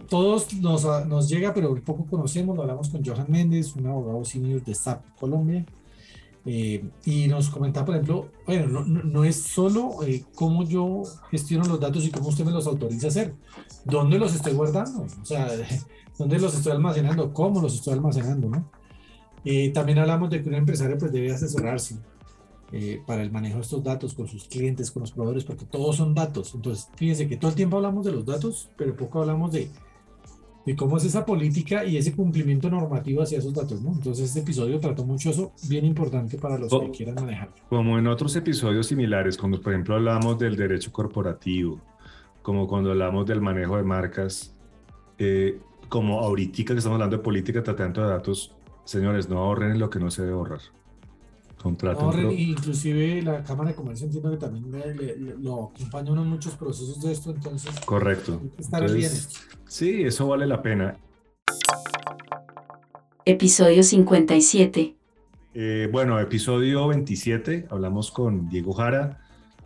todos 0.08 0.54
nos, 0.54 1.28
llega, 1.28 1.52
pero 1.52 1.74
poco 1.84 2.06
conocemos, 2.06 2.56
lo 2.56 2.62
hablamos 2.62 2.88
con 2.88 3.04
Johan 3.04 3.26
Méndez, 3.28 3.76
un 3.76 3.86
abogado 3.86 4.24
senior 4.24 4.64
de 4.64 4.74
SAP 4.74 5.04
Colombia, 5.20 5.66
eh, 6.46 6.82
y 7.04 7.28
nos 7.28 7.50
comentaba, 7.50 7.84
por 7.84 7.94
ejemplo, 7.96 8.30
bueno, 8.46 8.68
no, 8.68 9.02
no 9.02 9.24
es 9.24 9.42
solo 9.42 10.02
eh, 10.06 10.24
cómo 10.34 10.64
yo 10.66 11.02
gestiono 11.30 11.66
los 11.66 11.78
datos 11.78 12.06
y 12.06 12.10
cómo 12.10 12.30
usted 12.30 12.46
me 12.46 12.52
los 12.52 12.66
autoriza 12.66 13.08
a 13.08 13.10
hacer, 13.10 13.34
dónde 13.84 14.18
los 14.18 14.34
estoy 14.34 14.54
guardando, 14.54 15.02
o 15.02 15.26
sea, 15.26 15.50
dónde 16.18 16.38
los 16.38 16.54
estoy 16.54 16.72
almacenando, 16.72 17.34
cómo 17.34 17.60
los 17.60 17.74
estoy 17.74 17.92
almacenando, 17.92 18.48
¿no? 18.48 18.70
Eh, 19.44 19.72
también 19.74 19.98
hablamos 19.98 20.30
de 20.30 20.42
que 20.42 20.48
un 20.48 20.54
empresario 20.54 20.96
pues 20.96 21.12
debe 21.12 21.34
asesorarse 21.34 21.96
eh, 22.72 23.00
para 23.06 23.22
el 23.22 23.30
manejo 23.30 23.56
de 23.56 23.62
estos 23.62 23.84
datos 23.84 24.14
con 24.14 24.26
sus 24.26 24.48
clientes, 24.48 24.90
con 24.90 25.02
los 25.02 25.12
proveedores, 25.12 25.44
porque 25.44 25.64
todos 25.64 25.96
son 25.96 26.14
datos. 26.14 26.54
Entonces, 26.54 26.88
fíjense 26.96 27.28
que 27.28 27.36
todo 27.36 27.50
el 27.50 27.56
tiempo 27.56 27.76
hablamos 27.76 28.04
de 28.04 28.12
los 28.12 28.26
datos, 28.26 28.70
pero 28.76 28.96
poco 28.96 29.20
hablamos 29.20 29.52
de, 29.52 29.70
de 30.66 30.74
cómo 30.74 30.96
es 30.96 31.04
esa 31.04 31.24
política 31.24 31.84
y 31.84 31.96
ese 31.96 32.12
cumplimiento 32.12 32.68
normativo 32.68 33.22
hacia 33.22 33.38
esos 33.38 33.54
datos, 33.54 33.80
¿no? 33.82 33.92
Entonces, 33.92 34.26
este 34.26 34.40
episodio 34.40 34.80
trató 34.80 35.04
mucho 35.04 35.30
eso, 35.30 35.52
bien 35.68 35.84
importante 35.84 36.38
para 36.38 36.58
los 36.58 36.70
que 36.72 36.90
quieran 36.90 37.14
manejar. 37.14 37.50
Como 37.68 37.98
en 37.98 38.08
otros 38.08 38.34
episodios 38.34 38.88
similares, 38.88 39.38
cuando 39.38 39.60
por 39.60 39.72
ejemplo 39.72 39.94
hablamos 39.94 40.36
del 40.38 40.56
derecho 40.56 40.90
corporativo, 40.90 41.80
como 42.42 42.66
cuando 42.66 42.90
hablamos 42.90 43.26
del 43.26 43.40
manejo 43.40 43.76
de 43.76 43.84
marcas, 43.84 44.56
eh, 45.18 45.60
como 45.88 46.20
ahorita 46.20 46.64
que 46.64 46.72
estamos 46.74 46.96
hablando 46.96 47.16
de 47.16 47.22
política, 47.22 47.62
tratando 47.62 48.02
de 48.02 48.08
datos, 48.08 48.54
señores, 48.84 49.28
no 49.28 49.38
ahorren 49.38 49.70
en 49.70 49.78
lo 49.78 49.88
que 49.88 50.00
no 50.00 50.10
se 50.10 50.22
debe 50.22 50.34
ahorrar. 50.34 50.60
Contraten. 51.62 52.04
Ahorren, 52.04 52.30
inclusive 52.32 53.22
la 53.22 53.42
Cámara 53.42 53.70
de 53.70 53.76
Comercio 53.76 54.06
entiendo 54.06 54.30
que 54.30 54.36
también 54.36 54.70
lo 55.42 55.72
acompaña 55.74 56.10
en 56.12 56.28
muchos 56.28 56.54
procesos 56.54 57.00
de 57.02 57.12
esto, 57.12 57.30
entonces. 57.30 57.70
Correcto. 57.84 58.40
estar 58.58 58.90
bien 58.92 59.10
sí, 59.66 60.02
eso 60.02 60.28
vale 60.28 60.46
la 60.46 60.62
pena. 60.62 60.96
Episodio 63.24 63.82
57. 63.82 64.96
Eh, 65.54 65.88
bueno, 65.90 66.20
episodio 66.20 66.86
27, 66.88 67.66
hablamos 67.70 68.10
con 68.10 68.48
Diego 68.48 68.72
Jara, 68.72 69.20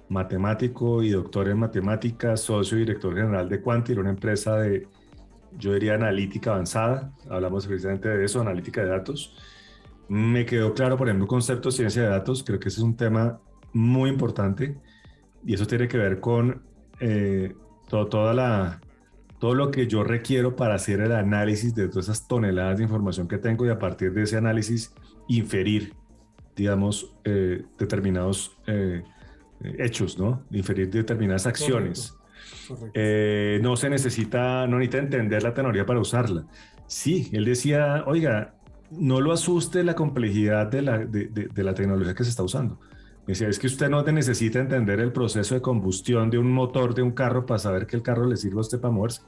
matemático 0.09 1.03
y 1.03 1.11
doctor 1.11 1.49
en 1.49 1.59
matemáticas, 1.59 2.41
socio 2.41 2.77
y 2.79 2.81
director 2.81 3.15
general 3.15 3.49
de 3.49 3.61
Quantil, 3.61 3.99
una 3.99 4.11
empresa 4.11 4.57
de, 4.57 4.87
yo 5.59 5.75
diría, 5.75 5.95
analítica 5.95 6.53
avanzada. 6.53 7.13
Hablamos 7.29 7.67
precisamente 7.67 8.09
de 8.09 8.25
eso, 8.25 8.41
analítica 8.41 8.83
de 8.83 8.89
datos. 8.89 9.37
Me 10.11 10.45
quedó 10.45 10.75
claro, 10.75 10.97
por 10.97 11.07
ejemplo, 11.07 11.29
concepto 11.29 11.69
de 11.69 11.77
ciencia 11.77 12.03
de 12.03 12.09
datos. 12.09 12.43
Creo 12.43 12.59
que 12.59 12.69
ese 12.69 12.81
es 12.81 12.83
un 12.83 12.97
tema 12.97 13.39
muy 13.73 14.11
importante 14.11 14.77
y 15.47 15.55
eso 15.55 15.69
tiene 15.69 15.87
que 15.87 15.99
ver 15.99 16.19
con 16.19 16.65
eh, 16.99 17.55
todo, 17.89 18.09
toda 18.09 18.35
la, 18.35 18.81
todo 19.39 19.55
lo 19.55 19.71
que 19.71 19.87
yo 19.87 20.03
requiero 20.03 20.57
para 20.57 20.75
hacer 20.75 21.01
el 21.01 21.13
análisis 21.13 21.77
de 21.77 21.87
todas 21.87 22.07
esas 22.07 22.27
toneladas 22.27 22.79
de 22.79 22.83
información 22.83 23.29
que 23.29 23.39
tengo 23.39 23.65
y 23.65 23.69
a 23.69 23.79
partir 23.79 24.13
de 24.13 24.23
ese 24.23 24.37
análisis 24.37 24.93
inferir, 25.29 25.95
digamos, 26.57 27.15
eh, 27.23 27.63
determinados 27.79 28.59
eh, 28.67 29.05
hechos, 29.79 30.19
¿no? 30.19 30.43
Inferir 30.51 30.91
determinadas 30.91 31.47
acciones. 31.47 32.17
no 33.63 33.77
se 33.77 33.89
necesita, 33.89 34.67
no 34.67 34.79
necesita 34.79 34.99
entender 34.99 35.45
la 35.45 35.55
tecnología 35.55 35.87
para 35.87 36.01
usarla. 36.01 36.49
Sí, 36.89 37.31
él 37.33 37.45
decía, 37.45 38.03
oiga, 38.09 38.57
no 38.91 39.21
lo 39.21 39.33
asuste 39.33 39.85
la 39.85 39.95
complejidad 39.95 40.67
de 40.67 40.83
la, 40.83 40.99
de, 40.99 41.51
la 41.57 41.75
tecnología 41.75 42.15
que 42.15 42.25
se 42.25 42.31
está 42.31 42.43
usando. 42.43 42.79
Me 43.27 43.33
decía, 43.35 43.49
es 43.49 43.59
que 43.59 43.67
usted 43.67 43.89
no 43.89 44.03
necesita 44.03 44.59
entender 44.59 45.01
el 45.01 45.13
proceso 45.13 45.55
de 45.55 45.61
combustión 45.61 46.31
de 46.31 46.39
un 46.39 46.51
motor 46.53 46.95
de 46.95 47.03
un 47.03 47.13
carro 47.13 47.47
para 47.47 47.59
saber 47.59 47.87
que 47.87 47.97
el 47.97 48.03
carro 48.03 48.27
le 48.27 48.37
sirve 48.37 48.59
a 48.59 48.61
usted 48.61 48.81
para 48.81 48.93
moverse. 48.93 49.23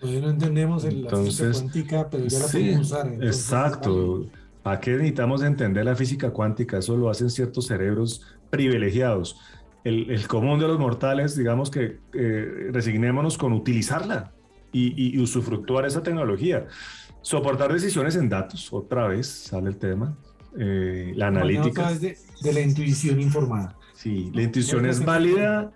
Pues 0.00 0.20
no 0.20 0.30
entendemos 0.30 0.84
el, 0.84 1.00
entonces, 1.00 1.40
la 1.40 1.70
física 1.70 2.04
cuántica, 2.04 2.10
pero 2.10 2.26
ya 2.26 2.38
la 2.38 2.46
podemos 2.46 2.80
usar. 2.80 3.06
exacto. 3.20 4.26
¿A 4.64 4.80
qué 4.80 4.92
necesitamos 4.92 5.42
entender 5.42 5.84
la 5.84 5.94
física 5.94 6.30
cuántica? 6.30 6.78
Eso 6.78 6.96
lo 6.96 7.08
hacen 7.08 7.30
ciertos 7.30 7.66
cerebros 7.66 8.22
privilegiados. 8.50 9.40
El, 9.84 10.10
el 10.10 10.26
común 10.26 10.58
de 10.58 10.66
los 10.66 10.78
mortales, 10.78 11.36
digamos 11.36 11.70
que 11.70 11.98
eh, 12.12 12.68
resignémonos 12.72 13.38
con 13.38 13.52
utilizarla 13.52 14.32
y, 14.72 15.16
y 15.16 15.20
usufructuar 15.20 15.86
esa 15.86 16.02
tecnología. 16.02 16.66
Soportar 17.22 17.72
decisiones 17.72 18.16
en 18.16 18.28
datos, 18.28 18.72
otra 18.72 19.08
vez 19.08 19.26
sale 19.26 19.68
el 19.68 19.76
tema. 19.76 20.16
Eh, 20.58 21.12
la 21.14 21.28
analítica. 21.28 21.92
De, 21.94 22.16
de, 22.42 22.52
la 22.52 22.60
intuición 22.60 23.20
informada. 23.20 23.76
Sí, 23.94 24.30
la 24.32 24.42
intuición 24.42 24.86
es 24.86 25.04
válida, 25.04 25.72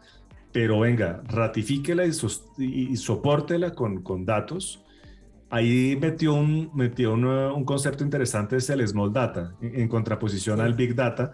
pero 0.53 0.81
venga, 0.81 1.23
ratifíquela 1.27 2.05
y, 2.07 2.13
y 2.65 2.97
soportela 2.97 3.75
con, 3.75 4.03
con, 4.03 4.25
datos. 4.25 4.85
Ahí 5.51 5.99
metió, 6.01 6.33
un, 6.35 6.71
metió 6.75 7.13
un, 7.13 7.65
concepto 7.65 8.03
interesante, 8.03 8.57
es 8.57 8.71
el 8.71 8.87
small 8.89 9.13
data, 9.13 9.55
en, 9.61 9.89
contraposición 9.89 10.61
al 10.61 10.75
big 10.75 10.95
data. 10.95 11.33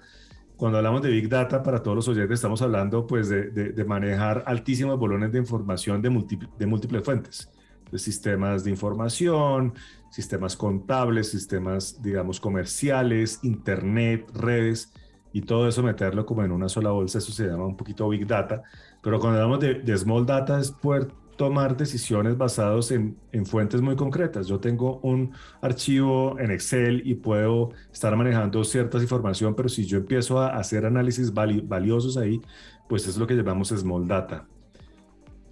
Cuando 0.56 0.78
hablamos 0.78 1.02
de 1.02 1.10
big 1.10 1.28
data, 1.28 1.62
para 1.62 1.82
todos 1.82 1.94
los 1.94 2.08
oyentes, 2.08 2.34
estamos 2.34 2.60
hablando 2.62 3.06
pues 3.06 3.28
de, 3.28 3.50
de, 3.50 3.68
de 3.70 3.84
manejar 3.84 4.42
altísimos 4.46 4.98
volúmenes 4.98 5.30
de 5.30 5.38
información 5.38 6.02
de, 6.02 6.10
de 6.58 6.66
múltiples 6.66 7.04
fuentes 7.04 7.48
de 7.90 7.98
sistemas 7.98 8.64
de 8.64 8.70
información, 8.70 9.74
sistemas 10.10 10.56
contables, 10.56 11.30
sistemas, 11.30 12.00
digamos, 12.02 12.40
comerciales, 12.40 13.40
internet, 13.42 14.30
redes, 14.34 14.92
y 15.32 15.42
todo 15.42 15.68
eso 15.68 15.82
meterlo 15.82 16.24
como 16.26 16.42
en 16.42 16.52
una 16.52 16.68
sola 16.68 16.90
bolsa, 16.90 17.18
eso 17.18 17.32
se 17.32 17.46
llama 17.46 17.66
un 17.66 17.76
poquito 17.76 18.08
Big 18.08 18.26
Data, 18.26 18.62
pero 19.02 19.20
cuando 19.20 19.38
hablamos 19.40 19.60
de, 19.60 19.96
Small 19.96 20.26
Data 20.26 20.58
es 20.58 20.70
poder 20.70 21.08
tomar 21.36 21.76
decisiones 21.76 22.36
basadas 22.36 22.90
en, 22.90 23.16
en, 23.30 23.46
fuentes 23.46 23.80
muy 23.80 23.94
concretas. 23.94 24.48
Yo 24.48 24.58
tengo 24.58 24.98
un 25.04 25.32
archivo 25.60 26.36
en 26.40 26.50
Excel 26.50 27.02
y 27.04 27.14
puedo 27.14 27.70
estar 27.92 28.16
manejando 28.16 28.64
ciertas 28.64 29.02
información, 29.02 29.54
pero 29.54 29.68
si 29.68 29.84
yo 29.86 29.98
empiezo 29.98 30.40
a 30.40 30.56
hacer 30.56 30.84
análisis 30.84 31.32
valiosos 31.32 32.16
ahí, 32.16 32.40
pues 32.88 33.06
es 33.06 33.16
lo 33.16 33.26
que 33.28 33.34
llamamos 33.34 33.68
Small 33.68 34.08
Data. 34.08 34.48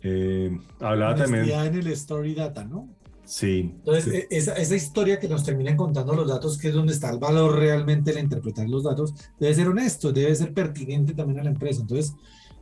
Eh, 0.09 0.57
hablaba 0.79 1.17
también... 1.17 1.51
en 1.51 1.75
el 1.75 1.89
Story 1.89 2.33
Data, 2.33 2.65
¿no? 2.65 2.89
Sí. 3.25 3.73
Entonces, 3.79 4.15
e, 4.15 4.29
Esa, 4.31 4.55
esa, 4.55 4.77
historia 4.77 5.19
que 5.19 5.29
nos 5.29 5.43
terminan 5.43 5.77
contando 5.77 6.15
los 6.15 6.29
datos, 6.29 6.59
que 6.59 6.69
es 6.69 6.75
donde 6.75 6.93
está 6.93 7.11
el 7.11 7.19
valor 7.19 7.59
realmente 7.59 8.13
de 8.13 8.21
interpretar 8.21 8.69
los 8.69 8.85
datos, 8.85 9.15
debe 9.41 9.53
ser 9.53 9.67
honesto, 9.67 10.13
debe 10.13 10.33
ser 10.37 10.55
pertinente 10.55 11.13
también 11.13 11.41
a 11.41 11.43
la 11.43 11.51
empresa. 11.51 11.81
Entonces, 11.81 12.15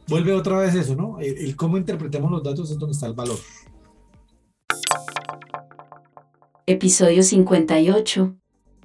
vuelve 0.09 0.33
otra 0.33 0.59
vez 0.59 0.75
eso, 0.75 0.97
¿no? 0.97 1.19
El, 1.21 1.55
cómo 1.55 1.77
interpretamos 1.77 2.31
los 2.31 2.43
datos 2.43 2.71
es 2.71 2.79
donde 2.79 2.95
está 2.95 3.09
el 3.09 3.12
valor. 3.12 3.37
Episodio 6.65 7.23
58. 7.23 8.37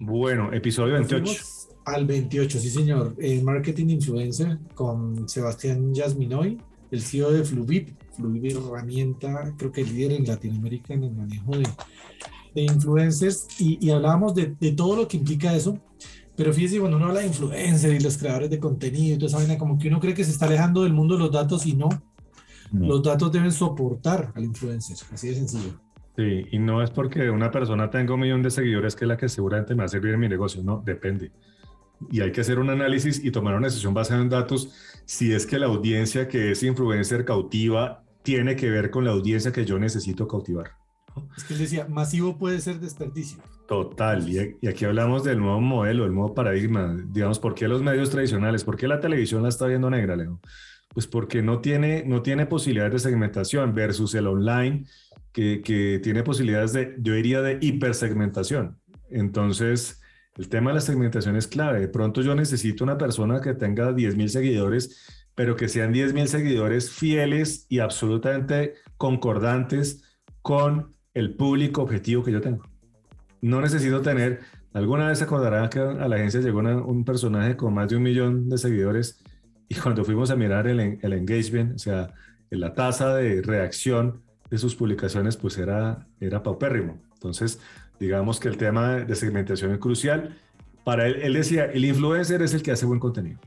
Bueno, 0.02 0.52
episodio 0.52 0.96
28. 0.96 1.44
Al 1.86 2.06
28, 2.06 2.60
sí 2.60 2.70
señor. 2.70 3.16
En 3.20 3.46
Marketing 3.46 3.88
Influencer 3.88 4.58
con 4.76 5.30
Sebastián 5.30 5.94
Yasminoy, 5.94 6.58
el 6.92 7.02
CEO 7.02 7.32
de 7.32 7.46
Fluvip 7.46 7.99
Fluid 8.20 8.58
herramienta, 8.58 9.54
creo 9.58 9.72
que 9.72 9.84
líder 9.84 10.12
en 10.14 10.26
Latinoamérica 10.26 10.94
en 10.94 11.06
el 11.06 11.12
manejo 11.12 11.52
de, 11.52 11.68
de 12.54 12.62
influencers 12.62 13.48
y, 13.60 13.86
y 13.86 13.92
hablábamos 13.92 14.36
de, 14.36 14.56
de, 14.60 14.72
todo 14.74 14.96
lo 14.96 15.08
que 15.08 15.18
implica 15.18 15.56
eso. 15.56 15.80
Pero 16.36 16.54
fíjese, 16.54 16.80
cuando 16.80 16.98
uno 16.98 17.08
habla 17.08 17.22
de 17.22 17.28
influencers 17.28 18.00
y 18.00 18.04
los 18.04 18.18
creadores 18.18 18.50
de 18.50 18.60
contenido 18.60 19.16
y 19.16 19.18
toda 19.18 19.28
esa 19.28 19.38
vaina, 19.38 19.58
como 19.58 19.78
que 19.78 19.88
uno 19.88 20.00
cree 20.00 20.14
que 20.14 20.24
se 20.24 20.32
está 20.32 20.46
alejando 20.46 20.84
del 20.84 20.94
mundo 20.94 21.16
de 21.16 21.22
los 21.22 21.32
datos 21.32 21.66
y 21.66 21.74
no. 21.74 21.90
Los 22.72 23.02
datos 23.02 23.32
deben 23.32 23.52
soportar 23.52 24.32
al 24.36 24.44
influencer, 24.44 24.96
así 25.12 25.30
de 25.30 25.36
sencillo. 25.36 25.82
Sí, 26.16 26.46
y 26.52 26.60
no 26.60 26.84
es 26.84 26.92
porque 26.92 27.30
una 27.30 27.50
persona 27.50 27.90
tenga 27.90 28.14
un 28.14 28.20
millón 28.20 28.44
de 28.44 28.52
seguidores 28.52 28.96
que 28.96 29.06
es 29.06 29.10
la 29.10 29.18
que 29.18 29.28
seguramente 29.28 29.74
me 29.74 29.80
va 29.80 29.86
a 29.86 29.90
servir 29.90 30.14
en 30.14 30.20
mi 30.20 30.30
negocio, 30.30 30.62
no, 30.62 30.82
depende 30.86 31.32
y 32.12 32.22
hay 32.22 32.32
que 32.32 32.42
hacer 32.42 32.60
un 32.60 32.70
análisis 32.70 33.24
y 33.24 33.32
tomar 33.32 33.56
una 33.56 33.68
decisión 33.68 33.94
basada 33.94 34.22
en 34.22 34.30
datos 34.30 35.02
si 35.06 35.34
es 35.34 35.46
que 35.46 35.60
la 35.60 35.66
audiencia 35.66 36.28
que 36.28 36.52
es 36.52 36.64
influencer 36.64 37.26
cautiva 37.26 38.04
tiene 38.24 38.56
que 38.56 38.70
ver 38.70 38.92
con 38.92 39.06
la 39.06 39.12
audiencia 39.12 39.52
que 39.52 39.66
yo 39.66 39.80
necesito 39.80 40.28
cautivar. 40.28 40.72
Es 41.36 41.44
que 41.44 41.54
él 41.54 41.60
decía, 41.60 41.88
masivo 41.88 42.38
puede 42.38 42.60
ser 42.60 42.80
desperdicio. 42.80 43.42
Total, 43.68 44.28
y, 44.28 44.68
aquí 44.68 44.86
hablamos 44.86 45.24
del 45.24 45.40
nuevo 45.40 45.60
modelo, 45.62 46.06
el 46.06 46.14
nuevo 46.14 46.34
paradigma. 46.34 46.98
Digamos, 47.08 47.40
¿por 47.40 47.56
qué 47.56 47.68
los 47.68 47.82
medios 47.82 48.10
tradicionales? 48.10 48.64
¿Por 48.64 48.78
qué 48.78 48.88
la 48.88 49.00
televisión 49.00 49.44
la 49.44 49.50
está 49.50 49.68
viendo 49.68 49.90
negra, 49.90 50.16
Leo? 50.16 50.40
Pues 50.94 51.06
porque 51.08 51.42
no 51.42 51.60
tiene, 51.60 52.04
no 52.06 52.22
tiene 52.22 52.46
posibilidades 52.46 52.94
de 52.94 53.00
segmentación 53.10 53.74
versus 53.76 54.16
el 54.16 54.28
online, 54.28 54.86
que, 55.32 55.62
que 55.62 56.00
tiene 56.02 56.24
posibilidades 56.24 56.74
de, 56.74 56.96
yo 57.00 57.14
diría, 57.14 57.42
de 57.42 57.60
hipersegmentación. 57.62 58.80
Entonces, 59.12 60.02
el 60.36 60.50
tema 60.50 60.72
de 60.72 60.76
la 60.76 60.82
segmentación 60.82 61.36
es 61.36 61.48
clave. 61.48 61.82
De 61.82 61.88
pronto 61.90 62.22
yo 62.22 62.34
necesito 62.34 62.84
una 62.84 62.98
persona 62.98 63.42
que 63.42 63.54
tenga 63.54 63.92
10.000 63.92 64.28
seguidores, 64.30 65.19
pero 65.40 65.56
que 65.56 65.70
sean 65.70 65.94
10.000 65.94 66.26
seguidores 66.26 66.92
fieles 66.92 67.66
y 67.70 67.80
absolutamente 67.80 68.74
concordantes 68.98 70.04
con 70.42 70.98
el 71.14 71.34
público 71.38 71.82
objetivo 71.82 72.26
que 72.26 72.34
yo 72.34 72.42
tengo. 72.42 72.66
No 73.40 73.62
necesito 73.62 74.02
tener, 74.02 74.42
alguna 74.74 75.08
vez 75.08 75.20
se 75.20 75.24
acordará 75.24 75.70
que 75.70 75.80
a 75.80 76.10
la 76.10 76.18
agencia 76.18 76.42
llegó 76.42 76.60
un 76.60 77.06
personaje 77.06 77.56
con 77.56 77.74
más 77.74 77.88
de 77.88 77.96
un 77.96 78.04
millón 78.04 78.50
de 78.50 78.58
seguidores 78.58 79.24
y 79.70 79.76
cuando 79.76 80.04
fuimos 80.04 80.30
a 80.30 80.36
mirar 80.36 80.68
el, 80.68 81.00
el 81.02 81.14
engagement, 81.14 81.74
o 81.74 81.80
sea, 81.80 82.14
la 82.50 82.74
tasa 82.74 83.16
de 83.16 83.42
reacción 83.42 84.22
de 84.50 84.58
sus 84.58 84.76
publicaciones, 84.76 85.38
pues 85.38 85.58
era, 85.58 86.06
era 86.20 86.44
paupérrimo. 86.44 87.02
Entonces, 87.14 87.62
digamos 87.98 88.42
que 88.42 88.50
el 88.50 88.58
tema 88.58 88.96
de 88.96 89.16
segmentación 89.16 89.72
es 89.72 89.78
crucial. 89.78 90.38
Para 90.84 91.08
él, 91.08 91.22
él 91.22 91.32
decía, 91.32 91.64
el 91.64 91.86
influencer 91.86 92.42
es 92.42 92.54
el 92.54 92.62
que 92.62 92.72
hace 92.72 92.86
buen 92.86 93.00
contenido. 93.00 93.40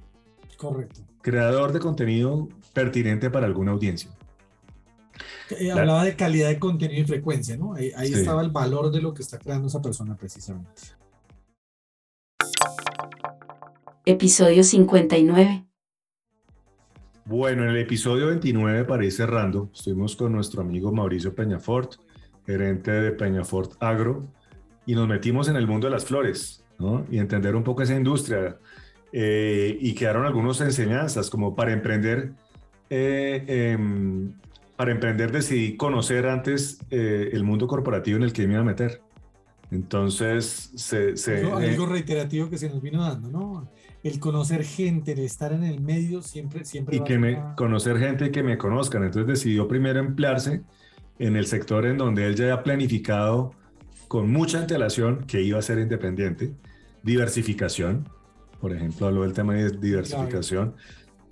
Correcto. 0.56 1.12
Creador 1.23 1.73
de 1.73 1.81
contenido 1.81 2.49
pertinente 2.73 3.31
para 3.31 3.47
alguna 3.47 3.73
audiencia. 3.73 4.11
Eh, 5.59 5.70
hablaba 5.70 6.05
de 6.05 6.16
calidad 6.16 6.49
de 6.49 6.59
contenido 6.59 7.03
y 7.03 7.07
frecuencia, 7.07 7.57
¿no? 7.57 7.74
Ahí, 7.74 8.12
estaba 8.12 8.43
el 8.43 8.51
valor 8.51 8.90
de 8.90 9.01
lo 9.01 9.15
que 9.15 9.23
está 9.23 9.39
creando 9.39 9.69
esa 9.69 9.81
persona 9.81 10.16
precisamente. 10.16 10.82
episodio 14.05 14.65
59. 14.65 15.65
Bueno, 17.24 17.62
en 17.62 17.70
el 17.70 17.77
episodio 17.77 18.27
29, 18.27 18.85
para 18.85 19.05
ir 19.05 19.12
cerrando, 19.12 19.70
estuvimos 19.73 20.16
con 20.16 20.32
nuestro 20.32 20.62
amigo 20.62 20.90
Mauricio 20.90 21.35
Peñafort, 21.35 21.94
gerente 22.44 22.90
de 22.90 23.12
Peñafort 23.12 23.81
Agro, 23.81 24.27
y 24.86 24.94
nos 24.97 25.07
metimos 25.07 25.49
en 25.49 25.55
el 25.55 25.69
mundo 25.69 25.86
de 25.86 25.93
las 25.93 26.05
flores, 26.05 26.65
¿no? 26.78 27.07
Y 27.11 27.19
entender 27.19 27.55
un 27.55 27.62
poco 27.62 27.82
esa 27.82 27.94
industria. 27.94 28.59
Eh, 29.13 29.77
y 29.81 29.95
quedaron 29.95 30.25
algunas 30.25 30.61
enseñanzas, 30.61 31.29
como 31.29 31.55
para 31.55 31.73
emprender, 31.73 32.33
eh, 32.89 33.45
em, 33.47 34.33
para 34.77 34.91
emprender 34.93 35.31
decidí 35.31 35.77
conocer 35.77 36.27
antes 36.27 36.79
eh, 36.91 37.31
el 37.33 37.45
mundo 37.45 37.67
corporativo 37.67 38.17
en 38.17 38.23
el 38.23 38.33
que 38.33 38.47
me 38.47 38.55
iba 38.55 38.63
a 38.63 38.65
meter. 38.65 39.03
Entonces, 39.71 40.71
se, 40.75 41.17
se, 41.17 41.51
algo 41.51 41.87
reiterativo 41.87 42.51
que 42.51 42.59
se 42.59 42.69
nos 42.69 42.83
vino 42.83 43.03
dando, 43.03 43.29
¿no? 43.31 43.69
el 44.03 44.19
conocer 44.19 44.65
gente, 44.65 45.13
el 45.13 45.21
estar 45.21 45.53
en 45.53 45.65
el 45.65 45.81
medio, 45.81 46.23
siempre, 46.23 46.65
siempre. 46.65 46.97
Y 46.97 47.01
que 47.01 47.19
me, 47.19 47.41
conocer 47.57 47.99
gente 47.99 48.27
y 48.27 48.31
que 48.31 48.43
me 48.43 48.59
conozcan. 48.59 49.05
Entonces 49.05 49.29
decidió 49.29 49.69
primero 49.69 50.01
emplearse 50.01 50.63
en 51.19 51.37
el 51.37 51.47
sector 51.47 51.87
en 51.87 51.99
donde 51.99 52.27
él 52.27 52.35
ya 52.35 52.45
había 52.45 52.63
planificado 52.65 53.53
con 54.09 54.31
mucha 54.31 54.59
antelación 54.59 55.25
que 55.25 55.43
iba 55.43 55.59
a 55.59 55.63
ser 55.63 55.79
independiente. 55.79 56.53
Diversificación, 57.05 58.09
por 58.63 58.73
ejemplo, 58.73 59.09
habló 59.09 59.23
del 59.23 59.33
tema 59.33 59.55
de 59.55 59.73
diversificación. 59.73 60.77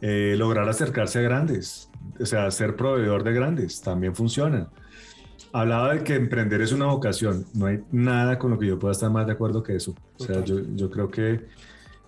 Eh, 0.03 0.35
lograr 0.37 0.69
acercarse 0.69 1.21
a 1.21 1.23
grandes, 1.23 1.89
o 2.19 2.27
sea, 2.27 2.51
ser 2.51 2.75
proveedor 2.75 3.23
de 3.23 3.33
grandes, 3.33 3.81
también 3.81 4.17
funciona. 4.17 4.69
Hablaba 5.53 5.95
de 5.95 6.03
que 6.03 6.17
emprender 6.17 6.61
es 6.61 6.73
una 6.73 6.87
vocación. 6.87 7.47
No 7.55 7.67
hay 7.67 7.85
nada 7.93 8.37
con 8.39 8.51
lo 8.51 8.59
que 8.59 8.67
yo 8.67 8.79
pueda 8.81 8.93
estar 8.93 9.11
más 9.11 9.27
de 9.27 9.33
acuerdo 9.33 9.63
que 9.63 9.77
eso. 9.77 9.95
O 10.19 10.25
sea, 10.25 10.45
yo, 10.45 10.61
yo 10.75 10.91
creo 10.91 11.09
que 11.09 11.47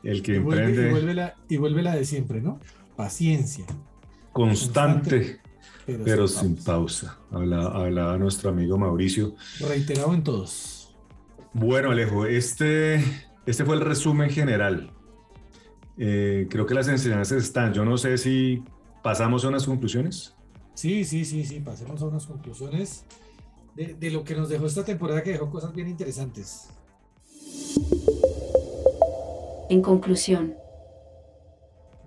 el 0.03 0.23
que 0.23 0.37
y 0.37 0.39
vuelve, 0.39 0.65
emprende. 0.65 0.89
Y 0.89 0.91
vuelve, 0.91 1.15
la, 1.15 1.37
y 1.49 1.57
vuelve 1.57 1.83
la 1.83 1.95
de 1.95 2.05
siempre, 2.05 2.41
¿no? 2.41 2.59
Paciencia. 2.97 3.65
Constante, 4.33 5.41
pero, 5.87 6.27
sin, 6.27 6.57
pausa. 6.57 7.19
Hablaba, 7.31 7.85
hablaba, 7.85 8.19
nuestro 8.19 8.51
amigo 8.51 8.77
Mauricio. 8.77 9.37
Reiterado 9.61 10.15
en 10.15 10.25
todos. 10.25 10.97
Bueno, 11.53 11.93
Alejo, 11.93 12.27
este, 12.27 13.05
este 13.47 13.65
fue 13.65 13.77
el 13.77 13.83
resumen 13.83 14.31
general. 14.31 14.91
Eh, 15.99 16.47
creo 16.51 16.67
que 16.67 16.75
las 16.75 16.89
enseñanzas 16.89 17.43
están. 17.43 17.73
Yo 17.73 17.85
no 17.85 17.97
sé 17.99 18.19
si 18.19 18.63
pasamos 19.03 19.45
a 19.45 19.49
unas 19.49 19.67
conclusiones. 19.67 20.35
Sí, 20.75 21.05
sí, 21.05 21.25
sí, 21.25 21.45
sí, 21.45 21.61
pasemos 21.61 22.01
a 22.03 22.07
unas 22.07 22.27
conclusiones 22.27 23.05
de, 23.75 23.95
de 23.95 24.11
lo 24.11 24.25
que 24.25 24.35
nos 24.35 24.49
dejó 24.49 24.67
esta 24.67 24.85
temporada, 24.85 25.23
que 25.23 25.33
dejó 25.33 25.51
cosas 25.51 25.75
bien 25.75 25.89
interesantes. 25.89 26.71
En 29.69 29.83
conclusión. 29.83 30.55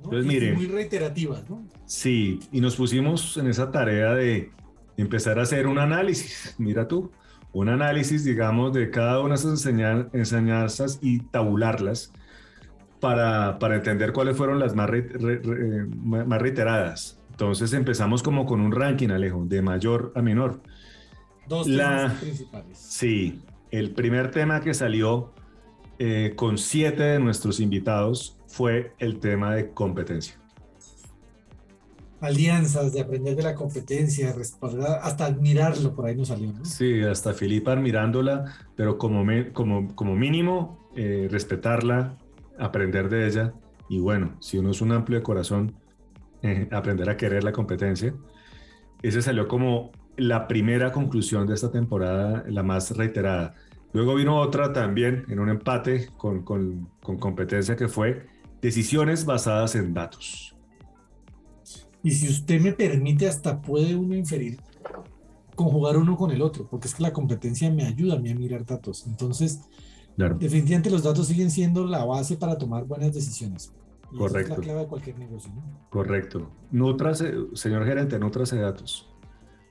Pues 0.04 0.26
miren. 0.26 0.56
Muy 0.56 0.68
reiterativas, 0.68 1.50
¿no? 1.50 1.68
Sí, 1.86 2.40
y 2.52 2.62
nos 2.62 2.76
pusimos 2.76 3.38
en 3.38 3.48
esa 3.48 3.72
tarea 3.72 4.14
de 4.14 4.52
empezar 4.98 5.40
a 5.40 5.44
hacer 5.44 5.68
un 5.68 5.80
análisis. 5.80 6.56
Mira 6.58 6.88
tú, 6.88 7.12
un 7.54 7.70
análisis, 7.70 8.24
digamos, 8.24 8.74
de 8.74 8.90
cada 8.92 9.20
una 9.20 9.36
de 9.36 9.36
esas 9.36 9.66
enseñanzas 10.14 11.00
y 11.02 11.20
tabularlas 11.20 12.12
para, 13.06 13.60
para 13.60 13.76
entender 13.76 14.12
cuáles 14.12 14.36
fueron 14.36 14.58
las 14.58 14.74
más, 14.74 14.90
más 16.02 16.42
reiteradas. 16.42 17.20
Entonces 17.30 17.72
empezamos 17.74 18.24
como 18.24 18.48
con 18.48 18.62
un 18.62 18.72
ranking, 18.72 19.10
Alejo, 19.10 19.46
de 19.46 19.62
mayor 19.62 20.12
a 20.16 20.24
menor. 20.24 20.60
Dos 21.48 21.68
temas 21.68 22.14
principales. 22.14 22.76
Sí, 22.80 23.42
el 23.70 23.92
primer 23.92 24.32
tema 24.32 24.60
que 24.60 24.74
salió 24.74 25.34
eh, 26.00 26.34
con 26.36 26.58
siete 26.58 27.04
de 27.04 27.20
nuestros 27.20 27.60
invitados 27.60 28.40
fue 28.48 28.94
el 28.98 29.20
tema 29.20 29.54
de 29.54 29.70
competencia. 29.70 30.40
Alianzas, 32.22 32.92
de 32.92 33.02
aprender 33.02 33.36
de 33.36 33.44
la 33.44 33.54
competencia, 33.54 34.34
hasta 35.04 35.26
admirarlo, 35.28 35.94
por 35.94 36.08
ahí 36.08 36.16
nos 36.16 36.30
salió. 36.30 36.52
Sí, 36.64 37.04
hasta 37.04 37.34
Filipa 37.34 37.74
admirándola, 37.74 38.46
pero 38.76 38.98
como, 38.98 39.24
como, 39.54 39.94
como 39.94 40.16
mínimo, 40.16 40.90
eh, 40.96 41.28
respetarla, 41.30 42.18
aprender 42.60 43.10
de 43.10 43.28
ella. 43.28 43.54
Y 43.90 44.00
bueno, 44.00 44.36
si 44.40 44.58
uno 44.58 44.72
es 44.72 44.82
un 44.82 44.92
amplio 44.92 45.20
de 45.20 45.24
corazón, 45.24 45.76
eh, 46.42 46.68
aprender 46.72 47.10
a 47.10 47.18
querer 47.18 47.44
la 47.44 47.52
competencia. 47.52 48.14
Ese 49.02 49.22
salió 49.22 49.48
como 49.48 49.92
la 50.18 50.48
primera 50.48 50.92
conclusión 50.92 51.46
de 51.48 51.54
esta 51.54 51.72
temporada, 51.72 52.44
la 52.48 52.64
más 52.64 52.96
reiterada. 52.96 53.56
Luego 53.94 54.16
vino 54.16 54.38
otra 54.38 54.74
también 54.74 55.26
en 55.30 55.40
un 55.40 55.50
empate 55.50 56.10
con, 56.18 56.44
con 56.44 56.88
competencia 57.20 57.76
que 57.76 57.88
fue 57.88 58.26
decisiones 58.62 59.26
basadas 59.26 59.76
en 59.76 59.94
datos. 59.94 60.56
Y 62.04 62.12
si 62.12 62.30
usted 62.30 62.62
me 62.62 62.72
permite, 62.72 63.28
hasta 63.28 63.62
puede 63.62 63.96
uno 63.96 64.16
inferir 64.16 64.60
conjugar 65.56 65.98
uno 65.98 66.18
con 66.18 66.32
el 66.32 66.42
otro, 66.42 66.68
porque 66.70 66.88
es 66.88 66.96
que 66.96 67.04
la 67.04 67.14
competencia 67.14 67.72
me 67.72 67.86
ayuda 67.86 68.16
a 68.16 68.20
mí 68.20 68.30
a 68.30 68.36
mirar 68.36 68.66
datos. 68.66 69.06
Entonces, 69.08 69.62
definitivamente 70.18 70.90
los 70.90 71.04
datos 71.04 71.28
siguen 71.28 71.52
siendo 71.52 71.86
la 71.86 72.06
base 72.06 72.38
para 72.38 72.58
tomar 72.58 72.86
buenas 72.86 73.14
decisiones. 73.14 73.74
Correcto. 74.18 74.54
es 74.54 74.58
la 74.60 74.64
clave 74.64 74.80
de 74.82 74.88
cualquier 74.88 75.20
negocio. 75.20 75.52
¿no? 75.54 75.90
Correcto. 75.90 76.50
Nutrase, 76.72 77.34
señor 77.54 77.86
gerente, 77.86 78.18
nutrase 78.18 78.56
datos 78.56 79.10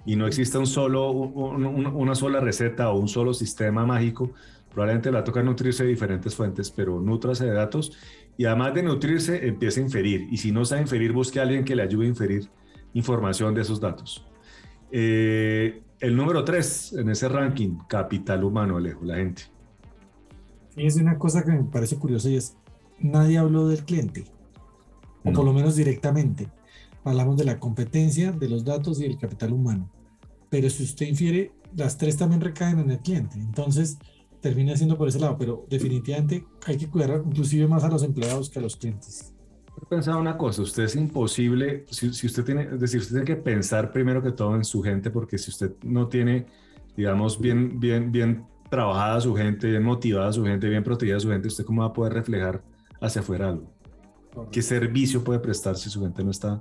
y 0.06 0.16
no 0.16 0.26
existe 0.26 0.58
un 0.58 0.66
solo, 0.66 1.10
una 1.10 2.14
sola 2.14 2.40
receta 2.40 2.90
o 2.90 2.98
un 2.98 3.08
solo 3.08 3.32
sistema 3.32 3.86
mágico, 3.86 4.32
probablemente 4.70 5.10
le 5.10 5.14
va 5.14 5.20
a 5.20 5.24
tocar 5.24 5.44
nutrirse 5.44 5.84
de 5.84 5.90
diferentes 5.90 6.34
fuentes, 6.34 6.70
pero 6.70 7.00
nutrase 7.00 7.46
de 7.46 7.52
datos 7.52 7.92
y 8.36 8.44
además 8.44 8.74
de 8.74 8.82
nutrirse, 8.82 9.46
empiece 9.46 9.80
a 9.80 9.84
inferir. 9.84 10.26
Y 10.30 10.36
si 10.36 10.52
no 10.52 10.64
sabe 10.64 10.82
inferir, 10.82 11.12
busque 11.12 11.38
a 11.38 11.42
alguien 11.42 11.64
que 11.64 11.74
le 11.76 11.82
ayude 11.82 12.06
a 12.06 12.08
inferir 12.08 12.50
información 12.92 13.54
de 13.54 13.62
esos 13.62 13.80
datos. 13.80 14.26
Eh, 14.90 15.82
el 16.00 16.16
número 16.16 16.44
tres 16.44 16.92
en 16.92 17.08
ese 17.08 17.28
ranking, 17.28 17.78
capital 17.88 18.44
humano, 18.44 18.76
Alejo, 18.76 19.04
la 19.04 19.16
gente. 19.16 19.44
Es 20.76 20.96
una 20.96 21.18
cosa 21.18 21.44
que 21.44 21.52
me 21.52 21.64
parece 21.64 21.96
curiosa 21.96 22.28
y 22.28 22.36
es, 22.36 22.56
nadie 22.98 23.38
habló 23.38 23.68
del 23.68 23.84
cliente, 23.84 24.24
o 25.24 25.32
por 25.32 25.44
lo 25.44 25.52
menos 25.52 25.76
directamente 25.76 26.48
hablamos 27.04 27.36
de 27.36 27.44
la 27.44 27.60
competencia, 27.60 28.32
de 28.32 28.48
los 28.48 28.64
datos 28.64 29.00
y 29.00 29.04
del 29.04 29.18
capital 29.18 29.52
humano. 29.52 29.90
Pero 30.50 30.70
si 30.70 30.84
usted 30.84 31.06
infiere, 31.06 31.52
las 31.76 31.98
tres 31.98 32.16
también 32.16 32.40
recaen 32.40 32.78
en 32.78 32.90
el 32.90 32.98
cliente. 32.98 33.38
Entonces, 33.38 33.98
termina 34.40 34.76
siendo 34.76 34.96
por 34.96 35.08
ese 35.08 35.18
lado. 35.18 35.36
Pero 35.38 35.66
definitivamente 35.68 36.46
hay 36.66 36.76
que 36.76 36.88
cuidar 36.88 37.22
inclusive 37.24 37.66
más 37.66 37.84
a 37.84 37.88
los 37.88 38.02
empleados 38.02 38.50
que 38.50 38.58
a 38.58 38.62
los 38.62 38.76
clientes. 38.76 39.32
He 39.82 39.86
pensado 39.86 40.20
una 40.20 40.38
cosa, 40.38 40.62
usted 40.62 40.84
es 40.84 40.94
imposible, 40.96 41.84
si, 41.90 42.12
si, 42.12 42.26
usted 42.26 42.44
tiene, 42.44 42.62
es 42.62 42.80
decir, 42.80 43.00
usted 43.00 43.16
tiene 43.16 43.26
que 43.26 43.36
pensar 43.36 43.90
primero 43.90 44.22
que 44.22 44.30
todo 44.30 44.54
en 44.54 44.64
su 44.64 44.82
gente, 44.82 45.10
porque 45.10 45.36
si 45.36 45.50
usted 45.50 45.72
no 45.82 46.08
tiene, 46.08 46.46
digamos, 46.96 47.40
bien, 47.40 47.80
bien, 47.80 48.12
bien 48.12 48.46
trabajada 48.74 49.20
su 49.20 49.34
gente, 49.34 49.68
bien 49.68 49.84
motivada 49.84 50.32
su 50.32 50.44
gente, 50.44 50.68
bien 50.68 50.82
protegida 50.82 51.20
su 51.20 51.28
gente, 51.28 51.46
¿usted 51.46 51.64
cómo 51.64 51.82
va 51.82 51.88
a 51.88 51.92
poder 51.92 52.12
reflejar 52.12 52.60
hacia 53.00 53.20
afuera 53.20 53.50
algo? 53.50 53.72
¿Qué 54.50 54.62
servicio 54.62 55.22
puede 55.22 55.38
prestar 55.38 55.76
si 55.76 55.88
su 55.88 56.02
gente 56.02 56.24
no 56.24 56.32
está 56.32 56.60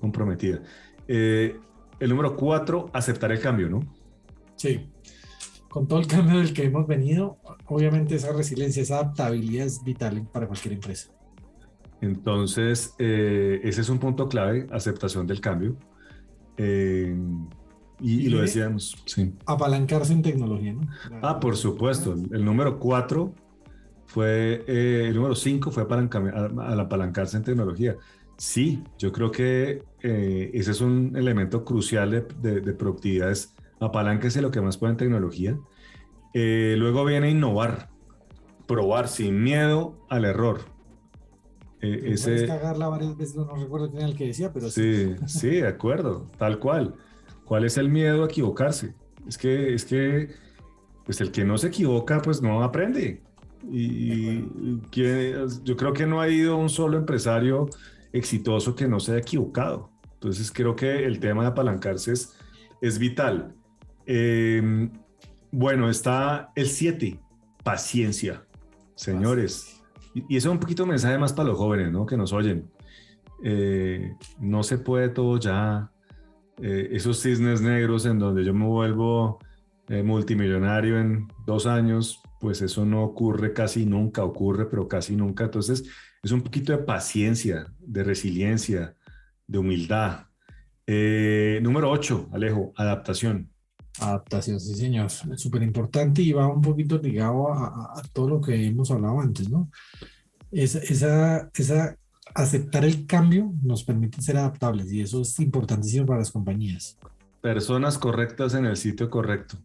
comprometida. 0.00 0.60
Eh, 1.06 1.56
el 2.00 2.10
número 2.10 2.34
cuatro, 2.34 2.90
aceptar 2.92 3.30
el 3.30 3.38
cambio, 3.38 3.68
¿no? 3.68 3.80
Sí. 4.56 4.90
Con 5.68 5.86
todo 5.86 6.00
el 6.00 6.08
cambio 6.08 6.38
del 6.38 6.52
que 6.52 6.64
hemos 6.64 6.88
venido, 6.88 7.38
obviamente 7.66 8.16
esa 8.16 8.32
resiliencia, 8.32 8.82
esa 8.82 8.98
adaptabilidad 8.98 9.66
es 9.66 9.84
vital 9.84 10.28
para 10.32 10.48
cualquier 10.48 10.74
empresa. 10.74 11.12
Entonces, 12.00 12.94
eh, 12.98 13.60
ese 13.62 13.82
es 13.82 13.88
un 13.88 14.00
punto 14.00 14.28
clave, 14.28 14.66
aceptación 14.72 15.28
del 15.28 15.40
cambio. 15.40 15.76
Eh, 16.56 17.16
y, 18.02 18.28
lo 18.28 18.42
decíamos, 18.42 18.96
sí. 19.06 19.32
Apalancarse 19.46 20.12
en 20.12 20.22
tecnología, 20.22 20.72
¿no? 20.72 20.88
ah, 21.22 21.38
por 21.38 21.56
supuesto. 21.56 22.14
El 22.14 22.44
número 22.44 22.78
cuatro 22.78 23.32
fue, 24.06 24.64
el 24.66 25.14
número 25.14 25.34
cinco 25.34 25.70
fue 25.70 25.86
al 25.90 26.80
apalancarse 26.80 27.36
en 27.36 27.44
tecnología. 27.44 27.96
Sí, 28.36 28.82
yo 28.98 29.12
creo 29.12 29.30
que 29.30 29.84
eh, 30.00 30.50
ese 30.52 30.72
es 30.72 30.80
un 30.80 31.12
elemento 31.16 31.64
crucial 31.64 32.10
de, 32.10 32.60
de, 32.60 32.72
productividad, 32.72 33.30
es 33.30 33.54
apalánquese 33.78 34.42
lo 34.42 34.50
que 34.50 34.60
más 34.60 34.76
pueda 34.76 34.90
en 34.90 34.96
tecnología. 34.96 35.56
Eh, 36.34 36.74
luego 36.76 37.04
viene 37.04 37.30
innovar, 37.30 37.90
probar 38.66 39.06
sin 39.06 39.42
miedo 39.42 40.04
al 40.08 40.24
error. 40.24 40.62
Eh, 41.80 42.12
ese... 42.12 42.46
cagarla 42.46 42.88
varias 42.88 43.16
veces, 43.16 43.36
no, 43.36 43.44
recuerdo 43.54 43.90
quién 43.90 44.02
era 44.02 44.10
el 44.10 44.16
que 44.16 44.26
decía, 44.26 44.52
pero 44.52 44.70
sí. 44.70 45.14
Sí, 45.16 45.16
sí, 45.26 45.48
de 45.48 45.68
acuerdo, 45.68 46.30
tal 46.36 46.58
cual. 46.58 46.96
¿Cuál 47.52 47.66
es 47.66 47.76
el 47.76 47.90
miedo 47.90 48.22
a 48.22 48.28
equivocarse? 48.28 48.94
Es 49.28 49.36
que, 49.36 49.74
es 49.74 49.84
que, 49.84 50.30
pues 51.04 51.20
el 51.20 51.30
que 51.30 51.44
no 51.44 51.58
se 51.58 51.66
equivoca, 51.66 52.22
pues 52.22 52.40
no 52.40 52.62
aprende. 52.62 53.20
Y, 53.70 54.78
que, 54.90 55.36
yo 55.62 55.76
creo 55.76 55.92
que 55.92 56.06
no 56.06 56.22
ha 56.22 56.30
ido 56.30 56.56
un 56.56 56.70
solo 56.70 56.96
empresario 56.96 57.68
exitoso 58.10 58.74
que 58.74 58.88
no 58.88 59.00
se 59.00 59.12
haya 59.12 59.20
equivocado. 59.20 59.90
Entonces 60.14 60.50
creo 60.50 60.74
que 60.74 61.04
el 61.04 61.20
tema 61.20 61.42
de 61.42 61.48
apalancarse 61.48 62.12
es, 62.12 62.34
es 62.80 62.98
vital. 62.98 63.54
Em, 64.06 64.90
bueno, 65.50 65.90
está 65.90 66.52
el 66.54 66.68
7, 66.68 67.20
paciencia. 67.62 68.46
Señores, 68.94 69.78
Y, 70.14 70.38
eso 70.38 70.48
es 70.48 70.52
un 70.54 70.58
poquito 70.58 70.86
mensaje 70.86 71.18
más 71.18 71.34
para 71.34 71.50
los 71.50 71.58
jóvenes, 71.58 71.92
¿no? 71.92 72.06
Que 72.06 72.16
nos 72.16 72.32
oyen. 72.32 72.70
Eh, 73.44 74.16
no 74.40 74.62
se 74.62 74.78
puede 74.78 75.10
todo 75.10 75.38
ya. 75.38 75.91
Eh, 76.62 76.90
esos 76.92 77.20
cisnes 77.20 77.60
negros 77.60 78.06
en 78.06 78.18
donde 78.18 78.44
yo 78.44 78.54
me 78.54 78.66
vuelvo 78.66 79.40
eh, 79.88 80.02
multimillonario 80.02 81.00
en 81.00 81.26
dos 81.44 81.66
años, 81.66 82.20
pues 82.40 82.62
eso 82.62 82.84
no 82.84 83.02
ocurre 83.02 83.52
casi 83.52 83.84
nunca, 83.84 84.24
ocurre, 84.24 84.66
pero 84.66 84.86
casi 84.86 85.16
nunca. 85.16 85.44
Entonces, 85.44 85.84
es 86.22 86.30
un 86.30 86.42
poquito 86.42 86.72
de 86.72 86.78
paciencia, 86.78 87.66
de 87.80 88.04
resiliencia, 88.04 88.94
de 89.46 89.58
humildad. 89.58 90.26
número 90.86 91.90
8, 91.90 92.30
Alejo, 92.32 92.72
adaptación. 92.76 93.52
Adaptación, 94.00 94.58
sí, 94.58 94.74
señor. 94.74 95.10
Súper 95.10 95.62
importante 95.62 96.22
y 96.22 96.32
va 96.32 96.46
un 96.46 96.62
poquito 96.62 96.98
ligado 96.98 97.52
a, 97.52 98.02
todo 98.12 98.28
lo 98.28 98.40
que 98.40 98.66
hemos 98.66 98.90
hablado 98.90 99.20
antes, 99.20 99.50
¿no? 99.50 99.70
Esa, 100.50 100.78
esa, 101.54 101.96
aceptar 102.34 102.84
el 102.84 103.06
cambio 103.06 103.52
nos 103.62 103.84
permite 103.84 104.20
ser 104.22 104.36
adaptables 104.36 104.92
y 104.92 105.00
eso 105.00 105.22
es 105.22 105.38
importantísimo 105.40 106.06
para 106.06 106.20
las 106.20 106.30
compañías. 106.30 106.98
Personas 107.40 107.98
correctas 107.98 108.54
en 108.54 108.66
el 108.66 108.76
sitio 108.76 109.10
correcto. 109.10 109.56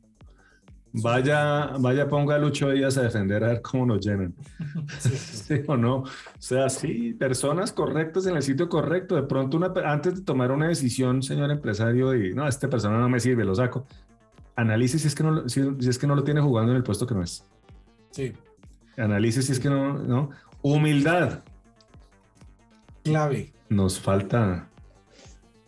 Vaya, 0.93 1.73
vaya, 1.79 2.07
ponga 2.07 2.35
a 2.35 2.39
Lucho 2.39 2.71
Díaz 2.71 2.97
a 2.97 3.03
defender 3.03 3.43
a 3.43 3.49
ver 3.49 3.61
cómo 3.61 3.85
nos 3.85 4.05
llenan. 4.05 4.34
Sí, 4.99 5.61
o 5.67 5.77
no? 5.77 5.97
O 5.97 6.07
sea, 6.39 6.69
sí, 6.69 7.13
personas 7.13 7.71
correctas 7.71 8.25
en 8.25 8.35
el 8.35 8.41
sitio 8.41 8.67
correcto. 8.67 9.15
De 9.15 9.23
pronto, 9.23 9.57
una, 9.57 9.71
antes 9.85 10.15
de 10.15 10.21
tomar 10.21 10.51
una 10.51 10.67
decisión, 10.67 11.21
señor 11.21 11.51
empresario, 11.51 12.15
y 12.15 12.34
no, 12.34 12.47
esta 12.47 12.69
persona 12.69 12.97
no 12.97 13.07
me 13.07 13.19
sirve, 13.19 13.45
lo 13.45 13.53
saco 13.53 13.85
analice 14.57 14.99
si 14.99 15.07
es 15.07 15.15
que 15.15 15.23
no, 15.23 15.47
si, 15.47 15.61
es 15.88 15.97
que 15.97 16.07
no 16.07 16.15
lo 16.15 16.23
tiene 16.23 16.41
jugando 16.41 16.71
en 16.71 16.77
el 16.77 16.84
puesto 16.84 17.07
que 17.07 17.15
no 17.15 17.23
es. 17.23 17.43
Sí. 18.11 18.34
Analice 18.97 19.41
si 19.41 19.53
es 19.53 19.59
que 19.59 19.69
no, 19.69 19.93
no. 19.99 20.31
Humildad. 20.61 21.43
Clave. 23.09 23.53
Nos 23.69 23.99
falta. 23.99 24.69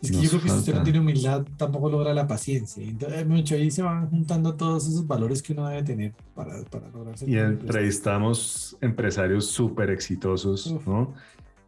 Es 0.02 0.10
que 0.10 0.20
yo 0.20 0.30
creo 0.30 0.42
que 0.42 0.48
si 0.48 0.56
usted 0.56 0.74
no 0.74 0.82
tiene 0.82 1.00
humildad, 1.00 1.44
tampoco 1.58 1.90
logra 1.90 2.14
la 2.14 2.26
paciencia. 2.26 2.82
Entonces, 2.82 3.26
mucho 3.26 3.54
ahí 3.54 3.70
se 3.70 3.82
van 3.82 4.08
juntando 4.08 4.54
todos 4.54 4.88
esos 4.88 5.06
valores 5.06 5.42
que 5.42 5.52
uno 5.52 5.68
debe 5.68 5.82
tener 5.82 6.14
para, 6.34 6.62
para 6.64 6.88
lograr 6.88 7.14
Y 7.26 7.36
entrevistamos 7.36 8.78
empresarios 8.80 9.46
súper 9.46 9.90
exitosos, 9.90 10.74
¿no? 10.86 11.12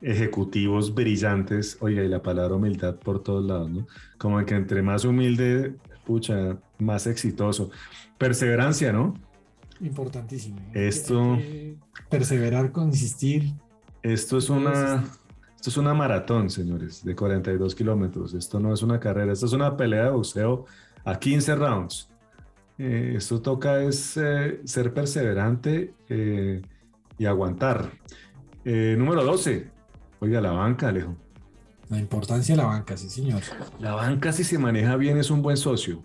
Ejecutivos 0.00 0.94
brillantes. 0.94 1.76
Oiga, 1.80 2.02
y 2.02 2.08
la 2.08 2.22
palabra 2.22 2.54
humildad 2.54 2.96
por 2.96 3.22
todos 3.22 3.44
lados, 3.44 3.70
¿no? 3.70 3.86
Como 4.16 4.42
que 4.46 4.54
entre 4.54 4.80
más 4.80 5.04
humilde 5.04 5.76
pucha, 6.04 6.58
más 6.78 7.06
exitoso. 7.06 7.70
Perseverancia, 8.18 8.92
¿no? 8.92 9.14
Importantísimo. 9.80 10.58
Esto. 10.74 11.38
perseverar 12.08 12.72
con 12.72 12.88
insistir. 12.88 13.52
Esto 14.02 14.38
es 14.38 14.50
una. 14.50 15.04
Esto 15.62 15.70
es 15.70 15.76
una 15.76 15.94
maratón, 15.94 16.50
señores, 16.50 17.04
de 17.04 17.14
42 17.14 17.76
kilómetros. 17.76 18.34
Esto 18.34 18.58
no 18.58 18.74
es 18.74 18.82
una 18.82 18.98
carrera, 18.98 19.32
esto 19.32 19.46
es 19.46 19.52
una 19.52 19.76
pelea 19.76 20.06
de 20.06 20.10
boxeo 20.10 20.64
a 21.04 21.16
15 21.16 21.54
rounds. 21.54 22.08
Eh, 22.78 23.14
esto 23.16 23.40
toca 23.40 23.80
es 23.80 24.16
eh, 24.16 24.60
ser 24.64 24.92
perseverante 24.92 25.94
eh, 26.08 26.62
y 27.16 27.26
aguantar. 27.26 27.92
número 28.64 29.22
12. 29.22 29.70
Oiga, 30.18 30.40
la 30.40 30.50
banca, 30.50 30.88
Alejo. 30.88 31.14
La 31.90 32.00
importancia 32.00 32.56
de 32.56 32.60
la 32.60 32.66
banca, 32.66 32.96
sí, 32.96 33.08
señor. 33.08 33.42
La 33.78 33.94
banca, 33.94 34.32
si 34.32 34.42
se 34.42 34.58
maneja 34.58 34.96
bien, 34.96 35.16
es 35.16 35.30
un 35.30 35.42
buen 35.42 35.56
socio. 35.56 36.02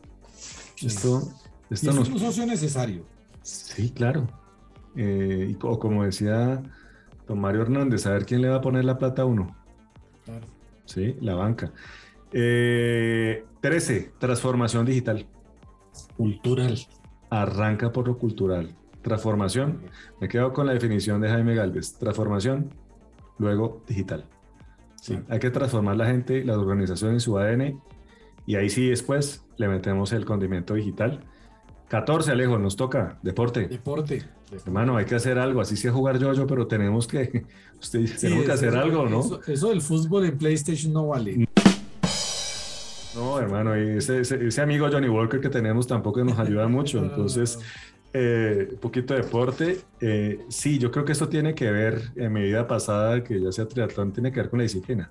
Esto, 0.83 1.33
esto 1.71 1.89
es 1.89 2.09
un 2.09 2.19
socio 2.19 2.45
necesario. 2.45 3.05
Sí, 3.41 3.89
claro. 3.89 4.27
Eh, 4.95 5.57
o 5.63 5.79
como 5.79 6.03
decía 6.03 6.61
don 7.27 7.39
Mario 7.39 7.61
Hernández, 7.61 8.05
a 8.05 8.11
ver 8.11 8.25
quién 8.25 8.41
le 8.41 8.49
va 8.49 8.57
a 8.57 8.61
poner 8.61 8.85
la 8.85 8.97
plata 8.97 9.23
a 9.23 9.25
uno. 9.25 9.55
Claro. 10.25 10.45
Sí, 10.85 11.15
la 11.21 11.35
banca. 11.35 11.71
Eh, 12.31 13.45
13, 13.61 14.13
transformación 14.19 14.85
digital. 14.85 15.25
Cultural. 16.15 16.77
Arranca 17.29 17.91
por 17.91 18.07
lo 18.07 18.17
cultural. 18.17 18.75
Transformación. 19.01 19.81
Me 20.19 20.27
quedo 20.27 20.53
con 20.53 20.65
la 20.65 20.73
definición 20.73 21.21
de 21.21 21.29
Jaime 21.29 21.55
Galvez. 21.55 21.97
Transformación, 21.97 22.69
luego 23.37 23.83
digital. 23.87 24.25
Sí, 25.01 25.19
hay 25.29 25.39
que 25.39 25.51
transformar 25.51 25.95
la 25.95 26.07
gente, 26.07 26.43
la 26.43 26.57
organización 26.57 27.13
en 27.13 27.19
su 27.19 27.37
ADN 27.37 27.79
y 28.45 28.55
ahí 28.55 28.69
sí 28.69 28.89
después 28.89 29.45
le 29.57 29.67
metemos 29.67 30.11
el 30.13 30.25
condimento 30.25 30.73
digital. 30.73 31.23
14, 31.87 32.31
Alejo, 32.31 32.57
nos 32.57 32.75
toca, 32.75 33.17
deporte. 33.21 33.67
Deporte. 33.67 34.23
Hermano, 34.65 34.97
hay 34.97 35.05
que 35.05 35.15
hacer 35.15 35.39
algo, 35.39 35.61
así 35.61 35.77
sea 35.77 35.91
jugar 35.91 36.19
yo-yo, 36.19 36.45
pero 36.45 36.67
tenemos 36.67 37.07
que, 37.07 37.45
usted, 37.81 38.09
tenemos 38.19 38.45
que 38.45 38.51
hacer 38.51 38.75
algo, 38.75 39.07
¿no? 39.07 39.21
Eso, 39.47 39.69
del 39.69 39.81
fútbol 39.81 40.25
en 40.25 40.37
PlayStation 40.37 40.91
no 40.91 41.07
vale. 41.07 41.47
No, 43.15 43.39
hermano, 43.39 43.73
ese, 43.73 44.21
ese, 44.21 44.61
amigo 44.61 44.87
Johnny 44.91 45.09
Walker 45.09 45.39
que 45.39 45.49
tenemos 45.49 45.87
tampoco 45.87 46.23
nos 46.23 46.37
ayuda 46.37 46.67
mucho, 46.67 46.99
entonces 46.99 47.57
eh, 48.13 48.67
un 48.71 48.77
poquito 48.79 49.13
de 49.13 49.21
deporte. 49.21 49.79
Eh, 50.01 50.45
sí, 50.49 50.77
yo 50.77 50.91
creo 50.91 51.05
que 51.05 51.13
esto 51.13 51.29
tiene 51.29 51.55
que 51.55 51.71
ver, 51.71 52.11
en 52.15 52.33
mi 52.33 52.41
vida 52.41 52.67
pasada, 52.67 53.23
que 53.23 53.41
ya 53.41 53.51
sea 53.51 53.65
triatlón, 53.65 54.11
tiene 54.11 54.31
que 54.31 54.41
ver 54.41 54.49
con 54.49 54.59
la 54.59 54.63
disciplina. 54.63 55.09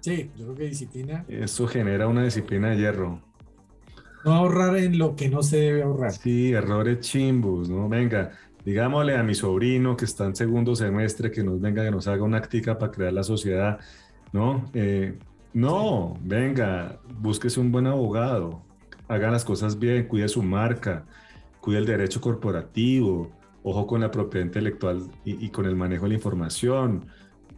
Sí, 0.00 0.30
yo 0.36 0.46
creo 0.46 0.56
que 0.56 0.64
disciplina. 0.64 1.24
Eso 1.28 1.66
genera 1.66 2.06
una 2.06 2.24
disciplina 2.24 2.70
de 2.70 2.76
hierro. 2.76 3.20
No 4.24 4.32
ahorrar 4.32 4.76
en 4.76 4.98
lo 4.98 5.14
que 5.16 5.28
no 5.28 5.42
se 5.42 5.58
debe 5.58 5.82
ahorrar. 5.82 6.12
Sí, 6.12 6.52
errores 6.52 7.00
chimbos, 7.00 7.68
¿no? 7.68 7.88
Venga, 7.88 8.32
digámosle 8.64 9.16
a 9.16 9.22
mi 9.22 9.34
sobrino 9.34 9.96
que 9.96 10.04
está 10.04 10.26
en 10.26 10.36
segundo 10.36 10.74
semestre 10.74 11.30
que 11.30 11.42
nos 11.42 11.60
venga, 11.60 11.84
que 11.84 11.90
nos 11.90 12.08
haga 12.08 12.22
una 12.22 12.38
actica 12.38 12.78
para 12.78 12.92
crear 12.92 13.12
la 13.12 13.22
sociedad, 13.22 13.78
¿no? 14.32 14.70
Eh, 14.74 15.18
no, 15.54 16.18
venga, 16.22 17.00
búsquese 17.20 17.60
un 17.60 17.72
buen 17.72 17.86
abogado, 17.86 18.62
haga 19.08 19.30
las 19.30 19.44
cosas 19.44 19.78
bien, 19.78 20.06
cuide 20.06 20.28
su 20.28 20.42
marca, 20.42 21.04
cuida 21.60 21.78
el 21.78 21.86
derecho 21.86 22.20
corporativo, 22.20 23.30
ojo 23.62 23.86
con 23.86 24.00
la 24.00 24.10
propiedad 24.10 24.46
intelectual 24.46 25.10
y, 25.24 25.48
con 25.50 25.66
el 25.66 25.76
manejo 25.76 26.04
de 26.04 26.10
la 26.10 26.14
información. 26.14 27.06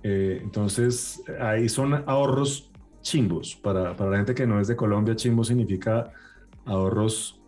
Eh, 0.03 0.41
entonces, 0.43 1.23
ahí 1.41 1.69
son 1.69 2.05
ahorros 2.07 2.71
chimbos. 3.03 3.57
Para, 3.57 3.97
para, 3.97 4.11
la 4.11 4.17
gente 4.19 4.35
que 4.35 4.47
no 4.47 4.61
es 4.61 4.69
de 4.69 4.77
Colombia, 4.77 5.17
chimbo 5.17 5.45
significa 5.45 6.13
ahorros 6.65 7.41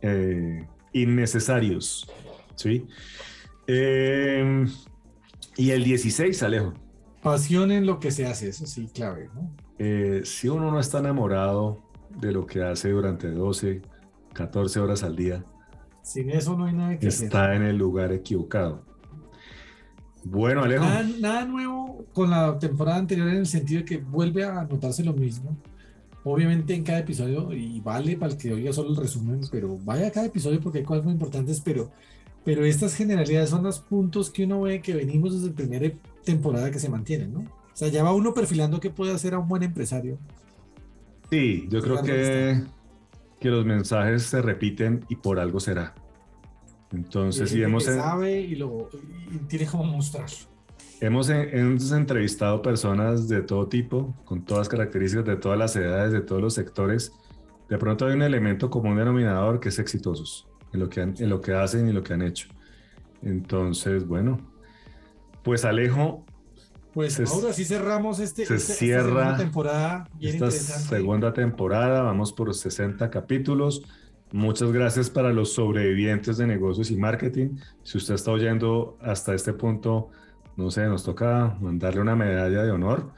eh, 0.00 0.66
innecesarios. 0.92 2.10
¿sí? 2.54 2.86
Eh, 3.66 4.66
y 5.56 5.70
el 5.70 5.84
16, 5.84 6.42
Alejo. 6.42 6.74
Pasión 7.22 7.70
en 7.70 7.86
lo 7.86 8.00
que 8.00 8.10
se 8.10 8.26
hace, 8.26 8.48
eso 8.48 8.66
sí, 8.66 8.88
clave. 8.92 9.30
¿no? 9.34 9.50
si 10.24 10.48
uno 10.48 10.70
no 10.70 10.78
está 10.78 11.00
enamorado 11.00 11.82
de 12.20 12.30
lo 12.30 12.46
que 12.46 12.62
hace 12.62 12.90
durante 12.90 13.28
12, 13.28 13.82
14 14.32 14.80
horas 14.80 15.02
al 15.02 15.16
día, 15.16 15.44
sin 16.02 16.30
eso 16.30 16.56
no 16.56 16.66
hay 16.66 16.72
nada 16.72 16.98
que 16.98 17.08
hacer. 17.08 17.26
Está 17.26 17.54
en 17.54 17.62
el 17.62 17.76
lugar 17.76 18.12
equivocado. 18.12 18.84
Bueno, 20.24 20.62
Alejo. 20.62 20.84
Nada, 21.20 21.44
nuevo 21.44 22.04
con 22.12 22.30
la 22.30 22.58
temporada 22.58 22.98
anterior 22.98 23.28
en 23.28 23.38
el 23.38 23.46
sentido 23.46 23.80
de 23.80 23.84
que 23.84 23.98
vuelve 23.98 24.44
a 24.44 24.64
notarse 24.64 25.02
lo 25.02 25.12
mismo. 25.12 25.56
Obviamente 26.24 26.74
en 26.74 26.84
cada 26.84 27.00
episodio, 27.00 27.52
y 27.52 27.80
vale 27.80 28.16
para 28.16 28.32
el 28.32 28.38
que 28.38 28.52
oiga 28.52 28.72
solo 28.72 28.90
el 28.90 28.96
resumen, 28.96 29.40
pero 29.50 29.76
vaya 29.84 30.06
a 30.06 30.10
cada 30.10 30.26
episodio 30.26 30.60
porque 30.60 30.78
hay 30.78 30.84
cosas 30.84 31.04
muy 31.04 31.14
importantes, 31.14 31.60
pero, 31.60 31.90
pero 32.44 32.64
estas 32.64 32.94
generalidades 32.94 33.50
son 33.50 33.64
los 33.64 33.80
puntos 33.80 34.30
que 34.30 34.44
uno 34.44 34.60
ve 34.62 34.80
que 34.80 34.94
venimos 34.94 35.34
desde 35.34 35.48
la 35.48 35.54
primera 35.54 35.92
temporada 36.24 36.70
que 36.70 36.78
se 36.78 36.88
mantienen, 36.88 37.32
¿no? 37.32 37.40
O 37.40 37.74
sea, 37.76 37.88
ya 37.88 38.04
va 38.04 38.12
uno 38.12 38.34
perfilando 38.34 38.78
qué 38.78 38.90
puede 38.90 39.12
hacer 39.12 39.34
a 39.34 39.38
un 39.38 39.48
buen 39.48 39.62
empresario. 39.62 40.18
Sí, 41.30 41.66
yo 41.70 41.80
creo 41.80 42.02
que 42.02 42.62
que 43.42 43.50
los 43.50 43.66
mensajes 43.66 44.22
se 44.22 44.40
repiten 44.40 45.04
y 45.08 45.16
por 45.16 45.40
algo 45.40 45.58
será. 45.58 45.94
Entonces, 46.92 47.50
si 47.50 47.60
hemos... 47.60 47.84
sabe 47.84 48.40
y, 48.40 48.54
lo, 48.54 48.88
tiene 49.48 49.66
como 49.66 49.84
mostrarlo. 49.84 50.51
Hemos, 51.02 51.28
hemos, 51.30 51.90
entrevistado 51.90 52.62
personas 52.62 53.26
de 53.26 53.42
todo 53.42 53.66
tipo, 53.66 54.14
con 54.24 54.44
todas 54.44 54.68
características, 54.68 55.26
de 55.26 55.34
todas 55.34 55.58
las 55.58 55.74
edades, 55.74 56.12
de 56.12 56.20
todos 56.20 56.40
los 56.40 56.54
sectores. 56.54 57.12
De 57.68 57.76
pronto 57.76 58.06
hay 58.06 58.14
un 58.14 58.22
elemento 58.22 58.70
común 58.70 58.96
denominador 58.96 59.58
que 59.58 59.70
es 59.70 59.80
exitosos 59.80 60.46
en 60.72 60.78
lo 60.78 60.88
que, 60.88 61.00
en 61.00 61.28
lo 61.28 61.40
que 61.40 61.54
hacen 61.54 61.88
y 61.88 61.92
lo 61.92 62.04
que 62.04 62.12
han 62.12 62.22
hecho. 62.22 62.46
Entonces, 63.20 64.06
bueno, 64.06 64.38
pues 65.42 65.64
Alejo, 65.64 66.24
pues 66.92 67.18
ahora 67.18 67.52
sí 67.52 67.64
cerramos 67.64 68.20
este, 68.20 68.46
se 68.46 68.54
este, 68.54 68.72
cierra 68.72 69.02
esta 69.02 69.08
segunda 69.08 69.36
temporada. 69.38 70.08
esta 70.20 70.50
segunda 70.52 71.32
temporada, 71.32 72.02
vamos 72.02 72.32
por 72.32 72.54
60 72.54 73.10
capítulos. 73.10 73.82
Muchas 74.30 74.70
gracias 74.70 75.10
para 75.10 75.32
los 75.32 75.52
sobrevivientes 75.52 76.36
de 76.36 76.46
negocios 76.46 76.92
y 76.92 76.96
marketing. 76.96 77.56
Si 77.82 77.98
usted 77.98 78.14
está 78.14 78.30
oyendo 78.30 78.96
hasta 79.00 79.34
este 79.34 79.52
punto, 79.52 80.10
no 80.56 80.70
sé, 80.70 80.86
nos 80.86 81.04
toca 81.04 81.56
mandarle 81.60 82.00
una 82.00 82.16
medalla 82.16 82.62
de 82.62 82.70
honor. 82.70 83.10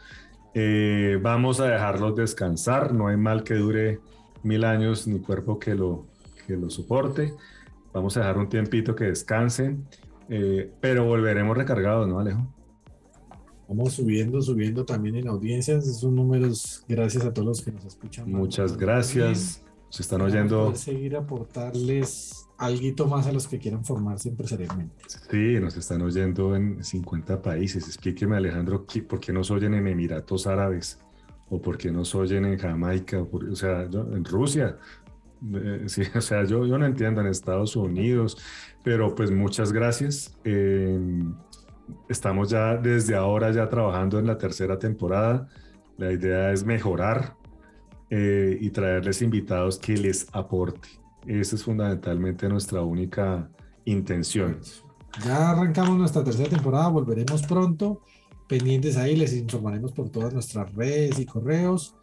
Eh, 0.54 1.18
vamos 1.20 1.60
a 1.60 1.66
dejarlos 1.66 2.14
descansar. 2.14 2.94
No 2.94 3.08
hay 3.08 3.16
mal 3.16 3.42
que 3.42 3.54
dure 3.54 4.00
mil 4.42 4.64
años 4.64 5.06
ni 5.06 5.18
cuerpo 5.18 5.58
que 5.58 5.74
lo, 5.74 6.06
que 6.46 6.56
lo 6.56 6.70
soporte. 6.70 7.34
Vamos 7.92 8.16
a 8.16 8.20
dejar 8.20 8.38
un 8.38 8.48
tiempito 8.48 8.94
que 8.94 9.04
descansen 9.04 9.86
Eh, 10.30 10.72
pero 10.80 11.04
volveremos 11.04 11.54
recargados, 11.54 12.08
¿no, 12.08 12.18
Alejo? 12.18 12.46
Vamos 13.68 13.92
subiendo, 13.92 14.40
subiendo 14.40 14.84
también 14.84 15.16
en 15.16 15.28
audiencias. 15.28 15.86
Esos 15.86 16.10
números, 16.10 16.82
gracias 16.88 17.26
a 17.26 17.32
todos 17.32 17.46
los 17.46 17.62
que 17.62 17.72
nos 17.72 17.84
escuchan. 17.84 18.30
Muchas 18.30 18.76
gracias. 18.76 19.62
Se 19.90 20.02
están 20.02 20.22
oyendo. 20.22 20.74
Seguir 20.74 21.16
aportarles 21.16 22.43
algo 22.58 23.06
más 23.06 23.26
a 23.26 23.32
los 23.32 23.48
que 23.48 23.58
quieran 23.58 23.84
formarse 23.84 24.28
empresarialmente. 24.28 24.94
Sí, 25.30 25.58
nos 25.60 25.76
están 25.76 26.02
oyendo 26.02 26.54
en 26.54 26.82
50 26.82 27.42
países. 27.42 27.86
Explíqueme, 27.86 28.36
Alejandro, 28.36 28.86
¿por 29.08 29.20
qué 29.20 29.32
nos 29.32 29.50
oyen 29.50 29.74
en 29.74 29.86
Emiratos 29.86 30.46
Árabes? 30.46 30.98
¿O 31.50 31.60
por 31.60 31.76
qué 31.76 31.90
nos 31.90 32.14
oyen 32.14 32.44
en 32.44 32.58
Jamaica? 32.58 33.20
O, 33.20 33.56
sea, 33.56 33.82
en 33.82 34.24
Rusia. 34.24 34.78
Eh, 35.54 35.84
sí, 35.86 36.02
o 36.14 36.20
sea, 36.20 36.44
yo, 36.44 36.64
no 36.64 36.86
entiendo 36.86 37.20
en 37.20 37.26
Estados 37.26 37.76
Unidos, 37.76 38.38
pero 38.82 39.14
pues 39.14 39.30
muchas 39.30 39.72
gracias. 39.72 40.36
Eh, 40.44 40.98
estamos 42.08 42.50
ya 42.50 42.76
desde 42.76 43.14
ahora 43.14 43.50
ya 43.52 43.68
trabajando 43.68 44.18
en 44.18 44.26
la 44.26 44.38
tercera 44.38 44.78
temporada. 44.78 45.48
La 45.96 46.12
idea 46.12 46.52
es 46.52 46.64
mejorar 46.64 47.36
eh, 48.10 48.56
y 48.60 48.70
traerles 48.70 49.22
invitados 49.22 49.78
que 49.78 49.96
les 49.96 50.26
aporte. 50.32 51.03
Esa 51.26 51.56
es 51.56 51.64
fundamentalmente 51.64 52.48
nuestra 52.48 52.82
única 52.82 53.48
intención. 53.84 54.58
Ya 55.24 55.50
arrancamos 55.50 55.96
nuestra 55.96 56.24
tercera 56.24 56.48
temporada, 56.48 56.88
volveremos 56.88 57.42
pronto. 57.42 58.02
Pendientes 58.48 58.96
ahí, 58.96 59.16
les 59.16 59.32
informaremos 59.34 59.92
por 59.92 60.10
todas 60.10 60.32
nuestras 60.32 60.74
redes 60.74 61.18
y 61.18 61.26
correos. 61.26 61.94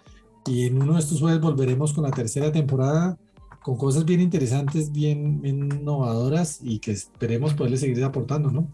Y 0.45 0.65
en 0.65 0.81
uno 0.81 0.93
de 0.93 0.99
estos 0.99 1.19
jueves 1.19 1.39
volveremos 1.39 1.93
con 1.93 2.03
la 2.03 2.11
tercera 2.11 2.51
temporada 2.51 3.17
con 3.61 3.77
cosas 3.77 4.05
bien 4.05 4.21
interesantes, 4.21 4.91
bien, 4.91 5.41
innovadoras 5.43 6.59
y 6.63 6.79
que 6.79 6.91
esperemos 6.91 7.53
poderles 7.53 7.81
seguir 7.81 8.03
aportando, 8.03 8.49
¿no? 8.49 8.67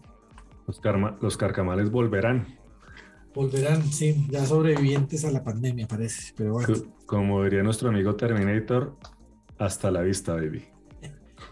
Los, 0.66 0.80
los 1.20 1.36
carcamales 1.36 1.90
volverán. 1.90 2.46
Volverán, 3.34 3.84
sí, 3.84 4.26
ya 4.30 4.44
sobrevivientes 4.46 5.24
a 5.24 5.30
la 5.30 5.44
pandemia, 5.44 5.86
parece. 5.86 6.32
Pero 6.36 6.54
bueno. 6.54 6.74
Como 7.06 7.44
diría 7.44 7.62
nuestro 7.62 7.90
amigo 7.90 8.16
Terminator, 8.16 8.96
hasta 9.58 9.90
la 9.90 10.02
vista, 10.02 10.34
baby. 10.34 10.64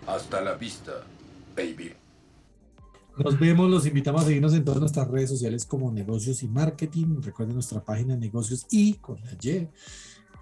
Hasta 0.06 0.40
la 0.40 0.54
vista, 0.54 0.92
baby. 1.56 1.92
Nos 3.18 3.38
vemos, 3.38 3.70
los 3.70 3.86
invitamos 3.86 4.22
a 4.22 4.26
seguirnos 4.26 4.52
en 4.52 4.64
todas 4.64 4.80
nuestras 4.80 5.08
redes 5.08 5.30
sociales 5.30 5.64
como 5.64 5.90
Negocios 5.90 6.42
y 6.42 6.48
Marketing. 6.48 7.22
Recuerden 7.22 7.54
nuestra 7.54 7.82
página 7.82 8.14
Negocios 8.14 8.66
y 8.70 8.94
con 8.94 9.18
la 9.22 9.32
Y, 9.42 9.68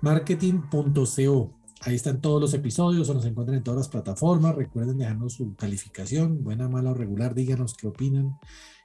marketing.co. 0.02 1.50
Ahí 1.82 1.94
están 1.94 2.20
todos 2.20 2.40
los 2.40 2.54
episodios, 2.54 3.08
o 3.10 3.14
nos 3.14 3.26
encuentran 3.26 3.58
en 3.58 3.62
todas 3.62 3.78
las 3.78 3.88
plataformas. 3.88 4.56
Recuerden 4.56 4.98
dejarnos 4.98 5.34
su 5.34 5.54
calificación, 5.54 6.42
buena, 6.42 6.68
mala 6.68 6.90
o 6.90 6.94
regular. 6.94 7.34
Díganos 7.34 7.74
qué 7.74 7.86
opinan 7.86 8.38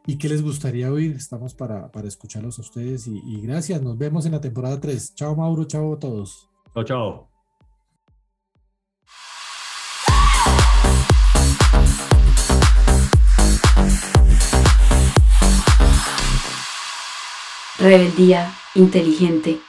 y 0.06 0.18
qué 0.18 0.30
les 0.30 0.44
gustaría 0.44 0.92
oír. 0.92 1.16
Estamos 1.16 1.56
para, 1.56 1.92
para 1.92 2.08
escucharlos 2.08 2.60
a 2.60 2.62
ustedes 2.62 3.08
y, 3.08 3.22
y, 3.26 3.42
gracias. 3.42 3.82
Nos 3.82 3.98
vemos 3.98 4.26
en 4.26 4.34
la 4.34 4.42
temporada 4.42 4.80
3. 4.80 5.16
Chao, 5.16 5.36
Mauro. 5.36 5.64
Chao 5.66 5.94
a 5.94 6.00
todos. 6.00 6.50
Chao, 6.74 6.84
chao. 6.84 7.29
Rebeldía 17.80 18.54
inteligente. 18.76 19.62